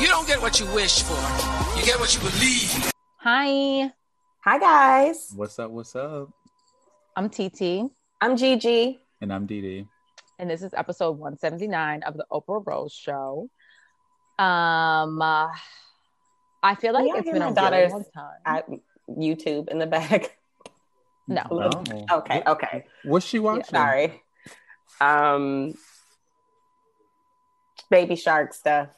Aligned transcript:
You 0.00 0.08
don't 0.08 0.26
get 0.26 0.42
what 0.42 0.58
you 0.58 0.66
wish 0.66 1.02
for. 1.02 1.78
You 1.78 1.86
get 1.86 2.00
what 2.00 2.12
you 2.14 2.20
believe. 2.20 2.92
Hi. 3.18 3.92
Hi, 4.44 4.58
guys. 4.58 5.32
What's 5.36 5.58
up? 5.58 5.70
What's 5.70 5.94
up? 5.94 6.30
I'm 7.16 7.30
TT. 7.30 7.90
I'm 8.20 8.36
Gigi. 8.36 9.00
And 9.20 9.32
I'm 9.32 9.46
DD. 9.46 9.86
And 10.38 10.50
this 10.50 10.62
is 10.62 10.74
episode 10.74 11.12
179 11.12 12.02
of 12.02 12.16
the 12.16 12.26
Oprah 12.32 12.66
Rose 12.66 12.92
Show. 12.92 13.48
Um, 14.36 15.22
uh, 15.22 15.48
I 16.62 16.74
feel 16.74 16.92
like 16.92 17.06
it's 17.14 17.30
been 17.30 17.40
a 17.40 17.52
really 17.52 17.88
long 17.88 18.04
time. 18.12 18.40
At 18.44 18.68
YouTube 19.08 19.68
in 19.68 19.78
the 19.78 19.86
back. 19.86 20.36
No. 21.26 21.42
no. 21.50 22.06
Okay. 22.12 22.42
Okay. 22.46 22.84
What's 23.04 23.24
she 23.24 23.38
watching? 23.38 23.62
Yeah, 23.72 23.86
sorry. 23.86 24.22
Um, 25.00 25.74
Baby 27.90 28.16
Shark 28.16 28.52
stuff. 28.52 28.88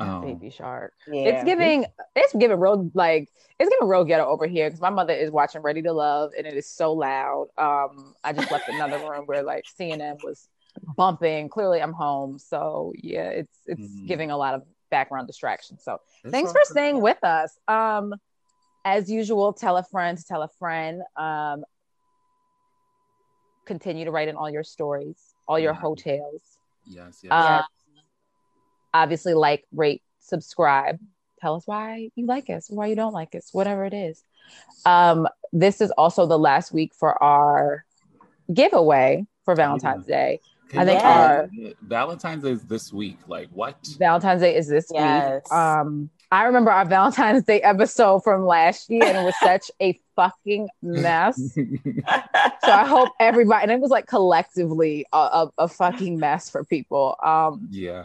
Oh. 0.00 0.20
Baby 0.22 0.50
Shark. 0.50 0.94
Yeah. 1.06 1.28
It's 1.30 1.44
giving. 1.44 1.84
It's 2.16 2.34
giving 2.34 2.58
real 2.58 2.90
like 2.94 3.28
it's 3.58 3.68
giving 3.68 3.88
real 3.88 4.04
ghetto 4.04 4.24
over 4.24 4.46
here 4.46 4.68
because 4.68 4.80
my 4.80 4.90
mother 4.90 5.12
is 5.12 5.30
watching 5.30 5.60
Ready 5.60 5.82
to 5.82 5.92
Love 5.92 6.32
and 6.36 6.46
it 6.46 6.54
is 6.54 6.66
so 6.68 6.92
loud. 6.92 7.48
Um, 7.58 8.14
I 8.24 8.32
just 8.32 8.50
left 8.50 8.68
another 8.68 8.98
room 9.10 9.26
where 9.26 9.42
like 9.42 9.64
CNN 9.78 10.22
was 10.24 10.48
bumping. 10.96 11.48
Clearly, 11.50 11.82
I'm 11.82 11.92
home, 11.92 12.38
so 12.38 12.92
yeah, 12.96 13.28
it's 13.28 13.58
it's 13.66 13.82
Mhm. 13.86 14.06
giving 14.06 14.30
a 14.30 14.36
lot 14.36 14.54
of 14.54 14.62
background 14.90 15.26
distraction. 15.26 15.78
So 15.78 15.98
It's 16.24 16.32
thanks 16.32 16.48
all 16.48 16.54
for 16.54 16.60
good. 16.60 16.70
staying 16.72 17.00
with 17.02 17.22
us. 17.22 17.58
Um, 17.68 18.14
as 18.84 19.10
usual, 19.10 19.52
tell 19.52 19.76
a 19.76 19.82
friend 19.84 20.16
to 20.16 20.24
tell 20.24 20.42
a 20.42 20.48
friend. 20.58 21.02
Um, 21.16 21.64
continue 23.66 24.04
to 24.06 24.10
write 24.10 24.28
in 24.28 24.36
all 24.36 24.50
your 24.50 24.64
stories, 24.64 25.34
all 25.46 25.58
your 25.58 25.74
Yeah. 25.74 25.78
hotels. 25.80 26.58
Yes, 26.86 27.20
yes. 27.22 27.30
Uh, 27.30 27.62
obviously, 28.94 29.34
like, 29.34 29.64
rate, 29.72 30.02
subscribe. 30.20 30.98
Tell 31.40 31.56
us 31.56 31.66
why 31.66 32.10
you 32.16 32.26
like 32.26 32.50
us, 32.50 32.68
why 32.70 32.86
you 32.86 32.96
don't 32.96 33.14
like 33.14 33.34
us, 33.34 33.48
whatever 33.52 33.84
it 33.84 33.94
is. 33.94 34.22
Um, 34.84 35.26
this 35.52 35.80
is 35.80 35.90
also 35.92 36.26
the 36.26 36.38
last 36.38 36.72
week 36.72 36.92
for 36.94 37.20
our 37.22 37.84
giveaway 38.52 39.26
for 39.44 39.54
Valentine's 39.54 40.06
Day. 40.06 40.40
I 40.76 40.84
think 40.84 41.00
Yeah. 41.00 41.08
our 41.08 41.50
Valentine's 41.82 42.44
is 42.44 42.62
this 42.64 42.92
week. 42.92 43.18
Like 43.26 43.48
what? 43.50 43.76
Valentine's 43.98 44.42
Day 44.42 44.54
is 44.54 44.68
this 44.68 44.90
Yes. 44.92 45.42
week. 45.44 45.52
Um, 45.52 46.10
I 46.30 46.44
remember 46.44 46.70
our 46.70 46.84
Valentine's 46.84 47.42
Day 47.44 47.60
episode 47.62 48.22
from 48.22 48.46
last 48.46 48.88
year, 48.90 49.02
and 49.04 49.16
it 49.18 49.24
was 49.24 49.34
such 49.42 49.70
a 49.80 49.98
fucking 50.16 50.68
mess. 50.82 51.58
So 52.64 52.72
I 52.72 52.86
hope 52.86 53.08
everybody, 53.18 53.62
and 53.64 53.72
it 53.72 53.80
was 53.80 53.90
like 53.90 54.06
collectively 54.06 55.06
a, 55.12 55.16
a, 55.16 55.50
a 55.58 55.68
fucking 55.68 56.18
mess 56.18 56.50
for 56.50 56.62
people. 56.64 57.16
Um, 57.24 57.66
yeah. 57.70 58.04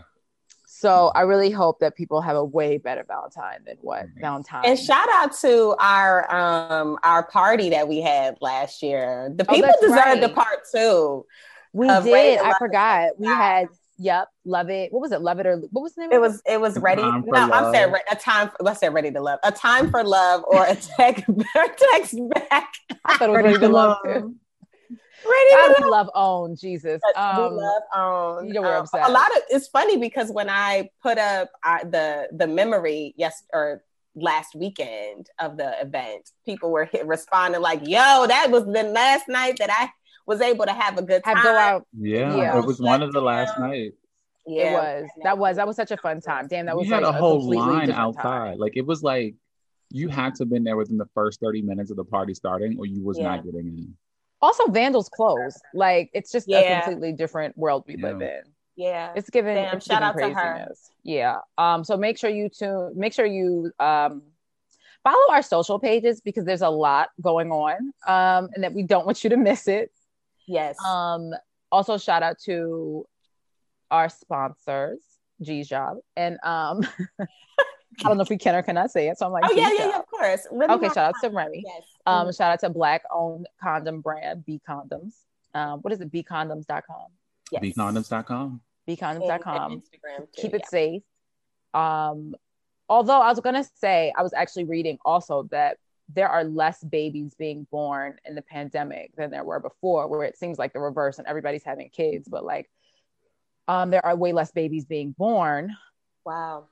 So 0.85 1.11
I 1.15 1.21
really 1.21 1.49
hope 1.51 1.79
that 1.79 1.95
people 1.95 2.21
have 2.21 2.35
a 2.35 2.43
way 2.45 2.77
better 2.77 3.03
Valentine 3.07 3.59
than 3.65 3.77
what 3.81 4.05
Valentine. 4.19 4.63
And 4.65 4.79
shout 4.79 5.07
out 5.13 5.33
to 5.41 5.75
our 5.79 6.33
um 6.33 6.97
our 7.03 7.23
party 7.27 7.69
that 7.71 7.87
we 7.87 8.01
had 8.01 8.37
last 8.41 8.81
year. 8.83 9.31
The 9.35 9.45
Oh, 9.49 9.53
people 9.55 9.67
that's 9.67 9.81
deserve 9.81 9.95
right. 9.97 10.21
the 10.21 10.29
part 10.29 10.59
two. 10.73 11.25
we 11.73 11.87
did. 11.87 12.39
I 12.39 12.47
Love 12.49 12.57
forgot. 12.59 13.09
We 13.19 13.27
had. 13.27 13.67
Yep. 13.97 14.27
Love 14.43 14.69
it. 14.69 14.91
What 14.91 14.99
was 14.99 15.13
it? 15.13 15.21
Love 15.21 15.39
it 15.39 15.45
or 15.45 15.57
what 15.71 15.81
was 15.81 15.95
the 15.95 16.01
name? 16.01 16.11
It 16.11 16.19
was 16.19 16.41
it 16.45 16.59
was 16.59 16.75
A 16.75 16.81
ready. 16.81 17.01
Time 17.01 17.23
for 17.23 17.31
No, 17.31 17.49
I'm 17.51 17.73
saying 17.73 17.93
re- 17.93 18.01
a 18.11 18.15
time. 18.15 18.49
For, 18.49 18.57
let's 18.59 18.81
say 18.81 18.89
ready 18.89 19.09
to 19.11 19.21
love. 19.21 19.39
A 19.43 19.53
time 19.53 19.89
for 19.89 20.03
love 20.03 20.43
or 20.45 20.65
a 20.65 20.75
text 20.75 21.23
text 21.93 22.19
back. 22.29 22.73
I 23.05 23.17
thought 23.17 23.29
it 23.29 23.31
was 23.31 23.43
ready, 23.43 23.57
to 23.59 23.69
love. 23.69 23.97
too. 24.03 24.35
Ready 25.25 25.49
God, 25.51 25.73
to 25.75 25.83
we 25.83 25.89
love 25.89 26.09
own 26.15 26.55
Jesus. 26.55 27.01
But 27.13 27.37
we 27.37 27.43
Um, 27.45 27.55
love 27.55 27.81
um, 28.39 28.45
you 28.47 28.53
know 28.53 28.61
we're 28.61 28.75
um, 28.75 28.83
upset. 28.83 29.07
a 29.09 29.11
lot 29.11 29.27
of 29.35 29.43
it's 29.49 29.67
funny 29.67 29.97
because 29.97 30.31
when 30.31 30.49
I 30.49 30.89
put 31.01 31.17
up 31.17 31.49
uh, 31.63 31.79
the 31.83 32.27
the 32.31 32.47
memory 32.47 33.13
yes 33.17 33.43
or 33.53 33.83
last 34.15 34.55
weekend 34.55 35.27
of 35.39 35.57
the 35.57 35.79
event, 35.81 36.29
people 36.45 36.71
were 36.71 36.85
hit, 36.85 37.05
responding 37.05 37.61
like, 37.61 37.81
"Yo, 37.87 38.25
that 38.27 38.47
was 38.49 38.63
the 38.65 38.83
last 38.83 39.27
night 39.27 39.57
that 39.59 39.69
I 39.71 39.89
was 40.25 40.41
able 40.41 40.65
to 40.65 40.73
have 40.73 40.97
a 40.97 41.01
good 41.01 41.23
time." 41.23 41.41
go 41.43 41.55
out. 41.55 41.87
Yeah. 41.99 42.35
Yeah. 42.35 42.57
It 42.59 42.65
was 42.65 42.79
one 42.79 43.01
of 43.01 43.11
the 43.13 43.21
last 43.21 43.59
nights. 43.59 43.95
Yeah, 44.47 44.69
It 44.69 44.73
was. 44.73 45.09
That 45.23 45.37
was. 45.39 45.55
That 45.57 45.65
was 45.67 45.75
such 45.75 45.89
a 45.91 45.97
fun 45.97 46.21
time. 46.21 46.47
Damn, 46.47 46.67
that 46.67 46.77
was 46.77 46.85
we 46.85 46.93
had 46.93 47.01
like 47.03 47.15
a 47.15 47.17
whole 47.17 47.39
completely 47.39 47.65
line 47.65 47.91
outside. 47.91 48.21
time. 48.21 48.57
Like 48.59 48.77
it 48.77 48.85
was 48.85 49.01
like 49.01 49.33
you 49.91 50.07
had 50.07 50.35
to 50.35 50.43
have 50.43 50.49
been 50.49 50.63
there 50.63 50.77
within 50.77 50.97
the 50.97 51.07
first 51.15 51.39
30 51.39 51.61
minutes 51.63 51.89
of 51.91 51.97
the 51.97 52.03
party 52.03 52.33
starting 52.33 52.75
or 52.79 52.85
you 52.85 53.03
was 53.03 53.17
Yeah. 53.17 53.35
not 53.35 53.43
getting 53.45 53.67
in. 53.67 53.95
Also, 54.45 54.67
Vandals 54.67 55.09
clothes 55.09 55.59
Like 55.73 56.09
it's 56.13 56.31
just 56.31 56.47
a 56.49 56.81
completely 56.81 57.13
different 57.13 57.57
world 57.57 57.83
we 57.87 57.95
Yeah. 57.97 58.07
live 58.07 58.21
in. 58.21 58.41
Yeah. 58.75 59.13
It's 59.15 59.29
given. 59.29 59.55
Damn, 59.55 59.77
it's 59.77 59.85
shout 59.87 60.01
given 60.01 60.23
out 60.25 60.29
to 60.29 60.33
her. 60.35 60.51
craziness. 60.53 60.91
Yeah. 61.03 61.37
Um. 61.57 61.83
So 61.83 61.97
make 61.97 62.17
sure 62.17 62.29
you 62.29 62.49
tune. 62.49 62.91
Make 62.95 63.13
sure 63.13 63.25
you 63.25 63.71
um 63.79 64.21
follow 65.03 65.31
our 65.31 65.41
social 65.41 65.79
pages 65.79 66.21
because 66.21 66.45
there's 66.45 66.61
a 66.61 66.69
lot 66.69 67.09
going 67.21 67.51
on. 67.51 67.75
Um, 68.07 68.49
and 68.53 68.63
that 68.63 68.73
we 68.73 68.83
don't 68.83 69.05
want 69.05 69.23
you 69.23 69.29
to 69.31 69.37
miss 69.37 69.67
it. 69.67 69.91
Yes. 70.47 70.75
Um. 70.85 71.31
Also, 71.71 71.97
shout 71.97 72.21
out 72.21 72.37
to 72.45 73.05
our 73.91 74.09
sponsors, 74.09 74.99
G's 75.41 75.67
Job, 75.67 75.97
and 76.15 76.37
um. 76.43 76.81
I 78.03 78.09
don't 78.09 78.17
know 78.17 78.23
if 78.23 78.29
we 78.29 78.37
can 78.37 78.55
or 78.55 78.61
cannot 78.61 78.91
say 78.91 79.07
it, 79.07 79.17
so 79.17 79.25
I'm 79.25 79.31
like, 79.31 79.45
oh 79.47 79.53
yeah, 79.55 79.69
yeah, 79.71 79.87
yeah, 79.87 79.99
of 79.99 80.05
course. 80.07 80.45
Really 80.51 80.73
Okay, 80.73 80.87
shout 80.87 80.97
out 80.97 81.15
to. 81.23 81.29
Remy. 81.29 81.63
Yes. 81.65 81.83
Um, 82.05 82.31
shout 82.31 82.51
out 82.51 82.59
to 82.61 82.69
black 82.69 83.03
owned 83.11 83.47
condom 83.61 84.01
brand 84.01 84.45
B 84.45 84.61
Condoms. 84.67 85.13
Um, 85.53 85.79
what 85.79 85.93
is 85.93 86.01
it? 86.01 86.11
Bcondoms.com. 86.11 87.07
yes. 87.51 87.63
Bcondoms.com. 87.63 88.61
And- 88.87 88.97
Bcondoms.com. 88.97 89.71
and 89.71 89.81
Instagram 89.81 90.17
too, 90.19 90.41
Keep 90.41 90.53
it 90.53 90.61
yeah. 90.65 90.69
safe. 90.69 91.01
Um, 91.73 92.35
although 92.87 93.19
I 93.21 93.29
was 93.29 93.39
gonna 93.39 93.65
say, 93.75 94.13
I 94.15 94.21
was 94.21 94.33
actually 94.33 94.65
reading 94.65 94.99
also 95.03 95.43
that 95.51 95.77
there 96.13 96.29
are 96.29 96.43
less 96.43 96.83
babies 96.83 97.33
being 97.33 97.65
born 97.71 98.19
in 98.25 98.35
the 98.35 98.41
pandemic 98.43 99.15
than 99.15 99.31
there 99.31 99.43
were 99.43 99.59
before, 99.59 100.07
where 100.07 100.23
it 100.23 100.37
seems 100.37 100.59
like 100.59 100.71
the 100.73 100.79
reverse 100.79 101.17
and 101.17 101.27
everybody's 101.27 101.63
having 101.63 101.89
kids, 101.89 102.27
but 102.27 102.45
like 102.45 102.69
um, 103.67 103.89
there 103.89 104.05
are 104.05 104.15
way 104.15 104.31
less 104.31 104.51
babies 104.51 104.85
being 104.85 105.15
born. 105.17 105.75
Wow, 106.23 106.67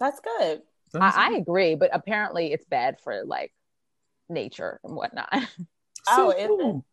that's 0.00 0.20
good. 0.20 0.62
I, 0.94 1.30
I 1.32 1.36
agree, 1.36 1.74
but 1.76 1.90
apparently 1.92 2.52
it's 2.52 2.64
bad 2.64 2.96
for 3.02 3.24
like 3.24 3.52
nature 4.28 4.80
and 4.84 4.94
whatnot. 4.96 5.28
Oh, 6.06 6.30
So 6.30 6.30
is 6.32 6.44
it? 6.44 6.48
cool. 6.48 6.84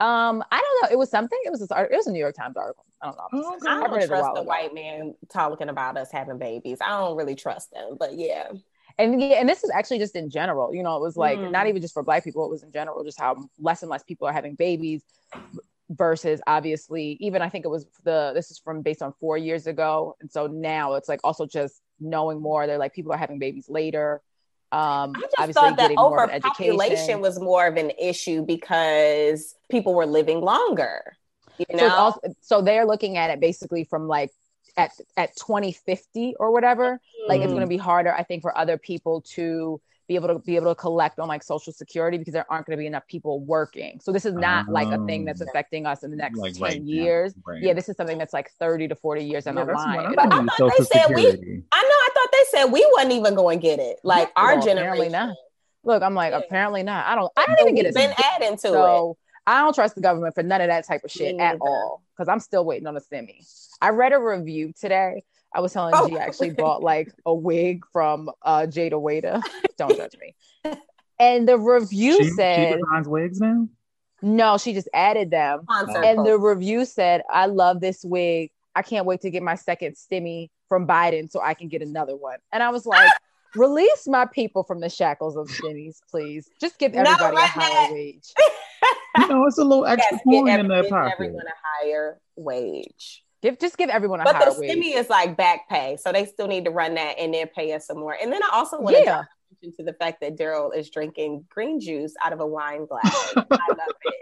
Um, 0.00 0.42
I 0.50 0.56
don't 0.58 0.82
know. 0.82 0.88
It 0.94 0.98
was 0.98 1.10
something. 1.10 1.38
It 1.44 1.50
was 1.50 1.60
this 1.60 1.70
art. 1.70 1.92
It 1.92 1.96
was 1.96 2.06
a 2.06 2.12
New 2.12 2.18
York 2.18 2.34
Times 2.34 2.56
article. 2.56 2.86
I 3.02 3.06
don't 3.06 3.16
know. 3.16 3.28
Oh, 3.34 3.58
I 3.68 3.86
don't 3.86 3.98
it 3.98 4.04
a 4.04 4.06
trust 4.06 4.24
the 4.34 4.40
ago. 4.40 4.42
white 4.48 4.74
man 4.74 5.14
talking 5.30 5.68
about 5.68 5.98
us 5.98 6.10
having 6.10 6.38
babies. 6.38 6.78
I 6.80 6.88
don't 6.88 7.14
really 7.16 7.34
trust 7.34 7.70
them, 7.72 7.96
but 7.98 8.14
yeah. 8.18 8.50
and 8.98 9.20
yeah, 9.20 9.34
and 9.38 9.46
this 9.48 9.64
is 9.64 9.70
actually 9.70 9.98
just 9.98 10.16
in 10.16 10.30
general. 10.30 10.74
You 10.74 10.82
know, 10.82 10.96
it 10.96 11.02
was 11.02 11.18
like 11.18 11.38
Mm. 11.38 11.50
not 11.52 11.66
even 11.66 11.82
just 11.82 11.92
for 11.92 12.02
Black 12.02 12.24
people; 12.24 12.42
it 12.46 12.50
was 12.50 12.62
in 12.62 12.72
general, 12.72 13.04
just 13.04 13.20
how 13.20 13.36
less 13.60 13.82
and 13.82 13.90
less 13.90 14.02
people 14.02 14.26
are 14.26 14.32
having 14.32 14.54
babies. 14.54 15.02
Versus, 15.90 16.40
obviously, 16.46 17.18
even 17.20 17.42
I 17.42 17.50
think 17.50 17.66
it 17.66 17.68
was 17.68 17.84
the 18.02 18.32
this 18.34 18.50
is 18.50 18.58
from 18.58 18.80
based 18.80 19.02
on 19.02 19.12
four 19.20 19.36
years 19.36 19.66
ago, 19.66 20.16
and 20.22 20.30
so 20.32 20.46
now 20.46 20.94
it's 20.94 21.08
like 21.08 21.20
also 21.22 21.44
just 21.44 21.82
knowing 22.00 22.40
more. 22.40 22.66
They're 22.66 22.78
like 22.78 22.94
people 22.94 23.12
are 23.12 23.18
having 23.18 23.38
babies 23.38 23.66
later. 23.68 24.22
Um, 24.72 25.16
I 25.16 25.20
just 25.20 25.34
obviously 25.38 25.54
thought 25.54 25.76
that 25.76 25.88
getting 25.88 25.98
more 25.98 26.22
overpopulation 26.24 27.20
was 27.20 27.38
more 27.40 27.66
of 27.66 27.76
an 27.76 27.90
issue 27.98 28.42
because 28.44 29.54
people 29.70 29.94
were 29.94 30.06
living 30.06 30.40
longer. 30.40 31.16
You 31.58 31.76
know, 31.76 31.88
so, 31.88 31.94
also, 31.94 32.20
so 32.40 32.62
they're 32.62 32.86
looking 32.86 33.16
at 33.18 33.30
it 33.30 33.38
basically 33.40 33.84
from 33.84 34.08
like 34.08 34.30
at 34.76 34.92
at 35.16 35.36
2050 35.36 36.34
or 36.40 36.50
whatever 36.50 36.98
like 37.28 37.40
it's 37.42 37.52
Mm. 37.52 37.56
going 37.56 37.66
to 37.66 37.68
be 37.68 37.76
harder 37.76 38.12
i 38.14 38.22
think 38.22 38.40
for 38.40 38.56
other 38.56 38.78
people 38.78 39.20
to 39.20 39.80
be 40.12 40.16
able 40.16 40.28
to 40.28 40.38
be 40.44 40.56
able 40.56 40.70
to 40.74 40.74
collect 40.74 41.18
on 41.18 41.28
like 41.28 41.42
social 41.42 41.72
security 41.72 42.18
because 42.18 42.32
there 42.34 42.44
aren't 42.50 42.66
going 42.66 42.76
to 42.76 42.80
be 42.80 42.86
enough 42.86 43.06
people 43.06 43.40
working 43.40 43.98
so 44.02 44.12
this 44.12 44.24
is 44.24 44.34
not 44.34 44.68
like 44.68 44.88
a 44.88 45.04
thing 45.06 45.24
that's 45.24 45.40
Oh. 45.40 45.46
affecting 45.48 45.86
us 45.86 46.02
in 46.02 46.10
the 46.10 46.16
next 46.16 46.38
Like 46.38 46.52
10 46.54 46.62
right 46.62 46.80
now, 46.82 46.86
years 46.86 47.34
right. 47.46 47.62
yeah 47.62 47.72
this 47.72 47.88
is 47.88 47.96
something 47.96 48.18
that's 48.18 48.32
like 48.32 48.50
30 48.58 48.88
to 48.88 48.94
40 48.94 49.24
years 49.24 49.44
down 49.44 49.56
Yeah, 49.56 49.64
the 49.64 49.72
line 49.72 49.98
I'm 50.00 50.12
It'll 50.12 50.26
doing, 50.28 50.48
I 50.48 50.56
thought 50.58 50.72
they 50.78 50.84
Social 50.84 51.02
said 51.08 51.14
we- 51.14 51.62
I 51.72 51.82
know. 51.82 51.98
I 52.06 52.08
thought 52.14 52.28
they 52.32 52.44
said 52.50 52.64
we 52.66 52.88
wasn't 52.94 53.12
even 53.12 53.34
going 53.34 53.58
to 53.60 53.62
get 53.62 53.78
it. 53.78 53.98
Like 54.04 54.30
our 54.36 54.56
Well, 54.56 54.62
apparently 54.68 55.06
generation. 55.08 55.12
not. 55.12 55.36
look 55.84 56.02
i'm 56.02 56.14
like 56.14 56.32
Yeah. 56.32 56.38
apparently 56.38 56.82
not 56.82 57.06
i 57.06 57.14
don't 57.14 57.32
i 57.36 57.46
don't 57.46 57.60
even 57.60 57.74
get 57.74 57.86
We've 57.86 57.96
it 57.96 58.16
been 58.16 58.24
adding 58.34 58.56
to 58.58 58.68
it. 58.68 58.72
so 58.72 59.16
I 59.44 59.58
don't 59.62 59.74
trust 59.74 59.96
the 59.96 60.00
government 60.00 60.36
for 60.36 60.44
none 60.44 60.60
of 60.60 60.68
that 60.68 60.86
type 60.86 61.02
of 61.02 61.10
shit 61.10 61.36
at 61.40 61.56
all 61.60 62.00
because 62.14 62.28
I'm 62.28 62.38
still 62.38 62.64
waiting 62.64 62.86
on 62.86 62.96
a 62.96 63.00
semi. 63.00 63.42
I 63.80 63.88
read 63.88 64.12
a 64.12 64.18
review 64.20 64.72
today. 64.80 65.24
I 65.54 65.60
was 65.60 65.72
telling 65.72 65.94
Oh. 65.96 66.08
G 66.08 66.16
I 66.16 66.22
actually 66.24 66.50
bought 66.50 66.82
like 66.82 67.12
a 67.26 67.34
wig 67.34 67.84
from 67.92 68.30
uh, 68.42 68.60
Jayda 68.68 68.92
Wayda. 68.92 69.42
don't 69.76 69.96
judge 69.96 70.16
me. 70.20 70.34
And 71.18 71.48
the 71.48 71.58
review 71.58 72.16
She, 72.18 72.24
she 72.24 72.30
said 72.30 72.78
designs 72.80 73.06
wigs 73.08 73.40
now. 73.40 73.68
no, 74.22 74.58
she 74.58 74.72
just 74.72 74.88
added 74.94 75.30
them. 75.30 75.60
Sponsor 75.64 76.02
And 76.04 76.26
the 76.26 76.38
review 76.38 76.84
said, 76.84 77.22
I 77.30 77.46
love 77.46 77.80
this 77.80 78.04
wig. 78.04 78.50
I 78.74 78.82
can't 78.82 79.04
wait 79.06 79.20
to 79.20 79.30
get 79.30 79.42
my 79.42 79.54
second 79.54 79.94
stimmy 79.96 80.48
from 80.68 80.86
Biden 80.86 81.30
so 81.30 81.40
I 81.42 81.52
can 81.54 81.68
get 81.68 81.82
another 81.82 82.16
one. 82.16 82.38
And 82.52 82.62
I 82.62 82.70
was 82.70 82.86
like, 82.86 83.10
release 83.54 84.06
my 84.08 84.24
people 84.24 84.62
from 84.64 84.80
the 84.80 84.88
shackles 84.88 85.36
of 85.36 85.48
stimmies, 85.48 85.98
please. 86.10 86.48
Just 86.60 86.78
give 86.78 86.94
everybody 86.94 87.36
a 87.36 87.40
higher 87.40 87.88
now. 87.88 87.92
wage. 87.94 88.32
You 89.18 89.28
know, 89.28 89.44
it's 89.46 89.58
a 89.58 89.64
little 89.64 89.84
extra 89.84 90.16
Yes, 90.16 90.22
get 90.24 90.32
coin 90.40 90.48
every- 90.48 90.60
in 90.60 90.68
their 90.68 90.82
give 90.82 90.90
pocket. 90.90 91.12
everyone 91.12 91.42
a 91.46 91.84
higher 91.84 92.18
wage. 92.36 93.22
Give 93.42 93.58
just 93.58 93.76
give 93.76 93.90
everyone 93.90 94.20
a 94.20 94.24
But 94.24 94.36
higher 94.36 94.50
the 94.54 94.60
wage. 94.60 94.70
stimmy 94.70 94.96
is 94.96 95.10
like 95.10 95.36
back 95.36 95.68
pay, 95.68 95.96
so 95.96 96.12
they 96.12 96.24
still 96.26 96.46
need 96.46 96.64
to 96.64 96.70
run 96.70 96.94
that 96.94 97.18
and 97.18 97.34
then 97.34 97.48
pay 97.48 97.72
us 97.72 97.86
some 97.88 97.98
more. 97.98 98.16
And 98.20 98.32
then 98.32 98.40
I 98.42 98.50
also 98.52 98.80
want 98.80 98.96
to 98.96 99.02
Yeah. 99.02 99.10
draw 99.14 99.22
attention 99.60 99.76
to 99.78 99.92
the 99.92 99.96
fact 99.98 100.20
that 100.20 100.36
Daryl 100.36 100.74
is 100.74 100.88
drinking 100.90 101.44
green 101.50 101.80
juice 101.80 102.14
out 102.24 102.32
of 102.32 102.40
a 102.40 102.46
wine 102.46 102.86
glass. 102.86 103.02
I 103.50 103.68
love 103.68 103.78
it. 104.04 104.14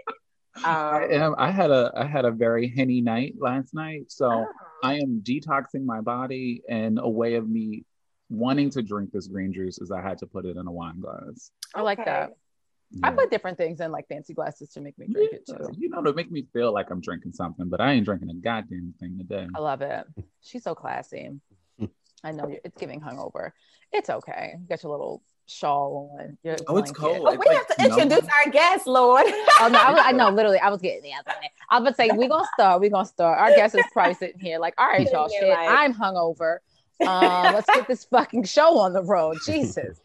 I 0.63 1.03
Um, 1.05 1.11
am. 1.11 1.35
I 1.37 1.51
had 1.51 1.71
a 1.71 1.91
I 1.95 2.05
had 2.05 2.25
a 2.25 2.31
very 2.31 2.67
henny 2.67 2.99
night 3.01 3.35
last 3.39 3.73
night, 3.73 4.05
so 4.11 4.27
oh. 4.29 4.47
I 4.83 4.95
am 4.95 5.21
detoxing 5.23 5.85
my 5.85 6.01
body, 6.01 6.61
and 6.67 6.99
a 6.99 7.07
way 7.09 7.35
of 7.35 7.47
me 7.47 7.85
wanting 8.29 8.69
to 8.71 8.81
drink 8.81 9.11
this 9.11 9.27
green 9.27 9.53
juice 9.53 9.77
is 9.79 9.91
I 9.91 10.01
had 10.01 10.17
to 10.19 10.25
put 10.27 10.45
it 10.45 10.57
in 10.57 10.65
a 10.67 10.71
wine 10.71 10.99
glass. 10.99 11.51
I 11.75 11.81
like 11.81 11.99
Okay. 11.99 12.09
that. 12.11 12.31
I 13.03 13.11
put 13.11 13.31
different 13.31 13.57
things 13.57 13.79
in 13.79 13.91
like 13.91 14.07
fancy 14.07 14.33
glasses 14.33 14.69
to 14.73 14.81
make 14.81 14.97
me 14.97 15.07
drink 15.11 15.33
it 15.33 15.45
too. 15.45 15.69
You 15.77 15.89
know, 15.89 16.01
to 16.01 16.13
make 16.13 16.31
me 16.31 16.45
feel 16.53 16.73
like 16.73 16.89
I'm 16.89 17.01
drinking 17.01 17.33
something, 17.33 17.69
but 17.69 17.79
I 17.81 17.93
ain't 17.93 18.05
drinking 18.05 18.29
a 18.29 18.33
goddamn 18.33 18.93
thing 18.99 19.17
today. 19.17 19.47
I 19.55 19.59
love 19.59 19.81
it. 19.81 20.05
She's 20.41 20.63
so 20.63 20.75
classy. 20.75 21.29
I 22.23 22.31
know 22.31 22.47
you're, 22.47 22.59
it's 22.63 22.77
giving 22.77 23.01
hungover. 23.01 23.51
It's 23.91 24.09
okay. 24.09 24.55
You 24.59 24.67
got 24.67 24.83
your 24.83 24.91
little 24.91 25.23
shawl 25.47 26.17
on. 26.19 26.37
Your 26.43 26.55
Oh, 26.67 26.77
it's 26.77 26.91
cold. 26.91 27.27
Oh, 27.27 27.31
It's 27.33 27.39
we 27.45 27.55
like 27.55 27.57
have 27.57 27.77
to 27.77 27.83
introduce 27.83 28.21
numb. 28.23 28.29
our 28.45 28.51
guest, 28.51 28.87
Lord. 28.87 29.25
Oh 29.27 29.69
no, 29.71 29.79
I, 29.79 29.91
was, 29.91 30.01
I 30.03 30.11
know. 30.11 30.29
Literally, 30.33 30.59
I 30.59 30.69
was 30.69 30.81
getting 30.81 31.01
the 31.03 31.11
answer. 31.11 31.31
I 31.69 31.79
was 31.79 31.95
say 31.95 32.09
we're 32.13 32.29
gonna 32.29 32.47
start. 32.53 32.81
We're 32.81 32.89
gonna 32.89 33.05
start. 33.05 33.39
Our 33.39 33.55
guest 33.55 33.75
is 33.75 33.85
probably 33.91 34.13
sitting 34.15 34.39
here 34.39 34.59
like, 34.59 34.73
all 34.77 34.87
right, 34.87 35.09
y'all. 35.11 35.29
Shit, 35.29 35.47
like- 35.49 35.69
I'm 35.69 35.93
hungover. 35.93 36.57
Um, 37.05 37.55
let's 37.55 37.67
get 37.73 37.87
this 37.87 38.03
fucking 38.05 38.43
show 38.43 38.77
on 38.77 38.93
the 38.93 39.03
road. 39.03 39.37
Jesus. 39.45 39.99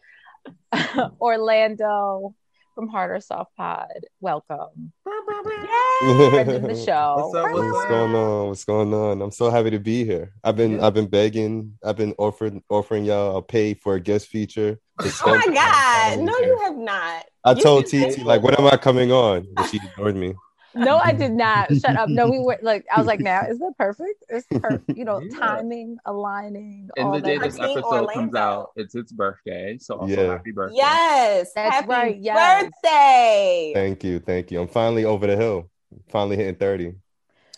Orlando 1.21 2.33
from 2.77 2.87
Hard 2.89 3.09
or 3.09 3.19
Soft 3.19 3.55
Pod. 3.57 3.87
Welcome. 4.21 4.93
Friend 5.03 6.51
of 6.51 6.61
the 6.61 6.75
show. 6.85 7.31
What's 7.31 7.35
up, 7.35 7.51
what's 7.51 7.73
What's 7.73 7.85
going 7.89 8.13
on? 8.13 8.47
What's 8.49 8.65
going 8.65 8.93
on? 8.93 9.21
I'm 9.23 9.31
so 9.31 9.49
happy 9.49 9.71
to 9.71 9.79
be 9.79 10.05
here. 10.05 10.35
I've 10.43 10.55
been 10.55 10.73
Yeah. 10.73 10.85
I've 10.85 10.93
been 10.93 11.07
begging. 11.07 11.73
I've 11.83 11.95
been 11.95 12.13
offering 12.19 12.61
offering 12.69 13.03
y'all 13.03 13.37
a 13.37 13.41
pay 13.41 13.73
for 13.73 13.95
a 13.95 13.99
guest 13.99 14.27
feature. 14.27 14.79
Oh 15.25 15.35
my 15.35 15.53
God. 15.53 16.19
No, 16.23 16.37
you. 16.37 16.45
you 16.45 16.59
have 16.65 16.77
not. 16.77 17.25
I 17.43 17.53
You 17.53 17.63
told 17.63 17.85
TT 17.87 18.19
like, 18.19 18.43
when 18.43 18.53
am 18.53 18.67
I 18.67 18.77
coming 18.77 19.11
on? 19.11 19.47
But 19.55 19.69
she 19.69 19.77
ignored 19.77 20.15
me. 20.15 20.35
No, 20.77 20.97
I 20.97 21.11
did 21.13 21.31
not. 21.31 21.71
Shut 21.75 21.95
up. 21.95 22.09
No, 22.09 22.29
we 22.29 22.39
were 22.39 22.57
like, 22.61 22.85
I 22.93 22.97
was 22.99 23.07
like, 23.07 23.19
now 23.19 23.41
is 23.47 23.59
that 23.59 23.73
perfect? 23.77 24.23
It's 24.29 24.45
perfect. 24.51 24.97
you 24.97 25.05
know, 25.05 25.19
Yeah. 25.19 25.37
timing, 25.39 25.97
aligning, 26.05 26.89
And 26.97 27.07
all 27.07 27.13
the 27.13 27.21
day 27.21 27.37
that. 27.37 27.45
this 27.45 27.55
Team 27.55 27.77
episode 27.77 28.07
comes 28.13 28.35
out, 28.35 28.71
it's 28.75 28.95
its 28.95 29.11
birthday. 29.11 29.77
So 29.79 29.95
also 29.99 30.13
Yeah. 30.13 30.31
happy 30.31 30.51
birthday. 30.51 30.77
Yes. 30.77 31.53
That's 31.53 31.75
Happy 31.75 31.87
right, 31.87 32.17
yes. 32.17 32.63
birthday. 32.63 33.71
Thank 33.73 34.03
you, 34.03 34.19
thank 34.19 34.51
you. 34.51 34.61
I'm 34.61 34.67
finally 34.67 35.05
over 35.05 35.27
the 35.27 35.35
hill. 35.35 35.69
Finally 36.09 36.35
hitting 36.37 36.55
30. 36.55 36.93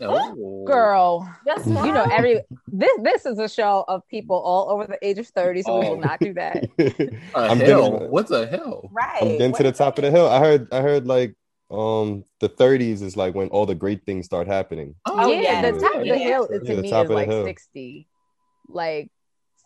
Oh. 0.01 0.63
Girl, 0.65 1.29
Just 1.45 1.67
you 1.67 1.73
know, 1.73 2.03
every 2.09 2.39
this 2.69 2.91
this 3.01 3.25
is 3.25 3.37
a 3.37 3.49
show 3.49 3.83
of 3.89 4.07
people 4.07 4.37
all 4.37 4.69
over 4.71 4.85
the 4.87 4.97
age 5.05 5.17
of 5.19 5.27
30, 5.27 5.61
so 5.63 5.77
we 5.77 5.87
Oh. 5.87 5.89
will 5.91 5.97
not 5.99 6.21
do 6.21 6.33
that. 6.35 6.63
A 6.79 7.11
I'm 7.37 7.57
hill. 7.59 7.91
getting- 7.91 8.09
What's 8.11 8.31
a 8.31 8.47
hill? 8.47 8.87
Right. 8.93 9.17
I'm 9.21 9.27
getting 9.37 9.53
to 9.55 9.63
the 9.63 9.73
top 9.73 9.97
of 9.97 10.03
the 10.05 10.11
hill. 10.11 10.27
I 10.27 10.39
heard 10.39 10.71
I 10.73 10.79
heard 10.81 11.05
like 11.05 11.35
um 11.71 12.23
the 12.39 12.49
30s 12.49 13.01
is 13.01 13.15
like 13.15 13.35
when 13.35 13.47
all 13.49 13.65
the 13.65 13.75
great 13.75 14.03
things 14.05 14.25
start 14.25 14.47
happening. 14.47 14.95
Oh, 15.05 15.31
yeah, 15.31 15.61
yeah. 15.61 15.71
the 15.71 15.79
top 15.79 15.95
of 15.95 16.07
the 16.07 16.17
hill 16.17 16.45
is, 16.47 16.61
Yeah, 16.63 16.69
to 16.69 16.75
the 16.77 16.81
me 16.81 16.89
top 16.89 17.05
is 17.05 17.05
of 17.05 17.07
the 17.09 17.13
like 17.15 17.27
hill. 17.27 17.43
60. 17.45 18.07
Like 18.67 19.11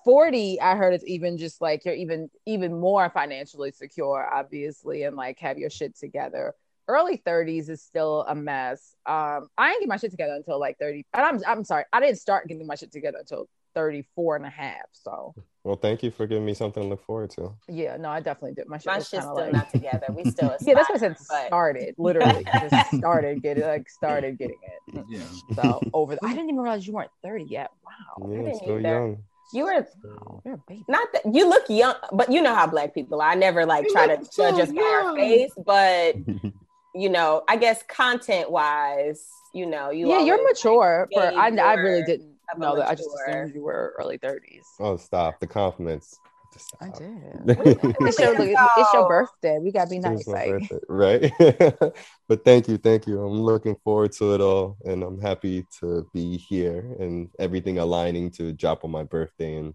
40, 0.03 0.59
I 0.59 0.75
heard 0.75 0.93
it's 0.93 1.05
even 1.07 1.37
just 1.37 1.61
like 1.61 1.85
you're 1.85 1.93
even 1.95 2.29
even 2.45 2.77
more 2.79 3.09
financially 3.09 3.71
secure, 3.71 4.29
obviously, 4.33 5.03
and 5.03 5.15
like 5.15 5.39
have 5.39 5.57
your 5.57 5.69
shit 5.69 5.95
together. 5.97 6.53
Early 6.89 7.21
30s 7.25 7.69
is 7.69 7.81
still 7.81 8.25
a 8.27 8.35
mess. 8.35 8.95
Um, 9.05 9.47
I 9.57 9.69
didn't 9.69 9.81
get 9.81 9.89
my 9.89 9.97
shit 9.97 10.11
together 10.11 10.33
until 10.33 10.59
like 10.59 10.77
30. 10.79 11.05
And 11.13 11.23
I'm 11.25 11.41
I'm 11.47 11.63
sorry, 11.63 11.85
I 11.93 12.01
didn't 12.01 12.19
start 12.19 12.47
getting 12.47 12.67
my 12.67 12.75
shit 12.75 12.91
together 12.91 13.19
until 13.19 13.47
34 13.75 14.35
and 14.37 14.45
a 14.45 14.49
half. 14.49 14.87
So 14.91 15.33
Well, 15.63 15.77
thank 15.77 16.03
you 16.03 16.11
for 16.11 16.27
giving 16.27 16.43
me 16.45 16.53
something 16.53 16.83
to 16.83 16.89
look 16.89 17.01
forward 17.05 17.29
to. 17.31 17.53
yeah, 17.69 17.95
no, 17.95 18.09
I 18.09 18.19
definitely 18.19 18.53
did. 18.55 18.67
My 18.67 18.77
shit 18.77 18.85
My 18.87 18.97
was 18.97 19.07
shit's 19.07 19.23
kind 19.23 19.35
still 19.37 19.45
like 19.45 19.53
not 19.53 19.69
together. 19.69 20.07
We 20.13 20.25
still 20.29 20.57
yeah, 20.61 20.73
that's 20.73 20.89
what 20.89 20.97
I 20.97 20.99
said. 20.99 21.11
aspire, 21.13 21.39
but- 21.43 21.47
Started 21.47 21.95
literally 21.97 22.45
just 22.69 22.95
started 22.97 23.41
getting 23.41 23.63
like 23.63 23.89
started 23.89 24.37
getting 24.37 24.57
it. 24.61 25.05
Yeah. 25.09 25.21
So 25.55 25.79
over, 25.93 26.15
the, 26.15 26.25
I 26.25 26.29
didn't 26.33 26.49
even 26.49 26.59
realize 26.59 26.85
you 26.85 26.93
weren't 26.93 27.11
thirty 27.23 27.45
yet. 27.45 27.71
Wow, 27.85 28.27
Yeah, 28.29 28.37
didn't 28.41 28.55
still 28.57 28.79
either. 28.79 28.89
young. 28.89 29.23
You 29.53 29.63
were 29.65 29.87
Wow, 30.03 30.41
you're 30.43 30.55
a 30.55 30.57
baby. 30.67 30.83
not 30.89 31.07
that 31.13 31.21
you 31.33 31.47
look 31.47 31.63
young, 31.69 31.95
but 32.11 32.29
you 32.31 32.41
know 32.41 32.55
how 32.55 32.65
black 32.67 32.93
people 32.93 33.21
are. 33.21 33.29
I 33.29 33.35
never 33.35 33.65
like 33.65 33.85
You 33.85 33.91
try 33.93 34.07
to 34.07 34.25
so 34.25 34.49
judge 34.51 34.67
us 34.67 34.71
by 34.73 34.81
our 34.81 35.15
face, 35.15 35.51
but 35.65 36.15
you 36.95 37.07
know, 37.09 37.43
I 37.47 37.55
guess 37.57 37.83
content 37.87 38.51
wise, 38.51 39.25
you 39.53 39.65
know, 39.65 39.91
you 39.91 40.09
yeah, 40.09 40.19
you're 40.19 40.37
always, 40.39 40.57
mature. 40.63 41.07
For 41.13 41.21
gave 41.29 41.37
I, 41.39 41.47
I 41.55 41.73
really 41.75 42.03
didn't 42.03 42.32
of 42.55 42.61
a 42.61 42.65
know 42.65 42.75
that. 42.77 42.89
I 42.89 42.95
just 42.95 43.09
assumed 43.27 43.53
you 43.53 43.63
were 43.63 43.93
early 43.99 44.17
thirties. 44.17 44.67
oh, 44.79 44.97
stop. 44.97 45.39
The 45.39 45.47
compliments. 45.47 46.19
Just 46.53 46.75
I 46.79 46.89
did. 46.89 47.57
It's 48.05 48.19
your, 48.19 48.35
it's 48.37 48.93
your 48.93 49.07
birthday. 49.07 49.57
We 49.59 49.71
gotta 49.71 49.89
be 49.89 49.99
nice. 49.99 50.27
Like, 50.27 50.45
birthday, 50.45 50.79
right? 50.87 51.31
but 52.27 52.45
thank 52.45 52.67
you, 52.67 52.77
thank 52.77 53.07
you. 53.07 53.21
I'm 53.23 53.41
looking 53.41 53.75
forward 53.83 54.11
to 54.13 54.35
it 54.35 54.41
all, 54.41 54.77
and 54.85 55.03
I'm 55.03 55.19
happy 55.19 55.65
to 55.79 56.07
be 56.13 56.37
here 56.37 56.95
and 56.99 57.29
everything 57.39 57.79
aligning 57.79 58.29
to 58.31 58.53
drop 58.53 58.83
on 58.83 58.91
my 58.91 59.03
birthday 59.03 59.55
and 59.55 59.73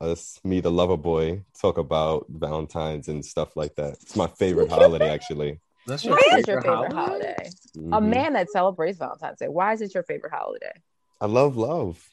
us, 0.00 0.38
me, 0.44 0.60
the 0.60 0.70
lover 0.70 0.96
boy, 0.96 1.42
talk 1.60 1.78
about 1.78 2.26
Valentine's 2.28 3.08
and 3.08 3.24
stuff 3.24 3.56
like 3.56 3.74
that. 3.76 3.94
It's 4.02 4.16
my 4.16 4.26
favorite 4.28 4.68
holiday, 4.70 5.10
actually. 5.10 5.60
That's 5.86 6.04
what 6.04 6.20
is 6.32 6.46
your 6.46 6.60
favorite 6.60 6.92
holiday? 6.92 7.48
A 7.76 7.78
Mhm. 7.78 8.02
man 8.02 8.32
that 8.34 8.50
celebrates 8.50 8.98
Valentine's 8.98 9.38
Day. 9.38 9.48
Why 9.48 9.72
is 9.72 9.80
it 9.80 9.94
your 9.94 10.02
favorite 10.02 10.32
holiday? 10.32 10.72
I 11.20 11.26
love 11.26 11.56
love. 11.56 12.06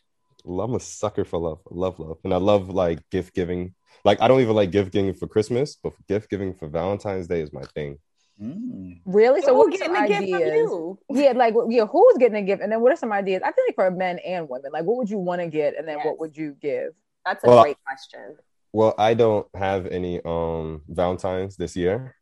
I'm 0.47 0.75
a 0.75 0.79
sucker 0.79 1.25
for 1.25 1.39
love. 1.39 1.59
I 1.71 1.75
love 1.75 1.99
love, 1.99 2.17
and 2.23 2.33
I 2.33 2.37
love 2.37 2.69
like 2.69 2.99
gift 3.09 3.33
giving. 3.33 3.73
Like 4.03 4.21
I 4.21 4.27
don't 4.27 4.41
even 4.41 4.55
like 4.55 4.71
gift 4.71 4.91
giving 4.91 5.13
for 5.13 5.27
Christmas, 5.27 5.75
but 5.81 5.93
gift 6.07 6.29
giving 6.29 6.53
for 6.53 6.67
Valentine's 6.67 7.27
Day 7.27 7.41
is 7.41 7.51
my 7.53 7.63
thing. 7.73 7.97
Mm. 8.41 8.99
Really? 9.05 9.41
So 9.41 9.53
Who 9.53 9.59
what 9.59 9.67
are 9.67 9.71
getting 9.71 9.95
some 9.95 10.03
a 10.03 10.07
gift 10.07 10.29
from 10.29 10.41
ideas? 10.43 10.69
you? 10.69 10.99
Yeah, 11.09 11.31
like 11.35 11.55
yeah, 11.69 11.85
who's 11.85 12.17
getting 12.17 12.37
a 12.37 12.41
gift? 12.43 12.61
And 12.61 12.71
then 12.71 12.81
what 12.81 12.91
are 12.91 12.97
some 12.97 13.11
ideas? 13.13 13.41
I 13.43 13.51
feel 13.51 13.63
like 13.67 13.75
for 13.75 13.89
men 13.91 14.19
and 14.19 14.47
women, 14.49 14.71
like 14.73 14.83
what 14.83 14.97
would 14.97 15.09
you 15.09 15.17
want 15.17 15.41
to 15.41 15.47
get, 15.47 15.77
and 15.77 15.87
then 15.87 15.97
Yes. 15.97 16.05
what 16.05 16.19
would 16.19 16.35
you 16.37 16.55
give? 16.61 16.91
That's 17.25 17.43
a 17.43 17.47
Well, 17.47 17.63
great 17.63 17.77
question. 17.85 18.35
Well, 18.73 18.93
I 18.97 19.13
don't 19.13 19.47
have 19.55 19.87
any 19.87 20.21
um 20.25 20.81
Valentines 20.89 21.55
this 21.55 21.75
year. 21.75 22.15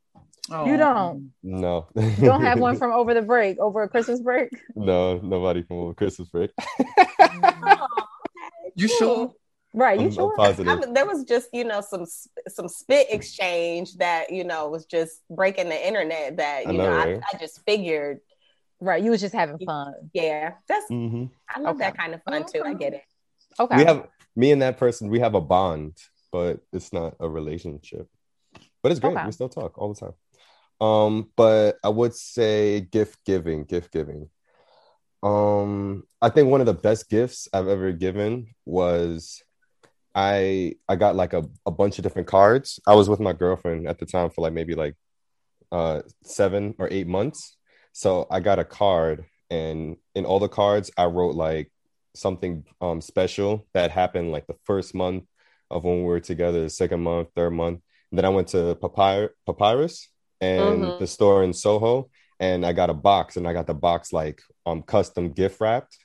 You 0.50 0.78
don't. 0.78 1.32
No, 1.42 1.88
You 1.96 2.26
don't 2.26 2.44
have 2.44 2.60
one 2.60 2.76
from 2.82 2.92
over 2.92 3.14
the 3.14 3.22
break, 3.22 3.58
over 3.60 3.82
a 3.84 3.90
Christmas 3.90 4.20
break. 4.20 4.50
no, 4.76 5.18
nobody 5.18 5.64
from 5.64 5.78
over 5.78 5.94
Christmas 5.94 6.30
break. 6.30 6.52
You 8.76 8.88
sure? 8.88 9.34
Right, 9.76 9.96
you 10.00 10.06
I'm- 10.06 10.10
I'm 10.12 10.16
sure? 10.16 10.36
positive. 10.36 10.72
I 10.72 10.76
mean, 10.80 10.94
there 10.94 11.06
was 11.06 11.24
just 11.24 11.50
you 11.52 11.64
know 11.64 11.82
some 11.82 12.06
some 12.48 12.68
spit 12.68 13.08
exchange 13.10 13.96
that 13.98 14.32
you 14.32 14.44
know 14.44 14.70
was 14.70 14.86
just 14.86 15.22
breaking 15.30 15.70
the 15.70 15.88
internet. 15.88 16.38
That 16.38 16.68
I 16.68 16.72
you 16.72 16.78
know, 16.78 16.84
know, 16.90 16.96
right? 16.98 17.20
I, 17.24 17.36
I 17.36 17.40
just 17.40 17.62
figured, 17.66 18.20
Right, 18.80 19.02
you 19.04 19.12
was 19.12 19.22
just 19.22 19.34
having 19.34 19.58
fun. 19.66 19.94
yeah, 20.14 20.54
that's 20.68 20.90
Mhm. 20.92 21.30
I 21.50 21.60
love 21.62 21.80
that 21.80 21.98
kind 21.98 22.14
of 22.14 22.22
fun 22.24 22.46
too. 22.46 22.62
I 22.64 22.74
get 22.74 22.94
it. 22.94 23.04
Okay. 23.60 23.78
We 23.78 23.84
have 23.86 24.08
me 24.36 24.52
and 24.52 24.62
that 24.62 24.78
person. 24.78 25.10
We 25.10 25.20
have 25.20 25.36
a 25.36 25.42
bond, 25.42 25.98
but 26.32 26.60
it's 26.72 26.92
not 26.94 27.16
a 27.20 27.28
relationship. 27.30 28.08
But 28.84 28.92
it's 28.92 29.00
great. 29.00 29.16
Okay. 29.16 29.26
We 29.26 29.32
still 29.32 29.50
talk 29.50 29.78
all 29.78 29.94
the 29.94 30.00
time. 30.00 30.14
Um, 30.82 31.32
but 31.36 31.78
I 31.84 31.90
would 31.90 32.14
say 32.14 32.82
gift 32.82 33.24
giving, 33.26 33.64
gift 33.64 33.92
giving. 33.94 34.30
Um, 35.24 36.04
I 36.22 36.30
think 36.30 36.50
one 36.50 36.62
of 36.62 36.68
the 36.68 36.76
best 36.76 37.10
gifts 37.10 37.48
I've 37.54 37.70
ever 37.70 37.94
given 37.94 38.48
was 38.66 39.44
I 40.16 40.76
I 40.90 40.98
got 40.98 41.16
like 41.16 41.34
a, 41.34 41.46
a 41.66 41.72
bunch 41.72 42.00
of 42.00 42.04
different 42.04 42.30
cards. 42.30 42.80
I 42.88 42.96
was 42.96 43.10
with 43.10 43.22
my 43.22 43.34
girlfriend 43.34 43.88
at 43.88 44.00
the 44.00 44.08
time 44.08 44.32
for 44.32 44.42
like 44.42 44.54
maybe 44.54 44.76
like 44.76 44.96
uh 45.72 46.02
seven 46.24 46.76
or 46.80 46.90
eight 46.92 47.08
months. 47.08 47.58
So 47.94 48.28
I 48.32 48.42
got 48.42 48.60
a 48.60 48.66
card 48.66 49.26
and 49.52 49.98
in 50.16 50.26
all 50.26 50.40
the 50.40 50.50
cards 50.50 50.92
I 50.98 51.06
wrote 51.06 51.36
like 51.36 51.72
something 52.16 52.66
um 52.82 53.02
special 53.02 53.68
that 53.74 53.92
happened 53.92 54.32
like 54.32 54.48
the 54.48 54.58
first 54.66 54.96
month 54.96 55.26
of 55.72 55.86
when 55.86 56.00
we 56.00 56.06
were 56.06 56.22
together, 56.22 56.64
the 56.64 56.70
second 56.70 57.02
month, 57.02 57.30
third 57.36 57.52
month. 57.52 57.82
And 58.12 58.18
then 58.20 58.26
I 58.26 58.30
went 58.30 58.50
to 58.50 58.76
Papyrus, 58.76 59.32
Papyrus 59.48 60.10
and 60.42 60.94
Mhm. 60.94 61.00
the 61.00 61.08
store 61.08 61.44
in 61.44 61.54
Soho 61.54 62.10
and 62.44 62.66
I 62.66 62.72
got 62.74 62.90
a 62.90 62.94
box 63.10 63.38
and 63.38 63.48
I 63.48 63.54
got 63.54 63.68
the 63.68 63.74
box 63.74 64.02
like 64.22 64.40
um 64.66 64.82
custom 64.84 65.26
gift 65.40 65.62
wrapped 65.62 65.98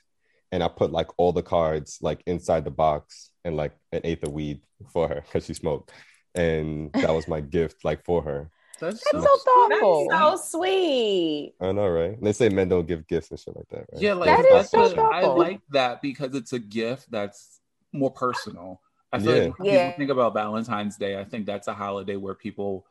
and 0.51 0.63
I 0.63 0.67
put 0.81 0.91
like 0.99 1.09
all 1.17 1.33
the 1.33 1.43
cards 1.55 1.99
like 2.01 2.21
inside 2.25 2.63
the 2.65 2.71
box 2.85 3.31
and 3.45 3.55
like 3.61 3.73
an 3.91 4.01
eighth 4.09 4.23
of 4.23 4.31
weed 4.31 4.61
for 4.93 5.07
her 5.11 5.21
because 5.25 5.45
she 5.45 5.53
smoked. 5.53 5.91
And 6.35 6.91
that 6.93 7.13
was 7.13 7.27
my 7.27 7.41
gift 7.41 7.83
like 7.83 8.01
for 8.05 8.21
her. 8.23 8.49
That's 8.79 9.03
That's 9.11 9.25
so 9.25 9.37
thoughtful. 9.47 10.07
That's 10.09 10.49
so 10.51 10.59
sweet. 10.59 11.53
I 11.59 11.71
know, 11.73 11.89
right? 11.89 12.15
They 12.23 12.31
say 12.31 12.47
men 12.49 12.69
don't 12.69 12.87
give 12.87 13.07
gifts 13.07 13.29
and 13.31 13.39
shit 13.39 13.55
like 13.55 13.67
that, 13.71 13.85
right? 13.91 14.01
Yeah, 14.01 14.13
like 14.13 14.29
That 14.29 14.45
is 14.45 14.51
that's 14.53 14.71
so 14.71 15.03
what- 15.03 15.13
I 15.13 15.25
like 15.27 15.59
that 15.71 16.01
because 16.01 16.33
it's 16.35 16.53
a 16.53 16.59
gift 16.59 17.11
that's 17.11 17.59
more 17.91 18.11
personal. 18.11 18.81
I 19.11 19.19
feel 19.19 19.35
Yeah. 19.35 19.43
like 19.47 19.59
when 19.59 19.67
Yeah. 19.67 19.87
people 19.87 19.97
think 19.97 20.11
about 20.11 20.33
Valentine's 20.33 20.95
Day, 20.97 21.19
I 21.19 21.25
think 21.25 21.45
that's 21.45 21.67
a 21.67 21.73
holiday 21.73 22.15
where 22.15 22.35
people, 22.35 22.85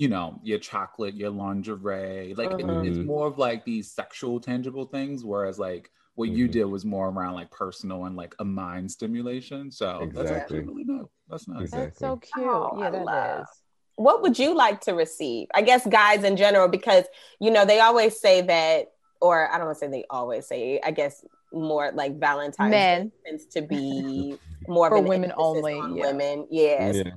you 0.00 0.08
know, 0.08 0.40
your 0.42 0.58
chocolate, 0.58 1.14
your 1.14 1.28
lingerie, 1.28 2.32
like 2.34 2.50
it- 2.52 2.60
it's 2.86 2.96
Mhm. 2.96 3.04
more 3.04 3.26
of 3.26 3.36
like 3.36 3.66
these 3.66 3.92
sexual, 3.92 4.40
tangible 4.40 4.86
things. 4.86 5.26
Whereas 5.26 5.58
like 5.58 5.90
what 6.14 6.30
you 6.30 6.48
Mhm. 6.48 6.52
did 6.52 6.64
was 6.64 6.86
more 6.86 7.10
around 7.10 7.34
like 7.34 7.50
personal 7.50 8.06
and 8.06 8.16
like 8.16 8.34
a 8.38 8.44
mind 8.44 8.90
stimulation. 8.90 9.70
So 9.70 10.08
that's 10.14 10.30
actually 10.30 10.60
Exactly. 10.60 10.60
really 10.60 10.84
nice. 10.84 11.06
That's 11.28 11.48
nice. 11.48 11.60
Exactly. 11.64 11.84
That's 11.86 11.98
so 11.98 12.16
cute. 12.16 12.46
Oh, 12.48 12.76
yeah, 12.78 12.86
I 12.86 12.90
that 12.90 13.04
love- 13.04 13.40
is. 13.42 13.62
What 13.96 14.22
would 14.22 14.38
you 14.38 14.54
like 14.54 14.80
to 14.82 14.94
receive? 14.94 15.48
I 15.52 15.60
guess 15.60 15.86
guys 15.86 16.24
in 16.24 16.38
general, 16.38 16.68
because 16.68 17.04
you 17.38 17.50
know 17.50 17.66
they 17.66 17.80
always 17.80 18.18
say 18.18 18.40
that, 18.40 18.92
or 19.20 19.50
I 19.52 19.58
don't 19.58 19.66
want 19.66 19.76
to 19.76 19.84
say 19.84 19.88
they 19.88 20.06
always 20.08 20.46
say. 20.46 20.80
I 20.82 20.92
guess 20.92 21.22
more 21.52 21.92
like 21.92 22.18
Valentine's 22.18 22.70
Men. 22.70 23.08
Day 23.08 23.14
tends 23.26 23.44
to 23.54 23.60
be 23.60 24.38
more 24.66 24.88
For 24.88 24.96
of 24.96 25.02
an 25.04 25.08
women 25.10 25.32
only, 25.36 25.74
on 25.74 25.94
yeah. 25.96 26.06
Women, 26.06 26.46
yes. 26.50 26.96
Yeah. 26.96 27.12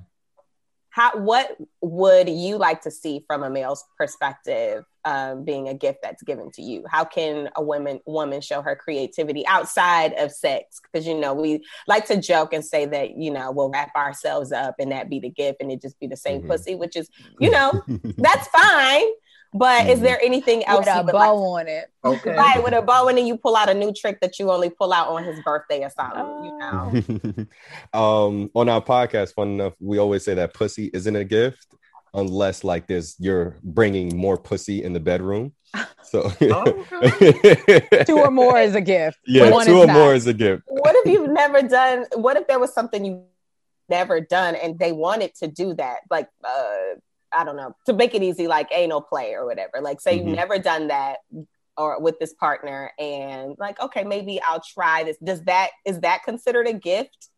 How? 0.94 1.18
What 1.18 1.58
would 1.82 2.30
you 2.30 2.58
like 2.58 2.82
to 2.84 2.92
see 2.92 3.24
from 3.26 3.42
a 3.42 3.50
male's 3.50 3.84
perspective, 3.98 4.86
um, 5.06 5.44
being 5.44 5.68
a 5.68 5.74
gift 5.74 6.00
that's 6.04 6.22
given 6.22 6.52
to 6.52 6.62
you? 6.62 6.84
How 6.88 7.04
can 7.04 7.50
a 7.56 7.64
woman 7.64 8.00
woman 8.06 8.42
show 8.42 8.62
her 8.62 8.76
creativity 8.76 9.44
outside 9.48 10.14
of 10.14 10.32
sex? 10.32 10.80
Because 10.80 11.08
you 11.08 11.16
know 11.16 11.34
we 11.34 11.64
like 11.88 12.06
to 12.10 12.22
joke 12.22 12.54
and 12.54 12.64
say 12.64 12.86
that 12.86 13.18
you 13.18 13.32
know 13.32 13.52
we'll 13.52 13.72
wrap 13.72 13.96
ourselves 13.96 14.52
up 14.52 14.76
and 14.78 14.92
that 14.92 15.10
be 15.10 15.20
the 15.20 15.30
gift 15.32 15.62
and 15.62 15.72
it 15.72 15.82
just 15.82 16.00
be 16.00 16.06
the 16.06 16.16
same 16.16 16.44
Mhm. 16.44 16.48
pussy, 16.50 16.76
which 16.76 16.96
is 16.96 17.10
you 17.40 17.50
know 17.50 17.72
that's 18.20 18.48
fine. 18.50 19.08
But 19.54 19.88
is 19.88 20.00
Mhm. 20.00 20.04
there 20.04 20.20
anything 20.24 20.64
else 20.66 20.80
With 20.86 20.88
you 20.96 21.02
a 21.02 21.04
would 21.04 21.12
bow 21.12 21.36
like 21.36 21.62
on 21.62 21.68
it. 21.68 21.86
Okay. 22.04 22.36
right 22.36 22.64
with 22.64 22.74
a 22.74 22.82
bow 22.82 23.08
and 23.08 23.18
then 23.18 23.28
you 23.28 23.38
pull 23.38 23.56
out 23.56 23.70
a 23.70 23.74
new 23.74 23.94
trick 23.94 24.20
that 24.22 24.40
you 24.40 24.52
only 24.52 24.70
pull 24.70 24.92
out 24.92 25.10
on 25.10 25.24
his 25.24 25.40
birthday 25.44 25.84
or 25.84 25.90
something? 25.90 26.46
you 26.46 26.58
know. 26.58 27.46
um 28.00 28.50
on 28.56 28.68
our 28.70 28.82
podcast 28.82 29.34
fun 29.36 29.50
enough 29.50 29.74
we 29.80 30.00
always 30.00 30.24
say 30.26 30.34
that 30.34 30.54
pussy 30.54 30.90
isn't 30.94 31.16
a 31.16 31.24
gift 31.24 31.68
unless 32.16 32.64
like 32.64 32.88
there's 32.88 33.16
you're 33.20 33.58
bringing 33.64 34.16
more 34.18 34.38
pussy 34.38 34.84
in 34.84 34.92
the 34.94 35.00
bedroom 35.00 35.54
so 36.04 36.30
Two 38.06 38.20
or 38.20 38.30
more 38.32 38.60
is 38.60 38.76
a 38.76 38.82
gift. 38.82 39.18
yeah 39.26 39.50
One 39.50 39.66
two 39.66 39.78
is 39.82 39.90
or 39.90 39.94
more 39.94 40.14
is 40.14 40.28
a 40.28 40.34
gift 40.34 40.64
what 40.68 40.96
if 40.96 41.06
you've 41.12 41.30
never 41.30 41.62
done 41.62 42.06
what 42.16 42.38
if 42.38 42.48
there 42.48 42.60
was 42.60 42.74
something 42.74 43.04
you've 43.06 43.22
never 43.90 44.20
done 44.22 44.56
and 44.56 44.78
they 44.80 44.92
wanted 44.92 45.34
to 45.36 45.48
do 45.48 45.74
that 45.76 46.00
like 46.10 46.28
uh 46.44 46.96
i 47.36 47.44
don't 47.44 47.56
know 47.56 47.76
to 47.86 47.94
make 47.94 48.14
it 48.16 48.24
easy 48.24 48.48
like 48.48 48.68
anal 48.72 49.02
play 49.02 49.34
or 49.34 49.46
whatever 49.46 49.80
like 49.82 50.00
say 50.02 50.18
Mhm. 50.18 50.26
you've 50.26 50.36
never 50.36 50.58
done 50.60 50.88
that 50.88 51.20
or 51.78 52.00
with 52.02 52.20
this 52.20 52.34
partner 52.34 52.92
and 53.00 53.56
like 53.58 53.80
okay 53.82 54.04
maybe 54.04 54.40
i'll 54.48 54.62
try 54.62 55.04
this 55.04 55.18
does 55.18 55.42
that 55.44 55.72
is 55.86 56.00
that 56.02 56.24
considered 56.24 56.68
a 56.68 56.74
gift 56.74 57.30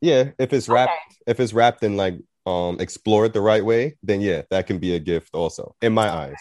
yeah 0.00 0.30
if 0.38 0.52
it's 0.52 0.68
wrapped 0.68 0.92
Okay. 0.92 1.16
if 1.26 1.40
it's 1.40 1.52
wrapped 1.52 1.82
in 1.82 1.96
like 1.96 2.14
um 2.46 2.78
explored 2.80 3.32
the 3.32 3.40
right 3.40 3.64
way 3.64 3.96
then 4.02 4.20
yeah 4.20 4.42
that 4.50 4.66
can 4.66 4.78
be 4.78 4.94
a 4.94 4.98
gift 4.98 5.30
also 5.34 5.74
in 5.82 5.92
my 5.92 6.08
eyes 6.10 6.40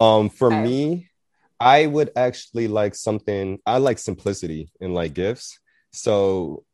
um 0.00 0.28
for 0.28 0.50
Okay. 0.50 0.62
me 0.62 1.08
i 1.58 1.86
would 1.86 2.10
actually 2.16 2.68
like 2.68 2.94
something 2.94 3.58
i 3.66 3.78
like 3.78 3.98
simplicity 3.98 4.70
in 4.80 4.92
like 4.94 5.14
gifts 5.14 5.58
so 5.92 6.64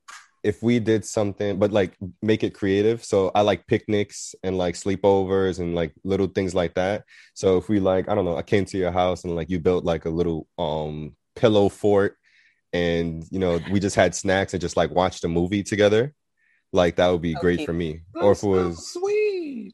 if 0.50 0.62
we 0.62 0.74
did 0.90 1.04
something 1.04 1.58
but 1.58 1.70
like 1.72 1.92
make 2.22 2.42
it 2.42 2.54
creative. 2.60 3.04
So 3.04 3.30
i 3.34 3.40
like 3.50 3.66
picnics 3.66 4.34
and 4.44 4.56
like 4.64 4.74
sleepovers 4.74 5.58
and 5.60 5.74
like 5.80 5.92
little 6.04 6.28
things 6.36 6.54
like 6.54 6.74
that. 6.74 7.04
So 7.34 7.58
if 7.58 7.68
we 7.68 7.78
like 7.80 8.08
i 8.08 8.14
don't 8.14 8.24
know 8.24 8.36
i 8.36 8.42
came 8.42 8.64
to 8.66 8.78
your 8.78 8.92
house 9.02 9.24
and 9.24 9.36
like 9.36 9.50
you 9.50 9.58
built 9.60 9.84
like 9.84 10.04
a 10.06 10.14
little 10.20 10.40
um 10.58 11.14
pillow 11.36 11.68
fort 11.68 12.16
and 12.72 13.24
you 13.30 13.38
know 13.38 13.60
we 13.72 13.78
just 13.80 13.96
had 13.96 14.14
snacks 14.14 14.52
and 14.52 14.60
just 14.60 14.76
like 14.76 14.90
watched 14.90 15.24
a 15.24 15.28
movie 15.28 15.62
together 15.62 16.12
like 16.72 16.96
that 16.96 17.08
would 17.08 17.22
be 17.22 17.34
So 17.34 17.40
great 17.40 17.64
for 17.64 17.72
me. 17.72 18.02
Or 18.14 18.32
if 18.32 18.42
it 18.42 18.46
was 18.46 18.76
so 18.92 19.00
sweet. 19.00 19.17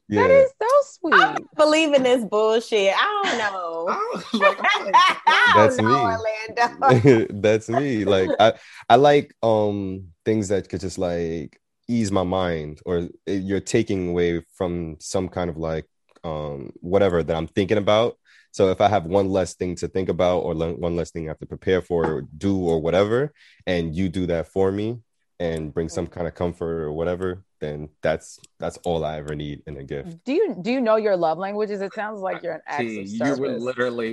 Yeah. 0.08 0.22
That 0.22 0.30
is 0.30 0.52
so 0.60 0.68
sweet. 1.00 1.14
i 1.14 1.32
don't 1.34 1.56
believe 1.56 1.92
in 1.94 2.02
this 2.02 2.24
bullshit. 2.24 2.94
I 2.96 3.22
don't 3.24 3.38
know. 3.38 3.86
I 3.88 4.10
was 4.14 4.34
like, 4.34 4.58
I'm 4.60 4.84
like, 4.84 4.94
I 5.26 5.52
That's 5.56 5.76
don't 5.76 5.86
know, 5.86 5.94
me. 5.94 6.96
Orlando. 6.96 7.26
that's 7.40 7.68
me. 7.68 8.04
Like 8.04 8.30
i 8.38 8.52
i 8.88 8.96
like 8.96 9.34
um 9.42 10.08
things 10.24 10.48
that 10.48 10.68
could 10.68 10.80
just 10.80 10.98
like 10.98 11.60
ease 11.88 12.10
my 12.10 12.22
mind 12.22 12.80
or 12.86 13.08
you're 13.26 13.60
taking 13.60 14.08
away 14.10 14.42
from 14.54 14.96
some 15.00 15.28
kind 15.28 15.50
of 15.50 15.56
like 15.56 15.86
um 16.22 16.72
whatever 16.80 17.22
that 17.22 17.36
i'm 17.36 17.46
thinking 17.46 17.78
about. 17.78 18.16
So 18.52 18.70
if 18.70 18.80
i 18.80 18.88
have 18.88 19.04
one 19.04 19.30
less 19.30 19.54
thing 19.54 19.74
to 19.76 19.88
think 19.88 20.08
about 20.08 20.40
or 20.40 20.54
le- 20.54 20.74
one 20.74 20.96
less 20.96 21.10
thing 21.10 21.26
i 21.26 21.30
have 21.30 21.38
to 21.40 21.46
prepare 21.46 21.82
for 21.82 22.06
or 22.06 22.22
do 22.38 22.56
or 22.58 22.80
whatever 22.80 23.32
and 23.66 23.94
you 23.94 24.08
do 24.08 24.26
that 24.26 24.48
for 24.48 24.70
me 24.70 25.00
and 25.40 25.74
bring 25.74 25.88
some 25.88 26.06
kind 26.06 26.28
of 26.28 26.34
comfort 26.34 26.82
or 26.82 26.92
whatever 26.92 27.42
then 27.64 27.88
that's 28.06 28.38
that's 28.60 28.78
all 28.88 29.00
i 29.04 29.16
ever 29.22 29.34
need 29.34 29.58
in 29.68 29.74
a 29.78 29.84
gift 29.92 30.10
Do 30.26 30.32
you 30.38 30.46
do 30.66 30.70
you 30.74 30.80
know 30.88 30.96
your 31.06 31.16
love 31.26 31.38
languages? 31.46 31.78
It 31.80 31.94
sounds 32.00 32.20
like 32.20 32.42
you're 32.42 32.58
an 32.60 32.64
acts 32.78 32.94
See, 32.94 33.00
of 33.00 33.06
you 33.08 33.36
were 33.42 33.58
literally 33.68 34.12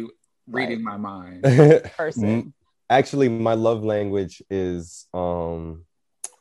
reading 0.58 0.81
my 0.91 0.98
mind. 0.98 1.39
person. 2.03 2.53
actually 2.89 3.27
my 3.29 3.55
love 3.67 3.81
language 3.96 4.36
is 4.50 5.08
um 5.13 5.86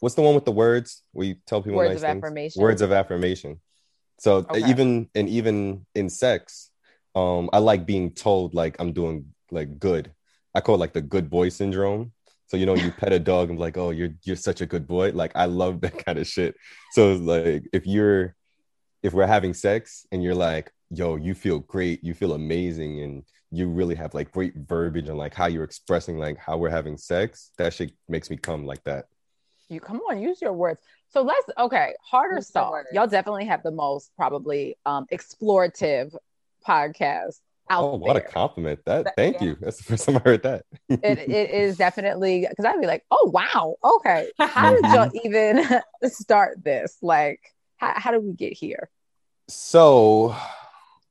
what's 0.00 0.14
the 0.18 0.22
one 0.28 0.34
with 0.38 0.44
the 0.50 0.56
words 0.64 1.02
We 1.12 1.26
tell 1.46 1.60
people 1.62 1.78
Words 1.78 1.90
nice 1.94 2.02
of 2.02 2.06
things? 2.08 2.22
affirmation. 2.24 2.62
words 2.62 2.82
of 2.82 2.90
affirmation 2.92 3.52
so 4.24 4.30
uh, 4.38 4.42
Okay. 4.50 4.70
even 4.72 5.08
and 5.14 5.26
even 5.28 5.86
in 5.94 6.08
sex 6.08 6.70
um 7.14 7.50
i 7.52 7.58
like 7.70 7.82
being 7.86 8.06
told 8.26 8.54
like 8.62 8.74
i'm 8.80 8.92
doing 9.00 9.16
like 9.58 9.70
good 9.78 10.04
i 10.54 10.60
call 10.60 10.74
it 10.78 10.78
like 10.84 10.92
the 10.98 11.06
good 11.14 11.28
boy 11.30 11.48
syndrome 11.48 12.12
so 12.50 12.56
you 12.56 12.66
know 12.66 12.74
you 12.74 12.90
pet 12.90 13.12
a 13.12 13.18
dog 13.20 13.48
and 13.48 13.58
be 13.58 13.62
like 13.62 13.76
oh 13.78 13.90
you're 13.90 14.10
you're 14.24 14.34
such 14.36 14.60
a 14.60 14.66
good 14.66 14.86
boy 14.86 15.10
like 15.14 15.30
i 15.36 15.44
love 15.46 15.80
that 15.80 16.04
kind 16.04 16.18
of 16.18 16.26
shit 16.26 16.54
so 16.92 17.14
like 17.14 17.62
if 17.72 17.86
you're 17.86 18.34
if 19.02 19.12
we're 19.14 19.26
having 19.26 19.54
sex 19.54 20.04
and 20.12 20.22
you're 20.22 20.34
like 20.34 20.72
yo 20.90 21.14
you 21.16 21.34
feel 21.34 21.60
great 21.60 22.02
you 22.02 22.12
feel 22.12 22.32
amazing 22.32 23.00
and 23.02 23.22
you 23.52 23.68
really 23.68 23.94
have 23.94 24.12
like 24.14 24.30
great 24.32 24.54
verbiage 24.56 25.08
and 25.08 25.18
like 25.18 25.34
how 25.34 25.46
you're 25.46 25.64
expressing 25.64 26.18
like 26.18 26.36
how 26.38 26.56
we're 26.56 26.68
having 26.80 26.96
sex 26.96 27.52
that 27.58 27.72
shit 27.72 27.92
makes 28.08 28.28
me 28.30 28.36
come 28.36 28.66
like 28.66 28.82
that 28.84 29.04
You 29.68 29.78
come 29.80 30.00
on, 30.10 30.18
use 30.20 30.42
your 30.42 30.52
words. 30.52 30.80
So 31.14 31.22
let's 31.22 31.46
okay, 31.56 31.94
hard 32.02 32.32
or 32.32 32.40
Use 32.42 32.50
your 32.54 32.62
soft. 32.64 32.72
words. 32.72 32.88
Y'all 32.92 33.06
definitely 33.06 33.46
have 33.46 33.62
the 33.62 33.70
most 33.70 34.10
probably 34.16 34.74
um 34.84 35.06
explorative 35.12 36.10
podcast 36.66 37.38
out 37.70 37.84
oh 37.84 37.96
what 37.96 38.16
a 38.16 38.20
compliment 38.20 38.80
that 38.84 39.04
That- 39.04 39.16
thank 39.16 39.40
yeah. 39.40 39.48
you 39.48 39.56
that's 39.60 39.78
the 39.78 39.84
first 39.84 40.04
time 40.06 40.16
i 40.16 40.20
heard 40.20 40.42
that 40.42 40.64
it, 40.88 41.18
it 41.18 41.50
is 41.50 41.76
definitely 41.76 42.46
because 42.48 42.64
I'd 42.64 42.80
be 42.80 42.86
like, 42.86 43.04
oh 43.10 43.30
wow, 43.32 43.76
okay. 43.82 44.30
How 44.38 44.72
did 44.72 44.84
y'all 44.84 45.10
even 45.24 45.64
start 46.04 46.62
this? 46.62 46.96
Like, 47.02 47.40
how, 47.76 47.94
how 47.96 48.10
did 48.10 48.22
we 48.22 48.32
get 48.32 48.52
here? 48.52 48.90
So, 49.48 50.34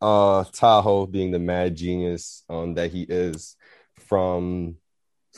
uh, 0.02 0.44
Tahoe 0.52 1.06
being 1.06 1.32
the 1.32 1.40
mad 1.40 1.76
genius 1.76 2.44
um, 2.50 2.76
that 2.76 2.92
he 2.92 3.04
is, 3.04 3.56
from 3.98 4.78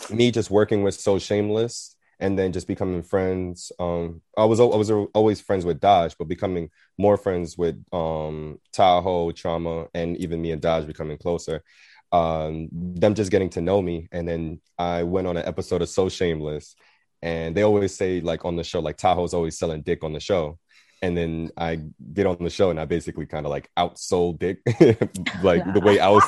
me 0.10 0.32
just 0.32 0.52
working 0.52 0.84
with 0.84 0.96
So 0.96 1.20
Shameless 1.20 1.96
and 2.22 2.38
then 2.38 2.54
just 2.54 2.68
becoming 2.68 3.02
friends. 3.02 3.72
Um, 3.80 4.22
I 4.38 4.46
was 4.46 4.60
I 4.60 4.64
was 4.64 4.92
always 5.14 5.42
friends 5.42 5.66
with 5.66 5.82
Dodge, 5.82 6.16
but 6.18 6.28
becoming 6.28 6.70
more 6.98 7.18
friends 7.18 7.58
with 7.58 7.84
um, 7.92 8.60
Tahoe, 8.72 9.32
Trauma, 9.32 9.88
and 9.94 10.16
even 10.18 10.42
me 10.42 10.52
and 10.52 10.62
Dodge 10.62 10.88
becoming 10.88 11.18
closer. 11.18 11.64
Um, 12.12 12.70
them 12.72 13.16
just 13.16 13.32
getting 13.32 13.50
to 13.52 13.62
know 13.62 13.82
me, 13.82 14.08
and 14.12 14.28
then 14.28 14.62
I 14.78 15.04
went 15.04 15.28
on 15.28 15.38
an 15.38 15.46
episode 15.46 15.82
of 15.82 15.90
So 15.90 16.10
Shameless, 16.10 16.76
and 17.22 17.56
they 17.58 17.64
always 17.64 17.96
say 17.96 18.22
like 18.22 18.46
on 18.46 18.56
the 18.56 18.64
show, 18.64 18.80
like 18.80 18.98
Tahoe's 18.98 19.34
always 19.34 19.58
selling 19.58 19.82
dick 19.82 20.04
on 20.04 20.14
the 20.14 20.20
show, 20.20 20.60
and 21.02 21.18
then 21.18 21.50
I 21.58 21.80
get 22.14 22.28
on 22.28 22.38
the 22.40 22.50
show 22.50 22.70
and 22.70 22.80
I 22.80 22.86
basically 22.86 23.26
kind 23.26 23.46
of 23.46 23.50
like 23.50 23.70
outsold 23.78 24.38
Dick, 24.38 24.60
like 25.44 25.74
the 25.74 25.82
way 25.84 26.00
I 26.00 26.10
was 26.10 26.24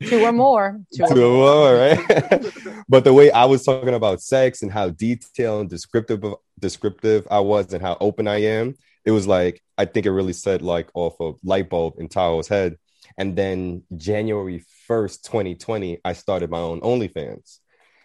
two 0.08 0.24
or 0.24 0.32
more, 0.32 0.80
two, 0.94 1.04
two 1.06 1.24
or 1.24 1.32
more, 1.32 1.74
right? 1.74 2.52
but 2.88 3.04
the 3.04 3.12
way 3.12 3.30
I 3.30 3.44
was 3.44 3.64
talking 3.64 3.94
about 3.94 4.22
sex 4.22 4.62
and 4.62 4.72
how 4.72 4.88
detailed 4.90 5.62
and 5.62 5.70
descriptive 5.70 6.24
descriptive 6.58 7.28
I 7.30 7.40
was 7.40 7.72
and 7.72 7.82
how 7.82 7.98
open 8.00 8.26
I 8.26 8.42
am, 8.42 8.74
it 9.04 9.10
was 9.10 9.26
like 9.26 9.62
I 9.76 9.84
think 9.84 10.06
it 10.06 10.12
really 10.12 10.32
set 10.32 10.62
like 10.62 10.88
off 10.94 11.20
a 11.20 11.32
light 11.44 11.68
bulb 11.68 11.94
in 11.98 12.08
Tahoe's 12.08 12.48
head. 12.48 12.78
And 13.18 13.36
then 13.36 13.82
January 13.96 14.64
first, 14.86 15.24
2020, 15.26 16.00
I 16.04 16.12
started 16.14 16.50
my 16.50 16.58
own 16.58 16.80
OnlyFans. 16.80 17.58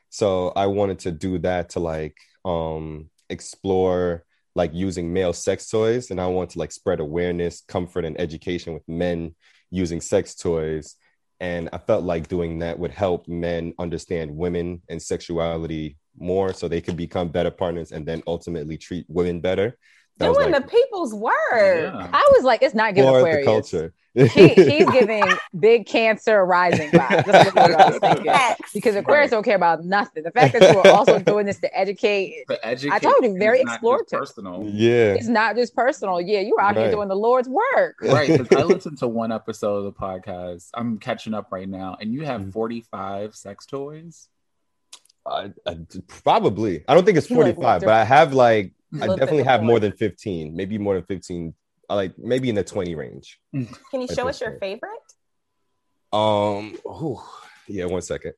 So 0.09 0.49
I 0.55 0.67
wanted 0.67 0.99
to 0.99 1.11
do 1.11 1.39
that 1.39 1.69
to 1.69 1.79
like 1.79 2.17
um 2.43 3.09
explore 3.29 4.25
like 4.55 4.73
using 4.73 5.11
male 5.11 5.33
sex 5.33 5.69
toys 5.69 6.11
and 6.11 6.21
i 6.21 6.27
want 6.27 6.51
to 6.51 6.59
like 6.59 6.71
spread 6.71 6.99
awareness 6.99 7.63
comfort 7.67 8.05
and 8.05 8.19
education 8.19 8.73
with 8.73 8.87
men 8.87 9.33
using 9.71 9.99
sex 9.99 10.35
toys. 10.35 10.95
And 11.39 11.69
i 11.73 11.77
felt 11.77 12.03
like 12.03 12.27
doing 12.27 12.59
that 12.59 12.77
would 12.79 12.91
help 12.91 13.27
men 13.27 13.73
understand 13.79 14.35
women 14.35 14.81
and 14.87 15.01
sexuality 15.01 15.97
more 16.17 16.53
so 16.53 16.67
they 16.67 16.81
could 16.81 16.95
become 16.95 17.29
better 17.29 17.51
partners 17.51 17.91
and 17.91 18.05
then 18.05 18.21
ultimately 18.27 18.77
treat 18.77 19.05
women 19.09 19.41
better 19.41 19.77
doing 20.19 20.51
like, 20.51 20.63
the 20.63 20.69
people's 20.69 21.13
work 21.13 21.33
yeah. 21.51 22.09
i 22.13 22.29
was 22.33 22.43
like 22.43 22.61
it's 22.61 22.75
not 22.75 22.93
good 22.95 23.03
for 23.03 23.35
the 23.35 23.43
culture 23.43 23.93
he, 24.13 24.27
he's 24.27 24.89
giving 24.91 25.23
big 25.59 25.87
cancer 25.87 26.45
rising 26.45 26.89
vibes. 26.91 27.25
That's 27.25 27.55
what 27.55 27.71
I 27.71 27.89
was 27.89 27.97
thinking. 27.97 28.33
Because 28.73 28.95
Aquarius 28.95 29.31
don't 29.31 29.43
care 29.43 29.55
about 29.55 29.83
nothing. 29.83 30.23
The 30.23 30.31
fact 30.31 30.53
that 30.53 30.71
you 30.71 30.79
are 30.79 30.95
also 30.95 31.19
doing 31.23 31.45
this 31.45 31.59
to 31.59 31.77
educate, 31.77 32.45
educate 32.61 32.93
I 32.93 32.99
told 32.99 33.23
you, 33.23 33.37
very 33.37 33.63
explorative. 33.63 34.11
Personal. 34.11 34.63
Yeah. 34.67 35.13
It's 35.13 35.27
not 35.27 35.55
just 35.55 35.75
personal. 35.75 36.21
Yeah, 36.21 36.41
you're 36.41 36.61
out 36.61 36.75
right. 36.75 36.83
here 36.83 36.91
doing 36.91 37.07
the 37.07 37.15
Lord's 37.15 37.49
work. 37.49 37.95
Right. 38.01 38.37
Because 38.37 38.55
I 38.55 38.63
listened 38.63 38.99
to 38.99 39.07
one 39.07 39.31
episode 39.31 39.77
of 39.77 39.83
the 39.85 39.93
podcast. 39.93 40.69
I'm 40.75 40.99
catching 40.99 41.33
up 41.33 41.51
right 41.51 41.67
now, 41.67 41.97
and 41.99 42.13
you 42.13 42.23
have 42.25 42.41
mm-hmm. 42.41 42.51
45 42.51 43.35
sex 43.35 43.65
toys. 43.65 44.29
I, 45.25 45.53
I, 45.65 45.77
probably. 46.07 46.83
I 46.87 46.93
don't 46.93 47.05
think 47.05 47.17
it's 47.17 47.27
45, 47.27 47.57
like, 47.57 47.81
but 47.81 47.89
I 47.89 48.03
have 48.03 48.33
like 48.33 48.73
I 49.01 49.07
definitely 49.07 49.43
have 49.43 49.63
more 49.63 49.79
than 49.79 49.93
15, 49.93 50.55
maybe 50.55 50.77
more 50.77 50.95
than 50.95 51.03
15 51.05 51.53
like 51.89 52.17
maybe 52.17 52.49
in 52.49 52.55
the 52.55 52.63
20 52.63 52.95
range. 52.95 53.39
Can 53.53 54.01
you 54.01 54.07
show 54.07 54.27
us 54.27 54.41
your 54.41 54.57
favorite? 54.59 54.91
Um, 56.11 56.77
oh, 56.85 57.27
yeah, 57.67 57.85
one 57.85 58.01
second. 58.01 58.33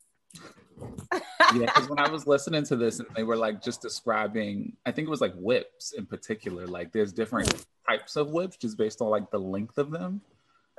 yeah, 1.14 1.20
because 1.54 1.90
when 1.90 2.00
I 2.00 2.10
was 2.10 2.28
listening 2.28 2.64
to 2.66 2.76
this, 2.76 3.00
and 3.00 3.08
they 3.16 3.24
were 3.24 3.36
like 3.36 3.62
just 3.62 3.82
describing, 3.82 4.76
I 4.86 4.92
think 4.92 5.08
it 5.08 5.12
was 5.12 5.22
like 5.22 5.34
whips 5.36 5.94
in 5.94 6.06
particular. 6.06 6.68
Like 6.68 6.92
there's 6.92 7.14
different 7.14 7.66
types 7.88 8.16
of 8.16 8.30
whips 8.30 8.58
just 8.58 8.78
based 8.78 9.02
on 9.02 9.10
like 9.10 9.30
the 9.32 9.40
length 9.40 9.78
of 9.78 9.92
them. 9.92 10.22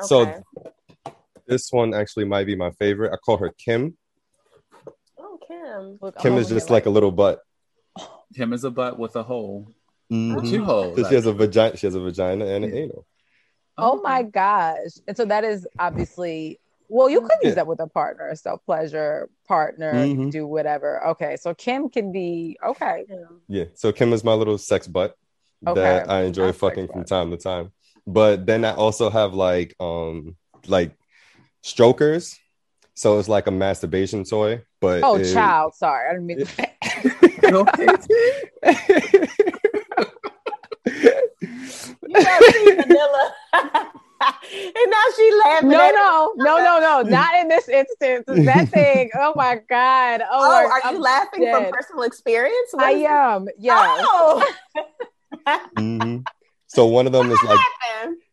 Okay. 0.03 0.07
So 0.07 0.43
this 1.47 1.71
one 1.71 1.95
actually 1.95 2.25
might 2.25 2.47
be 2.47 2.57
my 2.57 2.71
favorite. 2.73 3.13
I 3.13 3.17
call 3.17 3.39
her 3.39 3.51
Kim. 3.57 3.97
Oh, 5.19 5.39
Kim. 5.47 5.99
Look, 6.01 6.19
Kim 6.19 6.35
is 6.35 6.49
just 6.49 6.71
like 6.71 6.87
a 6.87 6.91
little 6.91 7.13
butt. 7.13 7.41
Kim 8.35 8.53
is 8.53 8.65
a 8.65 8.71
butt 8.71 8.99
with 8.99 9.17
a 9.17 9.23
hole. 9.23 9.73
Mm-hmm. 10.13 10.51
Two 10.51 10.65
holes. 10.65 10.97
She 10.97 11.15
has 11.15 11.27
a 11.27 11.33
vagina. 11.33 11.77
She 11.77 11.87
has 11.87 11.95
a 11.95 12.01
vagina 12.01 12.47
and 12.47 12.65
an 12.65 12.75
anal. 12.75 13.07
Oh 13.79 14.01
my 14.03 14.23
gosh! 14.23 14.93
And 15.07 15.17
so 15.17 15.25
that 15.27 15.45
is 15.45 15.67
obviously 15.79 16.61
well, 16.89 17.11
you 17.11 17.21
could 17.21 17.39
use 17.43 17.51
yeah. 17.51 17.55
that 17.55 17.67
with 17.67 17.81
a 17.81 17.87
partner, 17.87 18.35
self 18.35 18.65
pleasure 18.65 19.29
partner, 19.47 19.93
mm-hmm. 19.93 20.31
do 20.31 20.47
whatever. 20.47 21.05
Okay, 21.09 21.37
so 21.37 21.55
Kim 21.55 21.89
can 21.89 22.13
be 22.13 22.59
okay. 22.65 23.05
Yeah, 23.49 23.65
so 23.75 23.93
Kim 23.93 24.13
is 24.13 24.23
my 24.23 24.35
little 24.35 24.59
sex 24.59 24.87
butt 24.87 25.17
okay. 25.67 25.81
that 25.81 26.11
I 26.11 26.23
enjoy 26.23 26.47
That's 26.47 26.59
fucking 26.59 26.89
from 26.89 27.05
time 27.05 27.31
to 27.31 27.37
time. 27.37 27.73
But 28.07 28.47
then 28.47 28.65
I 28.65 28.73
also 28.75 29.11
have 29.11 29.35
like 29.35 29.75
um 29.81 30.37
like 30.67 30.93
strokers. 31.63 32.39
So 32.95 33.19
it's 33.19 33.29
like 33.29 33.47
a 33.47 33.51
masturbation 33.51 34.25
toy. 34.25 34.63
But 34.87 35.03
oh, 35.03 35.17
it, 35.17 35.33
child, 35.33 35.75
sorry, 35.75 36.09
I 36.09 36.13
didn't 36.13 36.27
mean 36.27 36.47
to. 36.47 36.47
you 42.07 42.77
vanilla. 42.77 43.35
and 43.53 44.91
now 44.91 45.05
she 45.17 45.33
laughing. 45.45 45.69
No, 45.69 45.91
no, 45.91 46.33
no, 46.37 46.59
no, 46.59 46.81
no, 46.81 47.03
not 47.03 47.35
in 47.41 47.49
this 47.49 47.69
instance. 47.69 48.25
That 48.27 48.69
thing. 48.69 49.11
Oh 49.15 49.33
my 49.35 49.61
god. 49.69 50.23
Oh, 50.23 50.27
oh 50.31 50.49
my, 50.49 50.65
are 50.65 50.81
I'm 50.85 50.95
you 50.95 51.01
laughing 51.01 51.43
dead. 51.43 51.55
from 51.55 51.73
personal 51.73 52.03
experience? 52.05 52.69
What 52.73 52.85
I 52.85 52.91
am. 52.91 53.49
Yeah. 53.59 53.97
Oh. 53.99 54.53
mm-hmm. 55.77 56.19
So 56.69 56.87
one 56.87 57.07
of 57.07 57.13
them 57.13 57.31
is 57.31 57.43
like. 57.43 57.59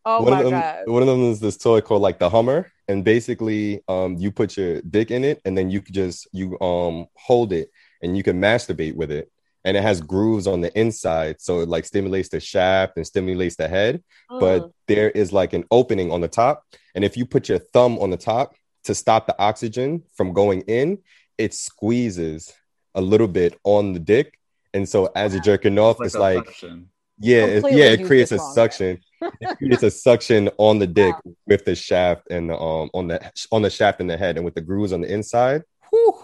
Oh 0.06 0.24
one 0.24 0.32
my 0.32 0.40
of 0.40 0.46
them, 0.46 0.52
god. 0.52 0.84
One 0.88 1.02
of 1.02 1.08
them 1.08 1.24
is 1.24 1.40
this 1.40 1.58
toy 1.58 1.82
called 1.82 2.02
like 2.02 2.20
the 2.20 2.30
Hummer, 2.30 2.72
and 2.88 3.04
basically, 3.04 3.82
um, 3.88 4.18
you 4.18 4.32
put 4.32 4.58
your 4.58 4.82
dick 4.82 5.12
in 5.12 5.24
it, 5.24 5.42
and 5.46 5.58
then 5.58 5.70
you 5.70 5.82
could 5.82 5.96
just 5.96 6.28
you 6.34 6.60
um 6.60 7.08
hold 7.16 7.54
it, 7.54 7.70
and 8.02 8.18
you 8.18 8.24
can 8.24 8.40
masturbate 8.40 8.96
with 8.96 9.12
it 9.12 9.32
and 9.66 9.78
it 9.78 9.84
has 9.84 10.02
grooves 10.02 10.48
on 10.48 10.62
the 10.62 10.78
inside 10.78 11.40
so 11.40 11.62
it 11.62 11.70
like 11.70 11.86
stimulates 11.86 12.30
the 12.30 12.40
shaft 12.40 12.94
and 12.98 13.08
stimulates 13.08 13.56
the 13.56 13.68
head 13.68 14.04
mm. 14.30 14.40
but 14.40 14.72
there 14.88 15.10
is 15.12 15.32
like 15.32 15.54
an 15.54 15.64
opening 15.72 16.12
on 16.12 16.22
the 16.22 16.28
top 16.28 16.64
and 16.96 17.04
if 17.04 17.18
you 17.18 17.26
put 17.26 17.50
your 17.50 17.60
thumb 17.60 17.98
on 18.00 18.10
the 18.10 18.18
top 18.18 18.56
to 18.84 18.94
stop 18.94 19.26
the 19.26 19.40
oxygen 19.40 20.04
from 20.14 20.34
going 20.34 20.62
in 20.62 20.98
it 21.38 21.54
squeezes 21.54 22.54
a 22.96 23.02
little 23.02 23.28
bit 23.28 23.58
on 23.64 23.94
the 23.94 24.00
dick 24.00 24.38
and 24.74 24.88
so 24.88 25.10
as 25.16 25.34
you're 25.34 25.44
jerking 25.44 25.80
off 25.80 25.98
it's 26.02 26.16
like, 26.16 26.48
it's 26.48 26.64
like 26.64 26.82
yeah 27.20 27.46
it, 27.46 27.64
yeah 27.72 27.86
it 27.86 28.06
creates 28.06 28.32
a 28.32 28.40
suction 28.40 29.00
it 29.22 29.58
creates 29.58 29.84
a 29.84 29.92
suction 29.92 30.50
on 30.58 30.80
the 30.80 30.88
dick 30.88 31.14
wow. 31.26 31.34
with 31.48 31.64
the 31.66 31.76
shaft 31.76 32.24
and 32.30 32.50
the 32.50 32.58
um 32.58 32.90
on 32.94 33.08
the 33.08 33.32
on 33.52 33.62
the 33.62 33.70
shaft 33.70 34.02
in 34.02 34.08
the 34.08 34.18
head 34.18 34.36
and 34.36 34.46
with 34.46 34.56
the 34.56 34.62
grooves 34.62 34.94
on 34.94 35.02
the 35.02 35.12
inside 35.12 35.64
whew, 35.92 36.18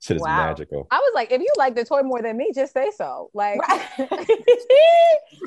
Shit 0.00 0.16
is 0.16 0.22
wow. 0.22 0.46
magical. 0.46 0.86
I 0.92 0.98
was 0.98 1.12
like, 1.14 1.32
if 1.32 1.40
you 1.40 1.52
like 1.56 1.74
the 1.74 1.84
toy 1.84 2.02
more 2.02 2.22
than 2.22 2.36
me, 2.36 2.52
just 2.54 2.72
say 2.72 2.92
so. 2.96 3.30
Like, 3.34 3.58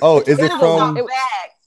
oh, 0.02 0.22
is 0.28 0.40
it 0.40 0.52
from? 0.60 0.98
It, 0.98 1.06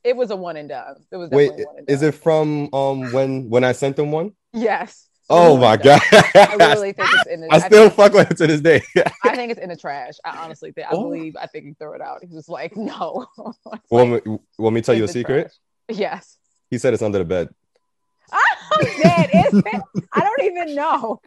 it, 0.04 0.16
was 0.16 0.30
a 0.30 0.36
one 0.36 0.56
and 0.56 0.68
done. 0.68 0.96
It 1.10 1.16
was 1.16 1.30
wait. 1.30 1.52
Is 1.88 2.02
it 2.02 2.14
from 2.14 2.68
um 2.74 3.10
when 3.12 3.48
when 3.48 3.64
I 3.64 3.72
sent 3.72 3.96
them 3.96 4.12
one? 4.12 4.32
Yes. 4.52 5.08
Oh 5.30 5.56
my 5.56 5.76
god! 5.76 6.00
I 6.12 6.56
really 6.58 6.92
think 6.92 7.08
it's 7.12 7.26
in. 7.26 7.40
The, 7.40 7.48
I 7.50 7.58
still 7.58 7.86
I 7.86 7.90
fuck 7.90 8.12
with 8.12 8.30
it 8.30 8.36
to 8.36 8.46
this 8.46 8.60
day. 8.60 8.82
I 9.24 9.34
think 9.34 9.52
it's 9.52 9.60
in 9.60 9.70
the 9.70 9.76
trash. 9.76 10.14
I 10.24 10.36
honestly 10.44 10.72
think. 10.72 10.86
I 10.88 10.90
oh. 10.92 11.04
believe. 11.04 11.34
I 11.40 11.46
think 11.46 11.64
he 11.64 11.72
threw 11.72 11.94
it 11.94 12.02
out. 12.02 12.22
He 12.22 12.34
was 12.34 12.48
like, 12.48 12.76
"No." 12.76 13.26
want, 13.90 14.26
me, 14.26 14.38
want 14.58 14.74
me 14.74 14.82
tell 14.82 14.94
you 14.94 15.04
a 15.04 15.08
secret? 15.08 15.52
Trash. 15.88 15.98
Yes. 15.98 16.36
He 16.70 16.78
said 16.78 16.92
it's 16.92 17.02
under 17.02 17.18
the 17.18 17.24
bed. 17.24 17.48
I'm 18.32 18.84
dead. 19.02 19.30
Is 19.32 19.62
it? 19.64 19.82
I 20.12 20.20
don't 20.20 20.42
even 20.42 20.74
know. 20.74 21.20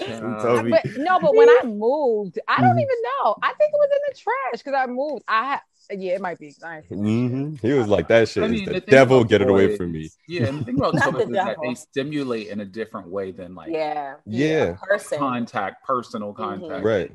Uh, 0.00 0.62
but 0.62 0.86
no, 0.98 1.18
but 1.18 1.34
when 1.34 1.48
I 1.48 1.62
moved, 1.64 2.38
I 2.46 2.60
don't 2.60 2.70
mm-hmm. 2.70 2.78
even 2.78 2.96
know. 3.02 3.36
I 3.42 3.52
think 3.54 3.72
it 3.72 3.78
was 3.78 3.90
in 3.90 3.98
the 4.08 4.18
trash 4.18 4.62
because 4.62 4.74
I 4.74 4.86
moved. 4.86 5.24
I 5.26 5.60
yeah, 5.92 6.12
it 6.14 6.20
might 6.20 6.38
be. 6.38 6.52
Mm-hmm. 6.52 7.54
He 7.66 7.72
was 7.72 7.88
like, 7.88 8.08
"That 8.08 8.28
shit 8.28 8.44
I 8.44 8.48
mean, 8.48 8.60
is 8.60 8.66
the, 8.66 8.72
the 8.74 8.80
devil. 8.80 9.24
Get 9.24 9.42
it 9.42 9.48
away 9.48 9.76
from 9.76 9.92
me." 9.92 10.10
Yeah, 10.28 10.46
and 10.46 10.60
the 10.60 10.64
thing 10.64 10.76
about 10.76 10.92
toys 11.12 11.26
is 11.26 11.32
that 11.32 11.56
they 11.60 11.74
stimulate 11.74 12.48
in 12.48 12.60
a 12.60 12.64
different 12.64 13.08
way 13.08 13.32
than 13.32 13.54
like 13.54 13.70
yeah, 13.70 14.14
yeah, 14.26 14.76
person. 14.80 15.18
contact, 15.18 15.84
personal 15.84 16.32
mm-hmm. 16.32 16.42
contact, 16.42 16.72
mm-hmm. 16.72 16.86
right. 16.86 17.12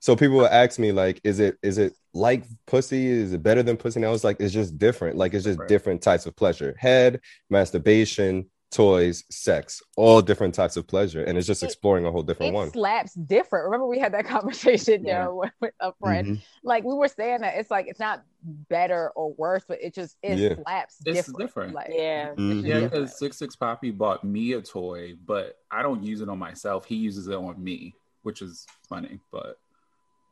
So 0.00 0.16
people 0.16 0.36
will 0.36 0.46
ask 0.46 0.78
me 0.78 0.92
like, 0.92 1.20
"Is 1.24 1.40
it 1.40 1.58
is 1.62 1.78
it 1.78 1.94
like 2.14 2.44
pussy? 2.66 3.06
Is 3.06 3.32
it 3.32 3.42
better 3.42 3.62
than 3.62 3.76
pussy?" 3.76 3.98
And 3.98 4.06
I 4.06 4.10
was 4.10 4.24
like, 4.24 4.36
"It's 4.40 4.54
just 4.54 4.78
different. 4.78 5.16
Like 5.16 5.34
it's 5.34 5.44
just 5.44 5.58
right. 5.58 5.68
different 5.68 6.02
types 6.02 6.26
of 6.26 6.36
pleasure. 6.36 6.74
Head, 6.78 7.20
masturbation, 7.50 8.48
toys, 8.70 9.24
sex, 9.30 9.82
all 9.96 10.20
different 10.20 10.54
types 10.54 10.76
of 10.76 10.86
pleasure, 10.86 11.24
and 11.24 11.38
it's 11.38 11.46
just 11.46 11.62
exploring 11.62 12.04
a 12.04 12.10
whole 12.10 12.22
different 12.22 12.52
it 12.52 12.56
one. 12.56 12.70
Slaps 12.70 13.14
different. 13.14 13.64
Remember 13.64 13.86
we 13.86 13.98
had 13.98 14.12
that 14.14 14.24
conversation 14.26 15.04
yeah. 15.04 15.24
there 15.24 15.34
with, 15.34 15.52
with, 15.60 15.74
a 15.80 15.92
friend. 16.00 16.26
Mm-hmm. 16.26 16.42
Like 16.62 16.84
we 16.84 16.94
were 16.94 17.08
saying 17.08 17.40
that 17.40 17.54
it's 17.56 17.70
like 17.70 17.86
it's 17.88 18.00
not 18.00 18.24
better 18.42 19.10
or 19.10 19.32
worse, 19.34 19.64
but 19.66 19.78
it 19.82 19.94
just 19.94 20.16
it 20.22 20.38
yeah. 20.38 20.54
slaps 20.62 20.96
it's 21.04 21.16
different. 21.16 21.38
different. 21.38 21.74
Like 21.74 21.90
yeah, 21.90 22.30
mm-hmm. 22.30 22.66
yeah. 22.66 22.80
Because 22.80 23.18
Six 23.18 23.38
Six 23.38 23.56
Poppy 23.56 23.90
bought 23.90 24.24
me 24.24 24.52
a 24.52 24.62
toy, 24.62 25.14
but 25.24 25.56
I 25.70 25.82
don't 25.82 26.02
use 26.02 26.20
it 26.20 26.28
on 26.28 26.38
myself. 26.38 26.84
He 26.84 26.96
uses 26.96 27.28
it 27.28 27.34
on 27.34 27.62
me, 27.62 27.94
which 28.22 28.42
is 28.42 28.66
funny, 28.88 29.20
but. 29.30 29.58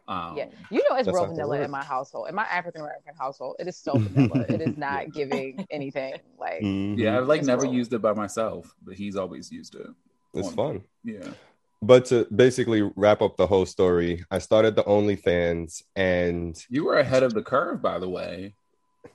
Um, 0.09 0.37
yeah, 0.37 0.47
you 0.71 0.83
know 0.89 0.97
it's 0.97 1.09
real 1.09 1.27
vanilla 1.27 1.61
in 1.63 1.71
my 1.71 1.83
household. 1.85 2.29
In 2.29 2.35
my 2.35 2.45
African 2.45 2.83
American 2.83 3.15
household, 3.19 3.57
it 3.59 3.67
is 3.67 3.77
so 3.77 3.93
vanilla. 3.99 4.47
it 4.49 4.61
is 4.61 4.77
not 4.77 5.13
giving 5.13 5.67
anything 5.71 6.15
like. 6.39 6.63
Mm-hmm. 6.63 6.99
Yeah, 6.99 7.19
I've 7.19 7.27
like 7.27 7.43
never 7.43 7.63
real. 7.63 7.75
used 7.75 7.93
it 7.93 8.01
by 8.01 8.13
myself, 8.13 8.75
but 8.83 8.95
he's 8.95 9.17
always 9.17 9.51
used 9.51 9.75
it. 9.75 9.87
It's 10.35 10.53
fun. 10.53 10.83
Yeah. 11.03 11.29
but 11.83 12.05
to 12.07 12.27
basically 12.35 12.83
wrap 12.95 13.23
up 13.23 13.37
the 13.37 13.47
whole 13.47 13.67
story, 13.67 14.25
I 14.31 14.39
started 14.39 14.77
the 14.77 14.85
OnlyFans, 14.85 15.83
and 15.97 16.57
you 16.69 16.85
were 16.85 16.99
ahead 16.99 17.23
of 17.23 17.35
the 17.35 17.43
curve, 17.43 17.83
by 17.83 17.99
the 17.99 18.09
way. 18.09 18.55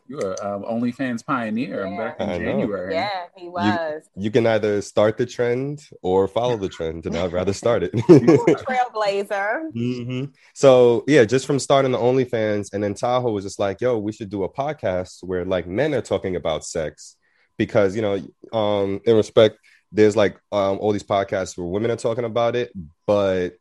You 0.08 0.18
were 0.18 0.46
um, 0.46 0.64
OnlyFans 0.64 1.26
pioneer 1.26 1.88
yeah. 1.88 1.98
back 1.98 2.20
in 2.20 2.30
I 2.30 2.38
January. 2.38 2.94
Know. 2.94 3.00
Yeah, 3.00 3.26
he 3.36 3.48
was. 3.48 4.04
You, 4.16 4.24
you, 4.24 4.32
can 4.32 4.46
either 4.46 4.82
start 4.82 5.18
the 5.18 5.26
trend 5.26 5.82
or 6.02 6.28
follow 6.28 6.58
the 6.58 6.70
trend, 6.70 7.06
and 7.06 7.16
I'd 7.16 7.32
rather 7.32 7.54
start 7.54 7.84
it. 7.84 7.92
trailblazer. 7.94 9.72
Mm-hmm. 9.74 10.26
So 10.54 11.04
yeah, 11.08 11.24
just 11.26 11.46
from 11.46 11.60
starting 11.60 11.92
the 11.92 11.98
OnlyFans, 11.98 12.74
and 12.74 12.84
then 12.84 12.94
Tahoe 12.94 13.32
was 13.32 13.44
just 13.44 13.60
like, 13.60 13.82
"Yo, 13.82 13.98
we 13.98 14.12
should 14.12 14.30
do 14.30 14.44
a 14.44 14.50
podcast 14.50 15.24
where 15.24 15.46
like 15.46 15.68
men 15.68 15.94
are 15.94 16.02
talking 16.02 16.36
about 16.36 16.66
sex," 16.66 17.16
because 17.58 17.96
you 17.96 18.02
know, 18.02 18.58
um, 18.58 19.00
in 19.06 19.16
respect 19.16 19.58
there's 19.92 20.16
like 20.16 20.38
um, 20.52 20.78
all 20.80 20.92
these 20.92 21.04
podcasts 21.04 21.58
where 21.58 21.68
women 21.68 21.92
are 21.92 21.98
talking 21.98 22.24
about 22.24 22.56
it, 22.56 22.72
but 23.06 23.56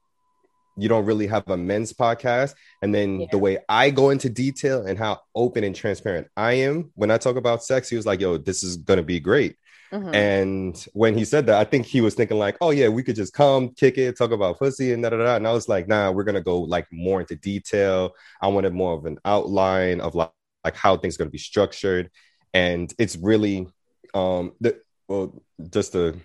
you 0.80 0.88
don't 0.88 1.04
really 1.04 1.26
have 1.26 1.48
a 1.48 1.56
men's 1.56 1.92
podcast. 1.92 2.54
And 2.82 2.94
then 2.94 3.20
yeah. 3.20 3.26
the 3.30 3.38
way 3.38 3.58
I 3.68 3.90
go 3.90 4.10
into 4.10 4.28
detail 4.28 4.86
and 4.86 4.98
how 4.98 5.20
open 5.34 5.64
and 5.64 5.74
transparent 5.74 6.28
I 6.36 6.54
am 6.54 6.90
when 6.94 7.10
I 7.10 7.18
talk 7.18 7.36
about 7.36 7.62
sex, 7.64 7.88
he 7.88 7.96
was 7.96 8.06
like, 8.06 8.20
yo, 8.20 8.38
this 8.38 8.62
is 8.62 8.76
going 8.76 8.98
to 8.98 9.02
be 9.02 9.20
great. 9.20 9.56
Mm-hmm. 9.92 10.14
And 10.14 10.86
when 10.92 11.18
he 11.18 11.24
said 11.24 11.46
that, 11.46 11.58
I 11.58 11.64
think 11.64 11.84
he 11.84 12.00
was 12.00 12.14
thinking 12.14 12.38
like, 12.38 12.56
"Oh 12.60 12.70
yeah, 12.70 12.86
we 12.86 13.02
could 13.02 13.16
just 13.16 13.32
come, 13.32 13.70
kick 13.70 13.98
it, 13.98 14.16
talk 14.16 14.30
about 14.30 14.56
pussy 14.56 14.92
and 14.92 15.02
da 15.02 15.10
da 15.10 15.16
da." 15.16 15.34
And 15.34 15.48
I 15.48 15.52
was 15.52 15.68
like, 15.68 15.88
"Nah, 15.88 16.12
we're 16.12 16.22
gonna 16.22 16.40
go 16.40 16.60
like 16.60 16.86
more 16.92 17.20
into 17.20 17.34
detail. 17.34 18.12
I 18.40 18.46
wanted 18.46 18.72
more 18.72 18.94
of 18.94 19.04
an 19.06 19.18
outline 19.24 20.00
of 20.00 20.14
like 20.14 20.30
like 20.62 20.76
how 20.76 20.96
things 20.96 21.16
are 21.16 21.18
gonna 21.18 21.30
be 21.30 21.38
structured, 21.38 22.08
and 22.54 22.92
it's 22.98 23.16
really 23.16 23.66
um 24.14 24.52
the 24.60 24.80
well 25.08 25.42
just 25.70 25.92
to 25.92 26.20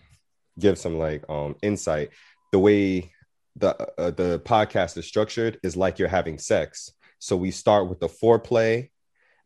give 0.59 0.77
some 0.77 0.99
like 0.99 1.27
um 1.27 1.55
insight 1.63 2.09
the 2.51 2.59
way 2.59 3.11
the 3.55 3.75
uh, 3.99 4.11
the 4.11 4.39
podcast 4.45 4.97
is 4.97 5.05
structured 5.05 5.59
is 5.63 5.77
like 5.77 5.99
you're 5.99 6.07
having 6.07 6.37
sex. 6.37 6.91
So 7.19 7.35
we 7.35 7.51
start 7.51 7.89
with 7.89 7.99
the 7.99 8.09
foreplay 8.09 8.89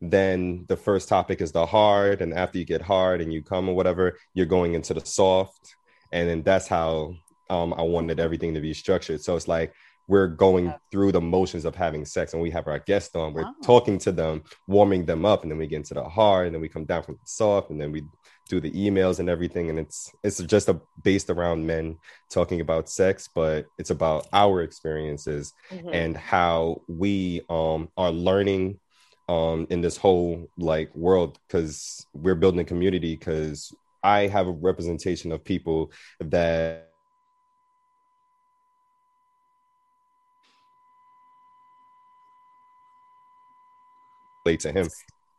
then 0.00 0.64
the 0.68 0.76
first 0.76 1.08
topic 1.08 1.40
is 1.40 1.52
the 1.52 1.66
hard 1.66 2.22
and 2.22 2.32
after 2.32 2.58
you 2.58 2.64
get 2.64 2.80
hard 2.80 3.20
and 3.20 3.32
you 3.32 3.42
come 3.42 3.68
or 3.68 3.74
whatever 3.74 4.16
you're 4.34 4.46
going 4.46 4.74
into 4.74 4.94
the 4.94 5.04
soft. 5.04 5.74
And 6.12 6.28
then 6.28 6.42
that's 6.42 6.66
how 6.66 7.14
um, 7.50 7.74
i 7.74 7.82
wanted 7.82 8.20
everything 8.20 8.54
to 8.54 8.60
be 8.60 8.72
structured. 8.72 9.20
So 9.20 9.36
it's 9.36 9.48
like 9.48 9.74
we're 10.10 10.26
going 10.26 10.74
through 10.90 11.12
the 11.12 11.20
motions 11.20 11.64
of 11.64 11.76
having 11.76 12.04
sex 12.04 12.32
and 12.32 12.42
we 12.42 12.50
have 12.50 12.66
our 12.66 12.80
guests 12.80 13.14
on 13.14 13.32
we're 13.32 13.48
talking 13.62 13.96
to 13.96 14.10
them 14.10 14.42
warming 14.66 15.04
them 15.04 15.24
up 15.24 15.42
and 15.42 15.50
then 15.50 15.58
we 15.58 15.68
get 15.68 15.76
into 15.76 15.94
the 15.94 16.02
hard 16.02 16.46
and 16.46 16.54
then 16.54 16.60
we 16.60 16.68
come 16.68 16.84
down 16.84 17.02
from 17.02 17.14
the 17.14 17.20
soft 17.26 17.70
and 17.70 17.80
then 17.80 17.92
we 17.92 18.02
do 18.48 18.60
the 18.60 18.72
emails 18.72 19.20
and 19.20 19.30
everything 19.30 19.70
and 19.70 19.78
it's 19.78 20.10
it's 20.24 20.42
just 20.42 20.68
a 20.68 20.80
based 21.04 21.30
around 21.30 21.64
men 21.64 21.96
talking 22.28 22.60
about 22.60 22.88
sex 22.88 23.28
but 23.32 23.66
it's 23.78 23.90
about 23.90 24.26
our 24.32 24.62
experiences 24.62 25.52
mm-hmm. 25.70 25.88
and 25.90 26.16
how 26.16 26.82
we 26.88 27.40
um 27.48 27.88
are 27.96 28.10
learning 28.10 28.80
um 29.28 29.64
in 29.70 29.80
this 29.80 29.96
whole 29.96 30.50
like 30.58 30.92
world 30.96 31.38
because 31.46 32.04
we're 32.12 32.34
building 32.34 32.60
a 32.60 32.64
community 32.64 33.14
because 33.14 33.72
i 34.02 34.26
have 34.26 34.48
a 34.48 34.58
representation 34.68 35.30
of 35.30 35.44
people 35.44 35.92
that 36.18 36.89
to 44.56 44.72
him. 44.72 44.88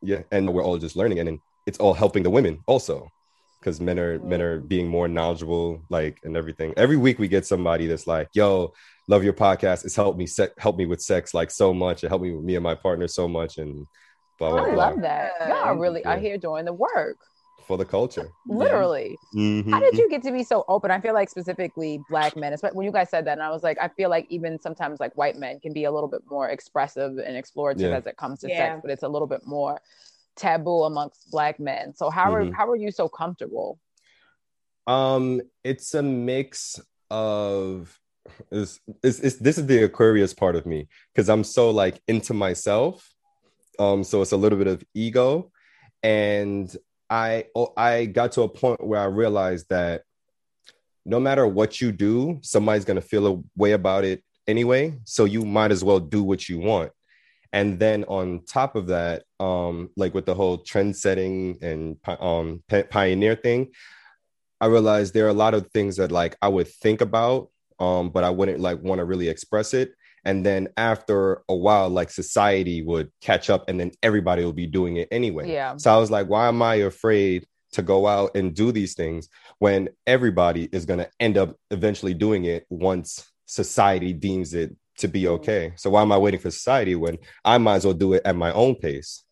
Yeah 0.02 0.22
and 0.32 0.52
we're 0.52 0.64
all 0.64 0.78
just 0.78 0.96
learning 0.96 1.20
and, 1.20 1.30
and 1.30 1.40
it's 1.66 1.78
all 1.78 1.94
helping 1.94 2.24
the 2.24 2.30
women 2.30 2.60
also 2.66 3.08
because 3.60 3.80
men 3.80 4.00
are 4.00 4.20
men 4.20 4.42
are 4.42 4.60
being 4.60 4.88
more 4.88 5.08
knowledgeable 5.08 5.82
like 5.90 6.20
and 6.24 6.36
everything. 6.36 6.74
Every 6.78 6.98
week 6.98 7.20
we 7.20 7.28
get 7.28 7.46
somebody 7.46 7.88
that's 7.88 8.08
like 8.08 8.30
yo 8.34 8.74
love 9.08 9.24
your 9.24 9.34
podcast. 9.34 9.86
It's 9.86 9.96
helped 9.96 10.18
me 10.18 10.26
set 10.26 10.54
help 10.58 10.78
me 10.78 10.86
with 10.86 11.02
sex 11.02 11.34
like 11.34 11.52
so 11.52 11.74
much. 11.74 12.04
It 12.04 12.10
helped 12.10 12.24
me 12.24 12.32
with 12.32 12.44
me 12.44 12.56
and 12.56 12.64
my 12.64 12.76
partner 12.76 13.08
so 13.08 13.28
much 13.28 13.58
and 13.58 13.86
blah, 14.40 14.50
blah, 14.50 14.64
blah. 14.64 14.72
i 14.72 14.76
love 14.90 15.02
that. 15.02 15.32
Y'all 15.42 15.58
are 15.58 15.78
really 15.78 16.02
yeah. 16.02 16.14
out 16.14 16.20
here 16.20 16.38
doing 16.38 16.66
the 16.66 16.74
work 16.74 17.18
for 17.72 17.78
the 17.78 17.86
culture 17.86 18.30
literally 18.48 19.18
mm-hmm. 19.34 19.72
how 19.72 19.80
did 19.80 19.98
you 19.98 20.10
get 20.10 20.22
to 20.22 20.32
be 20.32 20.44
so 20.44 20.66
open 20.68 20.92
i 20.92 21.00
feel 21.00 21.14
like 21.14 21.30
specifically 21.30 22.00
black 22.10 22.36
men 22.36 22.52
especially 22.52 22.76
when 22.76 22.86
you 22.86 22.92
guys 22.92 23.10
said 23.10 23.26
that 23.26 23.34
and 23.34 23.44
i 23.44 23.50
was 23.50 23.64
like 23.64 23.78
i 23.80 23.88
feel 23.88 24.10
like 24.10 24.26
even 24.30 24.60
sometimes 24.60 25.00
like 25.00 25.16
white 25.16 25.38
men 25.38 25.60
can 25.60 25.72
be 25.72 25.86
a 25.86 25.92
little 25.92 26.10
bit 26.10 26.22
more 26.30 26.50
expressive 26.50 27.18
and 27.18 27.42
explorative 27.42 27.82
yeah. 27.82 27.98
as 27.98 28.06
it 28.06 28.18
comes 28.18 28.40
to 28.40 28.50
yeah. 28.50 28.58
sex 28.58 28.82
but 28.82 28.92
it's 28.92 29.04
a 29.04 29.08
little 29.08 29.28
bit 29.28 29.46
more 29.46 29.80
taboo 30.36 30.84
amongst 30.84 31.30
black 31.32 31.60
men. 31.60 31.96
So 31.96 32.10
how 32.10 32.32
mm-hmm. 32.32 32.52
are 32.52 32.56
how 32.56 32.70
are 32.70 32.76
you 32.76 32.92
so 32.92 33.08
comfortable? 33.08 33.80
Um, 34.88 35.42
it's 35.64 35.94
a 35.94 36.04
mix 36.04 36.80
of 37.10 37.98
is 38.52 38.80
is 39.04 39.38
this 39.40 39.58
is 39.58 39.66
the 39.66 39.84
Aquarius 39.84 40.34
part 40.34 40.56
of 40.56 40.66
me 40.66 40.88
because 41.14 41.30
I'm 41.30 41.44
so 41.44 41.72
like 41.72 42.02
into 42.08 42.34
myself. 42.34 43.08
Um, 43.80 44.04
so 44.04 44.22
it's 44.22 44.32
a 44.32 44.38
little 44.38 44.58
bit 44.58 44.68
of 44.68 44.84
ego, 44.94 45.52
and 46.04 46.76
I 47.12 47.46
oh, 47.56 47.74
I 47.78 48.06
got 48.06 48.32
to 48.34 48.42
a 48.42 48.50
point 48.50 48.84
where 48.84 49.00
I 49.00 49.06
realized 49.06 49.70
that 49.70 50.04
no 51.06 51.20
matter 51.20 51.46
what 51.46 51.82
you 51.82 51.92
do, 51.92 52.40
somebody's 52.42 52.86
gonna 52.86 53.02
feel 53.02 53.28
a 53.28 53.40
way 53.56 53.74
about 53.74 54.04
it 54.06 54.24
anyway. 54.48 54.98
So 55.04 55.26
you 55.26 55.46
might 55.46 55.72
as 55.72 55.84
well 55.84 56.00
do 56.00 56.24
what 56.24 56.50
you 56.50 56.58
want 56.58 56.92
and 57.54 57.80
then 57.80 58.04
on 58.06 58.42
top 58.46 58.76
of 58.76 58.88
that 58.88 59.24
um 59.40 59.90
like 59.96 60.14
with 60.14 60.26
the 60.26 60.34
whole 60.34 60.58
trend 60.58 60.96
setting 60.96 61.58
and 61.62 61.98
um 62.20 62.64
pioneer 62.90 63.36
thing 63.36 63.70
i 64.60 64.66
realized 64.66 65.14
there 65.14 65.26
are 65.26 65.30
a 65.30 65.34
lot 65.34 65.54
of 65.54 65.70
things 65.72 65.98
that 65.98 66.12
like 66.12 66.36
i 66.42 66.48
would 66.48 66.68
think 66.68 67.02
about 67.02 67.50
um 67.80 68.10
but 68.10 68.24
i 68.24 68.30
wouldn't 68.30 68.60
like 68.60 68.82
want 68.82 69.00
to 69.00 69.06
really 69.06 69.28
express 69.28 69.74
it 69.74 69.94
and 70.26 70.46
then 70.46 70.68
after 70.78 71.44
a 71.50 71.56
while 71.56 71.90
like 71.90 72.10
society 72.10 72.82
would 72.82 73.12
catch 73.22 73.50
up 73.50 73.68
and 73.68 73.80
then 73.80 73.92
everybody 74.04 74.44
will 74.44 74.54
be 74.54 74.68
doing 74.68 74.98
it 74.98 75.08
anyway 75.12 75.52
yeah 75.52 75.76
so 75.78 75.94
i 75.94 75.98
was 75.98 76.12
like 76.12 76.28
why 76.28 76.48
am 76.48 76.62
i 76.62 76.76
afraid 76.76 77.46
to 77.72 77.82
go 77.82 78.08
out 78.08 78.36
and 78.36 78.54
do 78.54 78.72
these 78.72 78.94
things 78.94 79.30
when 79.60 79.90
everybody 80.06 80.68
is 80.72 80.86
going 80.86 81.00
to 81.00 81.10
end 81.20 81.38
up 81.38 81.56
eventually 81.72 82.14
doing 82.14 82.46
it 82.46 82.66
once 82.70 83.32
society 83.46 84.14
deems 84.14 84.54
it 84.54 84.76
to 84.98 85.08
be 85.08 85.28
okay. 85.28 85.74
So 85.76 85.90
why 85.90 86.02
am 86.02 86.12
I 86.12 86.18
waiting 86.18 86.40
for 86.40 86.52
society 86.52 86.96
when 86.96 87.18
I 87.44 87.58
might 87.58 87.76
as 87.76 87.86
well 87.86 87.94
do 87.94 88.14
it 88.14 88.22
at 88.26 88.36
my 88.36 88.52
own 88.54 88.76
pace? 88.76 89.24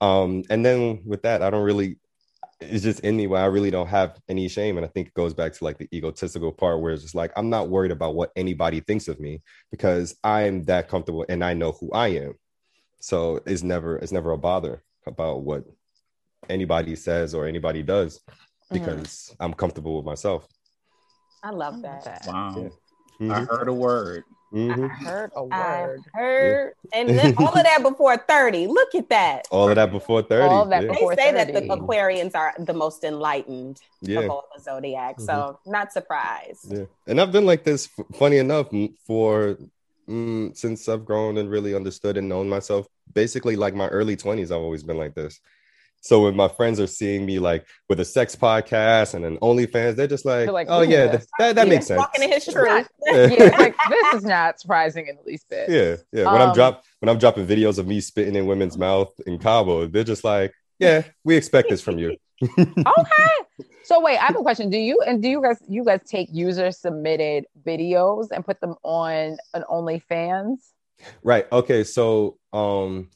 Um, 0.00 0.44
and 0.48 0.64
then 0.64 1.02
with 1.04 1.22
that, 1.22 1.42
I 1.42 1.50
don't 1.50 1.64
really, 1.64 1.98
it's 2.60 2.84
just 2.84 3.00
in 3.00 3.16
me 3.16 3.26
where 3.26 3.42
I 3.42 3.46
really 3.46 3.70
don't 3.70 3.88
have 3.88 4.18
any 4.28 4.48
shame. 4.48 4.76
And 4.76 4.84
I 4.84 4.88
think 4.88 5.08
it 5.08 5.14
goes 5.14 5.34
back 5.34 5.52
to 5.54 5.64
like 5.64 5.78
the 5.78 5.88
egotistical 5.94 6.52
part 6.52 6.80
where 6.80 6.92
it's 6.92 7.02
just 7.02 7.14
like, 7.14 7.32
I'm 7.36 7.48
not 7.48 7.70
worried 7.70 7.90
about 7.90 8.14
what 8.14 8.32
anybody 8.36 8.80
thinks 8.80 9.08
of 9.08 9.18
me 9.18 9.42
because 9.70 10.16
I'm 10.22 10.64
that 10.64 10.88
comfortable 10.88 11.24
and 11.28 11.42
I 11.42 11.54
know 11.54 11.72
who 11.72 11.90
I 11.92 12.08
am. 12.08 12.34
So 13.00 13.40
it's 13.46 13.62
never, 13.62 13.96
it's 13.96 14.12
never 14.12 14.32
a 14.32 14.38
bother 14.38 14.82
about 15.06 15.42
what 15.42 15.64
anybody 16.48 16.96
says 16.96 17.34
or 17.34 17.46
anybody 17.46 17.82
does 17.82 18.18
mm-hmm. 18.18 18.78
because 18.78 19.30
mm. 19.32 19.36
I'm 19.40 19.54
comfortable 19.54 19.96
with 19.96 20.04
myself. 20.04 20.46
I 21.42 21.50
love 21.50 21.80
that. 21.82 22.24
Wow. 22.26 22.54
Yeah. 22.56 22.68
Mm-hmm. 23.20 23.32
I 23.32 23.40
heard 23.44 23.68
a 23.68 23.72
word. 23.72 24.24
Mm-hmm. 24.52 24.84
I 24.84 24.88
heard 24.88 25.30
a 25.36 25.44
word. 25.44 26.00
I 26.12 26.18
heard, 26.18 26.74
yeah. 26.92 27.00
and 27.00 27.08
then 27.10 27.34
all 27.38 27.48
of 27.48 27.62
that 27.62 27.82
before 27.82 28.16
30. 28.16 28.66
Look 28.66 28.94
at 28.96 29.08
that. 29.10 29.46
All 29.50 29.68
of 29.68 29.76
that 29.76 29.92
before 29.92 30.22
30. 30.22 30.42
All 30.42 30.64
that 30.66 30.84
yeah. 30.84 30.92
before 30.92 31.14
they 31.14 31.22
say 31.22 31.32
30. 31.32 31.52
that 31.52 31.62
the 31.62 31.74
Aquarians 31.76 32.34
are 32.34 32.54
the 32.58 32.72
most 32.72 33.04
enlightened 33.04 33.80
yeah. 34.00 34.20
of 34.20 34.30
all 34.30 34.48
the 34.54 34.60
zodiac. 34.60 35.16
Mm-hmm. 35.16 35.24
So 35.24 35.60
not 35.66 35.92
surprised. 35.92 36.72
Yeah. 36.72 36.84
And 37.06 37.20
I've 37.20 37.30
been 37.30 37.46
like 37.46 37.62
this, 37.62 37.88
funny 38.12 38.38
enough, 38.38 38.68
for 39.06 39.56
mm, 40.08 40.56
since 40.56 40.88
I've 40.88 41.04
grown 41.04 41.38
and 41.38 41.48
really 41.48 41.74
understood 41.74 42.16
and 42.16 42.28
known 42.28 42.48
myself. 42.48 42.86
Basically, 43.12 43.56
like 43.56 43.74
my 43.74 43.88
early 43.88 44.16
20s, 44.16 44.46
I've 44.46 44.62
always 44.62 44.82
been 44.82 44.98
like 44.98 45.14
this. 45.14 45.40
So 46.02 46.24
when 46.24 46.34
my 46.34 46.48
friends 46.48 46.80
are 46.80 46.86
seeing 46.86 47.26
me 47.26 47.38
like 47.38 47.66
with 47.88 48.00
a 48.00 48.04
sex 48.04 48.34
podcast 48.34 49.14
and 49.14 49.24
an 49.24 49.36
OnlyFans, 49.38 49.96
they're 49.96 50.06
just 50.06 50.24
like, 50.24 50.46
they're 50.46 50.52
like 50.52 50.68
"Oh 50.70 50.80
yeah, 50.80 51.08
that, 51.08 51.26
that, 51.38 51.54
that 51.56 51.68
makes 51.68 51.86
sense." 51.86 51.98
Walking 51.98 52.22
in 52.22 52.30
his 52.30 52.44
truth. 52.44 52.88
yeah, 53.06 53.26
yeah 53.38 53.58
like, 53.58 53.74
this 53.88 54.14
is 54.14 54.24
not 54.24 54.58
surprising 54.60 55.08
in 55.08 55.16
the 55.16 55.22
least 55.22 55.48
bit. 55.50 55.68
Yeah, 55.68 55.96
yeah. 56.12 56.30
When 56.32 56.40
um, 56.40 56.48
I'm 56.48 56.54
drop 56.54 56.84
when 57.00 57.08
I'm 57.08 57.18
dropping 57.18 57.46
videos 57.46 57.78
of 57.78 57.86
me 57.86 58.00
spitting 58.00 58.34
in 58.34 58.46
women's 58.46 58.78
mouth 58.78 59.12
in 59.26 59.38
Cabo, 59.38 59.86
they're 59.86 60.04
just 60.04 60.24
like, 60.24 60.52
"Yeah, 60.78 61.02
we 61.24 61.36
expect 61.36 61.68
this 61.68 61.82
from 61.82 61.98
you." 61.98 62.16
okay. 62.58 63.30
So 63.84 64.00
wait, 64.00 64.18
I 64.18 64.26
have 64.26 64.36
a 64.36 64.42
question. 64.42 64.70
Do 64.70 64.78
you 64.78 65.00
and 65.06 65.22
do 65.22 65.28
you 65.28 65.42
guys 65.42 65.58
you 65.68 65.84
guys 65.84 66.00
take 66.06 66.28
user 66.32 66.70
submitted 66.70 67.44
videos 67.66 68.28
and 68.30 68.44
put 68.44 68.60
them 68.60 68.76
on 68.82 69.36
an 69.52 69.64
OnlyFans? 69.70 70.56
Right. 71.22 71.46
Okay. 71.52 71.84
So 71.84 72.38
um 72.52 73.10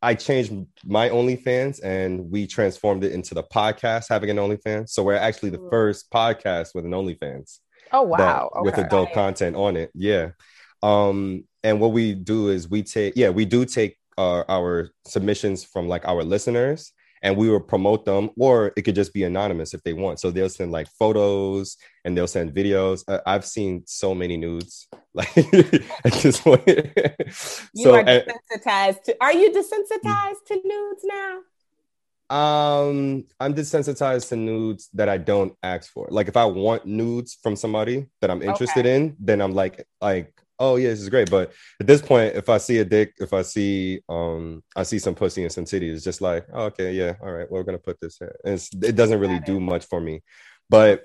I 0.00 0.14
changed 0.14 0.52
my 0.84 1.08
OnlyFans 1.08 1.82
and 1.82 2.30
we 2.30 2.46
transformed 2.46 3.02
it 3.04 3.12
into 3.12 3.34
the 3.34 3.42
podcast 3.42 4.06
having 4.08 4.30
an 4.30 4.36
OnlyFans. 4.36 4.90
So 4.90 5.02
we're 5.02 5.16
actually 5.16 5.50
the 5.50 5.66
first 5.70 6.10
podcast 6.10 6.74
with 6.74 6.84
an 6.84 6.92
OnlyFans. 6.92 7.58
Oh 7.92 8.02
wow! 8.02 8.50
Okay. 8.54 8.64
With 8.64 8.78
adult 8.78 9.12
content 9.12 9.56
on 9.56 9.76
it, 9.76 9.90
yeah. 9.94 10.30
Um, 10.82 11.44
and 11.64 11.80
what 11.80 11.92
we 11.92 12.14
do 12.14 12.48
is 12.48 12.68
we 12.68 12.82
take, 12.82 13.14
yeah, 13.16 13.30
we 13.30 13.44
do 13.44 13.64
take 13.64 13.96
uh, 14.18 14.44
our 14.48 14.90
submissions 15.06 15.64
from 15.64 15.88
like 15.88 16.06
our 16.06 16.22
listeners, 16.22 16.92
and 17.22 17.36
we 17.36 17.48
will 17.48 17.60
promote 17.60 18.04
them 18.04 18.30
or 18.38 18.72
it 18.76 18.82
could 18.82 18.94
just 18.94 19.12
be 19.12 19.24
anonymous 19.24 19.74
if 19.74 19.82
they 19.82 19.92
want 19.92 20.20
so 20.20 20.30
they'll 20.30 20.48
send 20.48 20.72
like 20.72 20.88
photos 20.98 21.76
and 22.04 22.16
they'll 22.16 22.26
send 22.26 22.54
videos 22.54 23.02
uh, 23.08 23.20
i've 23.26 23.44
seen 23.44 23.82
so 23.86 24.14
many 24.14 24.36
nudes 24.36 24.88
like 25.18 25.36
at 26.04 26.12
this 26.22 26.40
point 26.40 26.66
you 27.74 27.84
so, 27.84 27.94
are 27.94 28.04
desensitized 28.04 29.02
to 29.02 29.16
are 29.20 29.32
you 29.32 29.50
desensitized 29.50 30.44
to 30.46 30.54
nudes 30.64 31.04
now 31.04 31.40
um 32.30 33.24
i'm 33.40 33.54
desensitized 33.54 34.28
to 34.28 34.36
nudes 34.36 34.88
that 34.94 35.08
i 35.08 35.16
don't 35.16 35.54
ask 35.62 35.90
for 35.92 36.06
like 36.10 36.28
if 36.28 36.36
i 36.36 36.44
want 36.44 36.86
nudes 36.86 37.36
from 37.42 37.56
somebody 37.56 38.06
that 38.20 38.30
i'm 38.30 38.42
interested 38.42 38.86
okay. 38.86 38.96
in 38.96 39.16
then 39.18 39.40
i'm 39.40 39.54
like 39.54 39.86
like 40.00 40.32
oh 40.58 40.76
yeah, 40.76 40.88
this 40.88 41.00
is 41.00 41.08
great. 41.08 41.30
But 41.30 41.52
at 41.80 41.86
this 41.86 42.02
point, 42.02 42.34
if 42.34 42.48
I 42.48 42.58
see 42.58 42.78
a 42.78 42.84
dick, 42.84 43.14
if 43.18 43.32
I 43.32 43.42
see 43.42 44.00
um 44.08 44.62
I 44.76 44.82
see 44.82 44.98
some 44.98 45.14
pussy 45.14 45.42
and 45.42 45.52
some 45.52 45.64
titties, 45.64 45.94
it's 45.94 46.04
just 46.04 46.20
like, 46.20 46.46
oh, 46.52 46.64
okay, 46.66 46.92
yeah, 46.92 47.14
all 47.22 47.32
right, 47.32 47.50
well, 47.50 47.60
we're 47.60 47.64
gonna 47.64 47.78
put 47.78 48.00
this 48.00 48.18
here. 48.18 48.36
And 48.44 48.60
it 48.82 48.96
doesn't 48.96 49.20
really 49.20 49.40
do 49.40 49.60
much 49.60 49.86
for 49.86 50.00
me. 50.00 50.22
But 50.70 51.04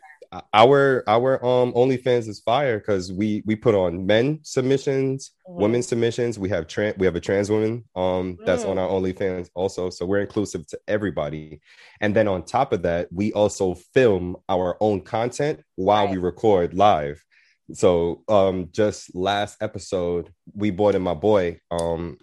our 0.53 1.03
our 1.07 1.43
um 1.45 1.73
OnlyFans 1.73 2.27
is 2.27 2.39
fire 2.39 2.79
because 2.79 3.11
we 3.11 3.43
we 3.45 3.55
put 3.55 3.75
on 3.75 4.05
men 4.05 4.39
submissions, 4.43 5.31
mm-hmm. 5.47 5.61
women 5.61 5.83
submissions. 5.83 6.39
We 6.39 6.49
have 6.49 6.67
trans 6.67 6.97
we 6.97 7.05
have 7.05 7.15
a 7.15 7.21
trans 7.21 7.49
woman 7.49 7.83
um 7.95 8.37
that's 8.45 8.63
mm. 8.63 8.69
on 8.69 8.77
our 8.77 8.89
OnlyFans 8.89 9.49
also. 9.55 9.89
So 9.89 10.05
we're 10.05 10.21
inclusive 10.21 10.67
to 10.67 10.79
everybody. 10.87 11.61
And 12.01 12.15
then 12.15 12.27
on 12.27 12.43
top 12.43 12.73
of 12.73 12.83
that, 12.83 13.07
we 13.11 13.31
also 13.33 13.75
film 13.93 14.37
our 14.49 14.77
own 14.79 15.01
content 15.01 15.61
while 15.75 16.05
right. 16.05 16.11
we 16.11 16.17
record 16.17 16.73
live. 16.73 17.23
So 17.73 18.23
um 18.27 18.69
just 18.71 19.15
last 19.15 19.57
episode, 19.61 20.31
we 20.53 20.71
brought 20.71 20.95
in 20.95 21.01
my 21.01 21.13
boy 21.13 21.59
um 21.71 22.17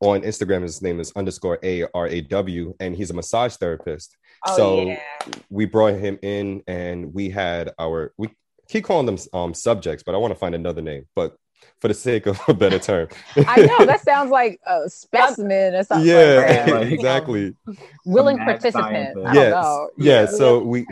on 0.00 0.22
Instagram. 0.22 0.62
His 0.62 0.82
name 0.82 1.00
is 1.00 1.12
underscore 1.16 1.58
A 1.62 1.84
R 1.94 2.06
A 2.06 2.20
W, 2.22 2.74
and 2.80 2.94
he's 2.96 3.10
a 3.10 3.14
massage 3.14 3.56
therapist. 3.56 4.16
Oh, 4.46 4.56
so 4.56 4.82
yeah. 4.82 5.00
we 5.50 5.64
brought 5.64 5.94
him 5.94 6.18
in 6.22 6.62
and 6.66 7.12
we 7.12 7.30
had 7.30 7.72
our 7.78 8.12
we 8.16 8.28
keep 8.68 8.84
calling 8.84 9.06
them 9.06 9.18
um 9.32 9.54
subjects, 9.54 10.02
but 10.04 10.14
I 10.14 10.18
want 10.18 10.32
to 10.32 10.38
find 10.38 10.54
another 10.54 10.82
name. 10.82 11.06
But 11.14 11.36
for 11.80 11.88
the 11.88 11.94
sake 11.94 12.26
of 12.26 12.40
a 12.48 12.54
better 12.54 12.78
term. 12.78 13.08
I 13.36 13.60
know 13.62 13.86
that 13.86 14.02
sounds 14.02 14.30
like 14.30 14.60
a 14.66 14.88
specimen 14.88 15.74
or 15.74 15.84
something. 15.84 16.08
Yeah, 16.08 16.66
like 16.68 16.92
exactly. 16.92 17.54
Willing 18.04 18.38
participant. 18.38 19.16
Yes. 19.32 19.88
Yeah. 19.96 20.26
So 20.26 20.60
we 20.60 20.86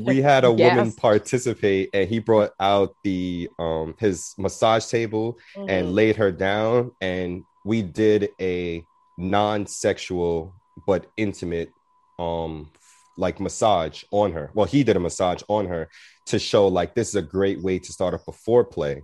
we 0.00 0.20
had 0.20 0.44
a 0.44 0.52
yes. 0.52 0.76
woman 0.76 0.92
participate, 0.92 1.90
and 1.94 2.08
he 2.08 2.18
brought 2.18 2.52
out 2.60 2.94
the 3.04 3.48
um 3.58 3.94
his 3.98 4.34
massage 4.38 4.86
table 4.86 5.38
mm-hmm. 5.54 5.70
and 5.70 5.94
laid 5.94 6.16
her 6.16 6.30
down, 6.30 6.92
and 7.00 7.42
we 7.66 7.82
did 7.82 8.30
a 8.40 8.82
non-sexual 9.18 10.54
but 10.86 11.06
intimate 11.16 11.70
um 12.18 12.70
like 13.18 13.40
massage 13.40 14.04
on 14.10 14.32
her. 14.32 14.50
Well, 14.54 14.66
he 14.66 14.84
did 14.84 14.96
a 14.96 15.00
massage 15.00 15.42
on 15.48 15.66
her 15.66 15.88
to 16.26 16.38
show 16.38 16.68
like 16.68 16.94
this 16.94 17.08
is 17.08 17.14
a 17.14 17.22
great 17.22 17.62
way 17.62 17.78
to 17.78 17.92
start 17.92 18.14
up 18.14 18.28
a 18.28 18.32
foreplay 18.32 19.00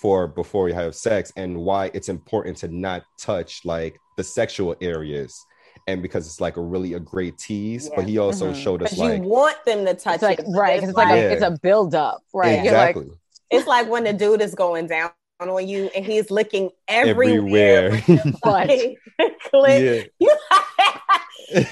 for 0.00 0.26
before 0.26 0.68
you 0.68 0.74
have 0.74 0.94
sex 0.94 1.32
and 1.36 1.56
why 1.56 1.90
it's 1.94 2.08
important 2.08 2.56
to 2.58 2.68
not 2.68 3.04
touch 3.18 3.64
like 3.64 3.96
the 4.16 4.24
sexual 4.24 4.74
areas 4.80 5.40
and 5.86 6.02
because 6.02 6.26
it's 6.26 6.40
like 6.40 6.56
a 6.56 6.60
really 6.60 6.94
a 6.94 7.00
great 7.00 7.38
tease 7.38 7.88
yeah. 7.88 7.96
but 7.96 8.08
he 8.08 8.18
also 8.18 8.50
mm-hmm. 8.50 8.60
showed 8.60 8.82
us 8.82 8.98
like 8.98 9.22
you 9.22 9.28
want 9.28 9.56
them 9.64 9.84
to 9.84 9.94
touch 9.94 10.20
like, 10.20 10.40
it 10.40 10.46
right 10.48 10.82
it's 10.82 10.92
like, 10.94 11.08
like 11.08 11.20
a, 11.20 11.32
it's 11.32 11.42
a 11.42 11.56
build 11.62 11.94
up 11.94 12.22
right 12.32 12.58
exactly 12.58 13.06
like, 13.06 13.18
it's 13.50 13.66
like 13.66 13.88
when 13.88 14.04
the 14.04 14.12
dude 14.12 14.40
is 14.40 14.54
going 14.54 14.86
down 14.88 15.10
on 15.40 15.68
you 15.68 15.90
and 15.94 16.04
he's 16.04 16.30
licking 16.30 16.70
everywhere, 16.88 17.92
everywhere. 17.92 18.32
but 18.42 18.68
click. 19.50 20.12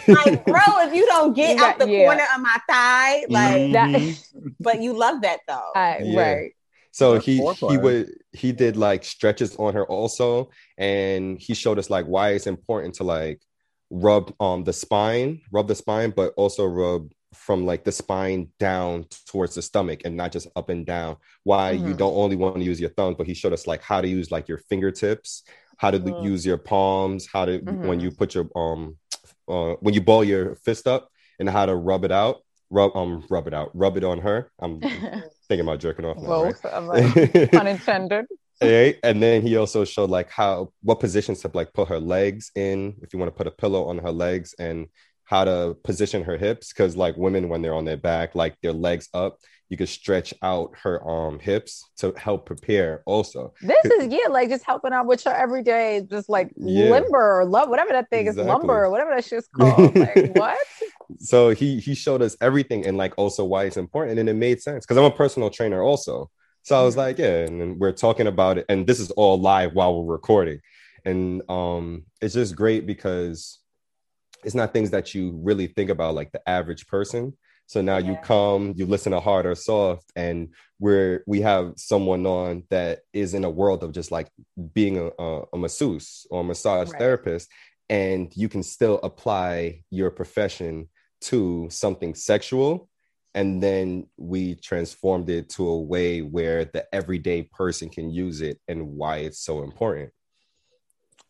like 0.07 0.45
bro 0.45 0.61
if 0.81 0.95
you 0.95 1.07
don't 1.07 1.35
get 1.35 1.59
out 1.59 1.79
the 1.79 1.89
yeah. 1.89 2.05
corner 2.05 2.25
of 2.37 2.41
my 2.43 2.57
thigh 2.69 3.25
like 3.31 3.57
mm-hmm. 3.57 3.73
that 3.73 4.53
but 4.61 4.83
you 4.83 4.93
love 4.93 5.23
that 5.23 5.41
though 5.49 5.71
I, 5.75 5.99
yeah. 6.03 6.21
right 6.21 6.53
so 6.93 7.19
he 7.19 7.37
he 7.37 7.79
would 7.79 8.11
he 8.33 8.53
did 8.53 8.77
like 8.77 9.03
stretches 9.03 9.57
on 9.57 9.75
her 9.75 9.87
also, 9.87 10.51
and 10.77 11.39
he 11.39 11.55
showed 11.55 11.79
us 11.79 11.89
like 11.89 12.05
why 12.05 12.31
it's 12.31 12.47
important 12.47 12.95
to 12.97 13.05
like 13.05 13.41
rub 13.91 14.35
um 14.41 14.65
the 14.65 14.75
spine, 14.75 15.41
rub 15.51 15.69
the 15.69 15.75
spine, 15.75 16.13
but 16.15 16.35
also 16.37 16.67
rub 16.67 17.11
from 17.35 17.65
like 17.65 17.85
the 17.85 17.93
spine 17.93 18.49
down 18.59 19.07
towards 19.27 19.55
the 19.55 19.63
stomach 19.63 20.03
and 20.05 20.17
not 20.17 20.33
just 20.33 20.49
up 20.57 20.69
and 20.69 20.87
down. 20.87 21.17
Why 21.45 21.75
mm-hmm. 21.75 21.89
you 21.89 21.95
don't 21.95 22.15
only 22.15 22.37
want 22.37 22.57
to 22.57 22.63
use 22.63 22.81
your 22.81 22.91
thumbs, 22.91 23.17
but 23.17 23.27
he 23.27 23.35
showed 23.35 23.53
us 23.53 23.67
like 23.67 23.83
how 23.83 24.01
to 24.01 24.09
use 24.09 24.31
like 24.31 24.49
your 24.49 24.59
fingertips, 24.59 25.43
how 25.79 25.91
to 25.91 25.99
mm-hmm. 25.99 26.25
use 26.25 26.45
your 26.45 26.59
palms, 26.59 27.27
how 27.33 27.45
to 27.45 27.59
mm-hmm. 27.59 27.87
when 27.87 28.01
you 28.01 28.11
put 28.11 28.35
your 28.35 28.49
um 28.57 28.97
uh, 29.49 29.75
when 29.81 29.95
you 29.95 30.01
ball 30.01 30.23
your 30.23 30.55
fist 30.57 30.87
up 30.87 31.09
and 31.39 31.49
how 31.49 31.67
to 31.67 31.75
rub 31.75 32.05
it 32.05 32.13
out 32.13 32.39
rub 32.73 32.97
um 32.97 33.25
rub 33.31 33.47
it 33.47 33.55
out, 33.55 33.71
rub 33.75 33.97
it 33.97 34.03
on 34.03 34.19
her. 34.19 34.51
I'm 34.59 34.81
thinking 35.49 35.61
about 35.61 35.79
jerking 35.79 36.05
off. 36.05 36.17
Now, 36.17 36.27
Both, 36.27 36.65
right? 36.65 37.35
like, 37.35 37.55
unintended. 37.55 38.27
Right? 38.61 38.97
And 39.03 39.21
then 39.21 39.43
he 39.43 39.57
also 39.57 39.85
showed 39.85 40.09
like 40.09 40.31
how 40.31 40.71
what 40.85 41.01
positions 41.01 41.41
to 41.41 41.51
like 41.53 41.73
put 41.73 41.89
her 41.89 41.99
legs 41.99 42.53
in 42.55 42.95
if 43.03 43.13
you 43.13 43.19
want 43.19 43.27
to 43.33 43.37
put 43.37 43.49
a 43.49 43.51
pillow 43.51 43.87
on 43.87 43.99
her 43.99 44.13
legs 44.13 44.55
and 44.57 44.87
how 45.33 45.45
to 45.45 45.75
position 45.83 46.23
her 46.23 46.37
hips 46.37 46.75
because 46.75 46.95
like 46.95 47.17
women 47.17 47.49
when 47.49 47.63
they're 47.63 47.75
on 47.75 47.87
their 47.87 47.97
back 47.97 48.35
like 48.35 48.55
their 48.61 48.75
legs 48.75 49.09
up 49.15 49.39
you 49.71 49.79
could 49.79 49.89
stretch 49.89 50.35
out 50.43 50.75
her 50.83 51.03
um 51.09 51.39
hips 51.39 51.89
to 51.97 52.13
help 52.19 52.45
prepare 52.45 53.03
also. 53.07 53.55
This 53.63 53.83
is 53.87 54.13
yeah 54.13 54.29
like 54.29 54.51
just 54.51 54.65
helping 54.65 54.93
out 54.93 55.07
with 55.07 55.25
your 55.25 55.35
everyday 55.35 56.03
just 56.11 56.29
like 56.29 56.53
yeah. 56.57 56.91
limber 56.91 57.41
or 57.41 57.47
love 57.47 57.71
whatever 57.71 57.89
that 57.93 58.11
thing 58.11 58.27
exactly. 58.27 58.43
is 58.43 58.49
lumber 58.49 58.85
or 58.85 58.91
whatever 58.91 59.15
that 59.15 59.25
shit's 59.25 59.49
called. 59.49 59.97
Like 59.97 60.33
what? 60.35 60.59
So 61.21 61.49
he 61.51 61.81
he 61.81 61.95
showed 61.95 62.21
us 62.21 62.37
everything 62.43 62.87
and 62.87 62.99
like 62.99 63.15
also 63.17 63.47
why 63.47 63.65
it's 63.65 63.79
important 63.79 64.19
and 64.19 64.29
it 64.29 64.35
made 64.35 64.61
sense 64.61 64.85
because 64.85 64.99
i'm 64.99 65.05
a 65.05 65.11
personal 65.11 65.49
trainer 65.49 65.83
also. 65.83 66.31
So 66.65 66.79
i 66.79 66.83
was 66.83 66.99
like 66.99 67.17
yeah 67.17 67.47
and 67.47 67.81
we're 67.81 67.93
talking 67.93 68.27
about 68.27 68.59
it 68.59 68.67
and 68.69 68.87
this 68.87 69.01
is 69.01 69.11
all 69.13 69.41
live 69.41 69.73
while 69.73 69.95
we're 69.97 70.13
recording. 70.13 70.61
And 71.07 71.41
um 71.49 72.05
it's 72.21 72.35
just 72.35 72.55
great 72.55 72.87
because 72.87 73.62
it's 74.45 74.55
not 74.55 74.73
things 74.73 74.91
that 74.91 75.15
you 75.15 75.39
really 75.43 75.67
think 75.67 75.91
about 75.91 76.15
like 76.15 76.33
the 76.33 76.49
average 76.49 76.87
person 76.87 77.33
so 77.73 77.81
now 77.81 77.97
yeah. 77.97 78.11
you 78.11 78.17
come, 78.23 78.75
you 78.77 78.85
listen 78.85 79.13
to 79.13 79.21
hard 79.21 79.47
or 79.47 79.55
soft, 79.55 80.13
and 80.15 80.53
we're 80.79 81.25
we 81.27 81.41
have 81.41 81.73
someone 81.77 82.27
on 82.27 82.65
that 82.69 83.01
is 83.15 83.33
in 83.33 83.45
a 83.45 83.51
world 83.51 83.83
of 83.83 83.93
just 83.93 84.11
like 84.11 84.29
being 84.75 84.99
a, 84.99 85.11
a, 85.19 85.43
a 85.55 85.57
masseuse 85.57 86.27
or 86.31 86.43
a 86.43 86.45
massage 86.45 86.91
right. 86.91 86.99
therapist, 86.99 87.49
and 87.89 88.31
you 88.37 88.51
can 88.51 88.63
still 88.63 89.01
apply 89.03 89.85
your 89.89 90.11
profession 90.11 90.91
to 91.23 91.69
something 91.71 92.15
sexual 92.15 92.91
and 93.35 93.63
then 93.63 94.07
we 94.19 94.55
transformed 94.57 95.31
it 95.31 95.49
to 95.49 95.67
a 95.67 95.81
way 95.81 96.21
where 96.21 96.67
the 96.67 96.85
everyday 96.95 97.43
person 97.43 97.89
can 97.89 98.11
use 98.11 98.43
it 98.43 98.61
and 98.69 98.87
why 98.87 99.19
it's 99.19 99.39
so 99.39 99.63
important 99.63 100.11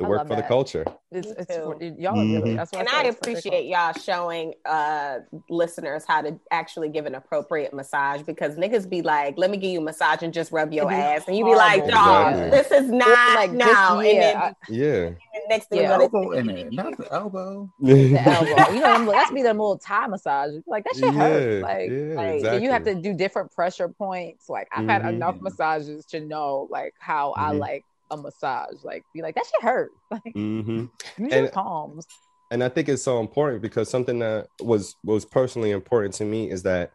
it 0.03 0.09
worked 0.09 0.29
for 0.29 0.37
that. 0.37 0.43
the 0.43 0.49
culture. 0.49 0.85
It's, 1.11 1.29
it's 1.29 1.57
y'all 1.57 1.77
mm-hmm. 1.77 2.35
really, 2.35 2.57
that's 2.57 2.73
and 2.73 2.89
I, 2.89 3.03
I 3.03 3.05
appreciate 3.05 3.67
y'all 3.67 3.93
showing 3.93 4.55
uh 4.65 5.19
listeners 5.51 6.05
how 6.07 6.23
to 6.23 6.39
actually 6.51 6.89
give 6.89 7.07
an 7.07 7.15
appropriate 7.15 7.75
massage 7.75 8.23
because 8.23 8.57
niggas 8.57 8.89
be 8.89 9.03
like, 9.03 9.37
let 9.37 9.51
me 9.51 9.57
give 9.57 9.71
you 9.71 9.81
a 9.81 9.83
massage 9.83 10.23
and 10.23 10.33
just 10.33 10.53
rub 10.53 10.73
your 10.73 10.91
ass, 10.91 11.25
and 11.29 11.37
you 11.37 11.45
be 11.45 11.55
like, 11.55 11.87
dog, 11.87 12.35
exactly. 12.35 12.51
this 12.51 12.71
is 12.71 12.91
not 12.91 13.35
like 13.35 13.53
now. 13.53 14.01
This, 14.01 14.15
yeah, 14.15 14.53
yeah. 14.69 15.11
Next 15.49 15.69
thing 15.69 15.83
yeah, 15.83 15.93
elbow 15.93 16.33
in 16.33 16.49
it, 16.51 16.73
not 16.73 16.97
the 16.97 17.13
elbow. 17.13 17.71
the 17.81 18.17
elbow. 18.27 18.73
You 18.73 18.81
know, 18.81 19.11
that's 19.11 19.31
be 19.31 19.43
the 19.43 19.49
little 19.49 19.79
Thai 19.79 20.07
massage. 20.07 20.53
Like 20.67 20.85
that 20.85 20.95
shit 20.95 21.13
yeah, 21.13 21.13
hurt. 21.13 21.63
Like, 21.63 21.91
yeah, 21.91 22.15
like 22.15 22.35
exactly. 22.37 22.63
you 22.63 22.71
have 22.71 22.85
to 22.85 22.95
do 22.95 23.13
different 23.15 23.53
pressure 23.53 23.89
points. 23.89 24.49
Like 24.49 24.69
I've 24.73 24.81
mm-hmm. 24.81 24.91
had 24.91 25.15
enough 25.15 25.41
massages 25.41 26.05
to 26.07 26.21
know 26.21 26.69
like 26.71 26.95
how 26.99 27.31
mm-hmm. 27.31 27.45
I 27.45 27.51
like 27.53 27.85
a 28.13 28.17
massage. 28.17 28.85
Like 28.85 29.05
be 29.13 29.23
like 29.23 29.35
that 29.35 29.47
shit 29.47 29.63
hurt. 29.63 29.91
Like 30.11 30.35
mm-hmm. 30.37 30.87
use 31.23 31.33
and, 31.33 31.33
your 31.33 31.49
palms. 31.49 32.07
And 32.51 32.63
I 32.63 32.69
think 32.69 32.89
it's 32.89 33.03
so 33.03 33.19
important 33.19 33.63
because 33.63 33.89
something 33.89 34.19
that 34.19 34.49
was 34.61 34.95
was 35.03 35.25
personally 35.25 35.71
important 35.71 36.15
to 36.15 36.25
me 36.25 36.51
is 36.51 36.63
that 36.65 36.93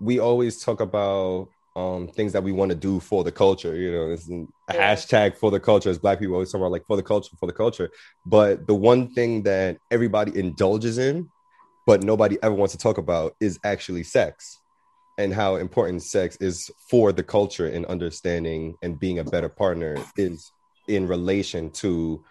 we 0.00 0.20
always 0.20 0.62
talk 0.62 0.80
about 0.80 1.48
um, 1.74 2.08
things 2.08 2.32
that 2.32 2.42
we 2.42 2.52
want 2.52 2.70
to 2.70 2.76
do 2.76 3.00
for 3.00 3.24
the 3.24 3.32
culture. 3.32 3.76
You 3.76 3.92
know, 3.92 4.10
it's 4.12 4.28
a 4.28 4.46
yeah. 4.72 4.94
hashtag 4.94 5.36
for 5.36 5.50
the 5.50 5.60
culture 5.60 5.90
as 5.90 5.98
Black 5.98 6.20
people 6.20 6.34
always 6.34 6.52
talk 6.52 6.60
about 6.60 6.70
like 6.70 6.86
for 6.86 6.96
the 6.96 7.02
culture, 7.02 7.36
for 7.38 7.46
the 7.46 7.52
culture. 7.52 7.90
But 8.24 8.66
the 8.66 8.74
one 8.74 9.12
thing 9.12 9.42
that 9.42 9.78
everybody 9.90 10.38
indulges 10.38 10.98
in, 10.98 11.28
but 11.84 12.02
nobody 12.02 12.38
ever 12.42 12.54
wants 12.54 12.72
to 12.72 12.78
talk 12.78 12.98
about, 12.98 13.34
is 13.40 13.58
actually 13.64 14.04
sex 14.04 14.60
and 15.18 15.32
how 15.32 15.56
important 15.56 16.02
sex 16.02 16.36
is 16.36 16.70
for 16.90 17.12
the 17.12 17.22
culture 17.22 17.66
and 17.68 17.86
understanding 17.86 18.74
and 18.82 19.00
being 19.00 19.18
a 19.18 19.24
better 19.24 19.48
partner 19.48 19.96
is 20.16 20.50
in 20.88 21.06
relation 21.06 21.70
to 21.70 22.22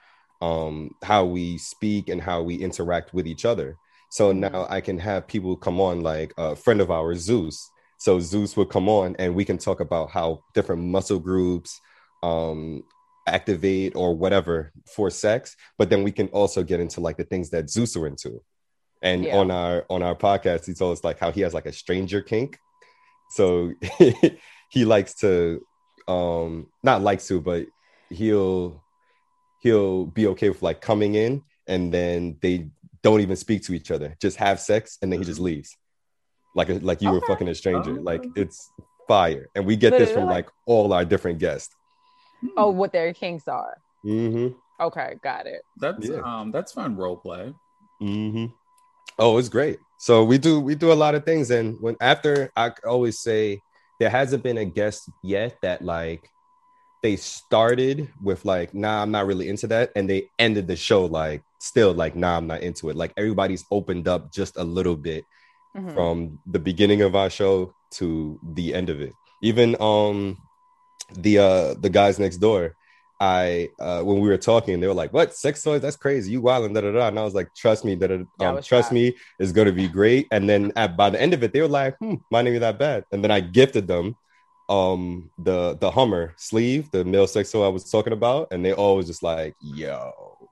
um, 0.41 0.91
how 1.03 1.25
we 1.25 1.57
speak 1.57 2.09
and 2.09 2.21
how 2.21 2.41
we 2.41 2.55
interact 2.55 3.13
with 3.13 3.27
each 3.27 3.45
other. 3.45 3.75
So 4.11 4.31
mm-hmm. 4.31 4.41
now 4.41 4.67
I 4.69 4.81
can 4.81 4.97
have 4.99 5.27
people 5.27 5.55
come 5.55 5.81
on, 5.81 6.01
like 6.01 6.33
a 6.37 6.55
friend 6.55 6.79
of 6.79 6.91
ours, 6.91 7.21
Zeus. 7.21 7.69
So 7.97 8.19
Zeus 8.19 8.55
would 8.55 8.69
come 8.69 8.87
on, 8.87 9.15
and 9.17 9.33
we 9.33 9.45
can 9.45 9.57
talk 9.57 9.79
about 9.79 10.11
how 10.11 10.43
different 10.53 10.83
muscle 10.83 11.19
groups, 11.19 11.79
um, 12.21 12.83
activate 13.27 13.95
or 13.95 14.15
whatever 14.15 14.71
for 14.95 15.09
sex 15.09 15.55
but 15.79 15.89
then 15.89 16.03
we 16.03 16.11
can 16.11 16.27
also 16.27 16.61
get 16.61 16.79
into 16.79 17.01
like 17.01 17.17
the 17.17 17.23
things 17.23 17.49
that 17.49 17.69
zeus 17.69 17.97
are 17.97 18.05
into 18.05 18.39
and 19.01 19.23
Yeah. 19.23 19.37
on 19.37 19.49
our 19.49 19.85
on 19.89 20.03
our 20.03 20.15
podcast 20.15 20.67
he 20.67 20.75
told 20.75 20.95
us 20.95 21.03
like 21.03 21.17
how 21.17 21.31
he 21.31 21.41
has 21.41 21.53
like 21.53 21.65
a 21.65 21.73
stranger 21.73 22.21
kink 22.21 22.59
so 23.35 23.73
he 24.75 24.85
likes 24.85 25.13
to 25.15 25.61
um 26.07 26.67
not 26.83 27.01
likes 27.01 27.27
to 27.27 27.41
but 27.41 27.63
he'll 28.09 28.83
he'll 29.59 30.05
be 30.05 30.27
okay 30.27 30.49
with 30.49 30.61
like 30.61 30.79
coming 30.81 31.15
in 31.15 31.43
and 31.67 31.91
then 31.93 32.37
they 32.41 32.69
don't 33.03 33.21
even 33.21 33.35
speak 33.35 33.61
to 33.63 33.73
each 33.73 33.89
other 33.91 34.15
just 34.21 34.37
have 34.37 34.59
sex 34.59 34.97
and 35.01 35.11
then 35.11 35.19
he 35.19 35.25
just 35.25 35.39
leaves 35.49 35.75
like 36.55 36.69
like 36.81 37.01
you 37.01 37.11
were 37.11 37.21
fucking 37.21 37.47
a 37.49 37.55
stranger 37.55 37.95
Oh. 37.97 38.01
like 38.11 38.23
it's 38.35 38.71
fire 39.07 39.49
and 39.55 39.65
we 39.65 39.75
get 39.75 39.91
this 39.97 40.11
from 40.11 40.27
like 40.29 40.47
all 40.65 40.93
our 40.93 41.05
different 41.05 41.39
guests 41.39 41.75
Oh, 42.57 42.69
what 42.69 42.91
their 42.91 43.11
kinks 43.13 43.47
are. 43.47 43.75
hmm 44.03 44.49
Okay, 44.79 45.15
got 45.23 45.47
it. 45.47 45.61
That's 45.77 46.07
Yeah. 46.07 46.21
um 46.23 46.51
that's 46.51 46.71
fun 46.73 46.95
role 46.95 47.17
play. 47.17 47.53
Mm-hmm. 48.01 48.47
Oh, 49.17 49.37
it's 49.39 49.49
great. 49.49 49.79
So 49.97 50.23
we 50.23 50.37
do 50.37 50.59
we 50.59 50.75
do 50.75 50.91
a 50.91 50.93
lot 51.03 51.15
of 51.15 51.25
things, 51.25 51.51
and 51.51 51.77
when 51.79 51.95
after 52.01 52.51
I 52.55 52.71
always 52.85 53.19
say 53.19 53.61
there 53.99 54.09
hasn't 54.09 54.43
been 54.43 54.57
a 54.57 54.65
guest 54.65 55.09
yet 55.23 55.57
that 55.61 55.81
like 55.81 56.29
they 57.01 57.15
started 57.15 58.09
with 58.21 58.43
like 58.45 58.73
nah 58.73 59.01
I'm 59.01 59.11
not 59.11 59.25
really 59.25 59.47
into 59.49 59.67
that, 59.67 59.91
and 59.95 60.09
they 60.09 60.29
ended 60.37 60.67
the 60.67 60.75
show 60.75 61.05
like 61.05 61.43
still 61.59 61.93
like 61.93 62.15
nah 62.15 62.37
I'm 62.37 62.47
not 62.47 62.61
into 62.61 62.89
it. 62.89 62.95
Like 62.95 63.13
everybody's 63.17 63.63
opened 63.71 64.07
up 64.07 64.31
just 64.31 64.57
a 64.57 64.63
little 64.63 64.95
bit 64.95 65.23
Mhm. 65.75 65.93
from 65.93 66.39
the 66.45 66.59
beginning 66.59 67.01
of 67.01 67.15
our 67.15 67.29
show 67.29 67.73
to 67.99 68.39
the 68.53 68.73
end 68.73 68.89
of 68.89 69.01
it. 69.01 69.13
Even 69.41 69.75
um 69.81 70.37
the 71.15 71.37
uh 71.39 71.73
the 71.79 71.89
guys 71.89 72.17
next 72.19 72.37
door, 72.37 72.75
I 73.19 73.69
uh 73.79 74.01
when 74.03 74.19
we 74.19 74.27
were 74.27 74.37
talking, 74.37 74.79
they 74.79 74.87
were 74.87 74.93
like, 74.93 75.13
"What 75.13 75.33
sex 75.33 75.63
toys? 75.63 75.81
That's 75.81 75.95
crazy! 75.95 76.31
You 76.31 76.41
wild 76.41 76.65
and 76.65 76.75
da 76.75 76.81
da 76.81 76.91
da." 76.91 77.07
And 77.07 77.17
I 77.19 77.23
was 77.23 77.33
like, 77.33 77.53
"Trust 77.55 77.85
me, 77.85 77.95
da 77.95 78.07
da. 78.07 78.15
Um, 78.15 78.55
trust 78.61 78.67
shocked. 78.67 78.91
me, 78.91 79.15
it's 79.39 79.51
gonna 79.53 79.71
be 79.71 79.87
great." 79.87 80.27
And 80.31 80.49
then 80.49 80.71
at 80.75 80.97
by 80.97 81.09
the 81.09 81.21
end 81.21 81.33
of 81.33 81.41
it, 81.43 81.53
they 81.53 81.61
were 81.61 81.67
like, 81.67 81.97
"Hmm, 81.99 82.15
mine 82.29 82.47
ain't 82.47 82.59
that 82.59 82.77
bad." 82.79 83.05
And 83.11 83.23
then 83.23 83.31
I 83.31 83.39
gifted 83.39 83.87
them 83.87 84.15
um 84.67 85.29
the 85.37 85.77
the 85.77 85.91
Hummer 85.91 86.33
sleeve, 86.37 86.89
the 86.91 87.05
male 87.05 87.27
sex 87.27 87.51
toy 87.51 87.63
I 87.65 87.69
was 87.69 87.89
talking 87.89 88.13
about, 88.13 88.47
and 88.51 88.65
they 88.65 88.73
all 88.73 88.97
was 88.97 89.07
just 89.07 89.23
like, 89.23 89.55
"Yo." 89.59 90.49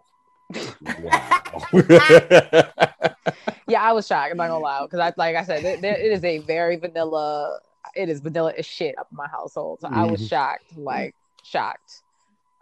Yeah, 3.66 3.82
I 3.82 3.94
was 3.94 4.06
shocked. 4.06 4.32
I'm 4.32 4.38
not 4.38 4.50
gonna 4.50 4.60
lie, 4.60 4.82
because 4.84 5.00
I 5.00 5.14
like 5.18 5.36
I 5.36 5.44
said, 5.44 5.64
there, 5.64 5.96
it 5.96 6.12
is 6.12 6.24
a 6.24 6.40
very 6.40 6.76
vanilla. 6.76 7.60
It 7.96 8.10
is 8.10 8.20
vanilla 8.20 8.54
as 8.58 8.66
shit 8.66 8.98
up 8.98 9.08
in 9.12 9.18
my 9.18 9.28
household. 9.28 9.80
So 9.82 9.90
I 9.92 10.06
was 10.06 10.22
Mhm. 10.22 10.30
shocked, 10.30 10.78
like 10.78 11.16
shocked. 11.44 12.03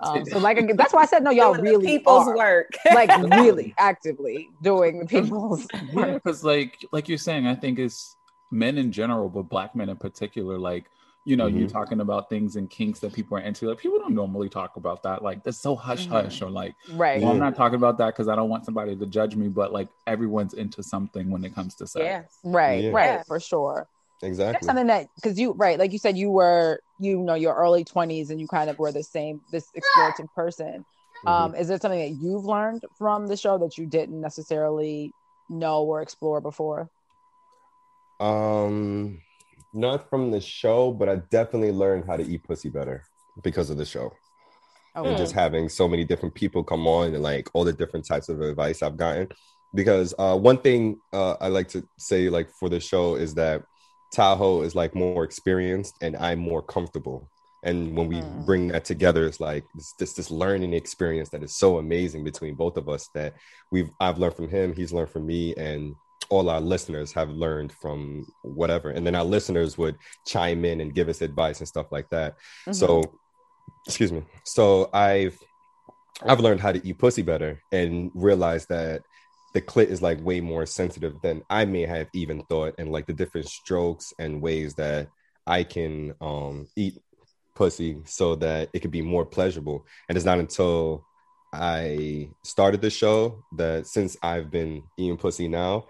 Um, 0.04 0.26
so 0.26 0.40
like 0.40 0.76
that's 0.76 0.94
why 0.94 1.02
I 1.04 1.06
said 1.06 1.24
no, 1.24 1.30
y'all 1.40 1.54
Doing 1.54 1.58
the 1.66 1.72
really 1.72 1.86
people's 1.86 2.28
are, 2.28 2.36
work. 2.38 2.78
like 2.94 3.12
really 3.32 3.74
actively 3.78 4.50
doing 4.62 5.00
the 5.00 5.06
people's 5.06 5.68
Yeah, 5.94 6.06
work. 6.06 6.24
because 6.24 6.44
like 6.44 6.84
like 6.92 7.08
you're 7.08 7.18
saying, 7.18 7.48
I 7.48 7.56
think 7.56 7.80
it's 7.80 8.16
men 8.50 8.78
in 8.78 8.92
general, 8.92 9.30
but 9.30 9.44
black 9.44 9.76
men 9.76 9.90
in 9.90 9.98
particular. 9.98 10.58
Like 10.58 10.86
you 11.24 11.36
know, 11.36 11.46
you're 11.46 11.68
Mhm. 11.68 11.72
talking 11.72 12.00
about 12.00 12.30
things 12.30 12.56
and 12.56 12.68
kinks 12.68 13.00
that 13.02 13.14
people 13.14 13.38
are 13.38 13.42
into. 13.42 13.68
Like 13.70 13.78
people 13.78 14.00
don't 14.00 14.16
normally 14.16 14.50
talk 14.50 14.76
about 14.76 15.04
that. 15.04 15.22
Like 15.24 15.44
that's 15.44 15.60
so 15.60 15.76
hush 15.76 16.08
Mhm. 16.08 16.10
hush, 16.10 16.42
or 16.42 16.50
like 16.50 16.74
Right. 16.90 17.22
well, 17.22 17.32
I'm 17.32 17.38
not 17.38 17.56
talking 17.56 17.76
about 17.76 18.00
that 18.00 18.08
because 18.08 18.28
I 18.28 18.36
don't 18.36 18.50
want 18.50 18.66
somebody 18.66 18.96
to 18.96 19.06
judge 19.06 19.36
me. 19.36 19.48
But 19.48 19.72
like 19.72 19.88
everyone's 20.08 20.56
into 20.56 20.82
something 20.82 21.30
when 21.30 21.44
it 21.46 21.54
comes 21.54 21.76
to 21.76 21.86
sex. 21.86 22.04
yeah. 22.04 22.24
Right, 22.44 22.84
Yeah. 22.86 22.90
right, 22.90 23.06
Yeah. 23.18 23.24
for 23.28 23.40
sure. 23.40 23.88
That's 24.22 24.30
exactly. 24.30 24.66
something 24.68 24.88
that 24.88 25.08
because 25.16 25.40
you 25.40 25.54
right, 25.54 25.80
like 25.80 25.92
you 25.92 25.98
said, 25.98 26.18
you 26.18 26.30
were 26.30 26.82
you 27.00 27.18
know 27.18 27.34
your 27.34 27.56
early 27.56 27.84
twenties 27.84 28.30
and 28.30 28.40
you 28.40 28.48
kind 28.48 28.70
of 28.70 28.78
were 28.78 28.92
the 28.92 29.04
same 29.04 29.42
this 29.52 29.68
explorative 29.76 30.32
person. 30.36 30.86
Mhm. 31.26 31.30
Um, 31.30 31.56
is 31.56 31.68
there 31.68 31.80
something 31.80 32.00
that 32.00 32.22
you've 32.22 32.46
learned 32.46 32.84
from 32.98 33.28
the 33.28 33.38
show 33.38 33.58
that 33.58 33.78
you 33.78 33.86
didn't 33.86 34.22
necessarily 34.22 35.12
know 35.50 35.84
or 35.84 36.02
explore 36.02 36.40
before? 36.40 36.90
Um, 38.20 39.22
not 39.74 40.10
from 40.10 40.30
the 40.30 40.42
show, 40.42 40.92
but 40.92 41.10
I 41.10 41.16
definitely 41.32 41.72
learned 41.72 42.06
how 42.06 42.18
to 42.18 42.24
eat 42.24 42.44
pussy 42.44 42.70
better 42.70 43.04
because 43.44 43.70
of 43.72 43.78
the 43.78 43.86
show. 43.86 44.12
Oh, 44.96 45.06
And 45.06 45.18
just 45.18 45.34
having 45.34 45.70
so 45.70 45.88
many 45.88 46.04
different 46.04 46.36
people 46.36 46.64
come 46.64 46.86
on 46.86 47.14
and 47.14 47.24
like 47.24 47.50
all 47.54 47.64
the 47.64 47.74
different 47.74 48.06
types 48.06 48.30
of 48.30 48.42
advice 48.42 48.84
I've 48.84 48.98
gotten. 48.98 49.30
Because 49.74 50.14
uh, 50.20 50.38
one 50.38 50.58
thing 50.58 51.00
uh, 51.14 51.36
I 51.40 51.48
like 51.48 51.70
to 51.70 51.88
say, 51.98 52.30
like 52.30 52.50
for 52.60 52.68
the 52.68 52.80
show, 52.80 53.16
is 53.16 53.34
that 53.36 53.64
Tahoe 54.12 54.62
is 54.64 54.76
like 54.76 54.94
more 54.96 55.24
experienced 55.24 55.98
and 56.02 56.16
I'm 56.18 56.40
more 56.40 56.62
comfortable. 56.62 57.30
And 57.64 57.96
when 57.96 58.08
we 58.08 58.22
Mm. 58.22 58.46
bring 58.46 58.68
that 58.70 58.86
together, 58.86 59.26
it's 59.26 59.40
like 59.40 59.66
this, 59.76 59.94
this 59.94 60.14
this 60.14 60.32
learning 60.32 60.74
experience 60.74 61.30
that 61.30 61.44
is 61.44 61.56
so 61.56 61.78
amazing 61.78 62.24
between 62.24 62.56
both 62.56 62.76
of 62.78 62.90
us 62.90 63.10
that 63.14 63.36
we've 63.72 63.90
I've 64.00 64.18
learned 64.18 64.36
from 64.36 64.50
him, 64.50 64.74
he's 64.74 64.92
learned 64.92 65.12
from 65.12 65.28
me, 65.28 65.54
and 65.56 65.96
all 66.30 66.50
our 66.50 66.62
listeners 66.62 67.12
have 67.14 67.30
learned 67.30 67.72
from 67.74 68.26
whatever. 68.42 68.90
And 68.90 69.06
then 69.06 69.16
our 69.16 69.24
listeners 69.24 69.78
would 69.78 69.98
chime 70.26 70.66
in 70.66 70.82
and 70.82 70.94
give 70.94 71.08
us 71.10 71.22
advice 71.22 71.60
and 71.60 71.68
stuff 71.68 71.92
like 71.92 72.10
that. 72.10 72.38
Mhm. 72.68 72.76
So, 72.76 73.04
excuse 73.86 74.12
me. 74.12 74.24
So 74.44 74.90
I've 74.94 75.38
I've 76.24 76.40
learned 76.40 76.62
how 76.62 76.72
to 76.72 76.88
eat 76.88 77.00
pussy 77.00 77.22
better 77.24 77.62
and 77.72 78.12
realized 78.14 78.70
that 78.70 79.04
the 79.54 79.62
clit 79.62 79.88
is 79.88 80.02
like 80.02 80.24
way 80.24 80.40
more 80.40 80.66
sensitive 80.66 81.22
than 81.22 81.44
I 81.50 81.66
may 81.66 81.86
have 81.86 82.08
even 82.14 82.44
thought, 82.44 82.76
and 82.78 82.92
like 82.92 83.06
the 83.08 83.14
different 83.14 83.48
strokes 83.48 84.14
and 84.20 84.42
ways 84.42 84.76
that 84.76 85.10
I 85.48 85.64
can 85.64 86.14
um 86.22 86.68
eat 86.76 86.98
pussy 87.56 87.98
so 88.06 88.36
that 88.36 88.70
it 88.74 88.80
could 88.80 88.92
be 88.92 89.02
more 89.02 89.26
pleasurable. 89.26 89.86
And 90.08 90.16
it's 90.18 90.26
not 90.26 90.40
until 90.40 91.06
I 91.54 92.30
started 92.44 92.82
the 92.82 92.90
show 92.90 93.44
that 93.58 93.88
since 93.88 94.16
I've 94.24 94.50
been 94.50 94.84
eating 94.98 95.18
pussy 95.18 95.48
now, 95.50 95.88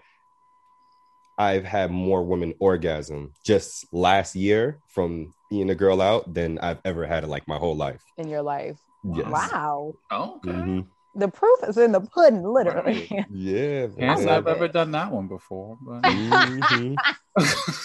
I've 1.38 1.64
had 1.64 1.90
more 1.90 2.22
women 2.24 2.54
orgasm 2.58 3.32
just 3.44 3.86
last 3.92 4.34
year 4.34 4.80
from 4.88 5.32
eating 5.50 5.70
a 5.70 5.74
girl 5.74 6.00
out 6.00 6.32
than 6.34 6.58
I've 6.58 6.80
ever 6.84 7.06
had 7.06 7.24
in 7.24 7.30
like 7.30 7.46
my 7.46 7.56
whole 7.56 7.76
life. 7.76 8.02
in 8.18 8.28
your 8.28 8.42
life. 8.42 8.78
Yes. 9.04 9.26
Wow. 9.30 9.94
Oh, 10.10 10.36
okay. 10.36 10.50
Mhm. 10.50 10.86
The 11.14 11.28
proof 11.28 11.58
is 11.68 11.76
in 11.76 11.92
the 11.92 12.00
pudding, 12.00 12.42
literally. 12.42 13.08
Yeah. 13.30 13.88
Can't. 13.98 14.28
I've 14.28 14.46
ever 14.46 14.68
done 14.68 14.90
that 14.92 15.10
one 15.10 15.28
before, 15.28 15.78
but 15.80 16.02
Mhm. 16.04 16.96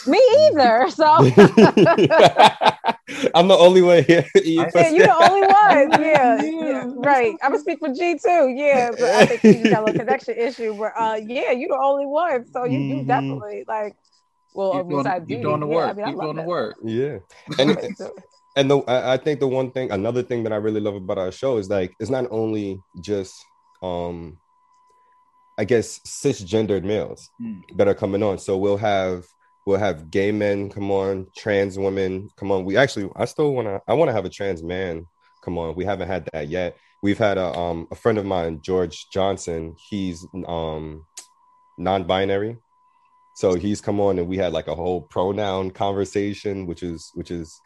Me 0.08 0.20
either. 0.52 0.90
So 0.90 1.06
I'm 3.34 3.48
the 3.48 3.56
only 3.58 3.82
one 3.82 4.04
here. 4.04 4.26
eating 4.36 4.70
yeah, 4.76 4.90
you're 4.90 5.08
the 5.08 5.16
only 5.16 5.48
one. 5.48 6.02
Yeah, 6.02 6.42
yeah, 6.44 6.86
right. 6.96 7.36
I'm 7.42 7.52
gonna 7.52 7.62
speak 7.62 7.80
for 7.80 7.90
G 7.94 8.18
too. 8.18 8.54
Yeah, 8.56 8.92
but 8.92 9.10
I 9.10 9.26
think 9.26 9.44
you 9.44 9.70
got 9.70 9.90
a 9.90 9.94
connection 9.94 10.36
issue. 10.38 10.76
But 10.78 10.92
uh, 10.98 11.20
yeah, 11.26 11.52
you're 11.52 11.70
the 11.70 11.80
only 11.82 12.06
one. 12.06 12.46
So 12.52 12.66
you, 12.66 12.80
you 12.80 12.96
Mhm. 12.96 13.08
definitely 13.08 13.64
like. 13.68 13.96
Well, 14.54 14.74
you're 14.74 14.84
doing, 14.84 15.04
besides 15.04 15.30
you're 15.30 15.42
doing 15.42 15.60
the 15.62 15.68
yeah, 15.68 15.76
work. 15.76 15.90
I 15.90 15.94
mean, 15.94 16.06
I 16.06 16.10
you're 16.10 16.22
doing 16.22 16.36
the 16.36 16.42
work. 16.44 16.76
Yeah. 16.84 17.18
And 17.60 17.78
and 18.58 18.70
the 18.72 18.80
I, 18.80 19.14
I 19.14 19.18
think 19.18 19.40
the 19.40 19.48
one 19.48 19.72
thing, 19.72 19.92
another 19.92 20.24
thing 20.24 20.44
that 20.44 20.52
I 20.52 20.58
really 20.58 20.82
love 20.82 20.96
about 20.96 21.18
our 21.18 21.32
show 21.32 21.58
is 21.58 21.70
like 21.70 21.96
it's 22.00 22.10
not 22.10 22.26
only 22.32 22.82
just 23.02 23.34
um 23.82 24.38
I 25.58 25.64
guess 25.66 26.00
cisgendered 26.00 26.84
males 26.84 27.30
Mm. 27.42 27.62
that 27.78 27.88
are 27.88 27.94
coming 27.96 28.24
on. 28.24 28.38
So 28.40 28.58
we'll 28.58 28.78
have 28.78 29.26
we'll 29.66 29.80
have 29.80 30.10
gay 30.12 30.32
men 30.32 30.70
come 30.70 30.92
on, 30.92 31.28
trans 31.38 31.78
women 31.78 32.30
come 32.36 32.52
on. 32.52 32.66
We 32.66 32.78
actually 32.78 33.10
I 33.16 33.26
still 33.26 33.54
wanna 33.54 33.80
I 33.88 33.94
wanna 33.94 34.14
have 34.14 34.26
a 34.26 34.30
trans 34.30 34.64
man 34.64 35.06
come 35.44 35.58
on. 35.58 35.76
We 35.76 35.86
haven't 35.86 36.08
had 36.08 36.28
that 36.34 36.48
yet. 36.50 36.78
We've 37.04 37.18
had 37.18 37.38
a 37.38 37.56
um 37.58 37.88
a 37.92 37.96
friend 37.96 38.18
of 38.18 38.26
mine, 38.26 38.62
George 38.64 39.08
Johnson, 39.14 39.76
he's 39.90 40.26
um 40.48 41.06
non-binary. 41.78 42.58
So 43.36 43.54
he's 43.54 43.82
come 43.82 44.00
on 44.00 44.18
and 44.18 44.28
we 44.28 44.38
had 44.38 44.52
like 44.52 44.68
a 44.68 44.74
whole 44.74 45.02
pronoun 45.02 45.70
conversation, 45.70 46.66
which 46.66 46.82
is 46.82 47.12
which 47.14 47.30
is 47.30 47.62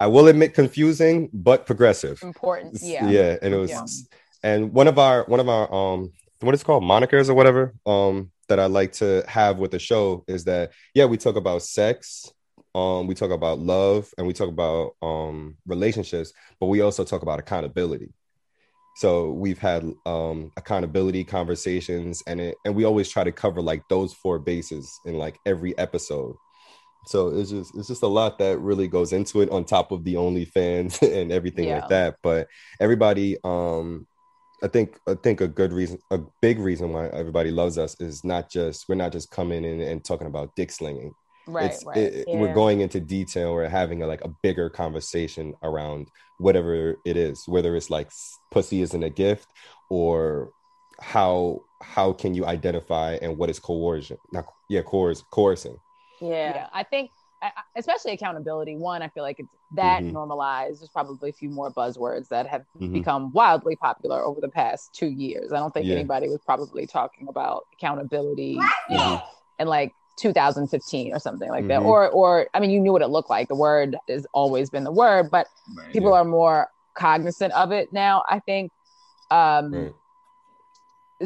I 0.00 0.06
will 0.06 0.28
admit 0.28 0.54
confusing, 0.54 1.28
but 1.32 1.66
progressive. 1.66 2.22
Important. 2.22 2.78
Yeah. 2.82 3.08
Yeah. 3.08 3.36
And 3.42 3.54
it 3.54 3.56
was 3.56 3.70
Yeah. 3.70 4.50
and 4.50 4.72
one 4.72 4.88
of 4.88 4.98
our 4.98 5.24
one 5.24 5.40
of 5.40 5.48
our 5.48 5.72
um 5.72 6.12
what 6.40 6.54
is 6.54 6.60
it 6.62 6.64
called 6.64 6.84
monikers 6.84 7.28
or 7.28 7.34
whatever 7.34 7.74
um 7.84 8.30
that 8.48 8.60
I 8.60 8.66
like 8.66 8.92
to 8.94 9.24
have 9.28 9.58
with 9.58 9.72
the 9.72 9.78
show 9.78 10.24
is 10.28 10.44
that 10.44 10.72
yeah, 10.94 11.04
we 11.04 11.16
talk 11.18 11.36
about 11.36 11.62
sex, 11.62 12.32
um, 12.74 13.06
we 13.06 13.14
talk 13.14 13.30
about 13.30 13.58
love 13.58 14.08
and 14.16 14.26
we 14.26 14.32
talk 14.32 14.48
about 14.48 14.92
um 15.02 15.56
relationships, 15.66 16.32
but 16.60 16.66
we 16.66 16.80
also 16.80 17.04
talk 17.04 17.22
about 17.22 17.40
accountability. 17.40 18.10
So 18.96 19.32
we've 19.32 19.58
had 19.58 19.84
um 20.06 20.50
accountability 20.56 21.24
conversations 21.24 22.22
and 22.26 22.40
it 22.40 22.56
and 22.64 22.74
we 22.76 22.84
always 22.84 23.08
try 23.08 23.24
to 23.24 23.32
cover 23.32 23.60
like 23.60 23.82
those 23.88 24.12
four 24.14 24.38
bases 24.38 24.88
in 25.04 25.14
like 25.18 25.36
every 25.44 25.76
episode. 25.76 26.34
So 27.06 27.28
it's 27.28 27.50
just 27.50 27.74
it's 27.76 27.88
just 27.88 28.02
a 28.02 28.06
lot 28.08 28.38
that 28.38 28.58
really 28.60 28.88
goes 28.88 29.12
into 29.12 29.40
it 29.40 29.50
on 29.50 29.64
top 29.64 29.92
of 29.92 30.04
the 30.04 30.14
OnlyFans 30.14 31.00
and 31.20 31.32
everything 31.32 31.68
Yeah. 31.68 31.80
like 31.80 31.88
that. 31.88 32.16
But 32.22 32.48
everybody 32.80 33.36
um 33.44 34.06
I 34.62 34.68
think 34.68 34.98
I 35.06 35.14
think 35.14 35.40
a 35.40 35.48
good 35.48 35.72
reason 35.72 35.98
a 36.10 36.18
big 36.42 36.58
reason 36.58 36.92
why 36.92 37.06
everybody 37.08 37.50
loves 37.50 37.78
us 37.78 37.98
is 38.00 38.24
not 38.24 38.50
just 38.50 38.88
we're 38.88 38.96
not 38.96 39.12
just 39.12 39.30
coming 39.30 39.64
in 39.64 39.80
and 39.80 40.04
talking 40.04 40.26
about 40.26 40.54
dick 40.56 40.70
slinging. 40.70 41.12
Right, 41.46 41.70
it's 41.72 41.84
right. 41.86 41.96
it- 41.96 42.26
we're 42.28 42.52
going 42.52 42.82
into 42.82 43.00
detail 43.00 43.54
we're 43.54 43.68
having 43.68 44.02
a, 44.02 44.06
like 44.06 44.22
a 44.22 44.28
bigger 44.42 44.68
conversation 44.68 45.54
around 45.62 46.08
whatever 46.38 46.96
it 47.06 47.16
is 47.16 47.42
whether 47.46 47.74
it's 47.74 47.88
like 47.88 48.10
pussy 48.50 48.82
isn't 48.82 49.02
a 49.02 49.08
gift 49.08 49.48
or 49.88 50.50
how 51.00 51.60
how 51.82 52.12
can 52.12 52.34
you 52.34 52.44
identify 52.44 53.12
and 53.22 53.38
what 53.38 53.48
is 53.48 53.58
coercion 53.58 54.18
not 54.30 54.44
yeah 54.68 54.82
coerce 54.82 55.22
coercing 55.30 55.76
Yeah. 56.20 56.54
yeah 56.54 56.66
i 56.72 56.82
think 56.82 57.10
I- 57.40 57.46
I- 57.56 57.62
especially 57.76 58.12
accountability 58.12 58.76
one 58.76 59.02
i 59.02 59.08
feel 59.08 59.22
like 59.22 59.38
it's 59.38 59.48
that 59.72 60.02
Mhm. 60.02 60.12
normalized 60.12 60.80
there's 60.80 60.88
probably 60.90 61.30
a 61.30 61.32
few 61.32 61.50
more 61.50 61.70
buzzwords 61.70 62.28
that 62.28 62.46
have 62.46 62.64
Mhm. 62.80 62.92
become 62.92 63.32
wildly 63.32 63.76
popular 63.76 64.24
over 64.24 64.40
the 64.40 64.48
past 64.48 64.94
two 64.94 65.06
years 65.08 65.52
i 65.52 65.58
don't 65.58 65.72
think 65.72 65.86
Yeah. 65.86 65.94
anybody 65.94 66.28
was 66.28 66.40
probably 66.44 66.86
talking 66.86 67.28
about 67.28 67.64
accountability 67.74 68.58
you 68.88 68.96
know 68.96 69.02
Mhm. 69.18 69.22
in 69.60 69.68
like 69.68 69.92
2015 70.16 71.14
or 71.14 71.20
something 71.20 71.48
like 71.50 71.68
that 71.68 71.80
Mhm. 71.80 71.86
or 71.86 72.08
or 72.10 72.48
i 72.54 72.58
mean 72.60 72.70
you 72.70 72.80
knew 72.80 72.92
what 72.92 73.02
it 73.02 73.08
looked 73.08 73.30
like 73.30 73.46
the 73.48 73.54
word 73.54 73.96
has 74.08 74.26
always 74.32 74.68
been 74.70 74.82
the 74.84 74.90
word 74.92 75.30
but 75.30 75.46
Right. 75.76 75.92
people 75.92 76.12
are 76.12 76.24
more 76.24 76.68
cognizant 76.94 77.52
of 77.54 77.70
it 77.70 77.92
now 77.92 78.24
i 78.28 78.40
think 78.40 78.72
um 79.30 79.72
Right. 79.72 79.94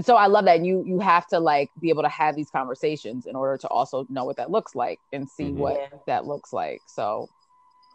So 0.00 0.16
i 0.16 0.26
love 0.26 0.46
that 0.46 0.56
and 0.56 0.66
you 0.66 0.82
you 0.86 0.98
have 1.00 1.26
to 1.26 1.38
like 1.38 1.70
be 1.80 1.90
able 1.90 2.02
to 2.02 2.08
have 2.08 2.34
these 2.34 2.50
conversations 2.50 3.26
in 3.26 3.36
order 3.36 3.58
to 3.58 3.68
also 3.68 4.06
know 4.08 4.24
what 4.24 4.36
that 4.36 4.50
looks 4.50 4.74
like 4.74 4.98
and 5.12 5.28
see 5.28 5.50
Mhm. 5.50 5.56
what 5.56 5.76
Yeah. 5.76 5.98
that 6.06 6.26
looks 6.26 6.52
like 6.52 6.80
so 6.86 7.28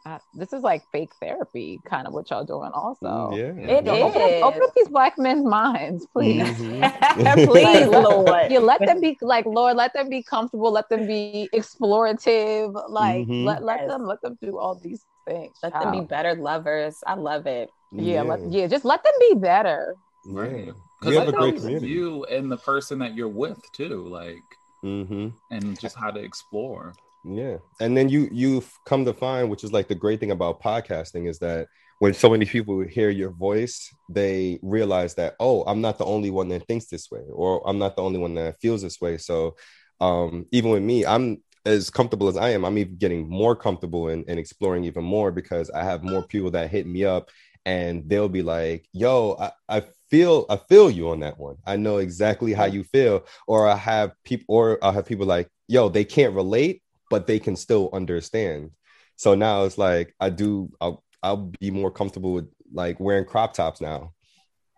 uh, 0.06 0.20
this 0.34 0.54
is 0.54 0.62
like 0.64 0.84
fake 0.92 1.12
therapy 1.20 1.82
kind 1.84 2.08
of 2.08 2.14
what 2.14 2.30
y'all 2.30 2.46
doing 2.46 2.72
also 2.74 3.06
Mm, 3.34 3.38
yeah 3.68 3.78
It 3.78 3.86
Yo, 3.86 3.94
open, 4.00 4.22
up, 4.22 4.30
is. 4.32 4.44
open 4.44 4.62
up 4.64 4.74
these 4.76 4.88
black 4.88 5.18
men's 5.18 5.44
minds 5.44 6.06
please 6.14 6.48
Mhm. 6.48 6.94
Please, 7.46 7.88
let- 7.88 8.04
Lord. 8.04 8.52
you 8.52 8.60
let 8.60 8.86
them 8.86 9.02
be 9.02 9.18
like 9.22 9.46
lord 9.46 9.76
let 9.76 9.92
them 9.94 10.08
be 10.08 10.22
comfortable 10.24 10.72
let 10.72 10.88
them 10.90 11.08
be 11.08 11.50
explorative 11.54 12.72
like 12.90 13.28
Mhm. 13.28 13.44
let, 13.46 13.64
let 13.64 13.80
Yes. 13.82 13.90
them 13.90 14.06
let 14.06 14.22
them 14.22 14.38
do 14.42 14.58
all 14.58 14.76
these 14.76 15.04
things 15.26 15.58
Let 15.64 15.74
them 15.74 15.92
be 15.92 16.02
better 16.02 16.36
lovers. 16.36 17.04
I 17.06 17.16
love 17.16 17.48
it. 17.48 17.70
yeah 17.92 18.22
let, 18.22 18.40
yeah 18.52 18.68
just 18.68 18.86
let 18.86 19.04
them 19.04 19.14
be 19.20 19.34
better 19.36 19.98
Right. 20.26 20.74
Because 21.00 21.16
have 21.16 21.28
a 21.28 21.32
great 21.32 21.58
community 21.58 21.88
you 21.88 22.26
and 22.26 22.52
the 22.52 22.58
person 22.58 23.00
that 23.00 23.16
you're 23.16 23.28
with 23.28 23.60
too, 23.72 24.08
like, 24.08 24.44
hmm 24.82 25.30
and 25.52 25.80
just 25.80 25.96
how 25.96 26.12
to 26.12 26.20
explore. 26.20 26.94
Yeah. 27.24 27.58
And 27.80 27.96
then 27.96 28.10
you 28.10 28.30
you've 28.32 28.72
come 28.86 29.06
to 29.06 29.14
find, 29.14 29.50
which 29.50 29.64
is 29.64 29.72
like 29.72 29.88
the 29.88 29.96
great 29.96 30.20
thing 30.20 30.32
about 30.32 30.62
podcasting, 30.62 31.28
is 31.28 31.40
that 31.40 31.68
when 32.00 32.14
so 32.14 32.30
many 32.30 32.46
people 32.46 32.80
hear 32.82 33.10
your 33.10 33.32
voice, 33.32 33.94
they 34.10 34.60
realize 34.62 35.16
that, 35.16 35.36
oh, 35.40 35.64
I'm 35.64 35.82
not 35.82 35.98
the 35.98 36.06
only 36.06 36.30
one 36.30 36.48
that 36.50 36.68
thinks 36.68 36.86
this 36.88 37.10
way, 37.12 37.24
or 37.32 37.68
I'm 37.68 37.80
not 37.80 37.96
the 37.96 38.04
only 38.04 38.20
one 38.20 38.36
that 38.36 38.62
feels 38.62 38.82
this 38.82 39.02
way. 39.02 39.18
So 39.18 39.56
um, 40.00 40.46
even 40.52 40.72
with 40.72 40.84
me, 40.84 41.06
I'm 41.06 41.42
as 41.66 41.90
comfortable 41.90 42.28
as 42.28 42.38
I 42.38 42.50
am, 42.50 42.64
I'm 42.64 42.78
even 42.78 42.98
getting 42.98 43.30
more 43.30 43.56
comfortable 43.56 44.08
and 44.08 44.28
exploring 44.30 44.86
even 44.86 45.04
more 45.04 45.32
because 45.32 45.70
I 45.70 45.84
have 45.84 46.04
more 46.04 46.24
people 46.24 46.52
that 46.52 46.70
hit 46.70 46.88
me 46.88 47.04
up 47.04 47.30
and 47.66 48.08
they'll 48.08 48.30
be 48.30 48.44
like, 48.44 48.88
yo, 48.94 49.36
I, 49.40 49.52
I 49.68 49.84
feel 50.10 50.46
I 50.50 50.58
feel 50.58 50.90
you 50.90 51.10
on 51.10 51.20
that 51.22 51.38
one. 51.40 51.58
I 51.66 51.76
know 51.78 51.98
exactly 51.98 52.54
how 52.54 52.66
you 52.66 52.84
feel. 52.84 53.26
Or 53.48 53.68
I 53.68 53.76
have 53.76 54.12
people 54.24 54.46
or 54.56 54.78
I'll 54.84 54.92
have 54.92 55.06
people 55.06 55.26
like, 55.26 55.50
yo, 55.68 55.90
they 55.90 56.04
can't 56.06 56.34
relate, 56.34 56.82
but 57.10 57.28
they 57.28 57.40
can 57.40 57.56
still 57.56 57.90
understand. 57.94 58.72
So 59.16 59.36
now 59.36 59.64
it's 59.64 59.78
like 59.78 60.14
I 60.20 60.30
do 60.30 60.70
I'll 60.80 61.04
I'll 61.24 61.52
be 61.60 61.72
more 61.72 61.92
comfortable 61.92 62.34
with 62.34 62.50
like 62.72 63.00
wearing 63.00 63.26
crop 63.26 63.54
tops 63.54 63.82
now 63.82 64.14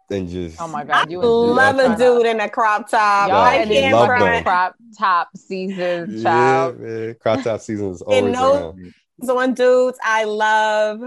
than 0.10 0.28
just 0.28 0.60
oh 0.60 0.68
my 0.68 0.84
god 0.84 1.12
you 1.12 1.20
love 1.22 1.78
a 1.78 1.96
dude 1.96 2.26
in 2.26 2.40
a 2.40 2.50
crop 2.50 2.90
top. 2.90 3.30
Y'all 3.30 3.38
I 3.38 3.66
can't 3.66 3.94
love 3.96 4.44
crop 4.44 4.76
top 4.98 5.30
season 5.36 6.08
yeah, 6.18 6.24
child 6.24 6.80
man. 6.80 7.16
crop 7.20 7.44
top 7.44 7.62
season 7.62 7.92
is 7.92 8.02
And 8.02 8.10
always 8.12 8.34
no- 8.34 8.56
around. 8.56 8.94
on 9.38 9.54
dudes 9.54 10.00
I 10.04 10.24
love. 10.24 11.02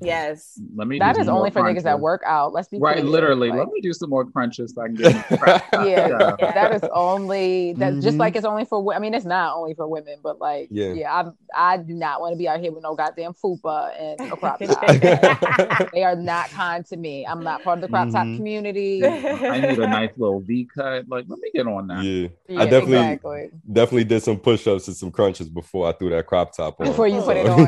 Yes. 0.00 0.60
Let 0.74 0.88
me. 0.88 0.98
that 0.98 1.14
do 1.14 1.20
is 1.20 1.26
some 1.26 1.36
only 1.36 1.50
more 1.50 1.62
for 1.62 1.62
niggas 1.62 1.84
that 1.84 2.00
work 2.00 2.22
out 2.26 2.52
let's 2.52 2.66
be 2.66 2.78
Right, 2.78 2.96
clear. 2.98 3.04
literally. 3.08 3.50
Like, 3.50 3.58
Let 3.60 3.68
me 3.68 3.80
do 3.80 3.92
some 3.92 4.10
more 4.10 4.24
crunches 4.24 4.74
so 4.74 4.82
I 4.82 4.86
can 4.86 4.96
get. 4.96 5.06
in 5.14 5.22
the 5.30 5.62
yeah, 5.86 6.34
Yeah. 6.40 6.52
that 6.54 6.74
is 6.74 6.82
only 6.92 7.74
that 7.74 7.94
just 8.00 8.16
Mhm. 8.16 8.20
like 8.20 8.34
it's 8.34 8.44
only 8.44 8.64
for 8.64 8.92
I 8.94 8.98
mean 8.98 9.14
it's 9.14 9.24
not 9.24 9.54
only 9.56 9.74
for 9.74 9.86
women 9.86 10.16
but 10.22 10.40
like 10.40 10.68
Yeah. 10.72 10.92
yeah, 10.92 11.14
I'm 11.20 11.34
I 11.54 11.76
do 11.76 11.94
not 11.94 12.20
want 12.20 12.32
to 12.32 12.36
be 12.36 12.48
out 12.48 12.58
here 12.58 12.72
with 12.72 12.82
no 12.82 12.96
goddamn 12.96 13.34
fupa 13.34 13.92
and 14.00 14.32
a 14.32 14.36
crop 14.36 14.58
top. 14.60 15.90
they 15.92 16.02
are 16.02 16.16
not 16.16 16.48
kind 16.50 16.84
to 16.86 16.96
me. 16.96 17.24
I'm 17.26 17.44
not 17.44 17.62
part 17.62 17.78
of 17.78 17.82
the 17.82 17.88
crop 17.88 18.10
top 18.10 18.26
Mhm. 18.26 18.36
community. 18.36 19.06
I 19.06 19.60
need 19.60 19.78
a 19.78 19.86
nice 19.86 20.10
little 20.16 20.40
V 20.40 20.66
cut. 20.74 21.08
Like, 21.08 21.26
let 21.28 21.38
me 21.38 21.50
get 21.54 21.66
on 21.68 21.86
that. 21.88 22.02
yeah. 22.02 22.28
Yeah, 22.48 22.60
I 22.60 22.64
definitely 22.64 22.96
exactly. 22.98 23.50
definitely 23.72 24.04
did 24.04 24.22
some 24.22 24.38
push-ups 24.38 24.88
and 24.88 24.96
some 24.96 25.10
crunches 25.12 25.48
before 25.48 25.88
I 25.88 25.92
threw 25.92 26.10
that 26.10 26.26
crop 26.26 26.56
top 26.56 26.80
on. 26.80 26.86
Before 26.88 27.06
you 27.06 27.20
put 27.22 27.36
it 27.36 27.46
on. 27.48 27.66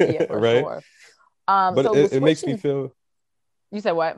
Yeah, 0.00 0.24
right. 0.32 0.60
sure. 0.64 0.82
Um, 1.50 1.74
But 1.74 1.86
so 1.86 1.94
it, 1.94 2.12
it 2.12 2.22
makes 2.22 2.44
me 2.44 2.56
feel 2.56 2.92
You 3.72 3.80
said 3.80 3.92
what? 3.92 4.16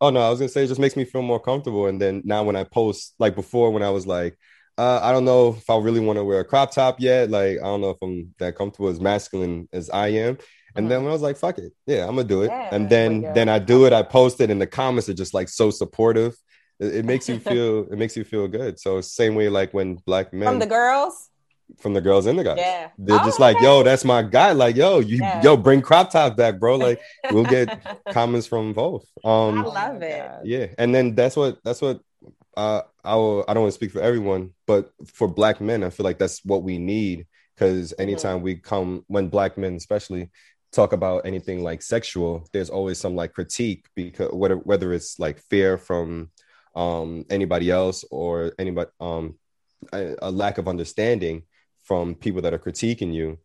Oh 0.00 0.10
no, 0.10 0.20
I 0.20 0.30
was 0.30 0.38
gonna 0.38 0.48
say 0.48 0.64
it 0.64 0.68
just 0.68 0.80
makes 0.80 0.96
me 0.96 1.04
feel 1.04 1.22
more 1.22 1.40
comfortable. 1.40 1.86
And 1.86 2.00
then 2.00 2.22
now 2.24 2.42
when 2.42 2.56
I 2.56 2.64
post, 2.64 3.14
like 3.18 3.34
before, 3.34 3.70
when 3.70 3.82
I 3.82 3.90
was 3.90 4.06
like, 4.06 4.38
uh, 4.78 5.00
I 5.02 5.12
don't 5.12 5.24
know 5.24 5.54
if 5.58 5.68
I 5.68 5.76
really 5.78 6.00
want 6.00 6.18
to 6.18 6.24
wear 6.24 6.40
a 6.40 6.44
crop 6.44 6.72
top 6.72 7.00
yet. 7.00 7.30
Like 7.30 7.58
I 7.58 7.64
don't 7.64 7.80
know 7.80 7.90
if 7.90 7.98
I'm 8.02 8.34
that 8.38 8.56
comfortable 8.56 8.88
as 8.88 9.00
masculine 9.00 9.68
as 9.72 9.90
I 9.90 10.08
am. 10.08 10.38
And 10.76 10.90
then 10.90 11.02
when 11.02 11.10
I 11.10 11.12
was 11.12 11.22
like, 11.22 11.36
fuck 11.36 11.58
it, 11.58 11.72
yeah, 11.86 12.02
I'm 12.06 12.14
gonna 12.16 12.24
do 12.28 12.42
it. 12.42 12.48
Yeah, 12.48 12.74
and 12.74 12.88
then 12.88 13.22
then 13.34 13.48
I 13.48 13.58
do 13.58 13.86
it. 13.86 13.92
I 13.92 14.02
post 14.02 14.40
it, 14.40 14.50
and 14.50 14.60
the 14.60 14.66
comments 14.66 15.08
are 15.08 15.14
just 15.14 15.34
like 15.34 15.48
so 15.48 15.70
supportive. 15.70 16.34
It, 16.78 16.96
it 16.96 17.04
makes 17.04 17.28
you 17.28 17.38
feel 17.50 17.86
it 17.90 17.98
makes 17.98 18.16
you 18.16 18.24
feel 18.24 18.46
good. 18.48 18.78
So 18.78 19.00
same 19.00 19.34
way 19.34 19.48
like 19.48 19.74
when 19.74 19.96
black 20.06 20.32
men 20.32 20.48
From 20.48 20.58
the 20.60 20.66
girls. 20.66 21.29
From 21.78 21.94
the 21.94 22.00
girls 22.00 22.26
and 22.26 22.38
the 22.38 22.44
guys. 22.44 22.58
Yeah. 22.58 22.90
They're 22.98 23.20
Oh, 23.20 23.24
just 23.24 23.40
like, 23.40 23.56
okay. 23.56 23.64
yo, 23.64 23.82
that's 23.82 24.04
my 24.04 24.22
guy. 24.22 24.52
Like, 24.52 24.76
yo, 24.76 24.98
you 25.00 25.18
Yeah. 25.18 25.42
yo, 25.42 25.56
bring 25.56 25.82
crop 25.82 26.10
top 26.10 26.36
back, 26.36 26.58
bro. 26.58 26.76
Like, 26.76 27.00
we'll 27.30 27.44
get 27.44 27.68
comments 28.10 28.46
from 28.46 28.72
both. 28.72 29.04
Um 29.24 29.58
I 29.58 29.62
love 29.62 30.02
it. 30.02 30.30
Yeah 30.44 30.66
and 30.78 30.94
then 30.94 31.14
that's 31.14 31.36
what 31.36 31.58
that's 31.64 31.80
what 31.82 32.00
uh 32.56 32.82
i 33.04 33.14
will 33.14 33.44
i 33.46 33.54
don't 33.54 33.62
want 33.62 33.72
to 33.72 33.76
speak 33.80 33.92
for 33.92 34.00
everyone 34.00 34.50
but 34.66 34.90
for 35.14 35.28
black 35.28 35.60
men 35.60 35.84
i 35.84 35.88
feel 35.88 36.02
like 36.04 36.18
that's 36.18 36.44
what 36.44 36.64
we 36.64 36.78
need 36.78 37.24
because 37.54 37.94
anytime 37.98 38.42
we 38.42 38.56
come 38.56 39.04
when 39.06 39.28
black 39.28 39.56
men 39.56 39.74
especially 39.76 40.28
talk 40.72 40.92
about 40.92 41.24
anything 41.24 41.62
like 41.62 41.80
sexual 41.80 42.44
there's 42.52 42.68
always 42.68 42.98
some 42.98 43.14
like 43.14 43.32
critique 43.32 43.86
because 43.94 44.32
whether 44.32 44.56
whether 44.56 44.92
it's 44.92 45.18
like 45.20 45.38
fear 45.48 45.78
from 45.78 46.28
um 46.74 47.24
anybody 47.30 47.70
else 47.70 48.04
or 48.10 48.52
anybody 48.58 48.90
um 49.00 49.38
a, 49.92 50.16
a 50.22 50.30
lack 50.30 50.58
of 50.58 50.66
understanding 50.66 51.42
from 51.90 52.14
people 52.14 52.40
that 52.40 52.54
are 52.54 52.64
critiquing 52.66 53.12
you 53.12 53.36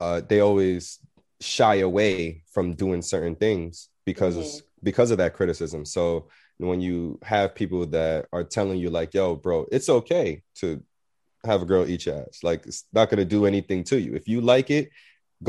uh 0.00 0.22
they 0.30 0.40
always 0.40 0.98
shy 1.42 1.74
away 1.88 2.42
from 2.54 2.72
doing 2.72 3.02
certain 3.02 3.34
things 3.44 3.90
because 4.06 4.36
Mhm. 4.36 4.62
because 4.88 5.10
of 5.12 5.18
that 5.18 5.34
criticism. 5.34 5.84
So 5.84 6.28
when 6.56 6.80
you 6.80 7.18
have 7.22 7.54
people 7.60 7.84
that 7.98 8.18
are 8.32 8.44
telling 8.56 8.78
you 8.82 8.88
like 8.98 9.12
yo 9.18 9.36
bro 9.44 9.66
it's 9.76 9.90
okay 9.98 10.42
to 10.60 10.82
have 11.44 11.60
a 11.62 11.66
girl 11.72 11.84
eat 11.86 12.06
your 12.06 12.16
ass. 12.22 12.36
Like 12.42 12.60
it's 12.68 12.84
not 12.96 13.10
going 13.10 13.22
to 13.26 13.34
do 13.36 13.44
anything 13.52 13.84
to 13.90 13.96
you. 14.04 14.14
If 14.14 14.26
you 14.32 14.40
like 14.40 14.70
it 14.78 14.88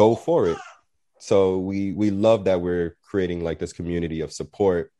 go 0.03 0.15
for 0.15 0.39
it. 0.51 0.59
So 1.29 1.37
we 1.69 1.79
we 2.01 2.09
love 2.27 2.41
that 2.47 2.59
we're 2.65 2.89
creating 3.09 3.39
like 3.47 3.59
this 3.59 3.73
community 3.79 4.19
of 4.25 4.33
support 4.41 4.91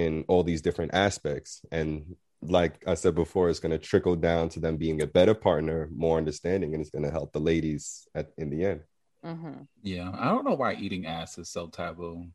in 0.00 0.24
all 0.30 0.42
these 0.42 0.62
different 0.66 0.92
aspects. 0.94 1.50
And 1.70 2.16
like 2.42 2.82
i 2.86 2.94
said 2.94 3.14
before 3.14 3.50
it's 3.50 3.58
going 3.58 3.72
to 3.72 3.78
trickle 3.78 4.14
down 4.14 4.48
to 4.48 4.60
them 4.60 4.76
being 4.76 5.02
a 5.02 5.06
better 5.06 5.34
partner 5.34 5.88
more 5.94 6.18
understanding 6.18 6.72
and 6.72 6.80
it's 6.80 6.90
going 6.90 7.02
to 7.04 7.10
help 7.10 7.32
the 7.32 7.40
ladies 7.40 8.06
at 8.14 8.30
in 8.38 8.48
the 8.50 8.64
end 8.64 8.80
Mhm. 9.24 9.66
Yeah, 9.82 10.12
I 10.16 10.26
don't 10.26 10.44
know 10.44 10.54
why 10.54 10.74
eating 10.74 11.04
ass 11.04 11.38
is 11.38 11.50
so 11.50 11.66
taboo. 11.66 12.28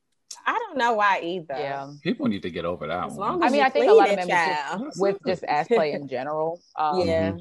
I 0.46 0.52
don't 0.52 0.78
know 0.78 0.92
why 0.96 1.22
either. 1.22 1.56
Yeah. 1.58 1.90
People 2.04 2.28
need 2.28 2.42
to 2.42 2.52
get 2.52 2.66
over 2.66 2.86
that 2.88 3.06
As 3.06 3.14
one. 3.14 3.40
long 3.40 3.44
I 3.44 3.50
mean, 3.50 3.62
I 3.64 3.70
think 3.70 3.90
a 3.90 3.94
lot 3.94 4.10
of 4.10 4.16
clean 4.18 4.28
men 4.28 4.78
with 4.78 4.84
just, 4.90 5.00
with 5.00 5.18
just 5.26 5.44
ass 5.46 5.68
play 5.70 5.94
in 5.94 6.10
general. 6.10 6.60
Um, 6.76 7.08
Yeah. 7.08 7.38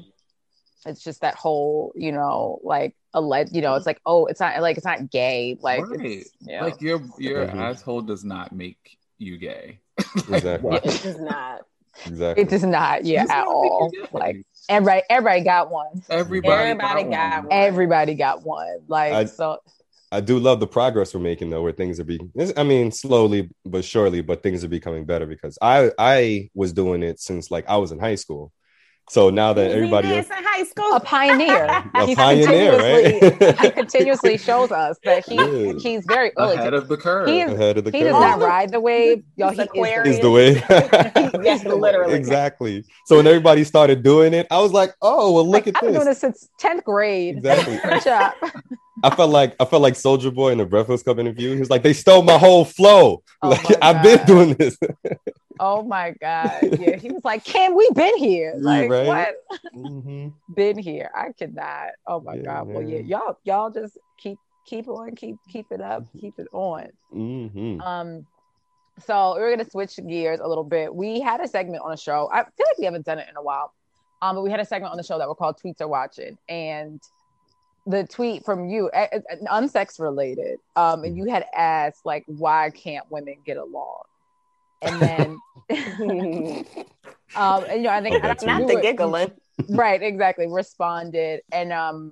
it's 0.85 1.03
just 1.03 1.19
that 1.21 1.35
whole, 1.35 1.91
you 1.93 2.13
know, 2.13 2.61
like 2.63 2.95
a 3.13 3.19
le- 3.19 3.45
you 3.51 3.59
know, 3.61 3.75
it's 3.75 3.85
like, 3.85 3.99
oh, 4.05 4.27
it's 4.27 4.39
not 4.39 4.61
like 4.61 4.77
it's 4.77 4.85
not 4.85 5.11
gay, 5.11 5.57
like, 5.59 5.85
right. 5.89 6.05
it's, 6.05 6.31
yeah. 6.39 6.63
Like 6.63 6.79
your 6.81 7.01
your 7.19 7.45
Mhm. 7.45 7.57
asshole 7.59 8.03
does 8.03 8.23
not 8.23 8.53
make 8.53 8.97
you 9.17 9.37
gay. 9.37 9.81
exactly 10.29 10.77
It 10.77 10.83
does 11.03 11.19
not. 11.19 11.63
Exactly 12.05 12.43
it 12.43 12.49
does 12.49 12.63
not, 12.63 13.05
yeah, 13.05 13.23
It's 13.23 13.31
at 13.31 13.39
not 13.39 13.47
all. 13.47 13.91
Like 14.11 14.45
everybody, 14.69 15.01
everybody 15.09 15.43
got 15.43 15.71
one. 15.71 16.03
everybody, 16.09 16.53
Everybody 16.53 17.03
got, 17.03 17.09
got 17.11 17.35
one. 17.37 17.43
one. 17.45 17.51
Everybody 17.51 18.15
got 18.15 18.43
one. 18.43 18.79
Like 18.87 19.13
I- 19.13 19.25
so, 19.25 19.59
I 20.11 20.21
do 20.21 20.37
love 20.37 20.59
the 20.59 20.67
progress 20.67 21.13
we're 21.15 21.21
making 21.21 21.49
though, 21.49 21.63
where 21.63 21.71
things 21.71 21.99
are 21.99 22.03
being 22.03 22.31
I 22.55 22.61
mean 22.63 22.91
slowly 22.91 23.49
but 23.65 23.83
surely, 23.83 24.21
but 24.21 24.43
things 24.43 24.63
are 24.63 24.67
becoming 24.67 25.05
better 25.05 25.25
because 25.25 25.57
I 25.61 25.91
I 25.97 26.49
was 26.53 26.71
doing 26.71 27.01
it 27.01 27.19
since 27.19 27.49
like 27.49 27.67
I 27.67 27.77
was 27.77 27.91
in 27.91 27.97
high 27.99 28.15
school. 28.15 28.51
So 29.09 29.29
now 29.29 29.51
that 29.53 29.69
everybody 29.69 30.07
danced 30.07 30.31
else, 30.31 30.39
in 30.39 30.45
high 30.47 30.63
school. 30.63 30.93
a 30.95 30.99
pioneer. 30.99 31.65
A 31.95 32.05
He 32.07 32.15
pioneer, 32.15 32.71
continuously- 32.71 33.37
right? 33.39 33.59
he 33.61 33.69
continuously 33.71 34.37
shows 34.37 34.71
us 34.71 34.97
that 35.03 35.25
he 35.27 35.35
Yeah. 35.35 35.73
he's 35.77 36.05
very 36.05 36.31
early. 36.37 36.55
Ahead 36.55 36.73
of 36.73 36.87
the 36.87 36.97
curve. 36.97 37.27
He 37.27 37.41
is 37.41 37.51
ahead 37.51 37.77
of 37.77 37.83
the 37.83 37.91
he 37.91 37.99
does 38.03 38.13
not 38.13 38.39
ride 38.41 38.71
the 38.71 38.79
wave, 38.79 39.23
yo. 39.35 39.49
He's 39.49 39.57
He 39.57 39.61
is 39.63 39.67
Aquarius. 39.67 40.15
is 40.15 40.21
the 40.21 40.31
way. 40.31 40.53
yes, 41.43 41.65
literally. 41.65 42.15
exactly. 42.15 42.85
So 43.05 43.17
when 43.17 43.27
everybody 43.27 43.63
started 43.65 44.03
doing 44.03 44.33
it, 44.33 44.47
I 44.49 44.59
was 44.59 44.71
like, 44.71 44.93
oh 45.01 45.33
well, 45.33 45.45
look 45.45 45.65
like, 45.65 45.67
at 45.67 45.75
I've 45.75 45.81
been 45.81 45.93
doing 45.93 46.05
this. 46.05 46.19
this 46.21 46.39
since 46.39 46.49
tenth 46.57 46.83
grade. 46.85 47.37
Exactly. 47.37 47.79
Good 47.83 48.03
job. 48.03 48.33
I 49.03 49.13
felt 49.13 49.31
like 49.31 49.53
I 49.59 49.65
felt 49.65 49.81
like 49.81 49.95
Soulja 49.95 50.33
Boy 50.33 50.51
in 50.53 50.59
the 50.59 50.65
Breakfast 50.65 51.03
Club 51.03 51.19
interview. 51.19 51.53
He 51.53 51.59
was 51.59 51.69
like, 51.69 51.83
they 51.83 51.91
stole 51.93 52.21
my 52.21 52.37
whole 52.37 52.63
flow. 52.63 53.21
Oh 53.41 53.49
like 53.49 53.65
I've 53.83 54.01
been 54.01 54.25
doing 54.25 54.53
this. 54.53 54.77
Oh 55.59 55.83
my 55.83 56.11
god, 56.19 56.79
yeah. 56.79 56.95
He 56.97 57.09
was 57.11 57.23
like, 57.23 57.43
"Kim, 57.43 57.75
we 57.75 57.89
been 57.93 58.17
here. 58.17 58.53
Like 58.57 58.89
Right. 58.89 59.07
what? 59.07 59.35
Mhm. 59.75 60.33
Been 60.55 60.77
here. 60.77 61.09
I 61.15 61.31
cannot. 61.37 61.89
Oh 62.07 62.19
my 62.21 62.35
Yeah, 62.35 62.41
god. 62.43 62.67
Well, 62.67 62.81
yeah, 62.83 62.99
y'all, 62.99 63.37
y'all 63.43 63.69
just 63.69 63.97
keep 64.17 64.37
keep 64.65 64.87
on, 64.87 65.15
keep 65.15 65.37
keep 65.49 65.71
it 65.71 65.81
up, 65.81 66.05
keep 66.19 66.39
it 66.39 66.47
on. 66.53 66.87
Mhm. 67.13 67.81
Um, 67.81 68.25
so 69.05 69.33
we're 69.35 69.49
gonna 69.55 69.69
switch 69.69 69.97
gears 70.07 70.39
a 70.39 70.47
little 70.47 70.63
bit. 70.63 70.93
We 70.93 71.19
had 71.19 71.41
a 71.41 71.47
segment 71.47 71.83
on 71.83 71.91
a 71.93 71.97
show. 71.97 72.29
I 72.31 72.43
feel 72.43 72.65
like 72.67 72.77
we 72.77 72.85
haven't 72.85 73.05
done 73.05 73.19
it 73.19 73.27
in 73.29 73.35
a 73.35 73.41
while. 73.41 73.73
Um, 74.21 74.35
but 74.35 74.43
we 74.43 74.51
had 74.51 74.59
a 74.59 74.65
segment 74.65 74.91
on 74.91 74.97
the 74.97 75.03
show 75.03 75.17
that 75.17 75.27
were 75.27 75.35
called 75.35 75.57
Tweets 75.63 75.81
Are 75.81 75.87
Watching, 75.87 76.37
and 76.47 77.01
the 77.85 78.05
tweet 78.05 78.45
from 78.45 78.69
you, 78.69 78.89
unsex 79.51 79.99
related, 79.99 80.59
um, 80.77 81.03
and 81.03 81.17
you 81.17 81.25
had 81.29 81.45
asked 81.53 82.05
like, 82.05 82.23
why 82.27 82.69
can't 82.69 83.05
women 83.11 83.35
get 83.45 83.57
along? 83.57 84.03
And 84.83 85.01
then, 85.01 85.41
um, 87.35 87.63
and 87.69 87.77
you 87.77 87.83
know, 87.83 87.89
I 87.89 88.01
think 88.01 88.15
Oh, 88.15 88.19
that's 88.21 88.43
Not 88.43 88.61
you 88.61 88.67
the 88.67 88.73
were- 88.75 88.81
giggling. 88.81 89.31
right 89.69 90.01
exactly 90.01 90.47
responded 90.47 91.41
and 91.51 91.71
um 91.71 92.11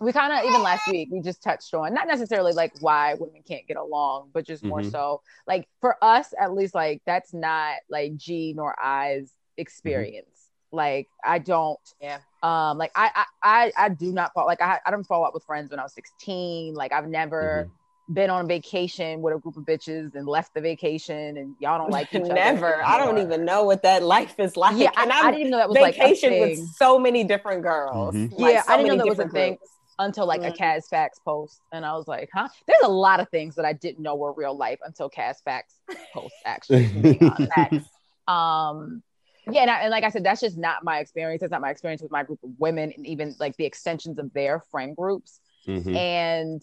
we 0.00 0.12
kind 0.12 0.32
of 0.32 0.44
even 0.44 0.62
last 0.62 0.82
week 0.88 1.08
we 1.12 1.20
just 1.20 1.42
touched 1.44 1.72
on 1.74 1.94
not 1.94 2.08
necessarily 2.08 2.52
like 2.52 2.72
why 2.80 3.14
women 3.14 3.40
can't 3.46 3.66
get 3.68 3.76
along 3.76 4.30
but 4.34 4.44
just 4.44 4.64
more 4.64 4.80
Mhm. 4.80 4.90
so 4.90 5.22
like 5.46 5.68
for 5.80 5.96
us 6.02 6.34
at 6.40 6.52
least 6.54 6.74
like 6.74 7.00
that's 7.06 7.32
not 7.32 7.76
like 7.88 8.16
g 8.16 8.52
nor 8.56 8.74
i's 8.82 9.32
experience 9.58 10.50
like 10.72 11.06
i 11.24 11.38
don't 11.38 11.78
Yeah. 12.00 12.18
um 12.42 12.78
like 12.78 12.90
I, 12.96 13.10
I 13.14 13.24
i 13.42 13.84
i 13.84 13.88
do 13.90 14.12
not 14.12 14.34
fall 14.34 14.46
like 14.46 14.60
i 14.60 14.80
i 14.84 14.90
don't 14.90 15.04
fall 15.04 15.24
out 15.24 15.32
with 15.32 15.44
friends 15.44 15.70
when 15.70 15.78
i 15.78 15.84
was 15.84 15.94
16 15.94 16.74
like 16.74 16.92
i've 16.92 17.06
never 17.08 17.70
been 18.12 18.30
on 18.30 18.48
vacation 18.48 19.22
with 19.22 19.34
a 19.34 19.38
group 19.38 19.56
of 19.56 19.64
bitches 19.64 20.14
and 20.14 20.26
left 20.26 20.52
the 20.54 20.60
vacation 20.60 21.36
and 21.36 21.54
y'all 21.60 21.78
don't 21.78 21.90
like 21.90 22.12
each 22.12 22.22
other 22.24 22.34
Never. 22.34 22.84
I 22.84 22.98
don't 22.98 23.18
even 23.18 23.44
know 23.44 23.62
what 23.64 23.82
that 23.82 24.02
life 24.02 24.34
is 24.38 24.56
like. 24.56 24.76
yeah 24.76 24.90
and 24.96 25.12
I 25.12 25.18
I'm 25.20 25.24
didn't 25.26 25.40
even 25.40 25.50
know 25.52 25.58
that 25.58 25.68
was 25.68 25.78
like 25.78 25.96
a 25.96 26.00
vacation 26.00 26.30
thing. 26.30 26.40
with 26.40 26.58
so 26.76 26.98
many 26.98 27.22
different 27.24 27.62
girls. 27.62 28.14
Mhm. 28.14 28.32
Like, 28.38 28.54
Yeah, 28.54 28.62
so 28.62 28.72
I 28.72 28.76
didn't 28.76 28.88
know 28.88 28.96
many 28.96 28.98
that 28.98 29.06
was 29.08 29.18
a 29.20 29.24
different 29.24 29.32
thing. 29.60 29.68
until 30.00 30.26
like 30.26 30.42
a 30.42 30.50
Mm. 30.50 30.56
Cas 30.56 30.88
Facts 30.88 31.18
post, 31.24 31.60
and 31.72 31.84
I 31.84 31.92
was 31.94 32.08
like, 32.08 32.30
"Huh?" 32.34 32.48
There's 32.66 32.82
a 32.82 32.88
lot 32.88 33.20
of 33.20 33.28
things 33.28 33.54
that 33.56 33.64
I 33.66 33.74
didn't 33.74 34.00
know 34.02 34.16
were 34.16 34.32
real 34.32 34.56
life 34.56 34.78
until 34.84 35.08
Cas 35.10 35.40
Facts 35.42 35.74
post. 36.14 36.34
Actually, 36.46 36.88
to 36.88 37.00
be 37.00 37.18
um, 38.28 39.02
yeah, 39.50 39.62
and, 39.62 39.70
I, 39.70 39.80
and 39.82 39.90
like 39.90 40.04
I 40.04 40.10
said, 40.10 40.24
that's 40.24 40.40
just 40.40 40.56
not 40.56 40.84
my 40.84 40.98
experience. 41.00 41.40
That's 41.40 41.50
not 41.50 41.60
my 41.60 41.70
experience 41.70 42.02
with 42.02 42.10
my 42.10 42.22
group 42.22 42.38
of 42.42 42.50
women, 42.58 42.92
and 42.96 43.06
even 43.06 43.34
like 43.38 43.56
the 43.56 43.64
extensions 43.66 44.18
of 44.18 44.32
their 44.32 44.60
friend 44.70 44.96
groups. 44.96 45.40
Mhm. 45.66 45.94
And 45.96 46.62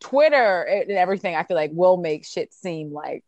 Twitter 0.00 0.62
and 0.62 0.90
everything, 0.92 1.34
I 1.36 1.42
feel 1.42 1.56
like 1.56 1.70
will 1.72 1.96
make 1.96 2.24
shit 2.24 2.52
seem 2.54 2.92
like 2.92 3.24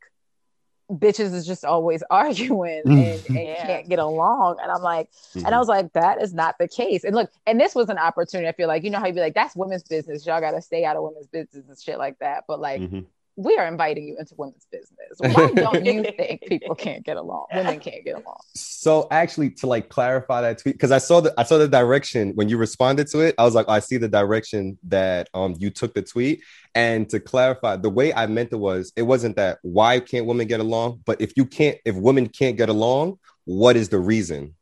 bitches 0.91 1.35
is 1.35 1.45
just 1.47 1.65
always 1.65 2.03
arguing 2.11 2.83
and, 2.85 2.97
and 3.27 3.27
Yeah. 3.27 3.67
can't 3.67 3.89
get 3.89 3.99
along. 3.99 4.59
And 4.63 4.71
I'm 4.71 4.83
like, 4.83 5.09
and 5.35 5.45
Mm-hmm. 5.45 5.55
I 5.55 5.59
was 5.59 5.69
like, 5.69 5.93
that 5.95 6.23
is 6.23 6.33
not 6.33 6.57
the 6.59 6.69
case. 6.69 7.03
And 7.03 7.15
look, 7.15 7.31
and 7.47 7.61
this 7.61 7.75
was 7.75 7.89
an 7.89 7.99
opportunity. 7.99 8.49
I 8.49 8.53
feel 8.53 8.69
like, 8.69 8.85
you 8.85 8.91
know 8.91 9.01
how 9.01 9.07
you'd 9.07 9.17
be 9.17 9.21
like, 9.21 9.35
that's 9.35 9.57
women's 9.57 9.83
business. 9.83 10.25
Y'all 10.27 10.41
got 10.41 10.53
to 10.53 10.63
stay 10.63 10.85
out 10.85 10.97
of 10.97 11.03
women's 11.03 11.27
business 11.27 11.67
and 11.69 11.77
shit 11.81 11.99
like 11.99 12.19
that. 12.21 12.45
But 12.47 12.61
like, 12.61 12.81
Mhm. 12.83 13.07
We 13.37 13.57
are 13.59 13.67
inviting 13.67 14.09
you 14.09 14.17
into 14.19 14.35
women's 14.39 14.67
business. 14.73 15.19
Why 15.19 15.51
don't 15.53 15.85
you 15.85 16.03
think 16.17 16.43
people 16.47 16.75
can't 16.75 17.05
get 17.05 17.19
along? 17.19 17.47
Women 17.55 17.79
can't 17.81 18.03
get 18.05 18.15
along. 18.15 18.39
So 18.55 19.07
actually, 19.11 19.51
to 19.51 19.67
like 19.67 19.91
clarify 19.91 20.41
that 20.41 20.59
tweet, 20.59 20.75
because 20.75 20.91
I 20.91 20.99
saw 20.99 21.21
the 21.21 21.35
I 21.39 21.43
saw 21.43 21.59
the 21.59 21.69
direction 21.69 22.31
when 22.35 22.49
you 22.49 22.57
responded 22.57 23.09
to 23.09 23.21
it. 23.21 23.35
I 23.37 23.45
was 23.45 23.55
like, 23.55 23.69
I 23.69 23.81
see 23.81 23.99
the 23.99 24.09
direction 24.09 24.79
that 24.85 25.29
um 25.35 25.55
you 25.59 25.69
took 25.71 25.93
the 25.95 26.03
tweet. 26.03 26.43
And 26.75 27.09
to 27.11 27.21
clarify, 27.21 27.77
the 27.77 27.91
way 27.91 28.13
I 28.15 28.27
meant 28.27 28.53
it 28.53 28.57
was, 28.57 28.93
it 28.97 29.03
wasn't 29.03 29.37
that 29.37 29.59
why 29.63 30.01
can't 30.01 30.27
women 30.27 30.47
get 30.47 30.61
along, 30.61 31.01
but 31.05 31.21
if 31.21 31.33
you 31.37 31.45
can't, 31.45 31.79
if 31.85 31.95
women 31.95 32.29
can't 32.29 32.57
get 32.57 32.69
along, 32.71 33.19
what 33.45 33.77
is 33.77 33.89
the 33.91 33.99
reason? 33.99 34.55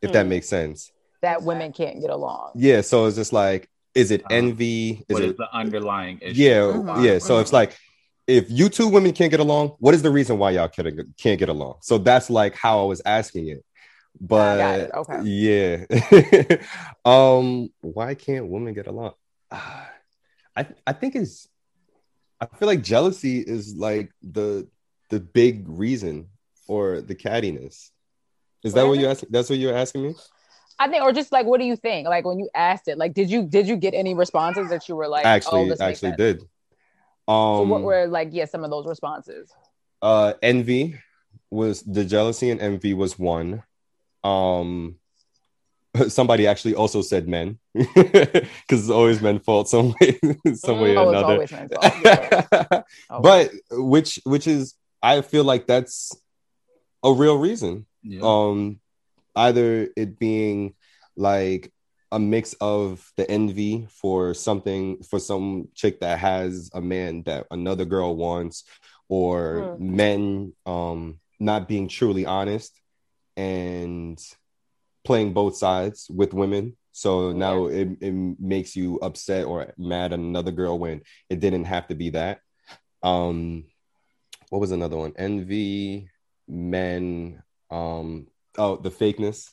If 0.00 0.12
that 0.12 0.26
Mm. 0.26 0.30
makes 0.30 0.48
sense. 0.48 0.90
That 1.20 1.42
women 1.42 1.72
can't 1.72 2.00
get 2.00 2.10
along. 2.10 2.52
Yeah. 2.56 2.80
So 2.80 3.06
it's 3.06 3.16
just 3.16 3.32
like, 3.32 3.68
is 3.94 4.10
it 4.10 4.22
Uh, 4.24 4.28
envy? 4.34 5.04
Is 5.08 5.14
What 5.14 5.22
is 5.22 5.30
it 5.32 5.36
the 5.36 5.54
underlying 5.54 6.18
issue? 6.20 6.42
yeah, 6.42 6.60
Mhm. 6.60 7.04
yeah. 7.04 7.18
So 7.18 7.38
it's 7.38 7.52
like 7.52 7.76
if 8.26 8.50
you 8.50 8.68
two 8.68 8.88
women 8.88 9.12
can't 9.12 9.30
get 9.30 9.40
along, 9.40 9.76
what 9.78 9.94
is 9.94 10.02
the 10.02 10.10
reason 10.10 10.38
why 10.38 10.52
y'all 10.52 10.68
can't, 10.68 10.88
can't 11.18 11.38
get 11.38 11.48
along? 11.48 11.76
So 11.80 11.98
that's 11.98 12.30
like 12.30 12.54
how 12.54 12.80
I 12.80 12.84
was 12.84 13.02
asking 13.04 13.48
it. 13.48 13.64
But 14.20 14.80
it. 14.80 14.90
Okay. 14.94 15.22
yeah. 15.22 16.56
um, 17.04 17.70
why 17.80 18.14
can't 18.14 18.46
women 18.48 18.74
get 18.74 18.86
along? 18.86 19.14
Ah, 19.50 19.90
I 20.56 20.66
I 20.86 20.92
think 20.92 21.16
it's 21.16 21.48
I 22.40 22.46
feel 22.56 22.68
like 22.68 22.82
jealousy 22.82 23.38
is 23.38 23.74
like 23.76 24.10
the 24.22 24.68
the 25.10 25.20
big 25.20 25.68
reason 25.68 26.28
for 26.66 27.00
the 27.00 27.14
cattiness. 27.14 27.90
Is 28.62 28.74
that 28.74 28.86
what 28.86 28.98
you 28.98 29.06
asking? 29.06 29.30
That's 29.32 29.50
what 29.50 29.58
you're 29.58 29.76
asking 29.76 30.02
me? 30.02 30.14
I 30.78 30.88
think, 30.88 31.02
or 31.02 31.12
just 31.12 31.32
like, 31.32 31.46
what 31.46 31.60
do 31.60 31.66
you 31.66 31.76
think? 31.76 32.08
Like 32.08 32.24
when 32.24 32.38
you 32.38 32.48
asked 32.54 32.88
it, 32.88 32.98
like, 32.98 33.14
did 33.14 33.30
you 33.30 33.44
did 33.44 33.68
you 33.68 33.76
get 33.76 33.94
any 33.94 34.14
responses 34.14 34.68
that 34.70 34.88
you 34.88 34.96
were 34.96 35.08
like, 35.08 35.24
oh, 35.24 35.28
actually, 35.28 35.66
makes 35.66 35.80
actually 35.80 36.12
did. 36.12 36.42
So 37.32 37.62
Um, 37.62 37.68
what 37.70 37.82
were 37.82 38.06
like, 38.06 38.28
yeah, 38.32 38.44
some 38.46 38.64
of 38.64 38.70
those 38.70 38.86
responses? 38.86 39.52
uh 40.02 40.32
envy 40.42 40.98
was 41.50 41.82
the 41.82 42.04
jealousy 42.04 42.50
and 42.50 42.60
envy 42.60 42.92
was 42.92 43.16
one 43.18 43.62
um 44.24 44.96
somebody 46.08 46.46
actually 46.48 46.74
also 46.74 47.02
said 47.02 47.28
men 47.28 47.58
because 47.74 48.80
it's 48.82 48.90
always 48.90 49.20
men's 49.22 49.44
fault 49.44 49.68
some 49.68 49.94
way 50.00 50.18
some 50.54 50.80
way 50.80 50.96
oh, 50.96 51.04
or 51.06 51.12
it's 51.14 51.18
another 51.18 51.34
always 51.34 51.52
men's 51.52 51.70
fault. 51.72 51.94
Yeah. 52.04 52.82
But 53.08 53.50
which 53.70 54.18
which 54.24 54.46
is 54.48 54.74
i 55.02 55.20
feel 55.20 55.44
like 55.44 55.66
that's 55.68 56.10
a 57.04 57.12
real 57.12 57.36
reason 57.38 57.86
Yeah. 58.02 58.22
um 58.22 58.80
either 59.36 59.88
it 59.96 60.18
being 60.18 60.74
like 61.16 61.72
a 62.12 62.18
mix 62.20 62.54
of 62.60 63.10
the 63.16 63.28
envy 63.30 63.88
for 63.90 64.34
something 64.34 65.02
for 65.02 65.18
some 65.18 65.68
chick 65.74 66.00
that 66.00 66.18
has 66.18 66.70
a 66.74 66.80
man 66.80 67.22
that 67.24 67.46
another 67.50 67.86
girl 67.86 68.14
wants 68.14 68.64
or 69.08 69.70
Hmm. 69.78 69.96
men 69.96 70.52
um 70.66 71.18
not 71.40 71.68
being 71.68 71.88
truly 71.88 72.24
honest 72.26 72.80
and 73.36 74.22
playing 75.04 75.32
both 75.32 75.56
sides 75.56 76.06
with 76.10 76.34
women. 76.34 76.76
So 76.92 77.32
now 77.32 77.66
it, 77.66 77.88
it 78.00 78.12
makes 78.38 78.76
you 78.76 78.98
upset 79.00 79.46
or 79.46 79.72
mad 79.78 80.12
at 80.12 80.18
another 80.18 80.52
girl 80.52 80.78
when 80.78 81.02
it 81.30 81.40
didn't 81.40 81.64
have 81.64 81.88
to 81.88 81.94
be 81.94 82.10
that. 82.10 82.40
Um 83.02 83.64
what 84.50 84.60
was 84.60 84.70
another 84.72 84.98
one? 84.98 85.14
Envy 85.16 86.08
men 86.46 87.42
um 87.70 88.26
oh 88.58 88.76
the 88.76 88.90
fakeness 88.90 89.50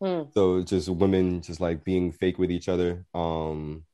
Hmm. 0.00 0.22
so 0.32 0.62
just 0.62 0.88
women 0.88 1.42
just 1.42 1.60
like 1.60 1.84
being 1.84 2.10
fake 2.10 2.38
with 2.38 2.50
each 2.50 2.68
other 2.68 3.04
um 3.14 3.84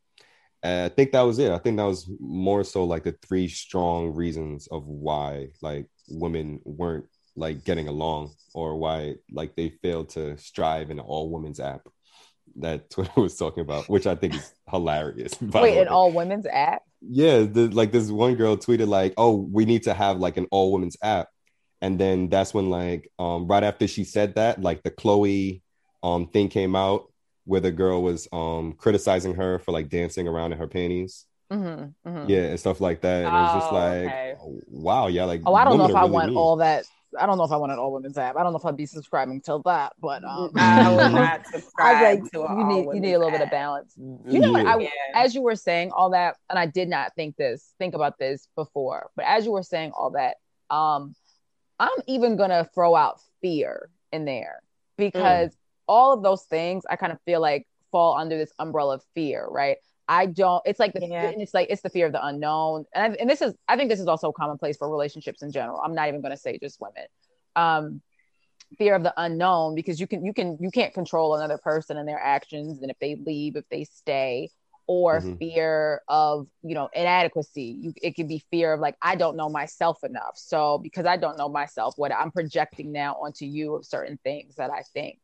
i 0.63 0.89
think 0.89 1.13
that 1.13 1.23
was 1.23 1.39
it 1.39 1.51
i 1.51 1.59
think 1.59 1.77
that 1.77 1.85
was 1.85 2.09
more 2.21 2.63
so 2.63 2.85
like 2.85 3.05
the 3.05 3.17
three 3.27 3.49
strong 3.49 4.15
reasons 4.15 4.69
of 4.69 4.87
why 4.87 5.49
like 5.63 5.87
women 6.09 6.61
weren't 6.65 7.07
like 7.35 7.65
getting 7.65 7.89
along 7.89 8.33
or 8.55 8.77
why 8.77 9.15
like 9.33 9.57
they 9.57 9.69
failed 9.69 10.09
to 10.11 10.37
strive 10.39 10.91
in 10.91 10.99
an 10.99 11.05
all 11.05 11.31
women's 11.31 11.61
app 11.61 11.87
that 12.57 12.89
twitter 12.91 13.21
was 13.21 13.37
talking 13.37 13.63
about 13.63 13.89
which 13.89 14.07
i 14.07 14.15
think 14.15 14.35
is 14.35 14.55
hilarious 14.71 15.35
Wait, 15.41 15.79
an 15.79 15.89
all 15.89 16.13
women's 16.13 16.47
app? 16.47 16.83
Yeah, 17.01 17.41
the, 17.41 17.69
like 17.69 17.93
this 17.93 18.11
one 18.11 18.35
girl 18.35 18.57
tweeted 18.57 18.89
like, 18.89 19.15
"Oh, 19.17 19.37
we 19.37 19.65
need 19.65 19.83
to 19.85 19.95
have 19.95 20.19
like 20.19 20.37
an 20.39 20.47
all 20.51 20.73
women's 20.73 20.97
app," 21.03 21.29
and 21.81 21.99
then 21.99 22.29
that's 22.29 22.55
when 22.55 22.71
like 22.71 23.11
um 23.19 23.47
right 23.47 23.63
after 23.63 23.87
she 23.87 24.05
said 24.05 24.35
that, 24.37 24.61
like 24.61 24.83
the 24.83 24.91
Chloe 24.91 25.63
um 26.03 26.29
thing 26.29 26.49
came 26.49 26.77
out 26.77 27.11
where 27.45 27.61
the 27.61 27.73
girl 27.73 28.03
was 28.03 28.29
um 28.33 28.73
criticizing 28.75 29.35
her 29.35 29.59
for 29.59 29.73
like 29.73 29.89
dancing 29.89 30.27
around 30.29 30.53
in 30.53 30.59
her 30.59 30.67
panties, 30.67 31.27
Mm-hmm, 31.53 32.09
mm-hmm. 32.09 32.29
yeah, 32.29 32.41
and 32.47 32.59
stuff 32.61 32.81
like 32.81 33.03
that. 33.03 33.25
And 33.25 33.37
it 33.37 33.41
was 33.41 33.53
just 33.55 33.71
Oh, 33.71 33.75
like, 33.75 34.07
okay. 34.07 34.35
wow, 34.69 35.07
yeah, 35.07 35.25
like 35.25 35.43
Oh, 35.47 35.55
I 35.55 35.65
don't 35.65 35.79
know 35.79 35.85
if 35.89 35.95
are 35.95 35.99
I 35.99 36.01
really 36.03 36.13
want 36.13 36.29
mean. 36.31 36.37
all 36.39 36.57
that. 36.57 36.85
I 37.19 37.25
don't 37.25 37.39
know 37.39 37.45
if 37.45 37.53
I 37.53 37.57
want 37.57 37.73
an 37.73 37.79
all 37.79 37.93
women's 37.93 38.19
app. 38.19 38.37
I 38.37 38.43
don't 38.43 38.53
know 38.53 38.59
if 38.59 38.65
I'd 38.67 38.77
be 38.77 38.85
subscribing 38.85 39.41
to 39.43 39.63
that, 39.65 39.93
but 40.01 40.25
um, 40.25 40.51
I 40.57 40.91
would 40.91 41.13
not 41.13 41.41
I 41.41 41.51
subscribe 41.53 42.03
like, 42.03 42.33
to 42.33 42.45
an 42.47 42.59
you 42.59 42.65
need 42.65 42.87
you 42.95 43.01
need 43.01 43.15
a 43.15 43.19
little 43.19 43.31
bit 43.31 43.41
of 43.43 43.51
balance. 43.51 43.95
You 43.97 44.41
know 44.41 44.53
what? 44.53 44.65
Yeah. 44.65 44.75
I, 44.75 44.79
Yeah. 44.81 44.89
as 45.15 45.35
you 45.35 45.43
were 45.43 45.55
saying 45.57 45.93
all 45.93 46.11
that, 46.11 46.37
and 46.51 46.59
I 46.59 46.67
did 46.67 46.89
not 46.89 47.15
think 47.15 47.37
this, 47.37 47.73
think 47.79 47.95
about 47.95 48.19
this 48.19 48.49
before, 48.57 49.11
but 49.15 49.25
as 49.25 49.47
you 49.47 49.53
were 49.53 49.63
saying 49.63 49.93
all 49.97 50.11
that, 50.11 50.37
um, 50.75 51.15
I'm 51.79 51.97
even 52.09 52.37
gonna 52.37 52.69
throw 52.75 52.97
out 52.97 53.21
fear 53.41 53.89
in 54.11 54.25
there 54.25 54.61
because 54.99 55.51
mm. 55.51 55.57
All 55.87 56.13
of 56.13 56.23
those 56.23 56.43
things 56.45 56.85
I 56.89 56.97
kind 56.97 57.13
of 57.13 57.21
feel 57.23 57.41
like 57.41 57.67
fall 57.93 58.17
under 58.17 58.37
this 58.37 58.53
umbrella 58.59 58.97
of 58.97 59.03
fear, 59.15 59.47
right? 59.49 59.77
I 60.09 60.27
don't. 60.27 60.63
It's 60.65 60.79
like 60.79 60.93
the. 60.93 61.07
Yeah. 61.07 61.33
It's 61.37 61.55
like 61.55 61.69
it's 61.71 61.83
the 61.83 61.91
fear 61.91 62.07
of 62.07 62.13
the 62.13 62.25
unknown, 62.25 62.85
and 62.95 63.13
I, 63.13 63.17
and 63.17 63.29
this 63.29 63.43
is. 63.43 63.55
I 63.69 63.77
think 63.77 63.91
this 63.91 64.01
is 64.01 64.07
also 64.07 64.31
commonplace 64.31 64.77
for 64.77 64.89
relationships 64.89 65.43
in 65.43 65.51
general. 65.51 65.81
I'm 65.85 65.95
not 65.95 66.09
even 66.09 66.21
going 66.21 66.31
to 66.31 66.37
say 66.37 66.59
just 66.63 66.81
women. 66.81 67.07
Um, 67.57 68.03
fear 68.79 68.95
of 68.95 69.03
the 69.03 69.15
unknown 69.17 69.75
because 69.75 70.01
you 70.01 70.07
can 70.07 70.25
you 70.25 70.33
can 70.33 70.59
you 70.61 70.71
can't 70.71 70.93
control 70.93 71.35
another 71.35 71.59
person 71.59 71.97
and 71.97 72.09
their 72.09 72.19
actions 72.19 72.83
and 72.83 72.91
if 72.91 72.99
they 72.99 73.15
leave 73.15 73.57
if 73.57 73.65
they 73.71 73.85
stay 73.85 74.51
or 74.89 75.21
mm-hmm. 75.21 75.37
fear 75.37 76.03
of 76.09 76.47
you 76.63 76.75
know 76.75 76.89
inadequacy 76.93 77.77
you, 77.81 77.95
it 78.03 78.17
could 78.17 78.29
be 78.29 78.45
fear 78.51 78.73
of 78.73 78.81
like 78.81 78.97
i 79.01 79.15
don't 79.15 79.37
know 79.37 79.49
myself 79.49 80.03
enough 80.03 80.33
so 80.35 80.79
because 80.79 81.07
i 81.07 81.17
don't 81.17 81.39
know 81.39 81.49
myself 81.49 81.95
what 81.97 82.13
i'm 82.13 82.31
projecting 82.31 82.91
now 82.91 83.15
onto 83.15 83.45
you 83.45 83.77
of 83.77 83.85
certain 83.87 84.19
things 84.25 84.57
that 84.57 84.71
i 84.71 84.83
think 84.93 85.19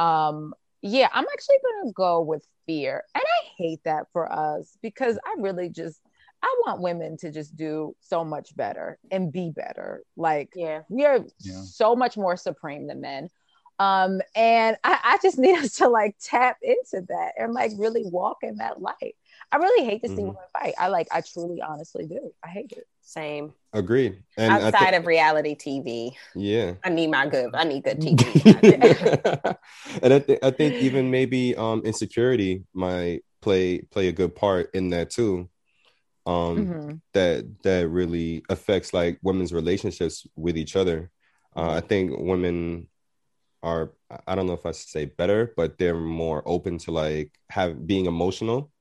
um 0.00 0.54
yeah 0.82 1.08
i'm 1.12 1.26
actually 1.32 1.56
gonna 1.62 1.92
go 1.92 2.22
with 2.22 2.46
fear 2.66 3.04
and 3.14 3.24
i 3.24 3.48
hate 3.56 3.82
that 3.84 4.06
for 4.12 4.32
us 4.32 4.76
because 4.82 5.18
i 5.24 5.34
really 5.38 5.68
just 5.68 6.00
I 6.42 6.62
want 6.66 6.80
women 6.80 7.16
to 7.18 7.30
just 7.30 7.54
do 7.54 7.94
so 8.00 8.24
much 8.24 8.56
better 8.56 8.98
and 9.10 9.30
be 9.30 9.50
better. 9.50 10.02
Like, 10.16 10.50
yeah, 10.54 10.82
we 10.88 11.04
are 11.04 11.20
yeah. 11.40 11.62
so 11.62 11.94
much 11.94 12.16
more 12.16 12.36
supreme 12.36 12.86
than 12.86 13.00
men. 13.00 13.28
Um, 13.78 14.20
and 14.34 14.76
I, 14.84 14.98
I, 15.02 15.18
just 15.22 15.38
need 15.38 15.58
us 15.58 15.76
to 15.76 15.88
like 15.88 16.16
tap 16.22 16.58
into 16.62 17.06
that 17.08 17.32
and 17.38 17.52
like 17.54 17.72
really 17.76 18.04
walk 18.04 18.38
in 18.42 18.56
that 18.56 18.80
light. 18.80 19.16
I 19.52 19.56
really 19.56 19.86
hate 19.86 20.02
to 20.02 20.08
see 20.08 20.14
mm-hmm. 20.16 20.26
women 20.26 20.42
fight. 20.52 20.74
I 20.78 20.88
like, 20.88 21.08
I 21.10 21.22
truly, 21.22 21.62
honestly 21.62 22.06
do. 22.06 22.32
I 22.44 22.48
hate 22.48 22.72
it. 22.72 22.86
Same. 23.00 23.54
Agreed. 23.72 24.22
And 24.36 24.52
outside 24.52 24.90
th- 24.90 25.00
of 25.00 25.06
reality 25.06 25.54
TV, 25.54 26.12
yeah, 26.34 26.74
I 26.82 26.90
need 26.90 27.08
my 27.08 27.26
good. 27.26 27.54
I 27.54 27.64
need 27.64 27.84
good 27.84 28.00
TV. 28.00 29.56
and 30.02 30.14
I, 30.14 30.18
th- 30.18 30.38
I 30.42 30.50
think 30.50 30.74
even 30.74 31.10
maybe 31.10 31.54
um, 31.54 31.82
insecurity 31.84 32.64
might 32.74 33.20
play 33.40 33.82
play 33.82 34.08
a 34.08 34.12
good 34.12 34.34
part 34.34 34.70
in 34.74 34.90
that 34.90 35.10
too. 35.10 35.48
Um, 36.26 36.66
mm-hmm. 36.66 36.94
that 37.14 37.62
that 37.62 37.88
really 37.88 38.42
affects 38.48 38.92
like 38.92 39.18
women's 39.22 39.52
relationships 39.52 40.26
with 40.36 40.56
each 40.56 40.74
other. 40.74 41.10
Uh, 41.54 41.70
I 41.70 41.80
think 41.80 42.18
women 42.18 42.88
are 43.62 43.92
I 44.26 44.34
don't 44.34 44.46
know 44.46 44.54
if 44.54 44.66
I 44.66 44.72
should 44.72 44.88
say 44.88 45.04
better, 45.04 45.52
but 45.56 45.78
they're 45.78 45.94
more 45.94 46.42
open 46.44 46.78
to 46.78 46.90
like 46.90 47.32
have 47.50 47.86
being 47.86 48.06
emotional. 48.06 48.72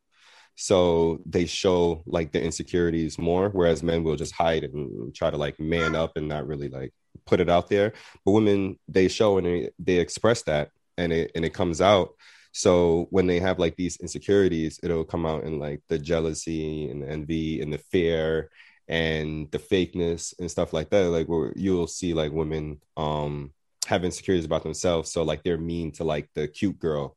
So 0.62 1.22
they 1.26 1.46
show 1.46 2.04
like 2.06 2.34
the 2.34 2.44
insecurities 2.44 3.18
more, 3.18 3.48
whereas 3.48 3.82
men 3.82 4.04
will 4.04 4.18
just 4.18 4.36
hide 4.36 4.66
and 4.66 5.16
try 5.16 5.30
to 5.30 5.38
like 5.38 5.58
man 5.58 5.96
up 5.96 6.18
and 6.18 6.28
not 6.28 6.48
really 6.48 6.68
like 6.68 6.94
put 7.26 7.40
it 7.40 7.50
out 7.50 7.70
there. 7.70 7.94
But 8.26 8.32
women 8.32 8.78
they 8.90 9.08
show 9.08 9.38
and 9.38 9.48
they, 9.48 9.70
they 9.80 10.00
express 10.00 10.44
that 10.44 10.72
and 10.98 11.14
it 11.14 11.32
and 11.34 11.46
it 11.46 11.54
comes 11.54 11.80
out. 11.80 12.10
So 12.52 13.08
when 13.10 13.26
they 13.26 13.40
have 13.40 13.58
like 13.58 13.78
these 13.78 13.96
insecurities, 14.02 14.82
it'll 14.84 15.06
come 15.06 15.26
out 15.26 15.46
in 15.46 15.60
like 15.60 15.82
the 15.88 15.98
jealousy 15.98 16.90
and 16.90 17.04
the 17.04 17.10
envy 17.10 17.62
and 17.62 17.72
the 17.72 17.78
fear 17.78 18.50
and 18.90 19.50
the 19.52 19.60
fakeness 19.60 20.38
and 20.40 20.52
stuff 20.52 20.74
like 20.74 20.90
that. 20.90 21.06
Like 21.10 21.28
where 21.28 21.54
you'll 21.56 21.88
see 21.88 22.14
like 22.14 22.34
women 22.34 22.82
um 22.98 23.54
have 23.88 24.04
insecurities 24.04 24.46
about 24.46 24.64
themselves 24.64 25.10
so 25.10 25.24
like 25.24 25.42
they're 25.44 25.58
mean 25.58 25.94
to 25.94 26.04
like 26.04 26.30
the 26.36 26.50
cute 26.50 26.78
girl 26.80 27.16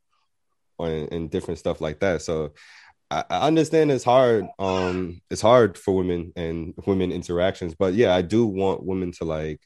or 0.79 0.87
and 0.87 1.29
different 1.29 1.59
stuff 1.59 1.81
like 1.81 1.99
that 1.99 2.21
so 2.21 2.51
I, 3.13 3.23
I 3.29 3.47
understand 3.47 3.91
it's 3.91 4.03
hard 4.03 4.47
um 4.57 5.21
it's 5.29 5.41
hard 5.41 5.77
for 5.77 5.95
women 5.95 6.33
and 6.35 6.73
women 6.87 7.11
interactions 7.11 7.75
but 7.75 7.93
yeah 7.93 8.15
i 8.15 8.21
do 8.21 8.45
want 8.45 8.83
women 8.83 9.11
to 9.13 9.25
like 9.25 9.61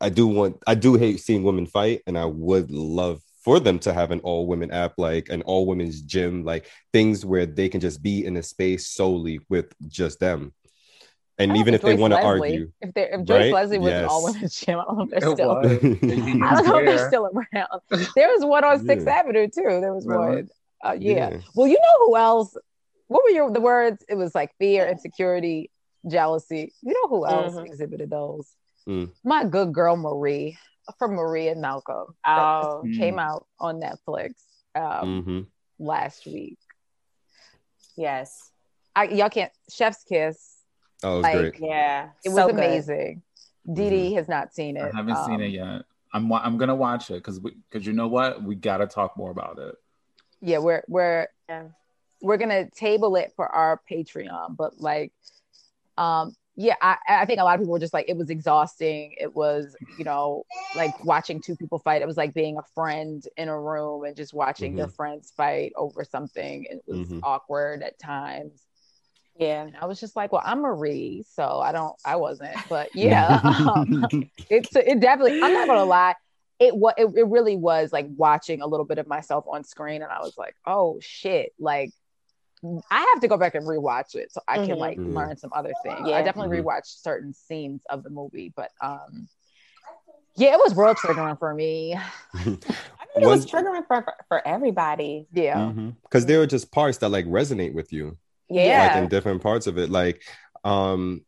i 0.00 0.08
do 0.08 0.26
want 0.26 0.56
i 0.66 0.74
do 0.74 0.94
hate 0.94 1.20
seeing 1.20 1.42
women 1.42 1.66
fight 1.66 2.00
and 2.06 2.16
i 2.16 2.24
would 2.24 2.70
love 2.70 3.20
for 3.44 3.60
them 3.60 3.78
to 3.80 3.92
have 3.92 4.12
an 4.12 4.20
all 4.20 4.46
women 4.46 4.70
app 4.70 4.94
like 4.96 5.28
an 5.28 5.42
all 5.42 5.66
women's 5.66 6.00
gym 6.00 6.44
like 6.44 6.66
things 6.92 7.24
where 7.24 7.44
they 7.44 7.68
can 7.68 7.80
just 7.80 8.02
be 8.02 8.24
in 8.24 8.36
a 8.36 8.42
space 8.42 8.88
solely 8.88 9.40
with 9.48 9.72
just 9.88 10.18
them 10.18 10.52
and 11.38 11.56
even 11.56 11.74
if 11.74 11.80
Joyce 11.80 11.96
they 11.96 12.00
want 12.00 12.12
to 12.12 12.22
argue, 12.22 12.70
if 12.82 12.92
they 12.94 13.10
if 13.10 13.24
Joyce 13.24 13.44
right? 13.44 13.52
Leslie 13.52 13.78
was 13.78 13.90
yes. 13.90 14.02
an 14.02 14.08
all 14.08 14.24
women's 14.24 14.60
gym, 14.60 14.78
I 14.78 14.84
don't 14.84 14.96
know 14.96 15.02
if 15.04 15.10
they're 15.10 15.34
still. 15.34 15.50
I 16.44 16.54
don't 16.54 16.66
know 16.66 16.78
if 16.78 16.86
they're 16.86 17.08
still 17.08 17.26
around. 17.26 18.08
There 18.14 18.28
was 18.28 18.44
one 18.44 18.64
on 18.64 18.84
Sixth 18.84 19.06
yeah. 19.06 19.14
Avenue 19.14 19.48
too. 19.48 19.80
There 19.80 19.94
was 19.94 20.06
really? 20.06 20.36
one. 20.36 20.48
Uh, 20.82 20.96
yeah. 20.98 21.30
yeah. 21.30 21.40
Well, 21.54 21.66
you 21.66 21.78
know 21.78 22.06
who 22.06 22.16
else? 22.16 22.56
What 23.08 23.22
were 23.24 23.30
your 23.30 23.50
the 23.50 23.60
words? 23.60 24.04
It 24.08 24.14
was 24.14 24.34
like 24.34 24.50
fear, 24.58 24.88
insecurity, 24.88 25.70
jealousy. 26.08 26.72
You 26.82 26.92
know 26.92 27.08
who 27.08 27.26
else 27.26 27.54
mm-hmm. 27.54 27.66
exhibited 27.66 28.10
those? 28.10 28.50
Mm. 28.88 29.10
My 29.22 29.44
good 29.44 29.72
girl 29.72 29.96
Marie 29.96 30.58
from 30.98 31.12
Marie 31.12 31.48
and 31.48 31.60
Malcolm. 31.60 32.06
Oh, 32.26 32.82
mm. 32.84 32.96
came 32.96 33.18
out 33.18 33.46
on 33.60 33.80
Netflix 33.80 34.32
um, 34.74 34.82
mm-hmm. 34.82 35.40
last 35.78 36.26
week. 36.26 36.58
Yes. 37.96 38.50
I, 38.96 39.04
y'all 39.04 39.30
can't 39.30 39.52
chef's 39.70 40.02
kiss 40.04 40.52
Oh, 41.02 41.14
it 41.14 41.16
was 41.16 41.22
like, 41.22 41.36
great. 41.36 41.54
Yeah, 41.60 42.08
it 42.24 42.28
was 42.28 42.36
so 42.36 42.50
amazing. 42.50 43.22
Didi 43.70 44.08
mm-hmm. 44.08 44.16
has 44.16 44.28
not 44.28 44.54
seen 44.54 44.76
it. 44.76 44.82
I 44.82 44.96
haven't 44.96 45.16
um, 45.16 45.26
seen 45.26 45.40
it 45.40 45.48
yet. 45.48 45.82
I'm 46.12 46.32
I'm 46.32 46.58
gonna 46.58 46.74
watch 46.74 47.10
it 47.10 47.14
because 47.14 47.38
because 47.38 47.86
you 47.86 47.92
know 47.92 48.08
what 48.08 48.42
we 48.42 48.54
gotta 48.54 48.86
talk 48.86 49.16
more 49.16 49.30
about 49.30 49.58
it. 49.58 49.74
Yeah, 50.42 50.58
we're 50.58 50.82
we're 50.88 51.28
yeah. 51.48 51.68
we're 52.20 52.36
gonna 52.36 52.68
table 52.70 53.16
it 53.16 53.32
for 53.36 53.48
our 53.48 53.80
Patreon, 53.90 54.56
but 54.56 54.80
like, 54.80 55.12
um, 55.96 56.34
yeah, 56.56 56.74
I, 56.82 56.96
I 57.08 57.24
think 57.24 57.40
a 57.40 57.44
lot 57.44 57.54
of 57.54 57.60
people 57.60 57.72
were 57.72 57.78
just 57.78 57.94
like 57.94 58.08
it 58.08 58.16
was 58.16 58.28
exhausting. 58.28 59.14
It 59.18 59.34
was 59.34 59.76
you 59.96 60.04
know 60.04 60.44
like 60.74 61.04
watching 61.04 61.40
two 61.40 61.56
people 61.56 61.78
fight. 61.78 62.02
It 62.02 62.08
was 62.08 62.16
like 62.16 62.34
being 62.34 62.58
a 62.58 62.62
friend 62.74 63.24
in 63.36 63.48
a 63.48 63.58
room 63.58 64.04
and 64.04 64.16
just 64.16 64.34
watching 64.34 64.72
mm-hmm. 64.72 64.78
your 64.78 64.88
friends 64.88 65.32
fight 65.36 65.72
over 65.76 66.04
something. 66.04 66.66
It 66.68 66.82
was 66.86 67.08
mm-hmm. 67.08 67.20
awkward 67.22 67.82
at 67.82 67.98
times. 67.98 68.66
Yeah. 69.38 69.62
And 69.62 69.76
I 69.80 69.86
was 69.86 69.98
just 69.98 70.14
like, 70.16 70.32
well, 70.32 70.42
I'm 70.44 70.60
Marie, 70.60 71.24
so 71.28 71.60
I 71.60 71.72
don't, 71.72 71.94
I 72.04 72.16
wasn't, 72.16 72.56
but 72.68 72.90
yeah, 72.94 73.40
um, 73.44 74.06
it's, 74.50 74.74
it 74.76 75.00
definitely, 75.00 75.42
I'm 75.42 75.52
not 75.52 75.66
going 75.66 75.78
to 75.78 75.84
lie. 75.84 76.14
It, 76.62 76.76
what 76.76 76.98
it, 76.98 77.06
it 77.16 77.26
really 77.26 77.56
was 77.56 77.92
like 77.92 78.06
watching 78.16 78.60
a 78.60 78.66
little 78.66 78.86
bit 78.86 78.98
of 78.98 79.06
myself 79.06 79.44
on 79.48 79.64
screen. 79.64 80.02
And 80.02 80.10
I 80.10 80.20
was 80.20 80.36
like, 80.36 80.54
oh 80.66 80.98
shit. 81.00 81.52
Like 81.58 81.90
I 82.90 83.10
have 83.12 83.20
to 83.22 83.28
go 83.28 83.36
back 83.36 83.54
and 83.54 83.66
rewatch 83.66 84.14
it 84.14 84.32
so 84.32 84.40
I 84.46 84.56
can 84.56 84.68
mm-hmm. 84.68 84.78
like 84.78 84.98
mm-hmm. 84.98 85.16
learn 85.16 85.36
some 85.36 85.50
other 85.52 85.72
things. 85.82 86.00
Yeah. 86.06 86.16
I 86.16 86.22
definitely 86.22 86.56
mm-hmm. 86.56 86.68
rewatched 86.68 87.02
certain 87.02 87.34
scenes 87.34 87.82
of 87.90 88.02
the 88.02 88.10
movie, 88.10 88.52
but, 88.54 88.70
um, 88.80 89.28
yeah, 90.36 90.52
it 90.54 90.58
was 90.58 90.74
real 90.74 90.94
triggering 90.94 91.38
for 91.38 91.52
me. 91.52 91.94
I 92.34 92.38
mean, 92.44 92.58
it 93.16 93.26
was 93.26 93.44
triggering 93.44 93.86
for, 93.86 94.06
for 94.28 94.46
everybody. 94.46 95.26
Yeah. 95.32 95.66
Because 95.66 96.22
mm-hmm. 96.22 96.28
there 96.28 96.38
were 96.38 96.46
just 96.46 96.70
parts 96.70 96.98
that 96.98 97.10
like 97.10 97.26
resonate 97.26 97.74
with 97.74 97.92
you 97.92 98.16
yeah 98.52 98.88
like 98.88 99.02
in 99.02 99.08
different 99.08 99.42
parts 99.42 99.66
of 99.66 99.78
it 99.78 99.90
like 99.90 100.22
um 100.64 101.22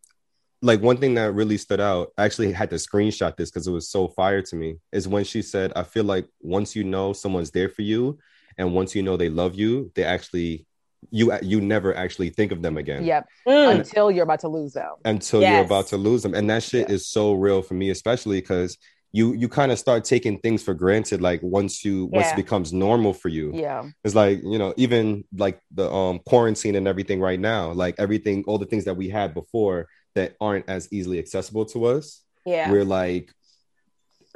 like 0.65 0.81
one 0.81 0.97
thing 0.97 1.15
that 1.15 1.35
really 1.35 1.59
stood 1.59 1.81
out 1.81 2.12
I 2.17 2.25
actually 2.25 2.53
had 2.53 2.71
to 2.71 2.77
screenshot 2.77 3.37
this 3.37 3.51
because 3.51 3.67
it 3.67 3.73
was 3.73 3.89
so 3.89 4.09
fire 4.09 4.41
to 4.43 4.57
me 4.57 4.77
is 4.93 5.07
when 5.07 5.25
she 5.25 5.43
said 5.43 5.73
i 5.77 5.83
feel 5.83 6.05
like 6.05 6.27
once 6.41 6.75
you 6.75 6.85
know 6.85 7.12
someone's 7.12 7.51
there 7.51 7.69
for 7.69 7.83
you 7.83 8.19
and 8.57 8.75
once 8.75 8.95
you 8.95 9.03
know 9.03 9.17
they 9.17 9.29
love 9.29 9.55
you 9.55 9.93
they 9.95 10.05
actually 10.05 10.67
you 11.11 11.37
you 11.43 11.61
never 11.61 11.95
actually 11.95 12.31
think 12.31 12.51
of 12.51 12.62
them 12.62 12.79
again 12.79 13.05
yep 13.05 13.27
mm. 13.47 13.71
until 13.71 14.11
you're 14.11 14.25
about 14.25 14.41
to 14.41 14.49
lose 14.49 14.73
them 14.73 14.95
until 15.05 15.43
yes. 15.43 15.53
you're 15.53 15.65
about 15.65 15.87
to 15.89 15.97
lose 15.99 16.23
them 16.23 16.35
and 16.35 16.49
that 16.49 16.62
shit 16.62 16.89
yeah. 16.89 16.95
is 16.95 17.07
so 17.07 17.35
real 17.35 17.61
for 17.61 17.75
me 17.75 17.91
especially 17.91 18.41
because 18.41 18.79
you 19.12 19.33
you 19.35 19.49
kind 19.49 19.71
of 19.71 19.79
start 19.79 20.05
taking 20.05 20.39
things 20.39 20.62
for 20.62 20.73
granted 20.73 21.21
like 21.21 21.41
once 21.43 21.85
you 21.85 22.09
yeah. 22.11 22.21
once 22.21 22.33
it 22.33 22.37
becomes 22.37 22.73
normal 22.73 23.12
for 23.12 23.29
you 23.29 23.53
yeah 23.55 23.85
it's 24.03 24.15
like 24.15 24.41
you 24.43 24.59
know 24.59 24.73
even 24.79 25.25
like 25.37 25.61
the 25.73 25.91
um 25.93 26.21
quarantine 26.27 26.75
and 26.75 26.89
everything 26.89 27.21
right 27.21 27.39
now 27.39 27.71
like 27.73 27.95
everything 27.99 28.43
all 28.47 28.59
the 28.59 28.67
things 28.67 28.87
that 28.87 28.97
we 28.97 29.11
had 29.11 29.35
before 29.35 29.87
that 30.15 30.37
aren't 30.41 30.69
as 30.69 30.93
easily 30.93 31.19
accessible 31.19 31.65
to 31.67 31.87
us. 31.87 32.23
Yeah. 32.47 32.71
We're 32.71 32.85
like 32.85 33.33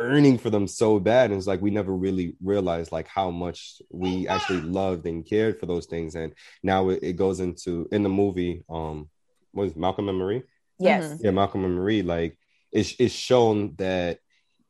earning 0.01 0.39
for 0.39 0.51
them 0.51 0.69
so 0.69 1.01
bad 1.01 1.31
and 1.31 1.39
it's 1.39 1.49
like 1.49 1.61
we 1.61 1.71
never 1.71 1.93
really 1.93 2.37
realized 2.41 2.93
like 2.93 3.09
how 3.09 3.31
much 3.33 3.83
we 3.91 4.29
actually 4.29 4.61
loved 4.61 5.05
and 5.07 5.27
cared 5.27 5.59
for 5.59 5.67
those 5.67 5.87
things 5.87 6.15
and 6.15 6.33
now 6.63 6.89
it, 6.91 7.01
it 7.03 7.13
goes 7.17 7.41
into 7.41 7.89
in 7.91 8.05
the 8.05 8.09
movie 8.09 8.63
um 8.71 9.09
was 9.53 9.75
malcolm 9.75 10.09
and 10.09 10.17
marie? 10.17 10.45
Yes. 10.79 11.19
Yeah 11.21 11.33
malcolm 11.33 11.65
and 11.65 11.75
marie 11.75 12.03
like 12.03 12.39
it's, 12.71 12.95
it's 13.01 13.13
shown 13.13 13.75
that 13.79 14.21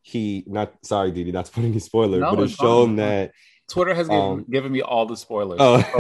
he 0.09 0.45
not 0.47 0.73
sorry, 0.83 1.11
Didi, 1.11 1.33
not 1.33 1.45
to 1.47 1.53
put 1.53 1.65
any 1.65 1.79
spoilers, 1.79 2.21
no, 2.21 2.35
but 2.35 2.45
it's 2.45 2.55
shown 2.55 2.97
that 2.97 3.33
Twitter 3.69 3.95
has 3.95 4.09
given, 4.09 4.23
um, 4.23 4.47
given 4.51 4.73
me 4.73 4.81
all 4.81 5.07
the 5.07 5.17
spoilers. 5.17 5.59
Oh. 5.61 5.77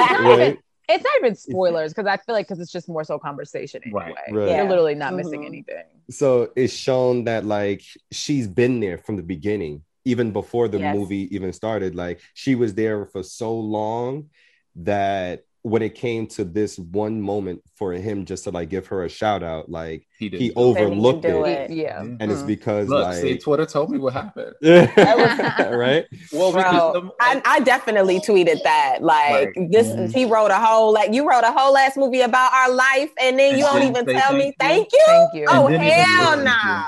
right? 0.00 0.58
It's 0.88 1.02
not 1.02 1.12
even 1.18 1.34
spoilers 1.34 1.92
because 1.92 2.06
I 2.06 2.16
feel 2.16 2.34
like 2.34 2.46
because 2.46 2.60
it's 2.60 2.70
just 2.70 2.88
more 2.88 3.02
so 3.02 3.18
conversation 3.18 3.82
anyway. 3.84 4.14
Right. 4.28 4.34
right. 4.34 4.56
You're 4.56 4.68
literally 4.68 4.94
not 4.94 5.08
mm-hmm. 5.08 5.16
missing 5.16 5.44
anything. 5.44 5.82
So 6.10 6.52
it's 6.54 6.72
shown 6.72 7.24
that 7.24 7.44
like 7.44 7.82
she's 8.12 8.46
been 8.46 8.80
there 8.80 8.98
from 8.98 9.16
the 9.16 9.22
beginning, 9.22 9.82
even 10.04 10.32
before 10.32 10.68
the 10.68 10.78
yes. 10.78 10.94
movie 10.94 11.34
even 11.34 11.52
started. 11.52 11.94
Like 11.94 12.20
she 12.34 12.54
was 12.54 12.74
there 12.74 13.06
for 13.06 13.22
so 13.22 13.58
long 13.58 14.30
that 14.76 15.44
when 15.66 15.82
it 15.82 15.96
came 15.96 16.28
to 16.28 16.44
this 16.44 16.78
one 16.78 17.20
moment 17.20 17.60
for 17.74 17.92
him 17.92 18.24
just 18.24 18.44
to 18.44 18.52
like 18.52 18.68
give 18.68 18.86
her 18.86 19.04
a 19.04 19.08
shout 19.08 19.42
out, 19.42 19.68
like 19.68 20.06
he, 20.16 20.28
he 20.28 20.52
overlooked 20.54 21.24
it. 21.24 21.34
it. 21.34 21.70
Yeah. 21.72 21.98
And 22.00 22.20
Mm. 22.20 22.30
it's 22.30 22.42
because 22.44 22.88
Look, 22.88 23.02
like 23.02 23.16
see, 23.16 23.36
Twitter 23.36 23.66
told 23.66 23.90
me 23.90 23.98
what 23.98 24.12
happened. 24.12 24.54
right? 24.62 26.04
Well, 26.32 26.52
because 26.52 26.92
Bro, 26.92 26.92
the- 26.92 27.10
I, 27.20 27.42
I 27.44 27.60
definitely 27.60 28.20
tweeted 28.20 28.62
that. 28.62 28.98
Like 29.02 29.56
Like, 29.56 29.70
this, 29.72 29.88
mhm. 29.88 30.14
he 30.14 30.24
wrote 30.24 30.52
a 30.52 30.58
whole 30.58 30.92
like 30.92 31.12
you 31.12 31.28
wrote 31.28 31.42
a 31.42 31.50
whole 31.50 31.76
ass 31.76 31.96
movie 31.96 32.20
about 32.20 32.52
our 32.52 32.70
life, 32.72 33.10
and 33.20 33.36
then 33.36 33.50
And 33.50 33.58
you 33.58 33.64
don't 33.64 33.82
even 33.82 34.06
say 34.06 34.12
tell 34.12 34.34
me 34.34 34.54
thank 34.60 34.88
thank 34.88 34.92
you. 34.92 35.02
Thank 35.06 35.34
you. 35.34 35.46
Oh 35.48 35.66
And 35.66 35.72
didn't 35.80 35.86
even 35.86 35.98
hell 35.98 36.30
listen 36.30 36.38
to 36.38 36.44
nah! 36.44 36.84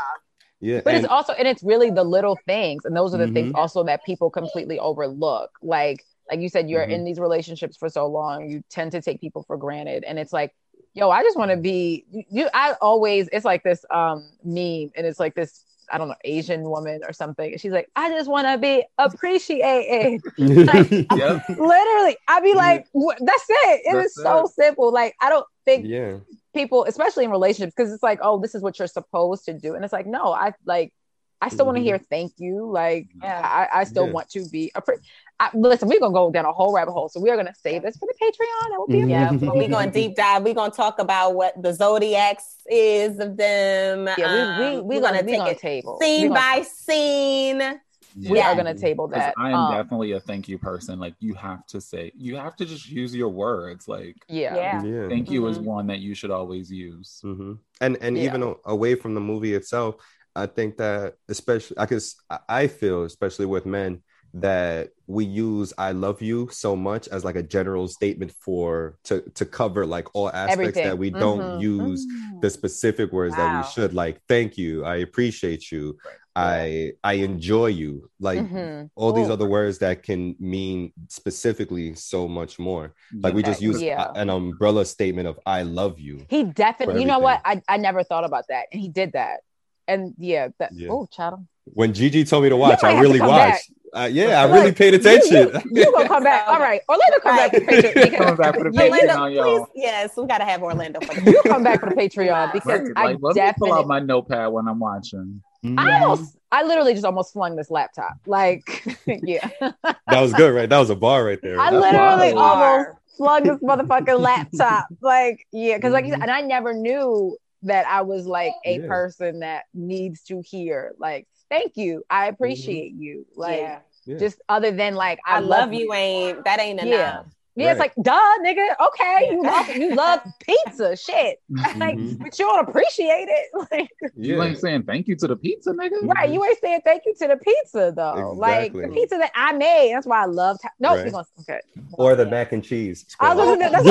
Yeah. 0.61 0.81
But 0.85 0.95
and- 0.95 1.05
it's 1.05 1.13
also 1.13 1.33
and 1.33 1.49
it's 1.49 1.65
really 1.65 1.91
the 1.91 2.05
little 2.05 2.39
things, 2.47 2.85
and 2.85 2.97
those 2.97 3.13
are 3.13 3.19
the 3.19 3.33
things 3.33 3.53
Mhm. 3.53 3.59
also 3.59 3.83
that 3.85 4.05
people 4.05 4.31
completely 4.31 4.79
overlook. 4.79 5.51
Like 5.63 6.05
like 6.31 6.41
you 6.41 6.49
said, 6.49 6.69
you're 6.69 6.87
Mhm. 6.87 6.91
in 6.91 7.05
these 7.05 7.19
relationships 7.19 7.77
for 7.77 7.89
so 7.89 8.07
long, 8.07 8.49
you 8.51 8.63
tend 8.71 8.93
to 8.93 9.01
take 9.03 9.21
people 9.21 9.43
for 9.45 9.57
granted, 9.57 10.05
and 10.05 10.19
it's 10.19 10.33
like, 10.33 10.55
yo, 10.95 11.11
I 11.11 11.23
just 11.23 11.37
want 11.39 11.51
to 11.51 11.57
be 11.57 12.05
you-. 12.31 12.49
I 12.55 12.75
always 12.81 13.29
it's 13.33 13.45
like 13.45 13.63
this 13.63 13.85
um 13.91 14.29
meme, 14.45 14.91
and 14.97 15.07
it's 15.07 15.21
like 15.21 15.35
this. 15.35 15.65
I 15.91 15.97
don't 15.97 16.09
know, 16.09 16.17
Asian 16.23 16.69
woman 16.69 17.01
or 17.03 17.15
something. 17.15 17.57
She's 17.57 17.73
like, 17.73 17.89
I 17.97 18.11
just 18.11 18.29
want 18.29 18.47
to 18.47 18.59
be 18.59 18.85
appreciated. 18.99 20.21
Yep. 20.39 21.49
Literally, 21.49 22.17
I'd 22.29 22.43
be 22.43 22.53
like, 22.55 22.87
that's 22.93 23.47
it. 23.49 23.81
It 23.87 23.97
is 23.97 24.15
That's 24.15 24.15
so 24.17 24.45
it. 24.45 24.51
simple. 24.51 24.93
Like, 24.93 25.15
I 25.21 25.31
don't 25.31 25.47
think 25.65 25.87
yeah. 25.87 26.19
people, 26.55 26.85
especially 26.85 27.25
in 27.25 27.31
relationships, 27.31 27.73
because 27.75 27.91
it's 27.91 28.03
like, 28.03 28.19
oh, 28.23 28.39
this 28.39 28.55
is 28.55 28.61
what 28.63 28.79
you're 28.79 28.89
supposed 28.89 29.47
to 29.47 29.55
do, 29.55 29.75
and 29.75 29.83
it's 29.83 29.93
like, 29.95 30.07
no, 30.07 30.33
I 30.33 30.53
like, 30.67 30.93
I 31.41 31.49
still 31.49 31.65
want 31.67 31.77
to 31.77 31.81
Mhm. 31.81 31.85
hear 31.85 31.99
thank 31.99 32.33
you. 32.39 32.71
Like, 32.71 33.07
Yeah. 33.23 33.41
I, 33.43 33.81
I 33.81 33.85
still 33.85 34.07
Yeah. 34.07 34.13
want 34.13 34.29
to 34.31 34.47
be. 34.51 34.71
Appre- 34.75 34.99
I, 35.41 35.51
listen, 35.55 35.89
we're 35.89 36.01
gonna 36.01 36.13
go 36.13 36.31
down 36.33 36.47
a 36.47 36.53
whole 36.53 36.73
rabbit 36.75 36.93
hole, 36.93 37.09
so 37.09 37.21
we 37.21 37.31
are 37.31 37.37
gonna 37.37 37.55
save 37.63 37.83
this 37.83 37.97
for 37.97 38.07
the 38.07 38.15
Patreon. 38.21 38.71
That 38.71 38.79
will 38.79 38.87
be 38.89 38.95
Mhm. 39.03 39.11
Yeah, 39.11 39.31
we're 39.53 39.69
gonna 39.69 39.91
deep 40.01 40.17
dive. 40.17 40.43
We're 40.43 40.55
gonna 40.55 40.73
talk 40.73 40.99
about 40.99 41.35
what 41.37 41.61
the 41.63 41.73
zodiacs 41.73 42.57
is 42.69 43.19
of 43.21 43.37
them. 43.37 44.09
Yeah, 44.19 44.59
we 44.59 44.65
we 44.75 44.79
Um, 44.81 44.87
we 44.89 44.97
we're 44.97 45.01
gonna, 45.03 45.19
gonna 45.19 45.29
take 45.31 45.39
gonna 45.39 45.51
it 45.53 45.59
table 45.59 45.99
scene 46.01 46.29
gonna, 46.29 46.41
by 46.41 46.63
scene. 46.63 47.81
we 48.29 48.41
are 48.41 48.57
gonna 48.57 48.75
table 48.75 49.07
that. 49.09 49.35
I 49.39 49.51
am 49.51 49.55
Um, 49.55 49.73
definitely 49.77 50.11
a 50.13 50.21
thank 50.21 50.49
you 50.49 50.59
person. 50.59 50.99
Like 50.99 51.15
you 51.21 51.35
have 51.35 51.65
to 51.69 51.81
say, 51.81 52.11
you 52.17 52.35
have 52.37 52.57
to 52.57 52.65
just 52.65 52.89
use 52.89 53.15
your 53.15 53.29
words. 53.29 53.87
Like 53.87 54.17
yeah. 54.29 54.57
Yeah. 54.57 54.83
Yeah. 54.83 55.09
thank 55.09 55.31
you 55.31 55.47
is 55.47 55.59
Mhm. 55.61 55.65
one 55.65 55.87
that 55.87 56.01
you 56.01 56.15
should 56.15 56.33
always 56.33 56.69
use. 56.71 57.21
hmm 57.23 57.53
And 57.81 57.97
and 58.01 58.17
Yeah. 58.19 58.25
even 58.25 58.43
a- 58.43 58.55
away 58.65 58.97
from 58.97 59.15
the 59.15 59.21
movie 59.21 59.55
itself, 59.55 59.95
I 60.35 60.47
think 60.47 60.79
that 60.79 61.15
especially 61.29 61.77
I 61.79 61.87
guess 61.87 62.17
I- 62.29 62.41
I 62.49 62.67
feel 62.67 63.05
especially 63.05 63.47
with 63.47 63.67
men 63.67 64.03
that 64.41 64.91
we 65.07 65.25
use 65.25 65.73
"I 65.79 65.93
love 65.93 66.21
you" 66.23 66.49
so 66.53 66.77
much 66.77 67.09
as 67.09 67.25
like 67.25 67.37
a 67.37 67.43
general 67.43 67.89
statement 67.89 68.33
for 68.41 68.97
to 69.05 69.21
to 69.35 69.45
cover 69.47 69.87
like 69.87 70.07
all 70.15 70.29
aspects 70.29 70.53
Everything. 70.53 70.85
that 70.85 70.99
we 70.99 71.11
don't 71.11 71.41
Mhm. 71.41 71.61
use 71.63 72.07
Mm. 72.07 72.41
the 72.41 72.51
specific 72.51 73.13
words 73.13 73.35
that 73.37 73.51
we 73.57 73.71
should 73.73 73.95
like 73.95 74.21
thank 74.29 74.57
you 74.59 74.85
i 74.85 74.97
appreciate 74.97 75.73
you 75.73 75.97
i 76.37 76.93
i 77.03 77.15
enjoy 77.15 77.67
you 77.67 78.09
like 78.21 78.39
Mhm. 78.41 78.91
all 78.95 79.13
these 79.13 79.29
Ooh. 79.29 79.33
other 79.33 79.49
words 79.49 79.79
that 79.79 80.03
can 80.03 80.37
mean 80.39 80.93
specifically 81.09 81.95
so 81.95 82.29
much 82.29 82.59
more 82.59 82.95
like 83.23 83.35
we 83.35 83.43
just 83.43 83.61
use 83.61 83.83
Yeah. 83.83 84.11
a- 84.15 84.21
an 84.21 84.29
umbrella 84.31 84.85
statement 84.85 85.27
of 85.27 85.39
i 85.47 85.63
love 85.63 85.99
you 85.99 86.25
He 86.29 86.45
definitely, 86.45 87.01
you 87.01 87.07
know 87.07 87.19
what? 87.19 87.41
I, 87.45 87.61
I 87.69 87.77
never 87.77 88.03
thought 88.05 88.25
about 88.25 88.45
that, 88.49 88.67
and 88.73 88.81
he 88.81 88.89
did 88.89 89.13
that. 89.13 89.41
And 89.89 90.15
yeah, 90.19 90.49
that. 90.59 90.71
Yeah. 90.75 90.89
Oh, 90.91 91.07
child. 91.11 91.41
when 91.65 91.93
gigi 91.95 92.23
told 92.25 92.43
me 92.45 92.49
to 92.51 92.57
watch 92.57 92.83
i 92.85 93.01
really 93.01 93.21
watched 93.21 93.71
uh, 93.95 94.09
yeah 94.11 94.41
i 94.41 94.45
Look, 94.47 94.55
really 94.57 94.73
paid 94.73 94.95
attention 94.95 95.33
You, 95.33 95.61
you 95.71 95.93
gonna 95.95 96.09
come 96.09 96.23
back? 96.25 96.49
All 96.49 96.59
right, 96.59 96.81
Orlando, 96.89 97.19
come 97.23 97.37
back 97.37 97.51
for 97.53 97.61
the 97.61 97.67
Patreon. 97.67 98.17
Coming 98.17 98.37
back 98.37 98.55
for 98.57 98.65
the 98.65 98.71
Patreon, 98.71 98.91
Orlando, 98.91 99.27
y'all. 99.27 99.59
please, 99.75 99.85
yes, 99.85 100.17
we 100.17 100.27
gotta 100.27 100.45
have 100.45 100.63
Orlando 100.63 101.01
for 101.01 101.15
the 101.15 101.31
you 101.31 101.43
come 101.47 101.63
back 101.63 101.81
for 101.81 101.89
the 101.91 101.97
Patreon 101.97 102.53
because 102.53 102.81
Right, 102.81 102.93
I 102.97 103.05
like, 103.07 103.19
let 103.21 103.37
me 103.37 103.53
pull 103.59 103.73
out 103.73 103.87
my 103.87 104.01
notepad 104.01 104.51
when 104.53 104.69
I'm 104.69 104.79
watching. 104.79 105.43
I 105.77 105.91
almost, 106.01 106.37
I 106.51 106.63
literally 106.65 106.93
just 106.95 107.05
almost 107.05 107.33
flung 107.33 107.57
this 107.57 107.71
laptop. 107.71 108.15
Like, 108.27 108.85
yeah, 109.07 109.49
that 109.61 110.21
was 110.21 110.33
good 110.33 110.55
right 110.55 110.69
that 110.69 110.79
was 110.79 110.91
a 110.91 110.97
bar 110.97 111.25
right 111.25 111.41
there 111.43 111.59
I 111.61 111.71
literally 111.71 112.33
Wow. 112.35 112.43
almost 112.53 112.91
flung 113.17 113.43
this 113.45 113.59
motherfucking 113.63 114.19
laptop. 114.21 114.87
Like, 115.01 115.47
yeah, 115.53 115.77
because 115.77 115.93
like 115.93 116.05
you 116.05 116.13
said, 116.13 116.21
and 116.23 116.31
I 116.31 116.41
never 116.43 116.73
knew 116.75 117.37
that 117.63 117.87
I 117.87 118.03
was 118.03 118.27
like 118.27 118.53
a 118.65 118.79
Yeah. 118.81 118.87
person 118.87 119.41
that 119.41 119.65
needs 119.75 120.23
to 120.25 120.41
hear 120.45 120.95
like, 120.99 121.27
thank 121.51 121.77
you, 121.77 122.05
I 122.11 122.27
mm-hmm. 122.27 122.35
appreciate 122.35 122.93
you. 122.95 123.27
Like, 123.37 123.61
yeah. 123.61 123.79
Yeah. 124.07 124.19
just 124.19 124.41
other 124.49 124.71
than 124.71 124.95
like, 124.95 125.19
I 125.27 125.41
love 125.41 125.73
you 125.75 125.93
ain't 125.93 126.45
that 126.45 126.61
ain't 126.61 126.81
enough. 126.81 126.91
Yeah. 126.91 127.23
Yeah, 127.57 127.73
it's 127.73 127.81
like, 127.81 127.93
duh, 128.01 128.13
nigga. 128.45 128.69
Okay, 128.87 129.31
you 129.33 129.43
love 129.43 129.69
you 129.71 129.93
love 129.97 130.21
pizza, 130.47 130.97
shit. 130.97 131.41
Mm-hmm. 131.51 131.81
Like, 131.81 131.97
Mhm. 131.97 132.19
but 132.21 132.39
you 132.39 132.45
don't 132.45 132.69
appreciate 132.69 133.27
it. 133.29 133.47
Like, 133.73 133.91
You 134.17 134.37
yeah 134.37 134.45
ain't 134.45 134.59
saying 134.59 134.85
thank 134.85 135.09
you 135.09 135.17
to 135.17 135.27
the 135.27 135.35
pizza, 135.35 135.71
nigga. 135.73 136.01
right? 136.05 136.27
Mm-hmm. 136.27 136.33
You 136.35 136.45
ain't 136.45 136.59
saying 136.61 136.83
thank 136.85 137.03
you 137.05 137.15
to 137.19 137.27
the 137.27 137.37
pizza 137.37 137.93
though. 137.95 138.33
Like 138.37 138.73
the 138.73 138.87
pizza 138.89 139.17
that 139.19 139.33
I 139.35 139.53
made. 139.55 139.93
That's 139.93 140.07
why 140.07 140.23
I 140.23 140.27
love. 140.27 140.59
Ta- 140.63 140.69
no, 140.79 140.95
Right. 140.95 141.07
we're 141.07 141.11
gonna 141.11 141.27
okay. 141.41 141.61
or 141.95 142.15
the 142.15 142.27
mac 142.27 142.53
and 142.53 142.63
cheese 142.63 143.05
I 143.19 143.35
was 143.35 143.43
squad. 143.43 143.59
looking 143.59 143.63
at 143.65 143.73
that's 143.73 143.83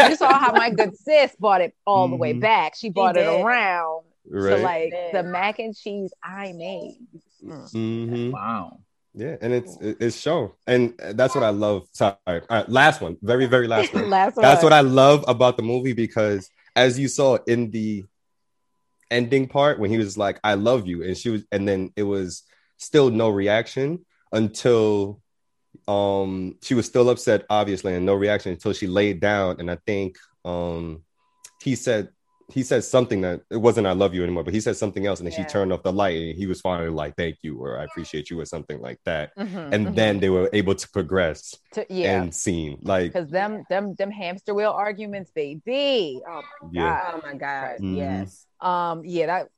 you 0.10 0.16
saw 0.16 0.36
how 0.36 0.50
my 0.52 0.70
good 0.70 0.96
sis 0.96 1.36
bought 1.38 1.60
it 1.60 1.74
all 1.86 2.08
the 2.08 2.16
way 2.16 2.32
back. 2.32 2.74
She 2.74 2.90
bought 2.90 3.16
it 3.16 3.20
did. 3.24 3.40
around. 3.40 4.02
So 4.32 4.56
like 4.56 4.94
the 5.12 5.22
mac 5.22 5.58
and 5.58 5.76
cheese 5.76 6.12
I 6.22 6.52
made. 6.52 6.98
Mm. 7.44 7.72
Mhm. 7.72 8.32
wow. 8.32 8.80
Yeah, 9.14 9.36
and 9.40 9.54
it's 9.54 9.78
it's 9.80 10.20
show, 10.20 10.56
and 10.66 10.92
that's 11.14 11.34
what 11.34 11.42
I 11.42 11.48
love. 11.48 11.88
Sorry, 11.92 12.16
all 12.26 12.42
right, 12.50 12.68
last 12.68 13.00
one, 13.00 13.16
very 13.22 13.46
very 13.46 13.66
last 13.66 13.94
one. 13.94 14.10
Last 14.10 14.36
That's 14.36 14.62
one. 14.62 14.64
what 14.64 14.72
I 14.74 14.80
love 14.82 15.24
about 15.26 15.56
the 15.56 15.62
movie 15.62 15.94
because, 15.94 16.50
as 16.74 16.98
you 16.98 17.08
saw 17.08 17.38
in 17.46 17.70
the 17.70 18.04
ending 19.10 19.48
part, 19.48 19.78
when 19.78 19.90
he 19.90 19.98
was 19.98 20.18
like, 20.18 20.38
"I 20.44 20.54
love 20.54 20.86
you," 20.86 21.02
and 21.02 21.16
she 21.16 21.30
was, 21.30 21.44
and 21.50 21.66
then 21.66 21.92
it 21.96 22.02
was 22.02 22.42
still 22.76 23.10
no 23.10 23.30
reaction 23.30 24.04
until 24.32 25.22
um 25.88 26.56
she 26.62 26.74
was 26.74 26.86
still 26.86 27.08
upset, 27.10 27.44
obviously, 27.48 27.94
and 27.94 28.04
no 28.06 28.14
reaction 28.14 28.52
until 28.52 28.72
she 28.72 28.86
laid 28.86 29.20
down, 29.20 29.60
and 29.60 29.70
I 29.70 29.78
think 29.86 30.16
um 30.44 31.02
he 31.62 31.74
said 31.74 32.10
he 32.48 32.62
said 32.62 32.84
something 32.84 33.22
that 33.22 33.40
it 33.50 33.56
wasn't 33.56 33.86
I 33.86 33.92
love 33.92 34.14
you 34.14 34.22
anymore, 34.22 34.44
but 34.44 34.54
he 34.54 34.60
said 34.60 34.76
something 34.76 35.04
else, 35.06 35.18
and 35.20 35.26
then 35.26 35.32
Yeah. 35.32 35.46
she 35.46 35.52
turned 35.52 35.72
off 35.72 35.82
the 35.82 35.92
light, 35.92 36.16
and 36.16 36.36
he 36.38 36.46
was 36.46 36.60
finally 36.60 36.90
like, 36.90 37.16
"Thank 37.16 37.38
you" 37.42 37.58
or 37.58 37.78
"I 37.80 37.84
appreciate 37.84 38.30
you" 38.30 38.38
or 38.38 38.44
something 38.44 38.80
like 38.80 39.00
that, 39.04 39.34
Mhm, 39.36 39.72
and 39.72 39.86
mhm. 39.88 39.94
then 39.96 40.20
they 40.20 40.30
were 40.30 40.48
able 40.52 40.74
to 40.76 40.88
progress 40.90 41.56
To- 41.72 41.86
yeah. 41.88 42.22
and 42.22 42.34
scene 42.34 42.78
like 42.82 43.12
Because 43.12 43.30
them 43.30 43.64
them 43.68 43.94
them 43.96 44.10
hamster 44.10 44.54
wheel 44.54 44.70
arguments, 44.70 45.30
baby. 45.32 46.22
Oh 46.26 46.42
my 46.62 46.68
Yeah. 46.72 47.02
god. 47.02 47.14
Oh 47.24 47.26
my 47.26 47.34
god. 47.34 47.78
Mhm. 47.80 47.96
Yes. 47.96 48.46
Um, 48.60 49.04
yeah, 49.04 49.26
that 49.26 49.48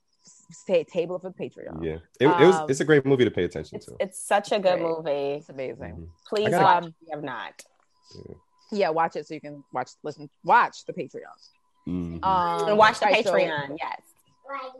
say 0.50 0.82
table 0.84 1.18
for 1.18 1.30
Patreon. 1.30 1.84
Yeah, 1.84 1.98
it, 2.20 2.26
it 2.26 2.46
was. 2.46 2.54
Um, 2.56 2.70
It's 2.70 2.80
a 2.80 2.84
great 2.86 3.04
movie 3.04 3.24
to 3.26 3.30
pay 3.30 3.44
attention 3.44 3.76
It's 3.76 3.86
to. 3.86 3.96
it's 4.00 4.18
such 4.18 4.50
a 4.52 4.58
good 4.58 4.78
Great. 4.78 4.82
movie. 4.82 5.10
It's 5.38 5.48
amazing. 5.50 5.94
Mhm. 5.94 6.08
Please 6.26 6.46
I 6.48 6.50
gotta- 6.52 6.86
Um, 6.86 6.88
if 6.88 6.94
you 7.02 7.08
have 7.12 7.22
not. 7.22 7.62
Yeah, 8.72 8.90
watch 8.90 9.16
it 9.16 9.26
so 9.26 9.34
you 9.34 9.40
can 9.40 9.62
watch 9.74 9.90
listen 10.02 10.28
watch 10.44 10.84
the 10.86 10.92
Patreon. 10.94 11.36
Mhm. 11.88 12.22
Um 12.24 12.68
And 12.68 12.78
watch 12.78 13.00
the 13.00 13.06
right, 13.06 13.24
so 13.24 13.32
Patreon. 13.32 13.76
yes. 13.80 14.00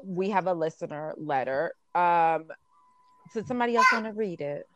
we 0.05 0.31
have 0.31 0.47
a 0.47 0.53
listener 0.55 1.15
letter. 1.17 1.73
Um 1.95 2.45
so 3.33 3.43
somebody 3.43 3.77
else 3.77 3.87
want 3.93 4.05
to 4.07 4.13
read 4.13 4.41
it? 4.41 4.67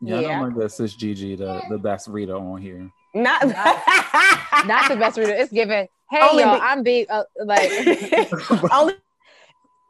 Yeah, 0.00 0.16
I 0.16 0.20
Yeah. 0.20 0.38
know 0.40 0.48
my 0.48 0.54
good 0.54 0.72
sis 0.72 0.94
Gigi, 0.94 1.36
the, 1.36 1.62
the 1.70 1.78
best 1.78 2.08
reader 2.08 2.36
on 2.36 2.60
here. 2.60 2.90
Not 3.14 3.42
Not 4.66 4.88
the 4.88 4.96
best 4.96 5.16
reader. 5.18 5.32
It's 5.34 5.52
given. 5.52 5.86
Hey 6.10 6.20
Only 6.20 6.42
y'all, 6.42 6.56
be- 6.56 6.60
I'm 6.62 6.82
big 6.82 7.06
uh, 7.10 7.24
like 7.44 7.70
only 8.72 8.94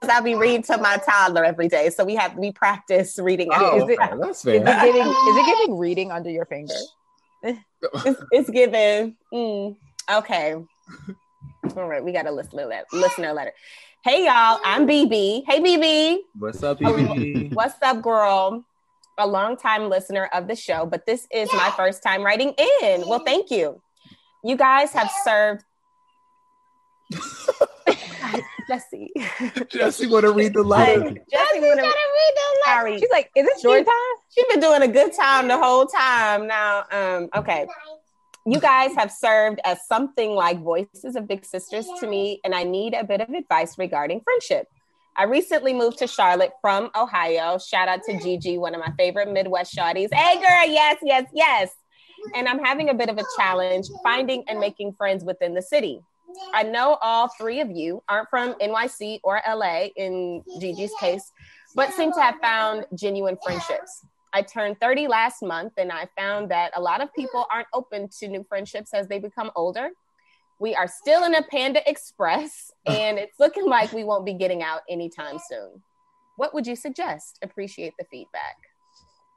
because 0.00 0.16
I 0.16 0.20
be 0.20 0.34
reading 0.34 0.62
to 0.64 0.78
my 0.78 0.96
toddler 0.98 1.44
every 1.44 1.68
day, 1.68 1.90
so 1.90 2.04
we 2.04 2.14
have 2.16 2.36
we 2.36 2.50
practice 2.52 3.18
reading. 3.20 3.48
Oh, 3.52 3.76
Is 3.76 3.88
it- 3.90 3.98
okay, 4.00 4.16
that's 4.20 4.44
is 4.44 4.54
it 4.54 4.64
giving 4.64 5.06
is 5.08 5.36
it 5.36 5.46
giving 5.46 5.78
reading 5.78 6.10
under 6.12 6.30
your 6.30 6.44
finger? 6.46 6.74
it's, 7.44 8.20
it's 8.32 8.50
given. 8.50 9.16
Mm, 9.32 9.76
okay. 10.18 10.54
All 11.76 11.88
right, 11.88 12.04
we 12.04 12.12
got 12.12 12.26
a 12.26 12.30
listener 12.30 12.66
letter. 12.66 12.84
Listener 12.92 13.32
letter. 13.32 13.52
Hey 14.04 14.24
y'all, 14.24 14.58
I'm 14.64 14.86
BB. 14.86 15.44
Hey 15.46 15.60
BB. 15.60 16.18
What's 16.38 16.62
up, 16.62 16.80
BB? 16.80 17.54
What's 17.54 17.80
up, 17.82 18.02
girl? 18.02 18.64
A 19.18 19.26
long 19.26 19.56
time 19.56 19.88
listener 19.88 20.28
of 20.32 20.48
the 20.48 20.56
show, 20.56 20.86
but 20.86 21.06
this 21.06 21.26
is 21.30 21.48
my 21.52 21.70
first 21.76 22.02
time 22.02 22.22
writing 22.22 22.54
in. 22.82 23.06
Well, 23.06 23.22
thank 23.24 23.50
you. 23.50 23.80
You 24.42 24.56
guys 24.56 24.92
have 24.92 25.10
served. 25.24 25.62
Jesse. 28.68 29.12
Jesse 29.68 30.06
want 30.06 30.24
to 30.24 30.32
read 30.32 30.54
the 30.54 30.62
Like, 30.62 30.88
letter. 30.98 31.10
Jesse 31.30 31.60
wanna- 31.60 31.82
read 31.82 32.32
the 32.34 32.42
Sorry. 32.64 32.98
She's 32.98 33.10
like, 33.12 33.30
is 33.36 33.46
it 33.46 33.58
story 33.58 33.84
time? 33.84 33.94
She's 34.34 34.46
been 34.46 34.60
doing 34.60 34.82
a 34.82 34.88
good 34.88 35.12
time 35.12 35.48
the 35.48 35.58
whole 35.58 35.84
time. 35.86 36.46
Now, 36.46 36.84
um, 36.90 37.28
okay. 37.36 37.66
You 38.45 38.59
guys 38.59 38.93
have 38.97 39.12
served 39.12 39.61
as 39.64 39.86
something 39.86 40.32
like 40.32 40.61
voices 40.61 41.14
of 41.14 41.28
big 41.28 41.45
sisters 41.45 41.86
to 42.01 42.09
me, 42.09 42.40
and 42.45 42.57
I 42.57 42.64
need 42.64 42.93
a 42.93 43.05
bit 43.05 43.20
of 43.20 43.28
advice 43.28 43.78
regarding 43.78 44.20
friendship. 44.20 44.66
I 45.16 45.24
recently 45.24 45.72
moved 45.72 45.99
to 45.99 46.09
Charlotte 46.09 46.51
from 46.61 46.90
Ohio. 46.97 47.59
Shout 47.59 47.86
out 47.86 48.01
to 48.09 48.18
Gigi, 48.18 48.59
one 48.59 48.74
of 48.74 48.80
my 48.80 48.90
favorite 48.99 49.30
Midwest 49.30 49.76
shawties. 49.76 50.12
Hey, 50.12 50.40
girl, 50.40 50.72
yes, 50.72 50.99
yes, 51.03 51.28
yes. 51.32 51.70
And 52.34 52.49
I'm 52.49 52.59
having 52.59 52.88
a 52.88 52.95
bit 52.95 53.09
of 53.09 53.18
a 53.18 53.24
challenge 53.38 53.86
finding 54.03 54.43
and 54.49 54.59
making 54.59 54.95
friends 54.95 55.22
within 55.22 55.55
the 55.55 55.62
city. 55.62 56.01
I 56.53 56.64
know 56.64 56.99
all 57.01 57.28
three 57.38 57.61
of 57.61 57.70
you 57.70 58.03
aren't 58.09 58.28
from 58.28 58.55
NYC 58.55 59.20
or 59.22 59.40
LA 59.49 59.88
in 59.95 60.43
Gigi's 60.59 60.93
case, 60.99 61.30
but 61.76 61.93
seem 61.93 62.12
to 62.12 62.20
have 62.20 62.36
found 62.40 62.86
genuine 62.95 63.36
friendships. 63.45 64.05
I 64.33 64.43
turned 64.43 64.80
30 64.80 65.09
last 65.09 65.43
month 65.43 65.74
and 65.76 65.93
I 65.93 66.09
found 66.16 66.51
that 66.51 66.72
a 66.74 66.80
lot 66.80 67.03
of 67.03 67.12
people 67.14 67.47
aren't 67.51 67.68
open 67.74 68.09
to 68.20 68.28
new 68.28 68.45
friendships 68.49 68.95
as 68.95 69.07
they 69.09 69.18
become 69.18 69.51
older. 69.55 69.91
We 70.59 70.74
are 70.74 70.89
still 70.89 71.24
in 71.24 71.35
a 71.35 71.43
Panda 71.43 71.89
Express 71.89 72.70
and 72.87 73.18
it's 73.18 73.39
looking 73.39 73.66
like 73.66 73.93
we 73.93 74.05
won't 74.05 74.24
be 74.24 74.35
getting 74.35 74.62
out 74.62 74.83
anytime 74.89 75.39
soon. 75.49 75.83
What 76.37 76.55
would 76.55 76.66
you 76.66 76.76
suggest? 76.76 77.39
Appreciate 77.43 77.93
the 77.99 78.07
feedback. 78.11 78.57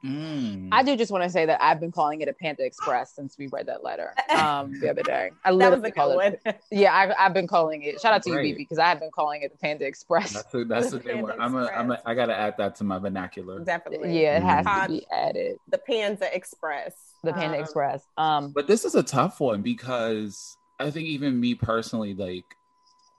Mm. 0.06 0.70
I 0.72 0.84
do 0.84 0.96
just 0.96 1.12
want 1.12 1.24
to 1.24 1.30
say 1.30 1.46
that 1.48 1.62
I've 1.64 1.80
been 1.80 1.92
calling 1.92 2.22
it 2.22 2.28
a 2.28 2.34
Panda 2.34 2.64
Express 2.64 3.16
since 3.16 3.38
we 3.38 3.48
read 3.48 3.66
that 3.68 3.84
letter 3.84 4.14
um, 4.30 4.80
the 4.80 4.90
other 4.90 5.02
day. 5.02 5.32
I 5.44 5.50
That 5.56 5.72
was 5.72 5.80
literally 5.82 5.90
a 5.90 5.92
call 5.92 6.18
good 6.20 6.34
it. 6.34 6.40
one. 6.46 6.56
Yeah, 6.72 6.94
I've, 6.94 7.12
I've 7.18 7.34
been 7.34 7.48
calling 7.48 7.82
it. 7.84 8.00
Shout 8.02 8.14
out 8.14 8.24
to 8.24 8.30
you, 8.30 8.36
BB, 8.38 8.58
because 8.58 8.78
I 8.78 8.86
have 8.88 9.00
been 9.00 9.12
calling 9.12 9.42
it 9.42 9.52
the 9.52 9.58
Panda 9.58 9.86
Express. 9.86 10.34
That's 10.34 10.54
a, 10.54 10.66
that's 10.66 10.88
a 10.94 10.98
The 10.98 11.04
good 11.04 11.22
one. 11.22 11.40
I'm 11.42 11.56
a, 11.56 11.66
I'm 11.68 11.90
a, 11.90 11.94
Express. 11.96 12.02
I 12.06 12.14
gotta 12.14 12.38
add 12.38 12.56
that 12.58 12.76
to 12.76 12.84
my 12.84 13.00
vernacular. 13.00 13.60
Definitely. 13.64 14.22
Yeah, 14.22 14.38
it 14.38 14.44
has 14.44 14.66
Mhm. 14.66 14.84
to 14.84 14.92
be 14.92 15.08
added. 15.12 15.58
The 15.70 15.78
Panda 15.80 16.36
Express. 16.36 16.94
The 17.24 17.34
Panda 17.34 17.58
Um, 17.58 17.64
Express. 17.64 18.04
Um, 18.18 18.52
But 18.52 18.68
this 18.68 18.86
is 18.86 18.94
a 18.96 19.04
tough 19.04 19.40
one 19.40 19.62
because 19.64 20.58
I 20.80 20.92
think 20.92 21.08
even 21.08 21.40
me 21.40 21.56
personally, 21.56 22.14
like, 22.14 22.46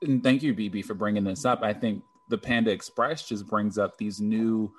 and 0.03 0.23
thank 0.23 0.43
you, 0.43 0.55
BB, 0.55 0.85
for 0.85 0.95
bringing 0.95 1.25
this 1.25 1.45
up. 1.45 1.63
I 1.63 1.73
think 1.73 2.05
the 2.29 2.39
Panda 2.39 2.71
Express 2.71 3.27
just 3.27 3.47
brings 3.49 3.79
up 3.79 3.97
these 3.99 4.21
new 4.21 4.73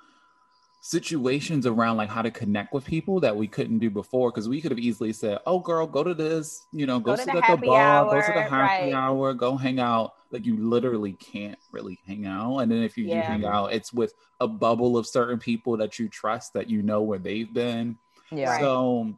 situations 0.80 1.66
around 1.66 1.96
like 1.96 2.08
how 2.08 2.22
to 2.22 2.30
connect 2.30 2.72
with 2.72 2.84
people 2.84 3.20
that 3.20 3.36
we 3.36 3.46
couldn't 3.48 3.78
do 3.78 3.90
before 3.90 4.30
because 4.30 4.48
we 4.48 4.60
could 4.60 4.70
have 4.70 4.78
easily 4.78 5.12
said, 5.12 5.38
"Oh, 5.46 5.58
girl, 5.58 5.86
go 5.86 6.04
to 6.04 6.14
this, 6.14 6.66
you 6.72 6.86
know, 6.86 6.98
go, 6.98 7.12
Go 7.12 7.16
to 7.16 7.22
sit 7.22 7.32
the 7.32 7.38
at 7.38 7.40
the 7.40 7.46
happy 7.46 7.66
bar, 7.66 8.04
go 8.04 8.20
to 8.20 8.32
the 8.32 8.42
happy 8.42 8.84
right. 8.84 8.92
hour, 8.92 9.34
go 9.34 9.56
hang 9.56 9.80
out." 9.80 10.14
Like 10.30 10.44
you 10.44 10.56
literally 10.56 11.14
can't 11.14 11.58
really 11.72 11.98
hang 12.06 12.26
out, 12.26 12.58
and 12.58 12.70
then 12.70 12.82
if 12.82 12.98
you 12.98 13.06
do 13.06 13.14
hang 13.14 13.44
out, 13.44 13.72
it's 13.72 13.92
with 13.92 14.14
a 14.40 14.46
bubble 14.46 14.96
of 14.96 15.06
certain 15.06 15.38
people 15.38 15.76
that 15.78 15.98
you 15.98 16.08
trust 16.08 16.52
that 16.52 16.68
you 16.68 16.82
know 16.82 17.02
where 17.02 17.18
they've 17.18 17.52
been. 17.52 17.98
yeah. 18.30 18.58
So 18.58 19.14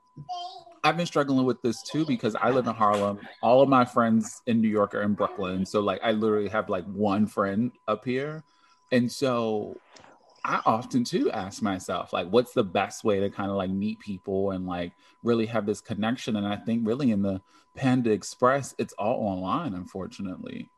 I've 0.83 0.97
been 0.97 1.07
struggling 1.07 1.45
with 1.45 1.61
this 1.63 1.83
too 1.83 2.07
because 2.07 2.35
I 2.35 2.51
live 2.51 2.67
in 2.67 2.75
Harlem. 2.75 3.21
All 3.43 3.61
of 3.61 3.69
my 3.69 3.85
friends 3.85 4.41
in 4.47 4.61
New 4.61 4.69
York 4.69 4.95
are 4.95 5.03
in 5.03 5.15
Brooklyn. 5.15 5.67
So 5.67 5.81
like 5.81 6.01
I 6.03 6.13
literally 6.13 6.49
have 6.49 6.69
like 6.69 6.85
one 6.87 7.27
friend 7.27 7.73
up 7.87 8.05
here. 8.05 8.45
And 8.93 9.11
so 9.11 9.77
I 10.45 10.61
often 10.65 11.05
too 11.05 11.31
ask 11.31 11.63
myself, 11.63 12.13
like, 12.13 12.29
what's 12.29 12.53
the 12.53 12.65
best 12.65 13.05
way 13.05 13.21
to 13.21 13.29
kind 13.31 13.51
of 13.51 13.57
like 13.57 13.71
meet 13.71 13.99
people 14.01 14.53
and 14.53 14.67
like 14.67 14.93
really 15.23 15.47
have 15.47 15.67
this 15.67 15.81
connection? 15.81 16.37
And 16.37 16.47
I 16.47 16.57
think 16.57 16.87
really 16.87 17.11
in 17.11 17.23
the 17.23 17.41
Panda 17.77 18.11
Express, 18.11 18.75
it's 18.79 18.95
all 18.95 19.21
online, 19.27 19.75
unfortunately. 19.75 20.71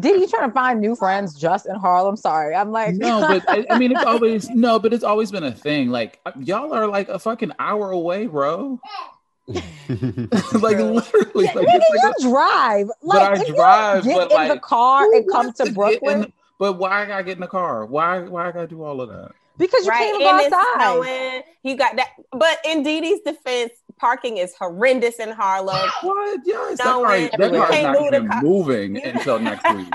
Did 0.00 0.20
you 0.20 0.26
try 0.26 0.46
to 0.46 0.52
find 0.52 0.80
new 0.80 0.96
friends 0.96 1.34
just 1.34 1.66
in 1.66 1.74
Harlem? 1.76 2.16
Sorry, 2.16 2.54
I'm 2.54 2.72
like 2.72 2.94
no, 2.94 3.20
but 3.20 3.44
I, 3.48 3.66
I 3.70 3.78
mean, 3.78 3.92
it's 3.92 4.04
always 4.04 4.48
no, 4.54 4.78
but 4.78 4.92
it's 4.94 5.04
always 5.04 5.30
been 5.30 5.44
a 5.44 5.52
thing. 5.52 5.90
Like 5.90 6.20
uh, 6.26 6.32
y'all 6.40 6.72
are 6.72 6.86
like 6.86 7.08
a 7.08 7.18
fucking 7.18 7.52
hour 7.58 7.90
away, 7.90 8.26
bro. 8.26 8.80
like 9.48 9.62
literally, 9.88 11.46
like, 11.46 11.54
Nigga, 11.54 11.64
like 11.66 12.14
you 12.18 12.30
drive. 12.30 12.86
But 13.02 13.06
Like, 13.06 13.40
I 13.40 13.50
drive, 13.50 14.04
get 14.04 14.16
but, 14.16 14.30
in 14.30 14.36
like, 14.36 14.52
the 14.52 14.60
car 14.60 15.04
and 15.14 15.28
come 15.30 15.46
wants 15.46 15.58
to 15.58 15.64
get 15.64 15.68
in 15.68 15.74
Brooklyn 15.74 16.20
the- 16.22 16.32
but 16.58 16.74
why 16.74 17.02
I 17.02 17.06
gotta 17.06 17.24
get 17.24 17.36
in 17.36 17.40
the 17.40 17.46
car? 17.46 17.86
Why 17.86 18.20
why 18.20 18.48
I 18.48 18.52
gotta 18.52 18.66
do 18.68 18.82
all 18.82 19.00
of 19.00 19.08
that? 19.08 19.32
because 19.56 19.84
you 19.84 19.90
right, 19.90 19.98
can't 19.98 20.22
and 20.22 20.22
even 20.22 20.40
it's 20.40 20.50
go 20.50 20.56
outside. 20.56 20.92
snowing. 20.92 21.42
You 21.64 21.76
got 21.76 21.96
that, 21.96 22.10
but 22.30 22.58
in 22.64 22.84
Dee 22.84 23.00
Dee's 23.00 23.20
defense, 23.22 23.72
parking 23.98 24.36
is 24.36 24.54
horrendous 24.54 25.16
in 25.18 25.30
Harlem. 25.32 25.76
What? 26.02 26.40
Yes, 26.44 26.78
that 26.78 26.84
car, 26.84 27.08
that 27.18 27.32
You 27.32 27.58
car 27.58 27.64
is 27.64 27.74
can't 27.76 27.98
move 28.00 28.06
even 28.14 28.28
car. 28.28 28.42
moving 28.42 28.94
You- 28.96 29.02
until 29.04 29.38
next 29.40 29.74
week. 29.74 29.92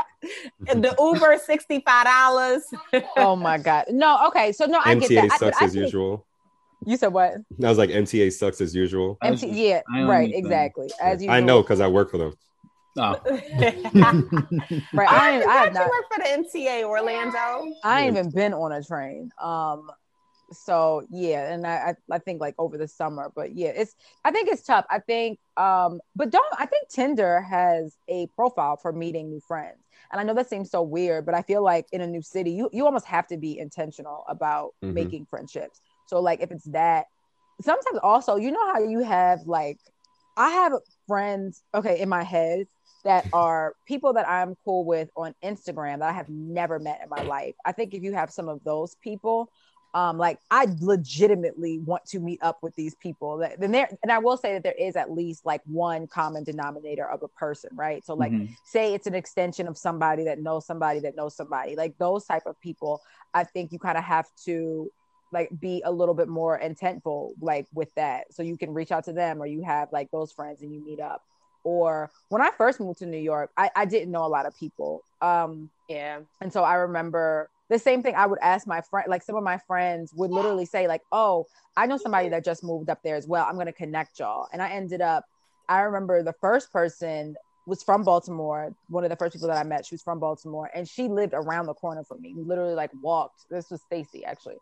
The 0.68 0.95
Uber 0.99 1.38
sixty 1.45 1.80
five 1.86 2.05
dollars. 2.05 2.64
Oh 3.18 3.36
my 3.38 3.57
god, 3.57 3.86
no. 3.89 4.28
Okay, 4.28 4.51
so 4.51 4.66
no, 4.66 4.82
I 4.84 4.95
get 4.95 5.09
MTA 5.09 5.16
that. 5.16 5.24
I- 5.24 5.28
sucks 5.38 5.39
but 5.39 5.61
I 5.61 5.66
as 5.66 5.72
think- 5.74 5.84
usual. 5.86 6.26
You 6.86 6.97
said 6.97 7.14
what? 7.14 7.36
I 7.64 7.70
was 7.70 7.78
like, 7.78 7.89
MTA 7.89 8.34
sucks 8.34 8.59
as 8.59 8.76
usual. 8.76 9.18
I 9.22 9.32
was 9.32 9.41
MT, 9.41 9.53
just- 9.55 9.66
yeah, 9.66 9.82
I 9.93 10.03
right, 10.03 10.16
understand. 10.26 10.34
exactly. 10.45 10.91
As 11.01 11.24
you 11.24 11.30
I 11.30 11.39
know 11.39 11.61
because 11.61 11.80
I 11.80 11.88
work 11.88 12.11
for 12.11 12.18
them. 12.18 12.34
Oh, 12.97 13.19
Right, 14.93 15.09
I, 15.09 15.31
ain't, 15.31 15.47
I 15.47 15.53
have 15.55 15.67
you 15.69 15.73
not. 15.73 15.87
work 15.89 16.05
for 16.13 16.19
the 16.19 16.31
MTA 16.31 16.83
Orlando. 16.83 17.73
I 17.83 18.01
ain't 18.03 18.17
even 18.17 18.31
been 18.31 18.53
on 18.53 18.71
a 18.71 18.83
train. 18.83 19.31
Um, 19.41 19.89
so 20.51 21.03
yeah, 21.09 21.51
and 21.51 21.65
I, 21.65 21.95
I 22.11 22.15
I 22.15 22.19
think 22.19 22.39
like 22.39 22.53
over 22.59 22.77
the 22.77 22.87
summer, 22.87 23.31
but 23.35 23.55
yeah, 23.55 23.69
it's 23.69 23.95
I 24.23 24.31
think 24.31 24.49
it's 24.49 24.61
tough. 24.61 24.85
I 24.89 24.99
think 24.99 25.39
um, 25.57 25.99
but 26.15 26.29
don't 26.29 26.45
I 26.59 26.65
think 26.67 26.89
Tinder 26.89 27.41
has 27.41 27.97
a 28.07 28.27
profile 28.35 28.77
for 28.77 28.91
meeting 28.93 29.29
new 29.29 29.39
friends, 29.39 29.79
and 30.11 30.21
I 30.21 30.23
know 30.23 30.35
that 30.35 30.49
seems 30.49 30.69
so 30.69 30.83
weird, 30.83 31.25
but 31.25 31.33
I 31.33 31.41
feel 31.41 31.63
like 31.63 31.87
in 31.91 32.01
a 32.01 32.07
new 32.07 32.21
city, 32.21 32.51
you 32.51 32.69
you 32.71 32.85
almost 32.85 33.05
have 33.07 33.27
to 33.27 33.37
be 33.37 33.57
intentional 33.57 34.23
about 34.27 34.71
Mhm. 34.83 34.93
making 34.93 35.25
friendships. 35.25 35.81
So 36.05 36.19
like 36.19 36.41
if 36.41 36.51
it's 36.51 36.65
that, 36.65 37.05
sometimes 37.61 37.99
also 38.03 38.35
you 38.35 38.51
know 38.51 38.73
how 38.73 38.83
you 38.83 38.99
have 38.99 39.39
like 39.47 39.79
I 40.37 40.49
have 40.49 40.73
friends 41.07 41.63
okay 41.73 41.99
in 41.99 42.09
my 42.09 42.23
head 42.23 42.67
that 43.04 43.26
are 43.34 43.76
people 43.86 44.14
that 44.14 44.28
I'm 44.28 44.56
cool 44.64 44.86
with 44.86 45.10
on 45.16 45.36
Instagram 45.43 45.99
that 45.99 46.10
I 46.10 46.14
have 46.14 46.30
never 46.30 46.80
met 46.80 47.01
in 47.04 47.10
my 47.10 47.22
life. 47.24 47.56
I 47.66 47.72
think 47.72 47.93
if 47.93 48.04
you 48.04 48.14
have 48.14 48.32
some 48.32 48.47
of 48.47 48.64
those 48.64 48.95
people, 48.95 49.49
um, 49.93 50.18
like 50.18 50.39
I 50.49 50.68
legitimately 50.80 51.80
want 51.80 52.06
to 52.06 52.20
meet 52.20 52.39
up 52.41 52.58
with 52.64 52.76
these 52.76 52.95
people. 52.95 53.38
That 53.38 53.60
then 53.60 53.72
there, 53.72 53.89
and 54.01 54.12
I 54.12 54.18
will 54.18 54.38
say 54.38 54.54
that 54.54 54.64
there 54.64 54.74
is 54.74 54.95
at 54.95 55.12
least 55.12 55.45
like 55.45 55.62
one 55.66 56.08
common 56.08 56.43
denominator 56.43 57.08
of 57.08 57.22
a 57.22 57.28
person, 57.28 57.70
right? 57.76 58.04
So 58.04 58.16
like, 58.16 58.32
Mhm. 58.32 58.49
say 58.64 58.93
it's 58.93 59.06
an 59.06 59.14
extension 59.14 59.68
of 59.68 59.78
somebody 59.78 60.24
that 60.24 60.39
knows 60.39 60.66
somebody 60.66 60.99
that 61.01 61.16
knows 61.16 61.36
somebody, 61.36 61.76
like 61.76 61.97
those 61.99 62.26
type 62.26 62.45
of 62.47 62.60
people. 62.60 63.01
I 63.34 63.43
think 63.43 63.72
you 63.72 63.80
kind 63.80 63.97
of 63.97 64.04
have 64.04 64.28
to 64.45 64.91
like 65.32 65.49
be 65.60 65.82
a 65.84 65.91
little 65.91 66.14
bit 66.14 66.28
more 66.28 66.60
intentful 66.60 67.34
like 67.41 67.68
with 67.74 67.93
that 67.95 68.32
so 68.32 68.43
you 68.43 68.56
can 68.56 68.72
reach 68.72 68.91
out 68.91 69.04
to 69.04 69.14
them 69.14 69.41
or 69.41 69.47
you 69.47 69.64
have 69.64 69.91
like 69.91 70.10
those 70.12 70.32
friends 70.32 70.62
and 70.62 70.72
you 70.72 70.80
meet 70.86 70.99
up 70.99 71.24
or 71.64 72.09
when 72.30 72.41
i 72.41 72.49
first 72.57 72.80
moved 72.80 72.99
to 72.99 73.05
new 73.05 73.18
york 73.18 73.51
i, 73.57 73.70
I 73.76 73.86
didn't 73.86 74.11
know 74.11 74.26
a 74.26 74.28
lot 74.28 74.45
of 74.45 74.57
people. 74.57 75.03
Um 75.22 75.70
Yeah. 75.89 76.20
and 76.41 76.51
so 76.51 76.64
i 76.64 76.76
remember 76.76 77.49
the 77.70 77.80
same 77.80 78.03
thing 78.03 78.16
i 78.16 78.26
would 78.26 78.39
ask 78.41 78.68
my 78.68 78.82
friend 78.82 79.07
like 79.09 79.24
some 79.24 79.36
of 79.36 79.43
my 79.43 79.57
friends 79.57 80.11
would 80.16 80.32
literally 80.32 80.66
say 80.66 80.88
like 80.88 81.01
oh 81.11 81.45
i 81.78 81.86
know 81.86 81.97
somebody 81.97 82.30
that 82.30 82.43
just 82.45 82.64
moved 82.64 82.89
up 82.89 82.99
there 83.03 83.16
as 83.16 83.28
well. 83.28 83.45
I'm 83.47 83.55
going 83.55 83.66
to 83.68 83.74
connect 83.74 84.20
y'all. 84.20 84.47
And 84.51 84.61
i 84.61 84.70
ended 84.70 85.01
up 85.01 85.26
i 85.70 85.82
remember 85.82 86.22
the 86.24 86.34
first 86.41 86.72
person 86.72 87.36
was 87.66 87.82
from 87.82 88.03
baltimore 88.03 88.76
one 88.89 89.05
of 89.05 89.09
the 89.09 89.16
first 89.16 89.34
people 89.34 89.47
that 89.47 89.57
i 89.57 89.64
met 89.64 89.86
she 89.86 89.95
was 89.95 90.01
from 90.03 90.20
baltimore 90.20 90.70
and 90.76 90.86
she 90.88 91.07
lived 91.07 91.34
around 91.34 91.66
the 91.68 91.74
corner 91.74 92.03
from 92.03 92.22
me. 92.22 92.34
We 92.36 92.43
literally 92.43 92.76
like 92.76 92.91
walked. 93.01 93.45
This 93.49 93.72
was 93.72 93.82
stacy 93.82 94.26
actually. 94.26 94.57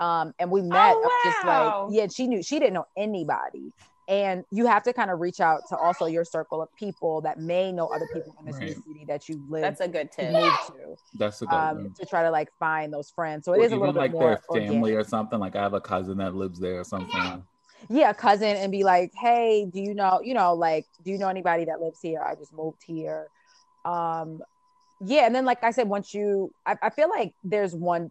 Um, 0.00 0.32
and 0.38 0.50
we 0.50 0.62
met 0.62 0.94
Oh, 0.96 1.04
up 1.04 1.12
just 1.24 1.44
like 1.44 1.74
yeah 1.92 2.06
she 2.08 2.26
knew 2.26 2.42
she 2.42 2.58
didn't 2.58 2.74
know 2.74 2.86
anybody 2.96 3.72
and 4.08 4.44
you 4.50 4.66
have 4.66 4.82
to 4.84 4.92
kind 4.92 5.10
of 5.10 5.20
reach 5.20 5.38
out 5.40 5.60
to 5.68 5.76
also 5.76 6.06
your 6.06 6.24
circle 6.24 6.62
of 6.62 6.74
people 6.74 7.20
that 7.20 7.38
may 7.38 7.70
know 7.70 7.86
other 7.88 8.06
people 8.12 8.34
in 8.40 8.46
this 8.46 8.58
new 8.60 8.68
Right. 8.68 8.76
city 8.76 9.04
that 9.06 9.28
you 9.28 9.40
live 9.48 9.62
That's 9.62 9.80
a 9.82 9.88
good 9.88 10.10
tip. 10.10 10.32
move 10.32 10.52
to 10.66 10.96
That's 11.14 11.42
a 11.42 11.46
good 11.46 11.54
um, 11.54 11.76
one. 11.76 11.94
to 12.00 12.06
try 12.06 12.22
to 12.22 12.30
like 12.30 12.48
find 12.58 12.92
those 12.92 13.10
friends 13.10 13.44
so 13.44 13.52
it 13.52 13.58
Or 13.58 13.64
is 13.64 13.72
a 13.72 13.76
little 13.76 13.92
even, 13.92 13.94
bit 13.94 14.00
like 14.00 14.10
more 14.12 14.40
their 14.52 14.62
family 14.62 14.92
organic. 14.92 15.06
or 15.06 15.08
something. 15.08 15.38
Like 15.38 15.56
I 15.56 15.62
have 15.62 15.74
a 15.74 15.80
cousin 15.80 16.18
that 16.18 16.34
lives 16.34 16.58
there 16.58 16.80
or 16.80 16.84
something. 16.84 17.44
yeah 17.88 18.12
cousin 18.12 18.56
and 18.56 18.72
be 18.72 18.82
like 18.82 19.12
hey 19.14 19.66
do 19.72 19.80
you 19.80 19.94
know 19.94 20.20
you 20.22 20.34
know 20.34 20.54
like 20.54 20.86
do 21.04 21.10
you 21.12 21.18
know 21.18 21.28
anybody 21.28 21.64
that 21.66 21.80
lives 21.80 22.00
here 22.00 22.20
i 22.22 22.34
just 22.34 22.52
moved 22.52 22.82
here 22.84 23.28
um 23.84 24.40
yeah 25.00 25.26
and 25.26 25.34
then 25.34 25.44
like 25.44 25.62
i 25.62 25.70
said 25.70 25.88
once 25.88 26.12
you 26.12 26.50
I, 26.66 26.76
I 26.82 26.90
feel 26.90 27.08
like 27.08 27.32
there's 27.44 27.74
one 27.74 28.08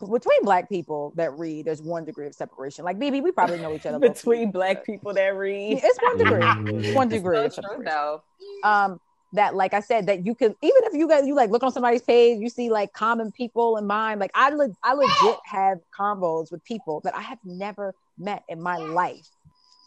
between 0.00 0.42
black 0.44 0.68
people 0.68 1.12
that 1.16 1.32
read 1.36 1.64
there's 1.66 1.82
one 1.82 2.04
degree 2.04 2.26
of 2.26 2.34
separation 2.34 2.84
like 2.84 2.98
bb 2.98 3.22
we 3.22 3.32
probably 3.32 3.58
know 3.58 3.74
each 3.74 3.86
other. 3.86 3.98
Between 3.98 4.50
black 4.52 4.86
people 4.86 5.12
that 5.14 5.34
read. 5.36 5.80
it's 5.82 5.98
one 6.00 6.18
degree 6.18 6.40
Mhm. 6.42 6.94
one 6.94 7.06
It's 7.08 7.16
degree 7.22 7.38
so 7.38 7.44
of 7.46 7.76
true 7.76 7.84
though. 7.84 8.22
um 8.62 9.00
that 9.34 9.54
like 9.54 9.72
I 9.72 9.80
said 9.80 10.06
that 10.08 10.26
you 10.26 10.34
can 10.34 10.54
even 10.62 10.84
if 10.84 10.92
you 10.92 11.08
guys 11.08 11.26
you 11.26 11.34
like 11.34 11.50
look 11.50 11.62
on 11.62 11.72
somebody's 11.72 12.02
page 12.02 12.38
you 12.38 12.50
see 12.50 12.68
like 12.70 12.92
common 12.92 13.32
people 13.32 13.78
in 13.78 13.86
mind 13.86 14.20
like 14.20 14.30
I 14.34 14.50
le- 14.50 14.76
I 14.84 14.92
legit 14.92 15.38
have 15.46 15.78
combos 15.98 16.52
with 16.52 16.62
people 16.64 17.00
that 17.04 17.16
I 17.16 17.22
have 17.22 17.38
never 17.42 17.94
met 18.18 18.42
in 18.48 18.60
my 18.62 18.76
life 18.76 19.26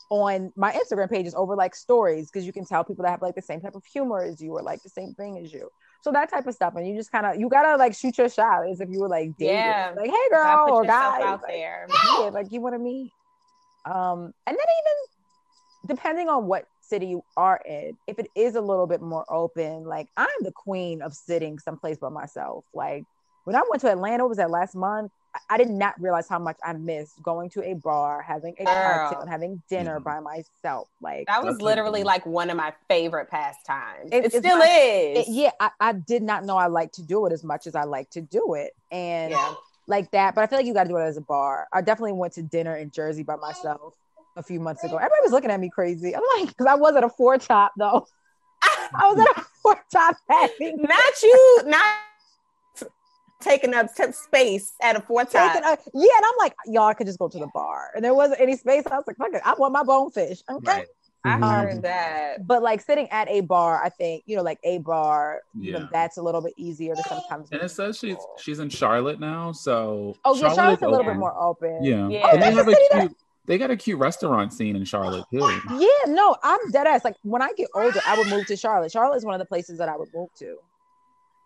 on 0.09 0.51
my 0.55 0.71
Instagram 0.73 1.09
pages 1.09 1.33
over 1.35 1.55
like 1.55 1.75
stories 1.75 2.29
because 2.29 2.45
you 2.45 2.53
can 2.53 2.65
tell 2.65 2.83
people 2.83 3.03
that 3.03 3.11
have 3.11 3.21
like 3.21 3.35
the 3.35 3.41
same 3.41 3.61
type 3.61 3.75
of 3.75 3.85
humor 3.85 4.21
as 4.23 4.41
you 4.41 4.51
or 4.51 4.61
like 4.63 4.81
the 4.83 4.89
same 4.89 5.13
thing 5.13 5.37
as 5.37 5.53
you 5.53 5.69
so 6.05 6.11
that 6.11 6.29
type 6.29 6.45
of 6.45 6.53
stuff 6.53 6.75
and 6.75 6.87
you 6.87 6.95
just 6.95 7.11
kind 7.11 7.25
of 7.25 7.39
you 7.39 7.49
gotta 7.49 7.77
like 7.77 7.95
shoot 7.95 8.15
your 8.15 8.29
shot 8.29 8.69
as 8.69 8.79
if 8.79 8.87
you 8.91 8.99
were 8.99 9.09
like 9.09 9.35
dating 9.39 9.55
Yeah. 9.55 9.91
like 9.97 10.05
hey 10.05 10.29
girl 10.29 10.67
or 10.69 10.85
guy 10.85 11.19
out 11.23 11.41
like, 11.41 11.51
there. 11.51 11.87
yeah, 12.19 12.29
like 12.29 12.51
you 12.51 12.61
want 12.61 12.75
to 12.75 12.79
meet. 12.79 13.11
Um, 13.85 14.31
and 14.45 14.55
then 14.55 14.67
even 14.79 15.95
depending 15.95 16.29
on 16.29 16.45
what 16.45 16.65
city 16.81 17.07
you 17.07 17.23
are 17.35 17.59
in, 17.65 17.97
if 18.05 18.19
it 18.19 18.29
is 18.35 18.53
a 18.53 18.61
little 18.61 18.85
bit 18.85 19.01
more 19.01 19.25
open, 19.33 19.85
like 19.85 20.07
I'm 20.15 20.27
the 20.41 20.51
queen 20.51 21.01
of 21.01 21.15
sitting 21.15 21.57
someplace 21.57 21.97
by 21.97 22.09
myself. 22.09 22.65
Like 22.71 23.03
when 23.45 23.55
I 23.55 23.63
went 23.67 23.81
to 23.81 23.91
Atlanta, 23.91 24.27
was 24.27 24.37
that 24.37 24.51
last 24.51 24.75
month? 24.75 25.11
I 25.49 25.57
did 25.57 25.69
not 25.69 25.99
realize 25.99 26.27
how 26.27 26.39
much 26.39 26.57
I 26.63 26.73
missed 26.73 27.21
going 27.23 27.49
to 27.51 27.63
a 27.63 27.73
bar, 27.75 28.21
having 28.21 28.55
a 28.59 28.65
cocktail, 28.65 29.21
and 29.21 29.29
having 29.29 29.61
dinner 29.69 29.99
by 29.99 30.19
myself. 30.19 30.87
Like 31.01 31.27
that 31.27 31.43
was 31.43 31.61
literally 31.61 32.03
like 32.03 32.25
one 32.25 32.49
of 32.49 32.57
my 32.57 32.73
favorite 32.87 33.29
pastimes. 33.29 34.09
It, 34.11 34.25
It, 34.25 34.33
still 34.33 34.57
my- 34.57 34.65
is. 34.65 35.27
it- 35.27 35.31
yeah, 35.31 35.51
I, 35.59 35.71
I 35.79 35.93
did 35.93 36.23
not 36.23 36.45
know 36.45 36.57
I 36.57 36.67
like 36.67 36.91
to 36.93 37.01
do 37.03 37.25
it 37.25 37.33
as 37.33 37.43
much 37.43 37.67
as 37.67 37.75
I 37.75 37.83
like 37.83 38.09
to 38.11 38.21
do 38.21 38.53
it, 38.55 38.73
and 38.91 39.31
Yeah. 39.31 39.53
like 39.87 40.11
that. 40.11 40.35
But 40.35 40.43
I 40.43 40.47
feel 40.47 40.59
like 40.59 40.65
you 40.65 40.73
got 40.73 40.83
to 40.83 40.89
do 40.89 40.97
it 40.97 41.03
as 41.03 41.17
a 41.17 41.21
bar. 41.21 41.67
I 41.73 41.81
definitely 41.81 42.13
went 42.13 42.33
to 42.33 42.41
dinner 42.41 42.75
in 42.75 42.91
Jersey 42.91 43.23
by 43.23 43.35
myself 43.35 43.93
a 44.37 44.43
few 44.43 44.59
months 44.59 44.83
ago. 44.83 44.95
Everybody 44.97 45.21
was 45.23 45.31
looking 45.31 45.51
at 45.51 45.59
me 45.59 45.69
crazy. 45.69 46.15
I'm 46.15 46.21
like, 46.39 46.49
because 46.49 46.65
I 46.67 46.75
was 46.75 46.95
at 46.95 47.03
a 47.03 47.09
four 47.09 47.37
top 47.37 47.71
though. 47.77 48.07
I 48.63 49.11
was 49.13 49.19
at 49.19 49.37
a 49.43 49.45
four 49.61 49.83
top 49.91 50.15
having 50.29 50.77
not 50.81 51.21
you, 51.23 51.61
not 51.65 51.85
taking 53.41 53.73
up 53.73 53.93
t- 53.95 54.11
space 54.11 54.73
at 54.81 54.95
a 54.95 55.01
four 55.01 55.23
top. 55.25 55.53
taking 55.53 55.67
a- 55.67 55.77
yeah, 55.93 56.09
and 56.17 56.25
I'm 56.25 56.33
like, 56.39 56.55
y'all 56.65 56.93
could 56.93 57.07
just 57.07 57.19
go 57.19 57.27
to 57.27 57.37
the 57.39 57.47
bar, 57.53 57.91
and 57.95 58.03
there 58.03 58.13
wasn't 58.13 58.39
any 58.41 58.55
space. 58.57 58.83
I 58.89 58.95
was 58.95 59.05
like, 59.07 59.17
fuck 59.17 59.33
it, 59.33 59.41
I 59.45 59.53
want 59.55 59.73
my 59.73 59.83
bonefish. 59.83 60.41
Okay. 60.49 60.71
Right. 60.71 60.87
I 61.27 61.33
Um, 61.33 61.41
heard 61.41 61.81
that. 61.81 62.45
But 62.45 62.61
like 62.61 62.81
sitting 62.81 63.07
at 63.09 63.27
a 63.29 63.41
bar, 63.41 63.83
I 63.83 63.89
think 63.89 64.21
you 64.27 64.35
know, 64.35 64.43
like 64.43 64.59
a 64.63 64.77
bar, 64.77 65.41
you 65.59 65.71
know, 65.73 65.79
Yeah. 65.79 65.87
that's 65.91 66.17
a 66.17 66.21
little 66.21 66.39
bit 66.41 66.53
easier 66.55 66.93
to 66.95 67.01
sometimes. 67.03 67.51
And 67.51 67.61
it 67.63 67.69
says 67.69 67.97
she's 67.97 68.17
she's 68.37 68.59
in 68.59 68.69
Charlotte 68.69 69.19
now, 69.19 69.51
so 69.51 70.15
Oh 70.23 70.35
yeah, 70.35 70.53
Charlotte's 70.53 70.83
a 70.83 70.87
little 70.87 71.03
bit 71.03 71.15
more 71.15 71.35
open. 71.41 71.83
Yeah, 71.83 72.07
Yeah. 72.09 72.29
and 72.31 72.41
they 72.43 72.51
have 72.51 72.67
a 72.67 72.71
a 72.71 72.75
city 72.75 72.87
that- 72.91 73.11
They 73.47 73.57
got 73.57 73.71
a 73.71 73.75
cute 73.75 73.97
restaurant 73.99 74.53
scene 74.53 74.75
in 74.75 74.85
Charlotte 74.85 75.25
too. 75.31 75.49
Yeah, 75.71 75.87
no, 76.13 76.35
I'm 76.43 76.59
dead 76.71 76.85
ass. 76.85 77.03
Like 77.03 77.15
when 77.23 77.41
I 77.41 77.51
get 77.57 77.69
older, 77.73 77.99
I 78.05 78.17
would 78.19 78.27
move 78.27 78.45
to 78.47 78.55
Charlotte. 78.55 78.91
Charlotte 78.91 79.17
is 79.17 79.25
one 79.25 79.33
of 79.33 79.39
the 79.39 79.45
places 79.45 79.79
that 79.79 79.89
I 79.89 79.95
would 79.97 80.09
move 80.13 80.29
to. 80.39 80.57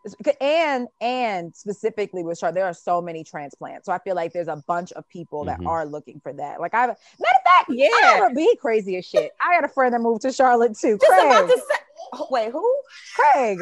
It's- 0.05 0.35
And 0.41 0.87
and 1.01 1.55
specifically 1.55 2.23
with 2.23 2.37
Charlotte, 2.37 2.55
there 2.55 2.65
are 2.65 2.73
so 2.73 3.01
many 3.01 3.23
transplants. 3.23 3.85
So 3.85 3.91
I 3.91 3.99
feel 3.99 4.15
like 4.15 4.31
there's 4.33 4.47
a 4.47 4.63
bunch 4.67 4.91
of 4.93 5.07
people 5.09 5.43
that 5.45 5.59
Mhm. 5.59 5.67
are 5.67 5.85
looking 5.85 6.19
for 6.21 6.31
that. 6.33 6.61
Like 6.61 6.73
I, 6.73 6.87
matter 6.87 6.91
of 6.93 6.97
fact, 7.43 7.69
Yeah. 7.69 7.89
I 7.93 8.19
gotta 8.19 8.33
be 8.35 8.55
crazy 8.57 8.95
as 8.97 9.05
shit. 9.05 9.31
I 9.41 9.53
had 9.53 9.63
a 9.65 9.67
friend 9.69 9.93
that 9.93 9.99
moved 9.99 10.21
to 10.21 10.31
Charlotte 10.31 10.77
too. 10.77 10.97
Just 10.97 11.11
Craig, 11.11 11.25
about 11.27 11.49
to 11.49 11.57
say, 11.57 11.75
oh, 12.13 12.27
wait, 12.31 12.51
who? 12.51 12.81
Craig. 13.15 13.59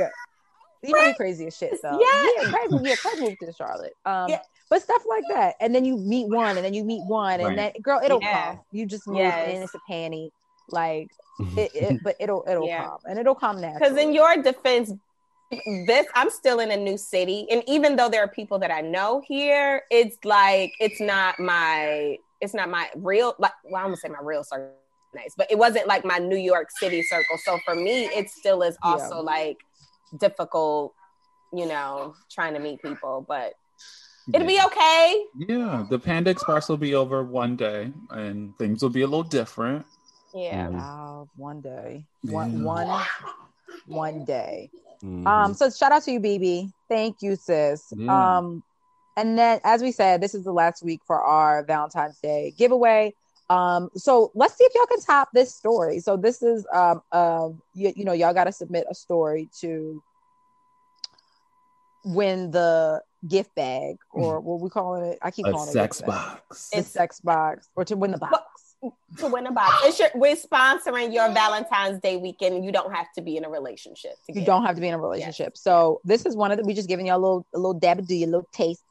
You 0.83 0.93
know, 0.93 1.07
he 1.07 1.13
crazy 1.15 1.47
as 1.47 1.57
shit 1.57 1.81
though. 1.81 1.99
Yeah. 1.99 2.29
yeah, 2.43 2.51
Craig, 2.51 2.81
yeah, 2.83 2.95
Craig 2.95 3.19
moved 3.19 3.37
to 3.41 3.51
Charlotte. 3.51 3.93
Um, 4.05 4.29
Yeah. 4.29 4.41
but 4.69 4.81
stuff 4.83 5.03
like 5.09 5.23
that, 5.29 5.55
and 5.59 5.73
then 5.73 5.85
you 5.85 5.97
meet 5.97 6.27
one, 6.29 6.55
and 6.55 6.63
then 6.63 6.73
you 6.75 6.83
meet 6.83 7.03
one, 7.07 7.39
and 7.39 7.49
Right. 7.49 7.73
then 7.73 7.81
girl, 7.81 7.99
it'll 8.03 8.21
Yeah. 8.21 8.53
come. 8.53 8.59
You 8.71 8.85
just 8.85 9.07
move 9.07 9.17
Yes. 9.17 9.49
in, 9.55 9.63
it's 9.63 9.73
a 9.73 9.79
panty, 9.89 10.29
like 10.69 11.09
it, 11.57 11.71
it, 11.73 12.03
but 12.03 12.15
it'll 12.19 12.43
it'll 12.47 12.67
Yeah. 12.67 12.85
come, 12.85 12.99
and 13.09 13.17
it'll 13.19 13.33
come 13.35 13.59
naturally. 13.59 13.89
Because 13.89 13.97
in 13.97 14.13
your 14.13 14.37
defense, 14.37 14.91
this 15.85 16.05
I'm 16.15 16.29
still 16.29 16.59
in 16.59 16.71
a 16.71 16.77
new 16.77 16.97
city, 16.97 17.47
and 17.49 17.63
even 17.67 17.95
though 17.95 18.09
there 18.09 18.23
are 18.23 18.27
people 18.27 18.59
that 18.59 18.71
I 18.71 18.81
know 18.81 19.21
here, 19.25 19.83
it's 19.89 20.17
like 20.25 20.73
it's 20.79 20.99
not 20.99 21.39
my 21.39 22.17
it's 22.41 22.53
not 22.53 22.69
my 22.69 22.89
real 22.95 23.35
like 23.39 23.53
well 23.63 23.81
I'm 23.81 23.87
gonna 23.87 23.97
say 23.97 24.09
my 24.09 24.19
real 24.21 24.43
circle 24.43 24.73
nice, 25.15 25.33
but 25.37 25.49
it 25.49 25.57
wasn't 25.57 25.87
like 25.87 26.03
my 26.05 26.17
New 26.17 26.37
York 26.37 26.67
City 26.79 27.01
circle. 27.03 27.37
So 27.43 27.57
for 27.65 27.75
me, 27.75 28.05
it 28.05 28.29
still 28.29 28.61
is 28.61 28.77
also 28.83 29.15
Yeah. 29.15 29.21
like 29.21 29.57
difficult, 30.19 30.93
you 31.53 31.65
know, 31.65 32.13
trying 32.29 32.53
to 32.53 32.59
meet 32.59 32.81
people, 32.81 33.25
but 33.27 33.53
it'll 34.33 34.45
be 34.47 34.61
okay. 34.65 35.25
Yeah, 35.35 35.85
the 35.89 35.97
Panda 35.97 36.29
Express 36.29 36.67
will 36.69 36.77
be 36.77 36.93
over 36.93 37.23
one 37.23 37.55
day, 37.55 37.91
and 38.09 38.55
things 38.57 38.83
will 38.83 38.89
be 38.89 39.01
a 39.01 39.07
little 39.07 39.23
different. 39.23 39.85
Yeah. 40.33 40.69
Wow, 40.69 41.29
one 41.37 41.61
day, 41.61 42.05
one 42.23 42.51
Yeah. 42.51 42.63
one 42.63 43.05
one 43.85 44.25
day. 44.25 44.69
Mhm. 45.03 45.27
Um, 45.27 45.53
so 45.53 45.69
shout 45.69 45.91
out 45.91 46.03
to 46.03 46.11
you, 46.11 46.19
BB. 46.19 46.71
Thank 46.89 47.21
you, 47.21 47.35
sis. 47.35 47.83
Yeah. 47.95 48.37
Um, 48.37 48.63
and 49.15 49.37
then 49.37 49.59
as 49.63 49.81
we 49.81 49.91
said, 49.91 50.21
this 50.21 50.33
is 50.35 50.43
the 50.43 50.51
last 50.53 50.83
week 50.83 51.01
for 51.05 51.21
our 51.21 51.63
Valentine's 51.63 52.19
Day 52.19 52.53
giveaway. 52.57 53.13
Um, 53.49 53.89
so 53.95 54.31
let's 54.35 54.55
see 54.57 54.63
if 54.65 54.73
y'all 54.75 54.85
can 54.87 54.99
top 55.01 55.29
this 55.33 55.55
story. 55.55 55.99
So 55.99 56.17
this 56.17 56.41
is 56.41 56.65
um 56.73 57.01
um 57.11 57.61
you, 57.73 57.93
you 57.95 58.05
know, 58.05 58.13
y'all 58.13 58.33
gotta 58.33 58.51
submit 58.51 58.85
a 58.89 58.93
story 58.95 59.49
to 59.61 60.01
win 62.03 62.51
the 62.51 63.01
gift 63.27 63.53
bag 63.55 63.97
or 64.11 64.39
what 64.39 64.59
we 64.61 64.69
calling 64.69 65.03
it. 65.03 65.19
I 65.21 65.31
keep 65.31 65.45
A 65.45 65.51
calling 65.51 65.71
sex 65.71 65.99
it 65.99 66.07
bag. 66.07 66.15
box. 66.15 66.69
The 66.69 66.83
sex 66.83 67.19
box 67.21 67.69
or 67.75 67.85
to 67.85 67.95
win 67.95 68.11
the 68.11 68.17
box. 68.17 68.66
To 69.19 69.27
win 69.27 69.47
a 69.47 69.51
box. 69.51 69.83
It's 69.83 69.99
your, 69.99 70.09
we're 70.15 70.35
sponsoring 70.35 71.13
your 71.13 71.31
Valentine's 71.31 71.99
Day 71.99 72.17
weekend. 72.17 72.63
You 72.63 72.71
don't 72.71 72.93
have 72.93 73.11
to 73.13 73.21
be 73.21 73.37
in 73.37 73.45
a 73.45 73.49
relationship. 73.49 74.13
You 74.27 74.45
don't 74.45 74.63
have 74.63 74.75
to 74.75 74.81
be 74.81 74.87
in 74.87 74.93
a 74.93 74.99
relationship. 74.99 75.57
So 75.57 76.01
this 76.03 76.25
is 76.25 76.35
one 76.35 76.51
of 76.51 76.57
the 76.57 76.63
we 76.63 76.73
just 76.73 76.87
giving 76.87 77.07
y'all 77.07 77.17
a 77.17 77.23
little 77.23 77.45
a 77.53 77.57
little 77.57 77.73
dab 77.73 78.05
do 78.05 78.15
you 78.15 78.25
a 78.25 78.27
little 78.27 78.47
taste. 78.51 78.83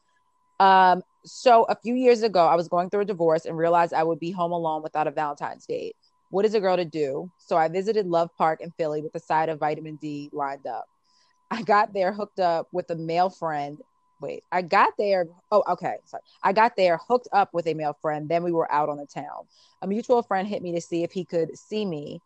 Um, 0.58 1.02
so 1.24 1.64
a 1.64 1.76
few 1.76 1.94
years 1.94 2.22
ago, 2.22 2.46
I 2.46 2.54
was 2.54 2.68
going 2.68 2.90
through 2.90 3.02
a 3.02 3.04
divorce 3.04 3.44
and 3.44 3.56
realized 3.56 3.92
I 3.92 4.02
would 4.02 4.18
be 4.18 4.30
home 4.30 4.52
alone 4.52 4.82
without 4.82 5.06
a 5.06 5.10
Valentine's 5.10 5.66
date. 5.66 5.96
What 6.30 6.44
is 6.44 6.54
a 6.54 6.60
girl 6.60 6.76
to 6.76 6.84
do? 6.84 7.30
So 7.38 7.56
I 7.56 7.68
visited 7.68 8.06
Love 8.06 8.30
Park 8.36 8.60
in 8.60 8.70
Philly 8.72 9.02
with 9.02 9.14
a 9.14 9.20
side 9.20 9.48
of 9.48 9.60
vitamin 9.60 9.96
D 9.96 10.30
lined 10.32 10.66
up. 10.66 10.86
I 11.50 11.62
got 11.62 11.92
there 11.92 12.12
hooked 12.12 12.40
up 12.40 12.68
with 12.72 12.90
a 12.90 12.96
male 12.96 13.30
friend. 13.30 13.80
Wait, 14.20 14.44
I 14.50 14.62
got 14.62 14.94
there. 14.98 15.26
Oh, 15.50 15.62
okay. 15.68 15.96
Sorry. 16.06 16.22
I 16.42 16.52
got 16.52 16.76
there 16.76 16.98
hooked 17.08 17.28
up 17.32 17.52
with 17.52 17.66
a 17.66 17.74
male 17.74 17.96
friend. 18.00 18.28
Then 18.28 18.42
we 18.42 18.52
were 18.52 18.70
out 18.72 18.88
on 18.88 18.96
the 18.96 19.06
town. 19.06 19.46
A 19.82 19.86
mutual 19.86 20.22
friend 20.22 20.48
hit 20.48 20.62
me 20.62 20.72
to 20.72 20.80
see 20.80 21.02
if 21.02 21.12
he 21.12 21.24
could 21.24 21.56
see 21.56 21.84
me. 21.84 22.20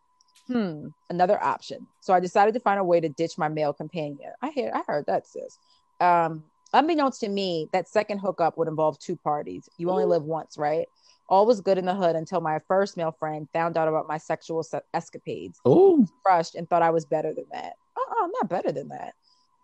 Hmm, 0.47 0.89
another 1.09 1.41
option. 1.43 1.87
So 2.01 2.13
I 2.13 2.21
decided 2.21 2.55
to 2.55 2.61
find 2.61 2.81
a 2.81 2.85
way 2.85 3.01
to 3.01 3.09
ditch 3.09 3.39
my 3.39 3.49
male 3.49 3.73
companion. 3.73 4.33
I 4.43 4.51
hear, 4.51 4.71
I 4.75 4.83
heard 4.87 5.07
that, 5.07 5.27
sis. 5.27 5.59
Um, 6.01 6.45
unbeknownst 6.73 7.21
to 7.21 7.29
me, 7.29 7.69
that 7.73 7.89
second 7.89 8.19
hookup 8.19 8.57
would 8.57 8.69
involve 8.69 8.99
two 8.99 9.17
parties. 9.17 9.69
You 9.77 9.91
only 9.91 10.05
live 10.05 10.25
once, 10.25 10.59
right? 10.59 10.87
All 11.29 11.47
was 11.47 11.61
good 11.61 11.79
in 11.79 11.85
the 11.87 11.95
hood 11.95 12.17
until 12.17 12.41
my 12.41 12.59
first 12.67 12.97
male 12.97 13.13
friend 13.13 13.49
found 13.53 13.77
out 13.77 13.87
about 13.87 14.09
my 14.09 14.19
sexual 14.19 14.65
se- 14.65 14.81
escapades. 14.93 15.61
Oh, 15.65 16.05
Crushed 16.25 16.57
and 16.57 16.69
thought 16.69 16.83
I 16.83 16.91
was 16.91 17.05
better 17.05 17.33
than 17.33 17.47
that. 17.53 17.75
Uh-uh, 17.97 18.25
I'm 18.25 18.31
not 18.33 18.49
better 18.49 18.73
than 18.73 18.89
that. 18.89 19.15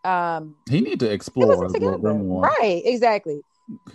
Um, 0.06 0.54
he 0.70 0.80
need 0.80 1.00
to 1.00 1.10
explore 1.10 1.52
a 1.64 1.68
little 1.68 1.98
more. 1.98 2.42
Right, 2.42 2.82
exactly. 2.84 3.40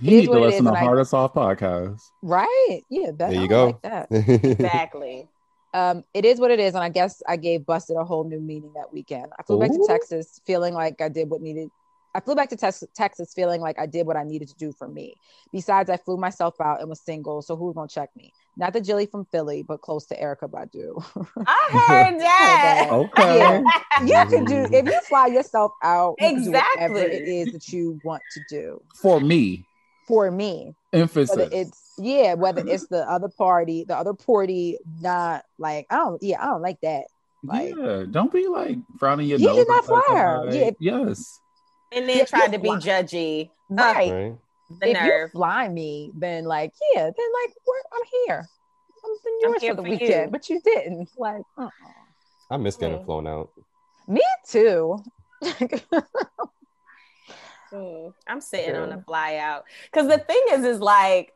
He 0.02 0.08
It 0.08 0.14
is 0.14 0.20
need 0.30 0.34
to 0.34 0.40
listen 0.40 0.48
is, 0.58 0.62
to 0.64 0.68
and 0.70 0.78
I- 0.78 0.80
Hard 0.82 1.00
or 1.00 1.06
Soft 1.06 1.36
podcast. 1.36 2.02
Right. 2.22 2.82
Yeah, 2.90 3.12
that, 3.18 3.32
There 3.32 3.42
you 3.42 3.48
go. 3.48 3.66
like 3.68 3.82
that. 3.84 4.08
Exactly. 4.12 5.30
um, 5.74 6.04
it 6.14 6.26
is 6.26 6.40
what 6.40 6.52
it 6.52 6.60
is, 6.60 6.74
and 6.76 6.84
I 6.84 6.90
guess 6.90 7.24
I 7.28 7.38
gave 7.38 7.66
busted 7.66 7.96
a 7.96 8.04
whole 8.04 8.26
new 8.26 8.42
meaning 8.42 8.74
that 8.76 8.92
weekend. 8.94 9.28
I 9.40 9.44
flew 9.44 9.60
back 9.60 9.72
to 9.72 9.86
Texas 9.88 10.42
feeling 10.46 10.74
like 10.74 11.00
I 11.02 11.08
did 11.08 11.30
what 11.30 11.42
needed. 11.42 11.70
I 12.14 12.20
flew 12.20 12.36
back 12.36 12.50
to 12.50 12.58
Tex- 12.58 12.84
Texas 12.94 13.34
feeling 13.34 13.62
like 13.62 13.80
I 13.80 13.86
did 13.86 14.06
what 14.06 14.18
I 14.18 14.24
needed 14.24 14.50
to 14.50 14.56
do 14.56 14.72
for 14.74 14.88
me. 14.88 15.16
Besides, 15.52 15.90
I 15.90 15.98
flew 15.98 16.18
myself 16.18 16.60
out 16.60 16.82
and 16.82 16.90
was 16.90 17.00
single, 17.02 17.42
so 17.42 17.56
who's 17.56 17.74
gonna 17.76 17.88
check 17.88 18.10
me? 18.16 18.34
Not 18.58 18.74
the 18.74 18.82
Jilly 18.82 19.06
from 19.06 19.26
Philly, 19.26 19.64
but 19.64 19.82
close 19.82 20.06
to 20.08 20.16
Erykah 20.18 20.50
Badu. 20.50 21.02
I 21.48 21.70
heard 21.88 22.20
that. 22.20 22.90
Okay. 22.92 23.38
Yeah. 23.38 23.62
you 24.26 24.30
can 24.30 24.46
do 24.46 24.56
mm-hmm. 24.56 24.74
if 24.74 24.86
you 24.86 25.00
fly 25.08 25.28
yourself 25.28 25.72
out. 25.84 26.16
you 26.20 26.44
do 26.44 26.52
whatever 26.52 26.98
Exactly. 26.98 27.02
it 27.02 27.28
is 27.48 27.54
that 27.54 27.70
you 27.70 28.00
want 28.04 28.22
to 28.34 28.42
do 28.50 28.82
For 28.96 29.20
me, 29.22 29.66
for 30.08 30.30
me. 30.32 30.76
emphasis. 30.92 31.36
whether 31.38 31.50
it's 31.54 31.94
yeah, 31.98 32.34
whether 32.34 32.68
it's 32.68 32.88
the 32.88 33.10
other 33.10 33.30
party, 33.30 33.86
the 33.86 33.96
other 33.96 34.14
party, 34.14 34.78
not 35.02 35.46
like 35.58 35.88
I 35.90 35.96
don't 35.98 36.22
yeah, 36.22 36.42
I 36.42 36.48
don't 36.48 36.62
like 36.62 36.82
that. 36.82 37.06
Like 37.44 37.74
yeah, 37.78 38.04
don't 38.10 38.32
be 38.32 38.48
like 38.48 38.78
frowning 39.00 39.28
your 39.28 39.40
You 39.40 39.48
nose. 39.48 39.56
did 39.58 39.68
not 39.68 39.80
at 39.80 39.86
somebody. 39.86 40.08
fly 40.08 40.18
her. 40.18 40.50
Yeah. 40.52 40.72
Yes. 40.80 41.40
And 41.92 42.08
then 42.08 42.18
Yeah, 42.20 42.26
tried 42.26 42.54
to 42.54 42.60
be 42.60 42.68
fly- 42.70 42.78
judgy. 42.80 43.50
right. 43.70 44.12
right? 44.12 44.36
The 44.80 44.88
if 44.90 44.94
nerve. 44.94 45.30
you 45.34 45.40
fly 45.40 45.68
me, 45.68 46.12
then 46.16 46.46
like 46.46 46.72
yeah, 46.94 47.04
then 47.04 47.12
like 47.44 47.54
we're, 47.68 47.84
I'm 47.94 48.02
here. 48.26 48.48
I'm 49.04 49.12
I'm 49.12 49.52
yours 49.52 49.62
here 49.62 49.72
for 49.72 49.82
the 49.82 49.84
for 49.84 49.90
weekend, 49.90 50.26
you. 50.28 50.32
but 50.32 50.50
you 50.50 50.62
didn't. 50.62 51.10
Like, 51.18 51.42
uh-uh. 51.58 51.70
I 52.50 52.58
miss 52.58 52.78
getting 52.78 53.00
Mm. 53.00 53.06
flown 53.06 53.28
out. 53.28 53.50
me 54.08 54.22
too. 54.48 54.98
Mm, 57.74 58.14
I'm 58.28 58.42
sitting 58.42 58.76
on 58.76 58.92
a 58.92 59.02
fly 59.02 59.38
out. 59.38 59.64
Because 59.86 60.08
the 60.10 60.18
thing 60.18 60.42
is, 60.50 60.66
is 60.66 60.80
like, 60.82 61.34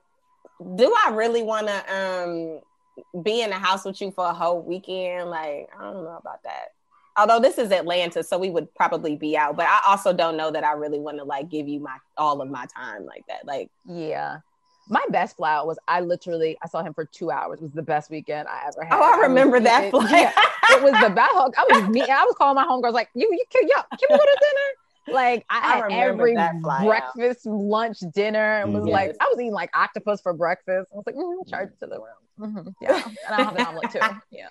do 0.76 0.93
I 1.06 1.12
really 1.12 1.43
want 1.43 1.68
to 1.68 1.95
um 1.95 3.24
be 3.24 3.41
in 3.41 3.49
the 3.51 3.56
house 3.56 3.86
with 3.86 4.01
you 4.01 4.12
for 4.12 4.26
a 4.26 4.34
whole 4.34 4.62
weekend? 4.62 5.30
Like, 5.30 5.70
I 5.80 5.84
don't 5.84 6.03
know 6.03 6.18
about 6.20 6.43
that. 6.43 6.74
Although 7.18 7.39
this 7.39 7.57
is 7.57 7.72
Atlanta, 7.72 8.24
so 8.24 8.38
we 8.38 8.49
would 8.49 8.74
probably 8.76 9.16
be 9.16 9.38
out. 9.38 9.55
But 9.55 9.68
I 9.68 9.80
also 9.88 10.11
don't 10.13 10.36
know 10.38 10.51
that 10.51 10.63
I 10.63 10.74
really 10.74 10.99
want 10.99 11.18
to 11.18 11.24
like 11.24 11.49
give 11.49 11.68
you 11.68 11.80
my 11.80 11.97
all 12.18 12.41
of 12.41 12.49
my 12.49 12.66
time 12.76 13.05
like 13.05 13.24
that. 13.28 13.45
Like, 13.45 13.70
yeah. 13.86 14.39
My 14.88 15.03
best 15.09 15.38
fly 15.38 15.53
out 15.55 15.66
was 15.66 15.80
I 15.88 16.01
literally 16.01 16.57
I 16.63 16.68
saw 16.68 16.84
him 16.84 16.93
for 16.93 17.05
two 17.05 17.32
hours. 17.32 17.59
It 17.59 17.63
was 17.63 17.72
the 17.72 17.82
best 17.82 18.11
weekend 18.11 18.47
I 18.47 18.68
ever 18.68 18.84
had. 18.86 18.95
oh, 18.99 19.01
I 19.03 19.18
was- 19.18 19.28
remember 19.30 19.59
that 19.59 19.86
it- 19.86 19.89
flight. 19.91 20.11
yeah. 20.11 20.32
it 20.72 20.84
was 20.84 20.91
the 21.01 21.09
best. 21.16 21.32
Hook. 21.34 21.53
I 21.57 21.66
was 21.80 21.89
me. 21.89 22.01
I 22.01 22.24
was 22.24 22.36
calling 22.38 22.55
my 22.55 22.66
homegirls 22.66 22.93
like, 22.93 23.09
"You, 23.16 23.28
you 23.32 23.43
can, 23.51 23.68
yo, 23.68 23.76
can 23.76 24.07
we 24.09 24.18
go 24.18 24.24
to 24.24 24.38
dinner?" 24.41 25.16
Like 25.18 25.45
I 25.49 25.57
I 25.57 25.76
had 25.78 25.91
every 25.91 26.36
that 26.36 26.53
fly 26.61 26.80
out. 26.82 26.86
breakfast, 27.16 27.45
lunch, 27.45 27.97
dinner, 28.13 28.59
and 28.61 28.74
was 28.74 28.84
Mhm. 28.84 28.89
like, 28.91 29.16
I 29.20 29.26
was 29.26 29.39
eating 29.39 29.53
like 29.53 29.70
octopus 29.76 30.20
for 30.22 30.34
breakfast. 30.34 30.88
I 30.91 30.95
was 30.95 31.03
like, 31.05 31.16
mm, 31.16 31.47
charge 31.49 31.70
it 31.70 31.80
to 31.80 31.88
the 31.88 31.99
room. 31.99 32.55
Mhm, 32.68 32.74
Yeah, 32.82 33.01
and 33.28 33.36
I 33.36 33.41
have 33.43 33.55
an 33.55 33.66
omelet 33.66 33.91
too. 33.91 33.99
Yeah. 34.32 34.47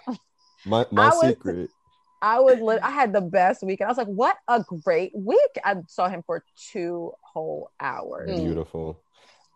My 0.66 0.86
my 0.90 1.06
I 1.06 1.08
was- 1.10 1.20
secret. 1.28 1.70
I 2.24 2.40
was 2.40 2.58
lit- 2.58 2.82
I 2.82 2.90
had 2.90 3.12
the 3.12 3.20
best 3.20 3.62
week, 3.62 3.80
and 3.80 3.86
I 3.86 3.90
was 3.90 3.98
like, 3.98 4.06
"What 4.06 4.36
a 4.48 4.64
great 4.82 5.12
week!" 5.14 5.54
I 5.62 5.76
saw 5.88 6.08
him 6.08 6.22
for 6.24 6.42
two 6.72 7.12
whole 7.20 7.70
hours. 7.78 8.40
Beautiful. 8.40 8.98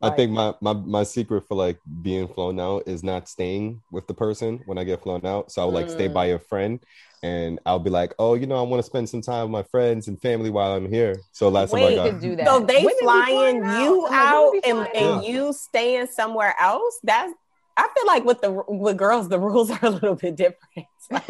I 0.00 0.10
think 0.10 0.30
my, 0.30 0.54
my 0.60 0.74
my 0.74 1.02
secret 1.02 1.44
for 1.48 1.56
like 1.56 1.78
being 2.02 2.28
flown 2.28 2.60
out 2.60 2.84
is 2.86 3.02
not 3.02 3.28
staying 3.28 3.82
with 3.90 4.06
the 4.06 4.14
person 4.14 4.60
when 4.66 4.78
I 4.78 4.84
get 4.84 5.02
flown 5.02 5.26
out. 5.26 5.50
So 5.50 5.62
I'll 5.62 5.72
like 5.72 5.90
stay 5.90 6.08
Mm. 6.08 6.14
by 6.14 6.26
a 6.26 6.38
friend 6.38 6.78
and 7.24 7.58
I'll 7.66 7.80
be 7.80 7.90
like, 7.90 8.14
oh, 8.18 8.34
you 8.34 8.46
know, 8.46 8.56
I 8.56 8.62
want 8.62 8.78
to 8.78 8.86
spend 8.86 9.08
some 9.08 9.22
time 9.22 9.42
with 9.44 9.50
my 9.50 9.64
friends 9.64 10.06
and 10.06 10.20
family 10.20 10.50
while 10.50 10.72
I'm 10.72 10.88
here. 10.88 11.16
So 11.32 11.48
last 11.48 11.72
Wait, 11.72 11.82
time 11.82 11.92
I 11.92 11.96
got 11.96 12.10
could 12.12 12.20
do 12.20 12.36
that. 12.36 12.46
So 12.46 12.60
they 12.60 12.86
flying 13.00 13.62
flying 13.62 13.82
you 13.82 14.06
out. 14.06 14.12
Out 14.12 14.44
women 14.52 14.60
be 14.60 14.68
and, 14.68 14.88
flying 14.92 15.14
and 15.14 15.24
you 15.24 15.52
staying 15.52 16.06
somewhere 16.06 16.54
else? 16.60 17.00
That's 17.02 17.32
I 17.78 17.88
feel 17.94 18.06
like 18.06 18.24
with 18.24 18.40
the 18.40 18.50
with 18.68 18.96
girls, 18.96 19.28
the 19.28 19.38
rules 19.38 19.70
are 19.74 19.78
a 19.82 19.90
little 19.90 20.16
bit 20.16 20.34
different. 20.36 20.86
like, 21.10 21.28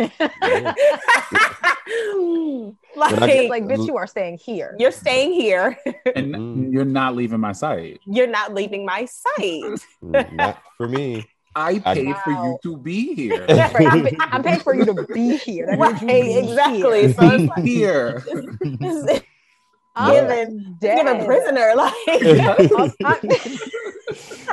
When 3.13 3.23
I 3.23 3.47
like, 3.49 3.65
bitch, 3.65 3.87
you 3.87 3.97
are 3.97 4.07
staying 4.07 4.39
here. 4.39 4.75
you're 4.79 4.91
staying 4.91 5.33
here. 5.33 5.79
and 6.17 6.35
Mm. 6.39 6.73
you're 6.73 6.85
not 6.85 7.15
leaving 7.17 7.41
my 7.41 7.53
site. 7.53 8.01
You're 8.07 8.27
not 8.27 8.55
leaving 8.55 8.85
my 8.85 9.05
site. 9.07 9.81
Mm, 10.03 10.33
not 10.35 10.59
for 10.77 10.89
me. 10.89 11.25
I 11.55 11.81
I- 11.85 11.95
paid 11.95 12.17
for 12.25 12.31
you 12.31 12.59
to 12.63 12.77
be 12.77 13.15
here. 13.15 13.45
Right, 13.49 13.87
I'm, 13.87 14.07
I'm 14.21 14.43
paying 14.43 14.61
for 14.61 14.75
you 14.75 14.85
to 14.85 15.07
be 15.13 15.37
here. 15.37 15.67
That 15.67 16.03
means 16.03 16.51
you 16.51 16.57
Right, 16.57 16.75
be 16.75 16.85
exactly. 16.85 17.01
here. 17.01 17.13
So 17.13 17.31
it's 17.35 17.49
like 17.49 17.65
here. 17.65 18.23
it's 18.27 19.25
I'm 19.97 20.13
given, 20.15 20.77
dead. 20.81 20.97
given 21.05 21.25
prisoner. 21.27 21.73
Like 21.75 21.95
I'm- 22.09 22.93
I'm- 23.05 23.59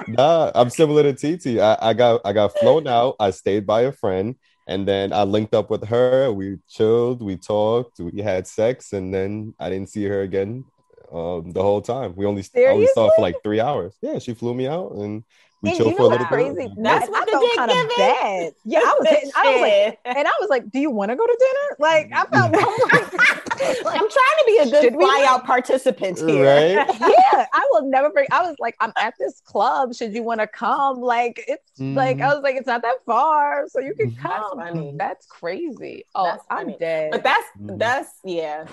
nah, 0.08 0.52
I'm 0.56 0.70
similar 0.70 1.04
to 1.04 1.14
TT. 1.14 1.60
I, 1.60 1.78
I 1.82 1.94
got 1.94 2.22
I 2.26 2.34
got 2.34 2.58
flown 2.58 2.88
out. 2.88 3.16
I 3.20 3.32
stayed 3.32 3.66
by 3.66 3.82
a 3.82 3.92
friend, 3.92 4.36
and 4.68 4.88
then 4.88 5.14
I 5.14 5.24
linked 5.24 5.54
up 5.54 5.70
with 5.70 5.86
her. 5.88 6.32
We 6.32 6.58
chilled, 6.68 7.22
we 7.22 7.38
talked, 7.38 8.00
we 8.00 8.22
had 8.22 8.48
sex, 8.48 8.94
and 8.94 9.14
then 9.14 9.54
I 9.60 9.70
didn't 9.70 9.90
see 9.90 10.06
her 10.06 10.22
again 10.22 10.66
um, 11.12 11.52
the 11.52 11.62
whole 11.62 11.82
time. 11.82 12.16
We 12.16 12.26
only 12.26 12.44
I 12.56 12.70
only 12.72 12.88
saw 12.88 13.10
for 13.12 13.22
like 13.22 13.42
three 13.44 13.60
hours. 13.60 13.96
Yeah, 14.02 14.20
she 14.20 14.34
flew 14.34 14.54
me 14.54 14.68
out, 14.68 14.92
and 14.94 15.24
we 15.66 15.70
And 15.72 15.78
chilled 15.78 15.90
you 15.92 15.96
for 15.98 16.02
know 16.02 16.06
a 16.08 16.10
what's 16.10 16.22
little 16.32 16.54
crazy? 16.54 16.68
bit. 16.70 16.78
That's 16.84 17.08
I 17.08 17.12
what 17.12 17.26
the 17.26 17.32
felt 17.32 17.44
dick 17.44 17.56
kind 17.58 17.72
of 17.72 17.78
giving? 17.78 17.90
bad. 17.98 18.54
Yeah, 18.66 18.80
I 18.80 18.96
was 19.00 19.08
hitting, 19.10 19.32
I 19.36 19.52
was 19.52 19.62
like, 19.62 20.00
and 20.18 20.28
I 20.28 20.32
was 20.40 20.50
like, 20.50 20.70
"Do 20.72 20.80
you 20.80 20.90
want 20.92 21.12
to 21.12 21.16
go 21.16 21.26
to 21.26 21.38
dinner?" 21.40 21.76
Like, 21.80 22.12
I 22.14 22.26
felt, 22.26 22.56
I'm 22.56 23.84
like, 23.84 23.96
I'm 24.02 24.10
trying 24.10 24.38
to 24.40 24.44
be 24.48 24.58
a 24.58 24.66
good 24.72 24.84
Should 24.84 24.96
we 24.96 25.06
fly-out 25.06 25.46
participant 25.46 26.20
here. 26.20 26.46
Right? 26.46 26.88
yeah, 27.00 27.46
I 27.54 27.68
will 27.72 27.90
never 27.90 28.10
break. 28.10 28.28
I 28.32 28.42
was 28.44 28.56
like, 28.60 28.76
I'm 28.80 28.94
at 29.00 29.14
this 29.20 29.42
club. 29.46 29.94
Should 29.96 30.14
you 30.14 30.24
want 30.24 30.40
to 30.42 30.48
come? 30.48 31.00
Like, 31.02 31.44
it's 31.48 31.80
like 31.80 32.22
I 32.22 32.34
was 32.34 32.44
like, 32.44 32.56
it's 32.56 32.68
not 32.68 32.82
that 32.84 32.98
far, 33.06 33.68
so 33.68 33.80
you 33.80 33.94
can 33.96 34.12
Mhm. 34.12 34.18
come. 34.18 34.58
funny. 34.60 34.94
That's 34.98 35.26
crazy. 35.26 36.06
Oh, 36.16 36.26
That's 36.26 36.44
I'm 36.50 36.66
funny. 36.66 36.78
dead. 36.80 37.12
But 37.12 37.24
that's 37.24 37.48
Mhm. 37.60 37.80
that's 37.80 38.10
yeah. 38.24 38.66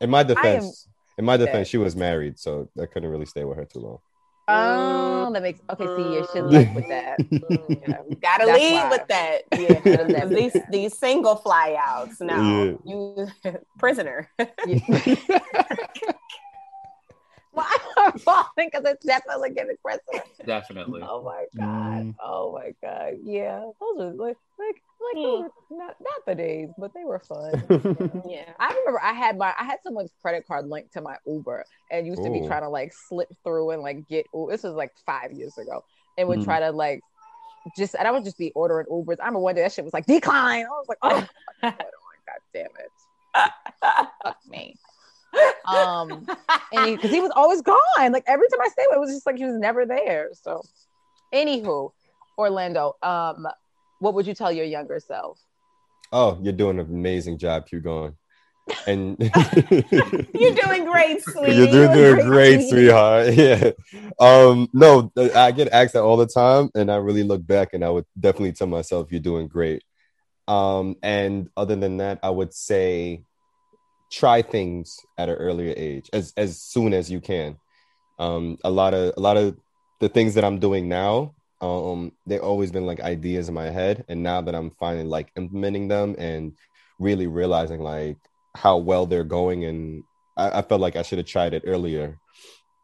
In 0.00 0.10
my 0.10 0.22
defense, 0.22 0.88
in 1.18 1.24
my 1.24 1.36
dead. 1.36 1.46
defense, 1.46 1.68
she 1.68 1.78
was 1.78 1.96
married, 1.96 2.38
so 2.38 2.68
I 2.80 2.86
couldn't 2.86 3.10
really 3.10 3.26
stay 3.26 3.44
with 3.44 3.56
her 3.56 3.64
too 3.64 3.80
long. 3.80 3.98
Oh, 4.48 5.30
that 5.32 5.42
makes 5.42 5.60
okay. 5.70 5.84
See, 5.84 6.14
you 6.14 6.26
should 6.32 6.44
like 6.46 6.74
with 6.74 6.88
that. 6.88 7.16
Yeah. 7.30 8.16
Gotta 8.22 8.46
That's 8.46 8.58
lead 8.58 8.74
why. 8.74 8.90
with 8.90 9.06
that. 9.08 9.42
Yeah, 9.58 9.80
Yeah. 9.84 10.02
that's- 10.04 10.28
these 10.28 10.56
these 10.70 10.98
single 10.98 11.36
fly 11.36 11.76
outs. 11.78 12.20
No, 12.20 12.78
Yeah. 12.84 12.92
you 12.92 13.26
prisoner. 13.78 14.28
Well, 17.56 17.66
I'm 17.96 18.12
falling 18.18 18.46
because 18.58 18.82
it's 18.84 19.04
definitely 19.04 19.50
giving 19.50 19.76
precedent. 19.82 20.24
Definitely. 20.44 21.02
Oh 21.02 21.22
my 21.22 21.44
god. 21.56 22.04
Mm. 22.04 22.14
Oh 22.22 22.52
my 22.52 22.72
god. 22.86 23.14
Yeah. 23.24 23.60
Those 23.80 24.00
are 24.00 24.12
like 24.12 24.36
like 24.58 24.82
like 25.00 25.14
those 25.14 25.42
were 25.70 25.76
not 25.78 25.96
not 26.00 26.26
the 26.26 26.34
days, 26.34 26.68
but 26.78 26.92
they 26.94 27.04
were 27.04 27.18
fun. 27.18 27.52
yeah. 28.28 28.52
I 28.58 28.68
remember 28.68 29.00
I 29.02 29.12
had 29.14 29.38
my 29.38 29.54
I 29.58 29.64
had 29.64 29.78
someone's 29.82 30.10
credit 30.20 30.46
card 30.46 30.68
linked 30.68 30.92
to 30.94 31.00
my 31.00 31.16
Uber 31.26 31.64
and 31.90 32.06
used 32.06 32.22
to 32.22 32.30
be 32.30 32.46
trying 32.46 32.62
to 32.62 32.68
like 32.68 32.92
slip 32.92 33.28
through 33.42 33.70
and 33.70 33.82
like 33.82 34.06
get 34.08 34.26
U- 34.34 34.48
this 34.50 34.62
was 34.62 34.74
like 34.74 34.92
five 35.06 35.32
years 35.32 35.56
ago 35.58 35.82
and 36.18 36.28
would 36.28 36.40
Mm. 36.40 36.44
try 36.44 36.60
to 36.60 36.70
like 36.72 37.00
just 37.76 37.94
and 37.94 38.06
I 38.06 38.10
would 38.10 38.24
just 38.24 38.38
be 38.38 38.52
ordering 38.54 38.86
Ubers. 38.86 39.16
I 39.20 39.24
remember 39.24 39.40
one 39.40 39.54
day 39.54 39.62
that 39.62 39.72
shit 39.72 39.84
was 39.84 39.94
like 39.94 40.06
decline. 40.06 40.66
I 40.66 40.68
was 40.68 40.86
like, 40.88 40.98
oh, 41.02 41.26
my 41.62 41.70
God, 41.70 41.78
god 42.26 42.40
damn 42.52 42.66
it. 42.66 43.52
Fuck 44.22 44.38
me. 44.48 44.76
Um 45.66 46.26
and 46.72 46.96
because 46.96 47.10
he, 47.10 47.20
was 47.20 47.32
always 47.34 47.62
gone. 47.62 48.12
Like 48.12 48.24
every 48.26 48.48
time 48.48 48.60
I 48.62 48.68
stayed, 48.68 48.86
it 48.92 49.00
was 49.00 49.10
just 49.10 49.26
like 49.26 49.36
he 49.36 49.44
was 49.44 49.56
never 49.56 49.86
there. 49.86 50.30
So, 50.32 50.62
anywho, 51.32 51.92
Orlando, 52.38 52.96
um, 53.02 53.46
what 53.98 54.14
would 54.14 54.26
you 54.26 54.34
tell 54.34 54.52
your 54.52 54.66
younger 54.66 55.00
self? 55.00 55.40
oh, 56.12 56.38
you're 56.42 56.52
doing 56.52 56.78
an 56.78 56.86
amazing 56.86 57.38
job. 57.38 57.66
Keep 57.66 57.84
going. 57.84 58.14
And 58.86 59.16
You're 60.34 60.54
doing 60.54 60.84
great, 60.84 61.22
sweetie. 61.22 61.54
You're 61.54 61.66
doing, 61.66 61.92
doing 61.92 62.14
great, 62.14 62.24
great, 62.26 62.68
sweetie. 62.68 62.86
sweetheart. 62.88 63.34
Yeah. 63.34 63.70
Um, 64.18 64.68
no, 64.72 65.12
I 65.34 65.52
get 65.52 65.68
asked 65.68 65.92
that 65.92 66.02
all 66.02 66.16
the 66.16 66.26
time, 66.26 66.70
and 66.74 66.90
I 66.90 66.96
really 66.96 67.22
look 67.22 67.46
back 67.46 67.74
and 67.74 67.84
I 67.84 67.90
would 67.90 68.06
definitely 68.18 68.52
tell 68.52 68.66
myself 68.66 69.12
you're 69.12 69.20
doing 69.20 69.46
great. 69.46 69.84
Um, 70.48 70.96
and 71.02 71.48
other 71.56 71.76
than 71.76 71.98
that, 71.98 72.20
I 72.22 72.30
would 72.30 72.54
say 72.54 73.22
try 74.10 74.42
things 74.42 75.00
at 75.18 75.28
an 75.28 75.36
earlier 75.36 75.74
age, 75.76 76.10
as 76.12 76.32
as 76.36 76.60
soon 76.60 76.92
as 76.94 77.10
you 77.10 77.20
can. 77.20 77.56
Um, 78.18 78.58
a 78.64 78.70
lot 78.70 78.94
of 78.94 79.14
a 79.16 79.20
lot 79.20 79.36
of 79.36 79.56
the 80.00 80.08
things 80.08 80.34
that 80.34 80.44
I'm 80.44 80.58
doing 80.58 80.88
now, 80.88 81.34
um, 81.60 82.12
they've 82.26 82.40
always 82.40 82.70
been 82.70 82.86
like 82.86 83.00
ideas 83.00 83.48
in 83.48 83.54
my 83.54 83.70
head, 83.70 84.04
and 84.08 84.22
now 84.22 84.40
that 84.40 84.54
I'm 84.54 84.70
finally 84.70 85.04
like 85.04 85.30
implementing 85.36 85.88
them 85.88 86.14
and 86.18 86.52
really 86.98 87.26
realizing 87.26 87.80
like 87.80 88.16
how 88.54 88.78
well 88.78 89.04
they're 89.06 89.24
going 89.24 89.64
and 89.64 90.02
I, 90.36 90.58
I 90.58 90.62
felt 90.62 90.80
like 90.80 90.96
I 90.96 91.02
should 91.02 91.18
have 91.18 91.26
tried 91.26 91.54
it 91.54 91.64
earlier. 91.66 92.18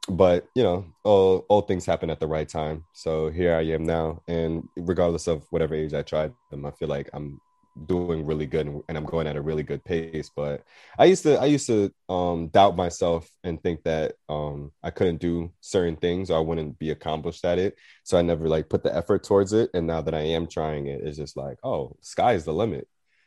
But 0.08 0.48
you 0.54 0.62
know, 0.62 0.86
all 1.04 1.46
all 1.48 1.62
things 1.62 1.86
happen 1.86 2.10
at 2.10 2.18
the 2.18 2.26
right 2.26 2.48
time. 2.48 2.84
So 2.92 3.30
here 3.30 3.54
I 3.54 3.62
am 3.62 3.84
now, 3.84 4.22
and 4.26 4.68
regardless 4.76 5.28
of 5.28 5.46
whatever 5.50 5.74
age 5.74 5.94
I 5.94 6.02
tried 6.02 6.32
them, 6.50 6.66
I 6.66 6.72
feel 6.72 6.88
like 6.88 7.08
I'm 7.12 7.40
doing 7.86 8.26
really 8.26 8.46
good 8.46 8.66
and, 8.66 8.82
and 8.88 8.98
I'm 8.98 9.04
going 9.04 9.26
at 9.26 9.36
a 9.36 9.40
really 9.40 9.62
good 9.62 9.84
pace. 9.84 10.30
But 10.34 10.62
I 10.98 11.06
used 11.06 11.22
to 11.24 11.40
I 11.40 11.46
used 11.46 11.66
to 11.66 11.92
um, 12.08 12.48
doubt 12.48 12.76
myself 12.76 13.28
and 13.44 13.62
think 13.62 13.82
that 13.84 14.14
um, 14.28 14.72
I 14.82 14.90
couldn't 14.90 15.20
do 15.20 15.52
certain 15.60 15.96
things 15.96 16.30
or 16.30 16.38
I 16.38 16.40
wouldn't 16.40 16.78
be 16.78 16.90
accomplished 16.90 17.44
at 17.44 17.58
it. 17.58 17.76
So 18.04 18.18
I 18.18 18.22
never 18.22 18.48
like 18.48 18.68
put 18.68 18.82
the 18.82 18.94
effort 18.94 19.24
towards 19.24 19.52
it. 19.52 19.70
And 19.74 19.86
now 19.86 20.02
that 20.02 20.14
I 20.14 20.20
am 20.22 20.46
trying 20.46 20.86
it, 20.86 21.00
it's 21.02 21.16
just 21.18 21.36
like, 21.36 21.58
oh, 21.64 21.96
sky's 22.00 22.44
the 22.44 22.52
limit. 22.52 22.86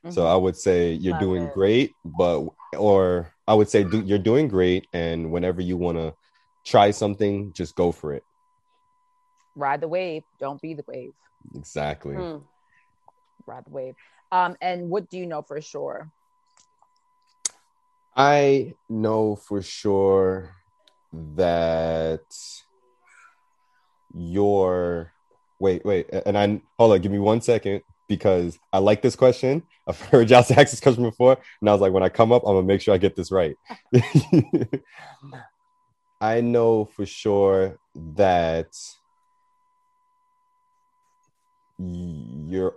So 0.09 0.27
I 0.27 0.35
would 0.35 0.55
say 0.55 0.93
you're 0.93 1.13
Love 1.13 1.21
doing 1.21 1.43
it. 1.45 1.53
great, 1.53 1.91
but 2.03 2.47
or 2.77 3.33
I 3.47 3.55
would 3.55 3.69
say 3.69 3.83
do, 3.83 4.01
you're 4.01 4.19
doing 4.19 4.47
great, 4.47 4.85
and 4.93 5.31
whenever 5.31 5.61
you 5.61 5.77
want 5.77 5.97
to 5.97 6.13
try 6.63 6.91
something, 6.91 7.53
just 7.53 7.75
go 7.75 7.91
for 7.91 8.13
it. 8.13 8.21
Ride 9.55 9.81
the 9.81 9.87
wave. 9.87 10.21
Don't 10.39 10.61
be 10.61 10.75
the 10.75 10.83
wave. 10.87 11.13
Exactly. 11.55 12.13
Hmm. 12.13 12.37
Ride 13.47 13.65
the 13.65 13.71
wave. 13.71 13.95
Um, 14.31 14.55
and 14.61 14.89
what 14.89 15.09
do 15.09 15.17
you 15.17 15.25
know 15.25 15.41
for 15.41 15.61
sure? 15.61 16.11
I 18.15 18.75
know 18.89 19.35
for 19.35 19.61
sure 19.61 20.55
that 21.35 22.23
your 24.13 25.11
wait, 25.59 25.85
wait, 25.85 26.09
and 26.25 26.37
I 26.37 26.61
hold 26.77 26.93
on, 26.93 27.01
give 27.01 27.11
me 27.11 27.19
one 27.19 27.41
second 27.41 27.81
because 28.07 28.57
I 28.71 28.77
like 28.79 29.01
this 29.01 29.15
question. 29.15 29.63
I've 29.87 29.99
heard 30.01 30.29
y'all 30.29 30.39
ask 30.39 30.49
this 30.49 30.79
question 30.79 31.03
before, 31.03 31.37
and 31.61 31.69
I 31.69 31.73
was 31.73 31.81
like, 31.81 31.93
when 31.93 32.03
I 32.03 32.09
come 32.09 32.31
up, 32.31 32.43
I'm 32.43 32.55
gonna 32.55 32.65
make 32.65 32.81
sure 32.81 32.93
I 32.93 32.97
get 32.97 33.15
this 33.15 33.31
right. 33.31 33.55
I 36.21 36.41
know 36.41 36.85
for 36.85 37.05
sure 37.05 37.77
that 38.15 38.73
you're 41.77 42.73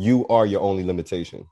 you 0.00 0.26
are 0.28 0.46
your 0.46 0.62
only 0.62 0.82
limitation. 0.82 1.46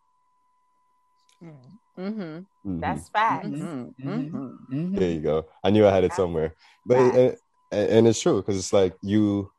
Mm-hmm. 1.43 2.01
Mhm. 2.01 2.47
That's 2.81 3.09
facts. 3.09 3.47
Mm-hmm. 3.47 4.09
Mhm. 4.09 4.95
There 4.99 5.11
you 5.11 5.21
go. 5.21 5.47
I 5.63 5.71
knew 5.71 5.87
I 5.87 5.93
had 5.93 6.05
it 6.05 6.15
somewhere, 6.15 6.55
but 6.87 6.99
and, 6.99 7.37
and 7.71 8.09
it's 8.09 8.21
true 8.21 8.37
because 8.37 8.57
it's 8.57 8.73
like 8.73 8.95
you, 9.03 9.51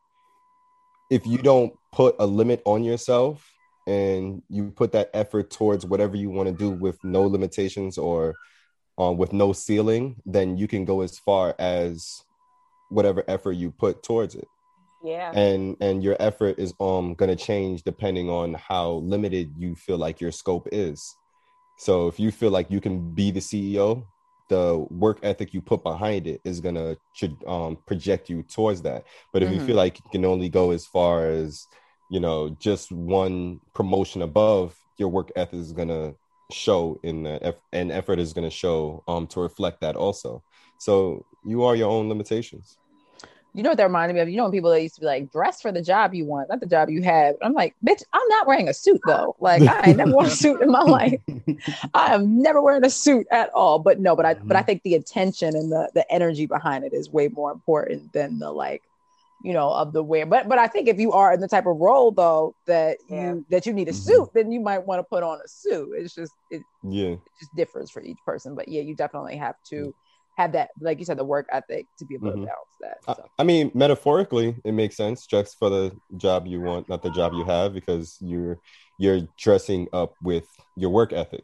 if 1.10 1.26
you 1.26 1.38
don't 1.38 1.74
put 1.92 2.16
a 2.20 2.26
limit 2.26 2.62
on 2.66 2.84
yourself 2.84 3.52
and 3.88 4.42
you 4.50 4.72
put 4.72 4.92
that 4.94 5.10
effort 5.14 5.50
towards 5.52 5.86
whatever 5.86 6.16
you 6.16 6.30
want 6.30 6.48
to 6.48 6.56
do 6.56 6.70
with 6.70 6.98
no 7.04 7.24
limitations 7.24 7.98
or 7.98 8.36
um, 8.98 9.18
with 9.18 9.34
no 9.34 9.54
ceiling, 9.54 10.16
then 10.26 10.58
you 10.58 10.68
can 10.68 10.86
go 10.86 11.02
as 11.02 11.18
far 11.20 11.56
as 11.60 12.24
whatever 12.90 13.24
effort 13.28 13.54
you 13.54 13.72
put 13.72 14.04
towards 14.04 14.36
it 14.36 14.48
Yeah. 15.02 15.36
and 15.36 15.78
and 15.80 16.04
your 16.04 16.18
effort 16.20 16.56
is 16.60 16.74
um 16.80 17.14
going 17.14 17.30
to 17.30 17.36
change 17.36 17.84
depending 17.84 18.30
on 18.30 18.54
how 18.56 18.94
limited 18.94 19.54
you 19.58 19.76
feel 19.76 19.98
like 19.98 20.20
your 20.20 20.32
scope 20.32 20.68
is 20.72 21.16
so 21.78 22.08
if 22.08 22.20
you 22.20 22.32
feel 22.32 22.52
like 22.52 22.70
you 22.72 22.82
can 22.82 23.14
be 23.14 23.32
the 23.32 23.40
ceo 23.40 24.08
the 24.50 24.86
work 24.90 25.20
ethic 25.22 25.54
you 25.54 25.62
put 25.62 25.84
behind 25.84 26.26
it 26.26 26.42
is 26.44 26.60
going 26.60 26.74
to 26.76 26.98
should 27.14 27.44
um 27.48 27.78
project 27.86 28.30
you 28.30 28.42
towards 28.44 28.82
that 28.82 29.06
but 29.32 29.44
if 29.44 29.52
you 29.52 29.60
Mhm. 29.60 29.66
feel 29.68 29.76
like 29.76 30.00
you 30.00 30.10
can 30.12 30.26
only 30.26 30.50
go 30.50 30.72
as 30.72 30.86
far 30.86 31.28
as 31.28 31.68
you 32.12 32.20
know, 32.20 32.50
just 32.60 32.92
one 32.92 33.60
promotion 33.76 34.24
above, 34.24 34.76
your 34.98 35.10
work 35.10 35.32
ethic 35.36 35.60
is 35.60 35.74
gonna 35.74 36.16
show 36.52 37.00
in 37.04 37.22
the 37.22 37.38
eff- 37.46 37.62
and 37.72 37.92
effort 37.92 38.18
is 38.18 38.34
gonna 38.34 38.50
show 38.50 39.04
um 39.08 39.28
to 39.28 39.40
reflect 39.40 39.82
that 39.82 39.96
also. 39.96 40.44
So 40.80 41.28
you 41.44 41.64
are 41.66 41.76
your 41.76 41.92
own 41.92 42.10
limitations. 42.10 42.79
You 43.54 43.64
know 43.64 43.70
what 43.70 43.78
that 43.78 43.86
reminded 43.86 44.14
me 44.14 44.20
of? 44.20 44.30
You 44.30 44.38
know 44.38 44.44
when 44.44 44.52
people 44.52 44.70
that 44.70 44.82
used 44.82 44.96
to 44.96 45.02
be 45.02 45.08
like, 45.08 45.32
dress 45.32 45.62
for 45.62 45.72
the 45.72 45.82
job 45.82 46.14
you 46.14 46.26
want, 46.26 46.50
not 46.50 46.60
the 46.60 46.68
job 46.68 46.90
you 46.90 47.02
have. 47.02 47.36
I'm 47.42 47.54
like, 47.54 47.76
bitch, 47.86 48.04
I'm 48.14 48.28
not 48.28 48.46
wearing 48.46 48.68
a 48.68 48.74
suit 48.74 49.02
though. 49.06 49.36
Like 49.40 49.64
I 49.64 49.90
ain't 49.90 49.98
never 49.98 50.12
worn 50.12 50.28
a 50.28 50.30
suit 50.30 50.62
in 50.62 50.72
my 50.72 50.82
life. 50.84 51.20
I 51.94 52.14
am 52.14 52.42
never 52.42 52.62
wearing 52.62 52.86
a 52.86 52.90
suit 52.90 53.28
at 53.32 53.50
all. 53.50 53.80
But 53.80 54.00
no, 54.00 54.16
but 54.16 54.26
I 54.26 54.36
but 54.36 54.56
I 54.56 54.60
mm-hmm. 54.60 54.66
think 54.68 54.84
the 54.84 54.96
attention 54.96 55.56
and 55.56 55.72
the 55.72 55.90
the 55.94 56.10
energy 56.12 56.46
behind 56.46 56.84
it 56.84 56.94
is 56.94 57.10
way 57.10 57.28
more 57.28 57.52
important 57.52 58.14
than 58.14 58.38
the 58.38 58.52
like, 58.52 58.84
you 59.44 59.54
know, 59.54 59.72
of 59.72 59.94
the 59.94 60.04
wear. 60.04 60.28
But 60.28 60.48
but 60.48 60.60
I 60.60 60.68
think 60.68 60.88
if 60.88 61.00
you 61.00 61.12
are 61.14 61.34
in 61.34 61.42
the 61.42 61.48
type 61.48 61.66
of 61.66 61.78
role 61.78 62.12
though 62.12 62.54
that 62.68 62.98
you 63.10 63.46
that 63.50 63.66
you 63.66 63.74
need 63.74 63.88
a 63.88 63.92
mm-hmm. 63.92 64.00
suit, 64.00 64.30
then 64.36 64.52
you 64.52 64.60
might 64.60 64.86
want 64.86 65.00
to 65.00 65.04
put 65.04 65.24
on 65.24 65.40
a 65.44 65.48
suit. 65.48 65.90
It's 65.98 66.14
just 66.14 66.34
it, 66.52 66.62
Yeah. 66.84 67.14
it 67.14 67.20
just 67.40 67.56
differs 67.56 67.90
for 67.90 68.04
each 68.04 68.20
person. 68.24 68.54
But 68.54 68.68
yeah, 68.68 68.84
you 68.84 68.96
definitely 68.96 69.38
have 69.38 69.56
to 69.70 69.96
have 70.40 70.54
that, 70.54 70.70
like 70.80 71.00
you 71.00 71.06
said, 71.06 71.18
the 71.18 71.26
work 71.26 71.48
ethic 71.52 71.86
to 71.98 72.06
be 72.06 72.16
able 72.16 72.32
to 72.32 72.38
Mhm. 72.38 72.46
balance 72.46 72.76
that. 72.82 72.98
I, 73.08 73.42
I 73.42 73.44
mean, 73.44 73.72
metaphorically, 73.74 74.56
it 74.64 74.72
makes 74.72 74.96
sense. 74.96 75.28
Dress 75.28 75.54
for 75.54 75.70
the 75.70 75.92
job 76.18 76.48
you 76.48 76.62
want, 76.62 76.88
not 76.88 77.02
the 77.04 77.10
job 77.12 77.34
you 77.34 77.44
have, 77.44 77.74
because 77.74 78.18
you're 78.22 78.58
you're 78.98 79.22
dressing 79.38 79.88
up 79.94 80.14
with 80.24 80.48
your 80.76 80.90
work 80.90 81.12
ethic. 81.14 81.44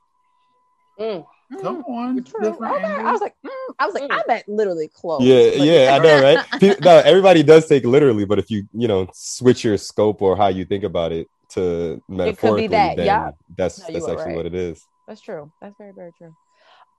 Mm. 1.00 1.26
Come 1.62 1.84
on. 1.84 2.24
True. 2.24 2.48
Okay. 2.48 2.66
I 2.66 3.12
was 3.12 3.22
like, 3.22 3.36
mm. 3.46 3.50
I 3.80 3.86
was 3.86 3.94
like, 3.96 4.10
I 4.12 4.24
meant 4.28 4.48
literally 4.50 4.90
close. 4.94 5.22
Yeah, 5.22 5.50
but- 5.50 5.60
yeah, 5.68 5.96
I 5.96 6.00
know, 6.00 6.22
right? 6.22 6.46
Pe- 6.60 6.80
no, 6.82 6.98
everybody 7.00 7.44
does 7.44 7.68
take 7.68 7.86
literally, 7.86 8.26
but 8.26 8.40
if 8.40 8.50
you 8.50 8.68
you 8.74 8.88
know 8.88 9.08
switch 9.14 9.64
your 9.64 9.78
scope 9.78 10.22
or 10.22 10.36
how 10.38 10.48
you 10.48 10.64
think 10.66 10.84
about 10.84 11.12
it 11.12 11.28
to 11.50 12.02
metaphorically, 12.08 12.68
that, 12.68 12.96
then 12.98 13.06
yeah. 13.06 13.32
that's 13.58 13.80
No, 13.80 13.86
that's 13.94 14.08
actually 14.08 14.26
right. 14.26 14.36
what 14.38 14.46
it 14.46 14.56
is. 14.56 14.86
That's 15.08 15.22
true. 15.22 15.52
That's 15.62 15.76
very, 15.78 15.92
very 15.94 16.12
true. 16.18 16.34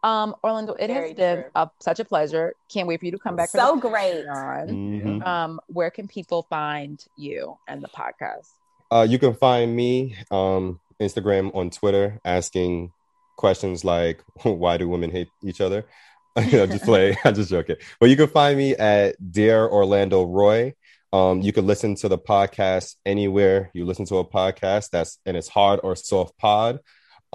Um, 0.06 0.36
Orlando, 0.44 0.74
it 0.74 0.86
Very 0.86 1.08
has 1.08 1.16
been 1.16 1.44
a, 1.56 1.68
such 1.80 1.98
a 1.98 2.04
pleasure. 2.04 2.54
Can't 2.72 2.86
wait 2.86 3.00
for 3.00 3.06
you 3.06 3.12
to 3.12 3.18
come 3.18 3.34
back. 3.34 3.48
So 3.48 3.76
great. 3.76 4.24
Patreon. 4.24 4.70
Mhm. 5.02 5.26
Um, 5.26 5.60
where 5.66 5.90
can 5.90 6.06
people 6.06 6.44
find 6.44 7.04
you 7.16 7.58
and 7.66 7.82
the 7.82 7.88
podcast? 7.88 8.46
Uh, 8.88 9.04
you 9.08 9.18
can 9.18 9.34
find 9.34 9.74
me 9.74 10.14
um 10.30 10.78
Instagram 11.00 11.52
on 11.56 11.70
Twitter 11.70 12.20
asking 12.24 12.92
questions 13.36 13.84
like 13.84 14.22
why 14.44 14.76
do 14.76 14.88
women 14.88 15.10
hate 15.10 15.28
each 15.42 15.60
other? 15.60 15.84
I 16.36 16.44
just 16.44 16.84
play, 16.90 17.16
I 17.24 17.32
just 17.32 17.50
joking. 17.50 17.76
But 17.98 18.08
you 18.08 18.16
can 18.16 18.28
find 18.28 18.56
me 18.56 18.76
at 18.76 19.16
Dear 19.32 19.66
Orlando 19.66 20.24
Roye. 20.24 20.74
Um, 21.12 21.40
you 21.40 21.52
can 21.52 21.66
listen 21.66 21.96
to 21.96 22.08
the 22.08 22.18
podcast 22.18 22.94
anywhere 23.04 23.70
you 23.74 23.84
listen 23.84 24.04
to 24.06 24.18
a 24.18 24.24
podcast. 24.24 24.90
That's 24.90 25.18
and 25.26 25.36
it's 25.36 25.48
hard 25.48 25.80
or 25.82 25.96
soft 25.96 26.38
pod. 26.38 26.78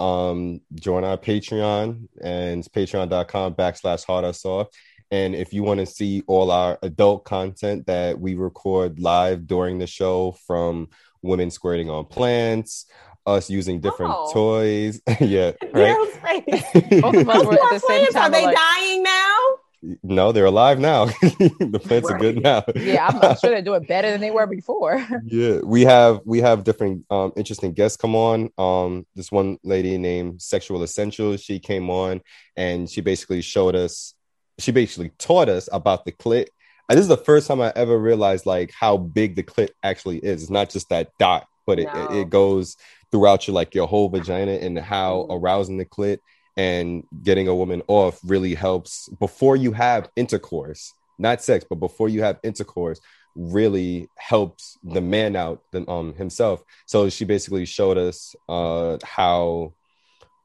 Um, 0.01 0.61
join 0.73 1.03
our 1.03 1.17
Patreon 1.17 2.07
and 2.23 2.59
it's 2.59 2.67
patreon.com 2.67 3.53
backslash 3.53 4.05
hard 4.05 4.25
or 4.25 4.33
soft. 4.33 4.75
And 5.11 5.35
if 5.35 5.53
you 5.53 5.61
want 5.61 5.79
to 5.81 5.85
see 5.85 6.23
all 6.25 6.49
our 6.51 6.79
adult 6.81 7.25
content 7.25 7.85
that 7.87 8.19
we 8.19 8.33
record 8.35 8.99
live 8.99 9.45
during 9.45 9.77
the 9.77 9.85
show 9.87 10.31
from 10.47 10.87
women 11.21 11.51
squirting 11.51 11.89
on 11.89 12.05
plants, 12.05 12.87
us 13.27 13.49
using 13.49 13.79
different 13.81 14.13
Oh. 14.15 14.31
toys. 14.33 15.01
yeah, 15.19 15.51
right. 15.73 15.95
Girl's 15.95 16.15
face. 16.15 17.01
Both 17.01 17.15
of 17.17 17.29
us 17.29 17.45
were 17.45 17.53
at 17.53 17.59
the 17.69 17.79
same 17.87 18.07
Plants, 18.07 18.15
Are 18.15 18.29
they 18.31 18.45
like, 18.45 18.55
dying 18.57 19.03
now? 19.03 19.35
No, 20.03 20.31
they're 20.31 20.45
alive 20.45 20.79
now. 20.79 21.05
the 21.21 21.81
plants 21.83 22.09
are 22.09 22.17
good 22.19 22.41
now. 22.41 22.63
yeah, 22.75 23.07
I'm, 23.07 23.17
I'm 23.21 23.37
sure 23.37 23.49
they're 23.49 23.61
doing 23.63 23.83
better 23.83 24.11
than 24.11 24.21
they 24.21 24.29
were 24.31 24.45
before. 24.45 25.05
yeah 25.25 25.59
we 25.63 25.81
have 25.83 26.19
we 26.25 26.39
have 26.39 26.63
different 26.63 27.05
um 27.09 27.31
interesting 27.35 27.73
guests 27.73 27.97
come 27.97 28.15
on 28.15 28.49
um 28.57 29.05
this 29.15 29.31
one 29.31 29.57
lady 29.63 29.97
named 29.97 30.41
sexual 30.41 30.83
essentials 30.83 31.41
she 31.41 31.59
came 31.59 31.89
on 31.89 32.21
and 32.55 32.89
she 32.89 33.01
basically 33.01 33.41
showed 33.41 33.75
us 33.75 34.13
she 34.59 34.71
basically 34.71 35.09
taught 35.17 35.49
us 35.49 35.67
about 35.71 36.05
the 36.05 36.11
clit 36.11 36.47
and 36.89 36.97
this 36.97 37.03
is 37.03 37.07
the 37.07 37.17
first 37.17 37.47
time 37.47 37.61
i 37.61 37.71
ever 37.75 37.97
realized 37.97 38.45
like 38.45 38.71
how 38.77 38.97
big 38.97 39.35
the 39.35 39.43
clit 39.43 39.69
actually 39.81 40.17
is 40.19 40.41
it's 40.43 40.51
not 40.51 40.69
just 40.69 40.89
that 40.89 41.09
dot 41.17 41.47
but 41.65 41.79
it, 41.79 41.87
No. 41.93 42.07
it, 42.11 42.21
it 42.21 42.29
goes 42.29 42.77
throughout 43.11 43.47
your 43.47 43.55
like 43.55 43.73
your 43.73 43.87
whole 43.87 44.09
vagina 44.09 44.51
and 44.53 44.77
how 44.77 45.25
arousing 45.29 45.77
the 45.77 45.85
clit 45.85 46.19
and 46.61 46.85
getting 47.27 47.47
a 47.47 47.55
woman 47.61 47.81
off 47.87 48.15
really 48.33 48.55
helps 48.55 48.91
before 49.25 49.55
you 49.63 49.71
have 49.71 50.09
intercourse 50.15 50.83
not 51.17 51.41
sex 51.41 51.65
but 51.69 51.79
before 51.87 52.09
you 52.09 52.21
have 52.27 52.37
intercourse 52.43 52.99
really 53.35 54.09
helps 54.17 54.77
the 54.83 55.01
man 55.01 55.35
out 55.35 55.61
than 55.71 55.85
um 55.87 56.13
himself. 56.15 56.63
So 56.85 57.09
she 57.09 57.25
basically 57.25 57.65
showed 57.65 57.97
us 57.97 58.35
uh 58.49 58.97
how 59.03 59.73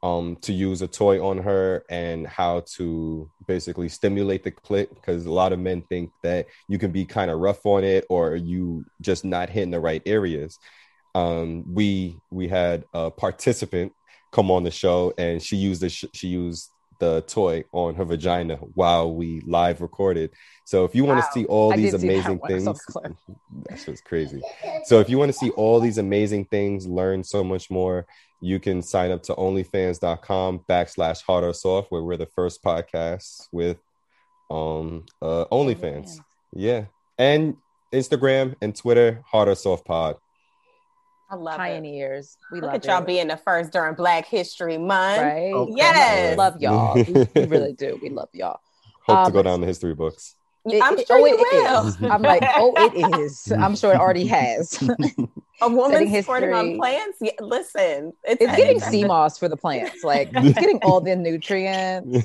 um 0.03 0.37
to 0.43 0.53
use 0.53 0.83
a 0.83 0.89
toy 0.89 1.25
on 1.25 1.39
her 1.39 1.85
and 1.89 2.27
how 2.27 2.61
to 2.77 3.31
basically 3.47 3.89
stimulate 3.89 4.45
the 4.45 4.53
clit 4.53 4.95
because 4.95 5.27
a 5.27 5.33
lot 5.33 5.53
of 5.53 5.59
men 5.59 5.83
think 5.83 6.11
that 6.23 6.47
you 6.69 6.79
can 6.79 6.93
be 6.93 7.05
kind 7.05 7.31
of 7.31 7.41
rough 7.41 7.65
on 7.65 7.83
it 7.83 8.05
or 8.09 8.37
you 8.37 8.85
just 9.01 9.25
not 9.25 9.49
hitting 9.49 9.71
the 9.71 9.81
right 9.81 10.03
areas. 10.07 10.59
Um 11.15 11.65
we 11.73 12.19
we 12.31 12.47
had 12.49 12.85
a 12.95 13.11
participant 13.11 13.93
come 14.32 14.51
on 14.51 14.62
the 14.62 14.70
show 14.70 15.12
and 15.19 15.43
she 15.43 15.57
used 15.57 15.81
the 15.81 15.89
sh- 15.89 16.05
she 16.12 16.28
used 16.28 16.70
the 16.98 17.23
toy 17.23 17.62
on 17.73 17.94
her 17.94 18.05
vagina 18.05 18.57
while 18.57 19.15
we 19.15 19.40
live 19.47 19.81
recorded 19.81 20.31
so 20.66 20.85
if 20.85 20.97
you 20.97 21.05
want 21.05 21.24
to 21.24 21.31
see 21.31 21.44
all 21.44 21.73
I 21.73 21.77
these 21.77 21.93
that 21.93 22.03
amazing 22.03 22.39
one. 22.39 22.51
Things 22.51 22.65
that's 23.69 23.85
just 23.85 24.05
crazy. 24.05 24.43
So 24.85 24.98
if 24.98 25.09
you 25.09 25.16
want 25.16 25.28
to 25.28 25.39
see 25.39 25.51
all 25.51 25.78
these 25.78 25.98
amazing 25.98 26.47
things, 26.47 26.89
learn 26.89 27.23
so 27.23 27.44
much 27.44 27.70
more, 27.70 28.05
you 28.40 28.59
can 28.59 28.82
sign 28.82 29.12
up 29.12 29.23
to 29.24 29.35
onlyfans.com 29.35 30.65
backslash 30.69 31.23
hard 31.23 31.44
or 31.44 31.55
soft, 31.55 31.93
where 31.93 32.03
we're 32.03 32.16
the 32.16 32.27
first 32.27 32.65
podcast 32.65 33.47
with 33.53 33.78
um 34.51 35.07
uh 35.23 35.44
OnlyFans. 35.53 36.19
Yeah. 36.53 36.86
And 37.16 37.57
Instagram 37.93 38.57
and 38.61 38.74
Twitter, 38.74 39.23
hard 39.24 39.48
or 39.48 39.55
soft 39.55 39.85
pod. 39.85 40.16
I 41.28 41.35
love 41.35 41.55
it. 41.55 41.59
Pioneers. 41.59 42.36
We 42.53 42.61
Look 42.61 42.66
love 42.69 42.74
at 42.77 42.85
y'all 42.85 43.03
it. 43.03 43.07
being 43.07 43.28
the 43.28 43.36
first 43.36 43.73
during 43.73 43.94
Black 43.94 44.27
History 44.27 44.78
Month. 44.78 45.23
right. 45.23 45.53
Okay. 45.53 45.73
Yes. 45.77 46.31
We 46.32 46.36
love 46.36 46.61
y'all. 46.61 46.94
We, 46.94 47.03
we 47.35 47.47
really 47.47 47.73
do. 47.73 47.98
We 48.03 48.11
love 48.11 48.28
y'all. 48.32 48.61
Hope 49.07 49.16
to 49.16 49.23
Um, 49.27 49.32
go 49.32 49.43
down 49.43 49.61
the 49.61 49.66
history 49.66 49.94
books. 49.94 50.35
I'm 50.69 50.97
sure 50.97 51.07
oh, 51.20 51.27
it 51.27 51.36
will. 51.39 51.86
is. 51.89 51.97
I'm 52.03 52.23
like, 52.23 52.43
oh, 52.57 52.73
it 52.77 53.20
is. 53.20 53.53
I'm 53.53 53.77
sure 53.77 53.93
it 53.93 54.01
already 54.01 54.27
has. 54.27 54.82
A 55.62 55.69
woman 55.70 56.07
Setting 56.07 56.23
sporting 56.23 56.53
on 56.53 56.77
plants. 56.77 57.16
Yeah, 57.20 57.31
listen, 57.40 58.12
it's, 58.24 58.43
it's 58.43 58.57
getting 58.57 58.78
sea 58.78 59.05
moss 59.05 59.39
for 59.39 59.48
the 59.48 59.57
plants. 59.57 60.05
Like 60.05 60.28
it's 60.35 60.59
getting 60.61 60.78
all 60.82 61.01
the 61.01 61.16
nutrients. 61.16 62.24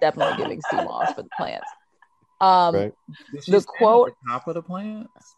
Definitely 0.00 0.36
giving 0.38 0.60
sea 0.70 0.76
moss 0.76 1.12
for 1.12 1.22
the 1.22 1.28
plants. 1.36 1.68
Um, 2.40 2.74
right. 2.74 2.92
The 3.34 3.42
stand 3.42 3.66
quote- 3.66 4.08
over 4.08 4.16
top 4.30 4.48
of 4.48 4.54
the 4.54 4.62
plants? 4.62 5.34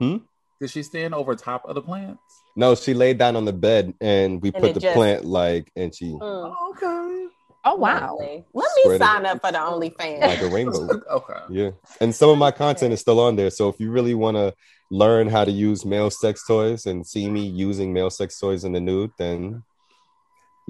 Hmm? 0.00 0.16
Did 0.60 0.70
she 0.70 0.82
stand 0.82 1.14
over 1.14 1.34
top 1.34 1.64
of 1.64 1.74
the 1.74 1.82
plants? 1.82 2.20
No, 2.54 2.74
she 2.74 2.92
laid 2.94 3.16
down 3.18 3.34
on 3.36 3.44
the 3.46 3.52
bed 3.52 3.94
and 4.00 4.42
we 4.42 4.50
And 4.54 4.62
put 4.62 4.74
the 4.74 4.80
just- 4.80 4.94
plant 4.94 5.24
like 5.24 5.70
and 5.76 5.94
she 5.94 6.06
Mm, 6.10 6.54
Okay. 6.70 7.26
Oh 7.64 7.74
wow. 7.76 8.16
lovely. 8.18 8.44
Let 8.54 8.70
me 8.76 8.82
Sweated. 8.84 9.00
sign 9.02 9.26
up 9.26 9.40
for 9.42 9.52
the 9.52 9.58
OnlyFans. 9.58 10.20
like 10.20 10.40
a 10.42 10.48
rainbow. 10.48 10.88
Okay. 11.10 11.40
Yeah. 11.50 11.70
And 12.00 12.14
some 12.14 12.30
of 12.30 12.38
my 12.38 12.50
content 12.50 12.92
is 12.92 13.00
still 13.00 13.20
on 13.20 13.36
there. 13.36 13.50
So 13.50 13.68
if 13.68 13.78
you 13.80 13.90
really 13.90 14.14
want 14.14 14.36
to 14.38 14.54
learn 14.90 15.28
how 15.28 15.44
to 15.44 15.50
use 15.50 15.84
male 15.84 16.10
sex 16.10 16.46
toys 16.46 16.86
and 16.86 17.06
see 17.06 17.28
me 17.30 17.46
using 17.46 17.92
male 17.92 18.10
sex 18.10 18.38
toys 18.38 18.64
in 18.64 18.72
the 18.72 18.80
nude, 18.80 19.12
then 19.18 19.62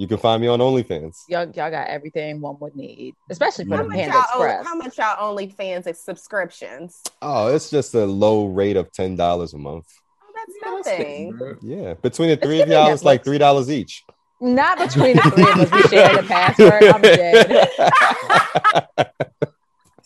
you 0.01 0.07
can 0.07 0.17
find 0.17 0.41
me 0.41 0.47
on 0.47 0.57
OnlyFans. 0.57 1.15
Y'all, 1.29 1.43
y'all 1.43 1.69
got 1.69 1.87
everything 1.87 2.41
one 2.41 2.57
would 2.59 2.75
need, 2.75 3.13
especially 3.29 3.65
for 3.65 3.77
how 3.77 3.83
the 3.83 3.89
much, 3.89 3.97
Panda 3.97 4.15
y'all 4.15 4.23
Express. 4.23 4.65
how 4.65 4.75
much 4.75 4.97
y'all 4.97 5.35
OnlyFans 5.37 5.85
is 5.85 6.03
subscriptions? 6.03 7.03
Oh, 7.21 7.53
it's 7.53 7.69
just 7.69 7.93
a 7.93 8.03
low 8.03 8.47
rate 8.47 8.77
of 8.77 8.91
ten 8.91 9.15
dollars 9.15 9.53
a 9.53 9.59
month. 9.59 9.85
Oh, 10.23 10.31
that's 10.33 10.87
nothing. 10.87 11.57
Yeah. 11.61 11.93
Between 11.93 12.29
the 12.29 12.37
three 12.37 12.61
of 12.63 12.67
y'all, 12.67 12.91
it's 12.91 13.03
like 13.03 13.23
three 13.23 13.37
dollars 13.37 13.69
each. 13.69 14.03
Not 14.39 14.79
between 14.79 15.17
the 15.17 15.21
three 15.35 15.43
of 15.43 15.59
us. 15.59 15.71
We 15.71 15.81
share 15.95 16.15
the 16.19 16.23
password. 16.23 16.83
I'm 16.83 17.01
dead. 17.03 17.69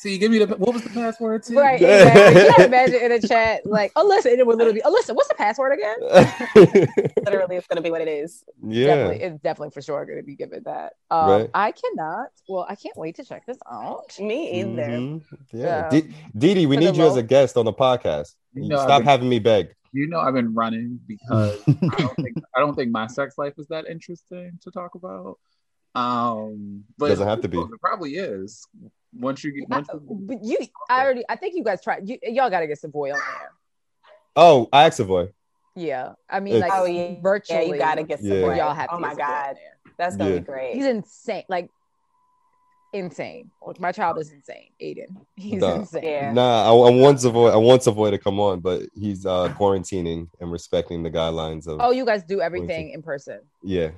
So 0.05 0.09
you 0.09 0.19
give 0.19 0.29
me 0.29 0.37
the 0.37 0.45
what 0.57 0.71
was 0.71 0.83
the 0.83 0.91
password 0.91 1.41
to? 1.45 1.55
Right. 1.55 1.81
Exactly. 1.81 2.41
You 2.43 2.47
gotta 2.49 2.65
imagine 2.65 3.01
in 3.01 3.11
a 3.11 3.19
chat 3.19 3.65
like, 3.65 3.91
oh 3.95 4.05
listen, 4.05 4.33
and 4.33 4.39
it 4.39 4.45
would 4.45 4.55
literally 4.59 4.77
be, 4.77 4.83
oh 4.85 4.91
listen, 4.91 5.15
what's 5.15 5.29
the 5.29 5.33
password 5.33 5.73
again? 5.73 5.95
Literally, 7.25 7.55
it's 7.55 7.65
going 7.65 7.77
to 7.77 7.81
be 7.81 7.89
what 7.89 8.01
it 8.01 8.07
is. 8.07 8.43
yeah. 8.63 8.85
Definitely, 8.85 9.23
it's 9.23 9.41
definitely 9.41 9.71
for 9.71 9.81
sure 9.81 10.05
going 10.05 10.19
to 10.19 10.23
be 10.23 10.35
given 10.35 10.61
that. 10.65 10.93
Um, 11.09 11.29
Right. 11.31 11.49
I 11.55 11.71
cannot. 11.71 12.27
Well, 12.47 12.67
I 12.69 12.75
can't 12.75 12.95
wait 12.95 13.15
to 13.15 13.23
check 13.23 13.47
this 13.47 13.57
out. 13.71 14.15
Me 14.19 14.59
either. 14.61 14.69
Mhm. 14.89 15.23
Yeah. 15.51 15.89
Um, 15.91 16.13
Dee 16.37 16.53
Dee, 16.53 16.65
we 16.67 16.77
need 16.77 16.95
you 16.95 17.07
as 17.07 17.15
a 17.17 17.23
guest 17.23 17.57
on 17.57 17.65
the 17.65 17.73
podcast. 17.73 18.35
You 18.53 18.69
know, 18.69 18.77
Stop 18.77 18.99
been- 18.99 19.07
having 19.07 19.27
me 19.29 19.39
beg. 19.39 19.73
You 19.91 20.07
know 20.07 20.19
I've 20.19 20.35
been 20.35 20.53
running 20.53 20.99
because 21.07 21.57
I 21.67 21.95
don't 21.97 22.15
think 22.17 22.37
I 22.55 22.59
don't 22.59 22.75
think 22.75 22.91
my 22.91 23.07
sex 23.07 23.39
life 23.39 23.53
is 23.57 23.65
that 23.69 23.87
interesting 23.87 24.59
to 24.61 24.69
talk 24.69 24.93
about. 24.93 25.39
Um, 25.95 26.83
but 26.97 27.09
Doesn't 27.09 27.27
have 27.27 27.41
to 27.41 27.47
be. 27.47 27.57
It 27.59 27.67
probably 27.81 28.15
is. 28.15 28.67
Once 29.17 29.43
you 29.43 29.51
get 29.53 29.69
once 29.69 29.87
I- 29.89 29.93
you, 29.93 30.01
but 30.09 30.43
you, 30.43 30.57
I 30.89 31.03
already, 31.03 31.23
I 31.29 31.35
think 31.37 31.55
you 31.55 31.63
guys 31.63 31.81
tried. 31.81 32.07
You, 32.07 32.17
y'all 32.23 32.49
got 32.49 32.59
to 32.59 32.67
get 32.67 32.79
Savoy 32.79 33.11
on 33.13 33.17
there. 33.19 33.51
Oh, 34.35 34.67
I 34.73 34.85
asked 34.85 34.97
Savoy. 34.97 35.29
Yeah, 35.77 36.13
I 36.29 36.39
mean, 36.41 36.55
It's- 36.55 36.69
like, 36.69 36.79
Oh, 36.79 36.85
yeah. 36.85 37.15
virtually. 37.21 37.59
Yeah, 37.67 37.73
you 37.73 37.77
gotta 37.77 38.03
get 38.03 38.21
Yeah. 38.21 38.35
support. 38.35 38.57
Y'all 38.57 38.73
have 38.73 38.89
oh 38.91 38.95
to 38.95 39.01
my 39.01 39.15
god, 39.15 39.55
that's 39.97 40.15
gonna 40.17 40.31
Yeah. 40.31 40.39
be 40.39 40.45
great. 40.45 40.75
He's 40.75 40.85
insane. 40.85 41.43
Like 41.49 41.69
insane. 42.93 43.51
Like, 43.65 43.79
my 43.79 43.91
child 43.91 44.17
is 44.19 44.31
insane. 44.31 44.69
Aiden. 44.81 45.07
He's 45.35 45.59
Nah. 45.61 45.75
insane. 45.75 46.03
Yeah. 46.03 46.31
Nah, 46.31 46.63
I, 46.63 46.69
I 46.69 46.89
want 46.95 47.19
Savoy. 47.19 47.49
I 47.49 47.57
want 47.57 47.83
Savoy 47.83 48.11
to 48.11 48.17
come 48.17 48.39
on, 48.39 48.61
but 48.61 48.83
he's 48.93 49.25
uh 49.25 49.49
quarantining 49.57 50.29
and 50.39 50.51
respecting 50.51 51.03
the 51.03 51.11
guidelines 51.11 51.67
of. 51.67 51.79
Oh, 51.81 51.91
you 51.91 52.05
guys 52.05 52.23
do 52.23 52.39
everything 52.41 52.91
in 52.91 53.01
person. 53.01 53.39
yeah. 53.63 53.91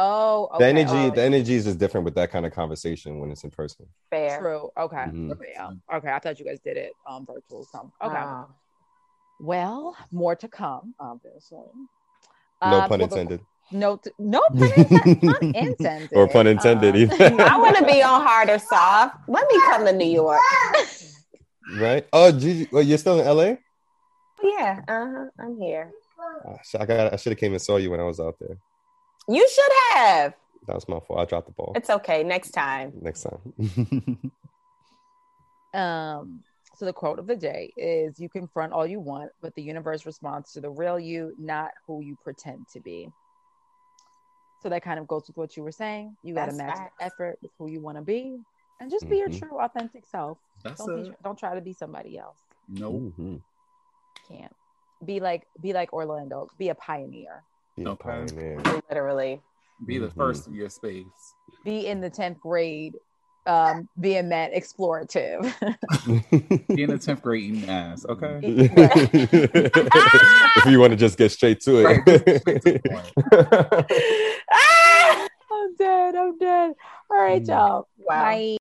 Oh, 0.00 0.48
okay. 0.54 0.58
The 0.64 0.68
energy, 0.68 0.92
Oh, 0.94 1.10
the 1.10 1.22
energies 1.22 1.66
is 1.66 1.74
different 1.74 2.04
with 2.04 2.14
that 2.14 2.30
kind 2.30 2.46
of 2.46 2.52
conversation 2.52 3.18
when 3.18 3.32
it's 3.32 3.42
in 3.42 3.50
person. 3.50 3.84
Fair. 4.10 4.38
True. 4.38 4.70
Okay. 4.78 4.96
Mhm. 4.96 5.36
Yeah. 5.52 5.70
Okay. 5.96 6.08
I 6.12 6.18
thought 6.20 6.38
you 6.38 6.44
guys 6.44 6.60
did 6.64 6.76
it 6.76 6.92
um 7.08 7.26
virtual. 7.26 7.64
So 7.72 7.90
okay. 8.02 8.16
Oh. 8.16 8.46
Well, 9.40 9.96
more 10.12 10.36
to 10.36 10.46
come, 10.48 10.94
obviously. 11.00 11.58
No 12.62 12.80
Um, 12.82 12.88
pun 12.88 12.98
well, 13.00 13.08
the- 13.08 13.14
intended. 13.16 13.40
No, 13.70 13.96
t- 13.96 14.10
no 14.18 14.40
pun 14.56 14.72
intended. 14.76 15.20
pun 15.20 15.54
intended. 15.54 16.12
or 16.16 16.28
pun 16.28 16.46
intended 16.46 16.94
Um. 17.20 17.40
I 17.40 17.58
want 17.58 17.76
to 17.76 17.84
be 17.84 18.00
on 18.02 18.22
hard 18.22 18.48
or 18.50 18.58
soft. 18.58 19.16
Let 19.28 19.46
me 19.50 19.60
come 19.66 19.84
to 19.84 19.92
New 19.92 20.10
York. 20.10 20.40
right? 21.78 22.06
Oh, 22.12 22.30
Gigi, 22.32 22.68
well, 22.72 22.82
you're 22.82 22.98
still 22.98 23.20
in 23.20 23.26
LA? 23.26 23.56
Yeah, 24.42 24.80
uh-huh. 24.88 25.26
I'm 25.40 25.60
here. 25.60 25.90
Ah, 26.46 26.56
shit, 26.64 26.80
I 26.80 26.86
got. 26.86 27.12
I 27.12 27.16
should 27.16 27.32
have 27.32 27.38
came 27.40 27.52
and 27.52 27.60
saw 27.60 27.76
you 27.76 27.90
when 27.90 28.00
I 28.00 28.04
was 28.04 28.20
out 28.20 28.36
there. 28.40 28.56
You 29.28 29.46
should 29.48 29.72
have. 29.96 30.34
That 30.66 30.74
was 30.74 30.88
my 30.88 31.00
fault. 31.00 31.20
I 31.20 31.24
dropped 31.24 31.46
the 31.46 31.52
ball. 31.52 31.72
It's 31.76 31.90
okay. 31.90 32.22
Next 32.24 32.50
time. 32.50 32.92
Next 33.00 33.22
time. 33.22 34.32
Um, 35.74 36.40
so 36.76 36.86
the 36.86 36.94
quote 36.94 37.18
of 37.18 37.26
the 37.26 37.36
day 37.36 37.72
is 37.76 38.18
you 38.18 38.28
confront 38.30 38.72
all 38.72 38.86
you 38.86 39.00
want, 39.00 39.30
but 39.42 39.54
the 39.54 39.62
universe 39.62 40.06
responds 40.06 40.52
to 40.52 40.60
the 40.62 40.70
real 40.70 40.98
you, 40.98 41.34
not 41.38 41.72
who 41.86 42.02
you 42.02 42.16
pretend 42.24 42.66
to 42.72 42.80
be. 42.80 43.08
So 44.62 44.70
that 44.70 44.82
kind 44.82 44.98
of 44.98 45.06
goes 45.06 45.24
with 45.28 45.36
what 45.36 45.56
you 45.58 45.62
were 45.62 45.72
saying. 45.72 46.16
You 46.22 46.34
got 46.34 46.46
to 46.46 46.56
match 46.56 46.74
facts. 46.76 46.94
the 46.98 47.04
effort 47.04 47.38
with 47.42 47.50
who 47.58 47.68
you 47.70 47.80
want 47.82 47.98
to 47.98 48.02
be 48.02 48.38
and 48.80 48.90
just 48.90 49.08
be 49.10 49.18
your 49.18 49.28
Mhm. 49.28 49.38
true, 49.40 49.60
authentic 49.60 50.06
self. 50.06 50.38
That's 50.64 50.82
Don't, 50.84 51.02
be, 51.02 51.08
it. 51.10 51.22
don't 51.22 51.38
try 51.38 51.54
to 51.54 51.60
be 51.60 51.74
somebody 51.74 52.16
else. 52.18 52.38
No. 52.66 52.92
Mhm. 52.92 53.42
Can't 54.26 54.54
be 55.04 55.20
like 55.20 55.46
be 55.60 55.72
like 55.74 55.92
Orlando. 55.92 56.48
Be 56.58 56.70
a 56.70 56.74
pioneer. 56.74 57.44
Be 57.78 57.84
a 57.84 57.88
Okay. 57.90 58.02
pioneer. 58.02 58.62
Literally. 58.90 59.40
Be 59.86 59.98
the 59.98 60.08
Mhm. 60.08 60.16
first 60.16 60.48
in 60.48 60.54
your 60.54 60.68
space. 60.68 61.34
Be 61.64 61.86
in 61.86 62.00
the 62.00 62.10
tenth 62.10 62.40
grade, 62.40 62.96
um, 63.46 63.88
being 64.00 64.30
that 64.30 64.52
explorative. 64.52 65.42
Be 66.68 66.82
in 66.82 66.90
the 66.90 66.98
10th 66.98 67.22
grade 67.22 67.44
eating 67.44 67.68
ass, 67.68 68.04
okay? 68.08 68.40
if 70.56 70.66
you 70.66 70.80
want 70.80 70.90
to 70.90 70.96
just 70.96 71.16
get 71.16 71.30
straight 71.30 71.60
to 71.60 71.84
Right, 71.84 72.04
straight 72.40 72.60
to 72.62 72.74
it. 72.74 72.82
Ah! 74.52 75.26
I'm 75.50 75.74
dead. 75.76 76.14
I'm 76.16 76.36
dead. 76.38 76.74
All 77.10 77.16
right, 77.16 77.42
Mm. 77.42 77.48
y'all. 77.48 77.88
Wow. 77.98 78.20
Bye. 78.22 78.57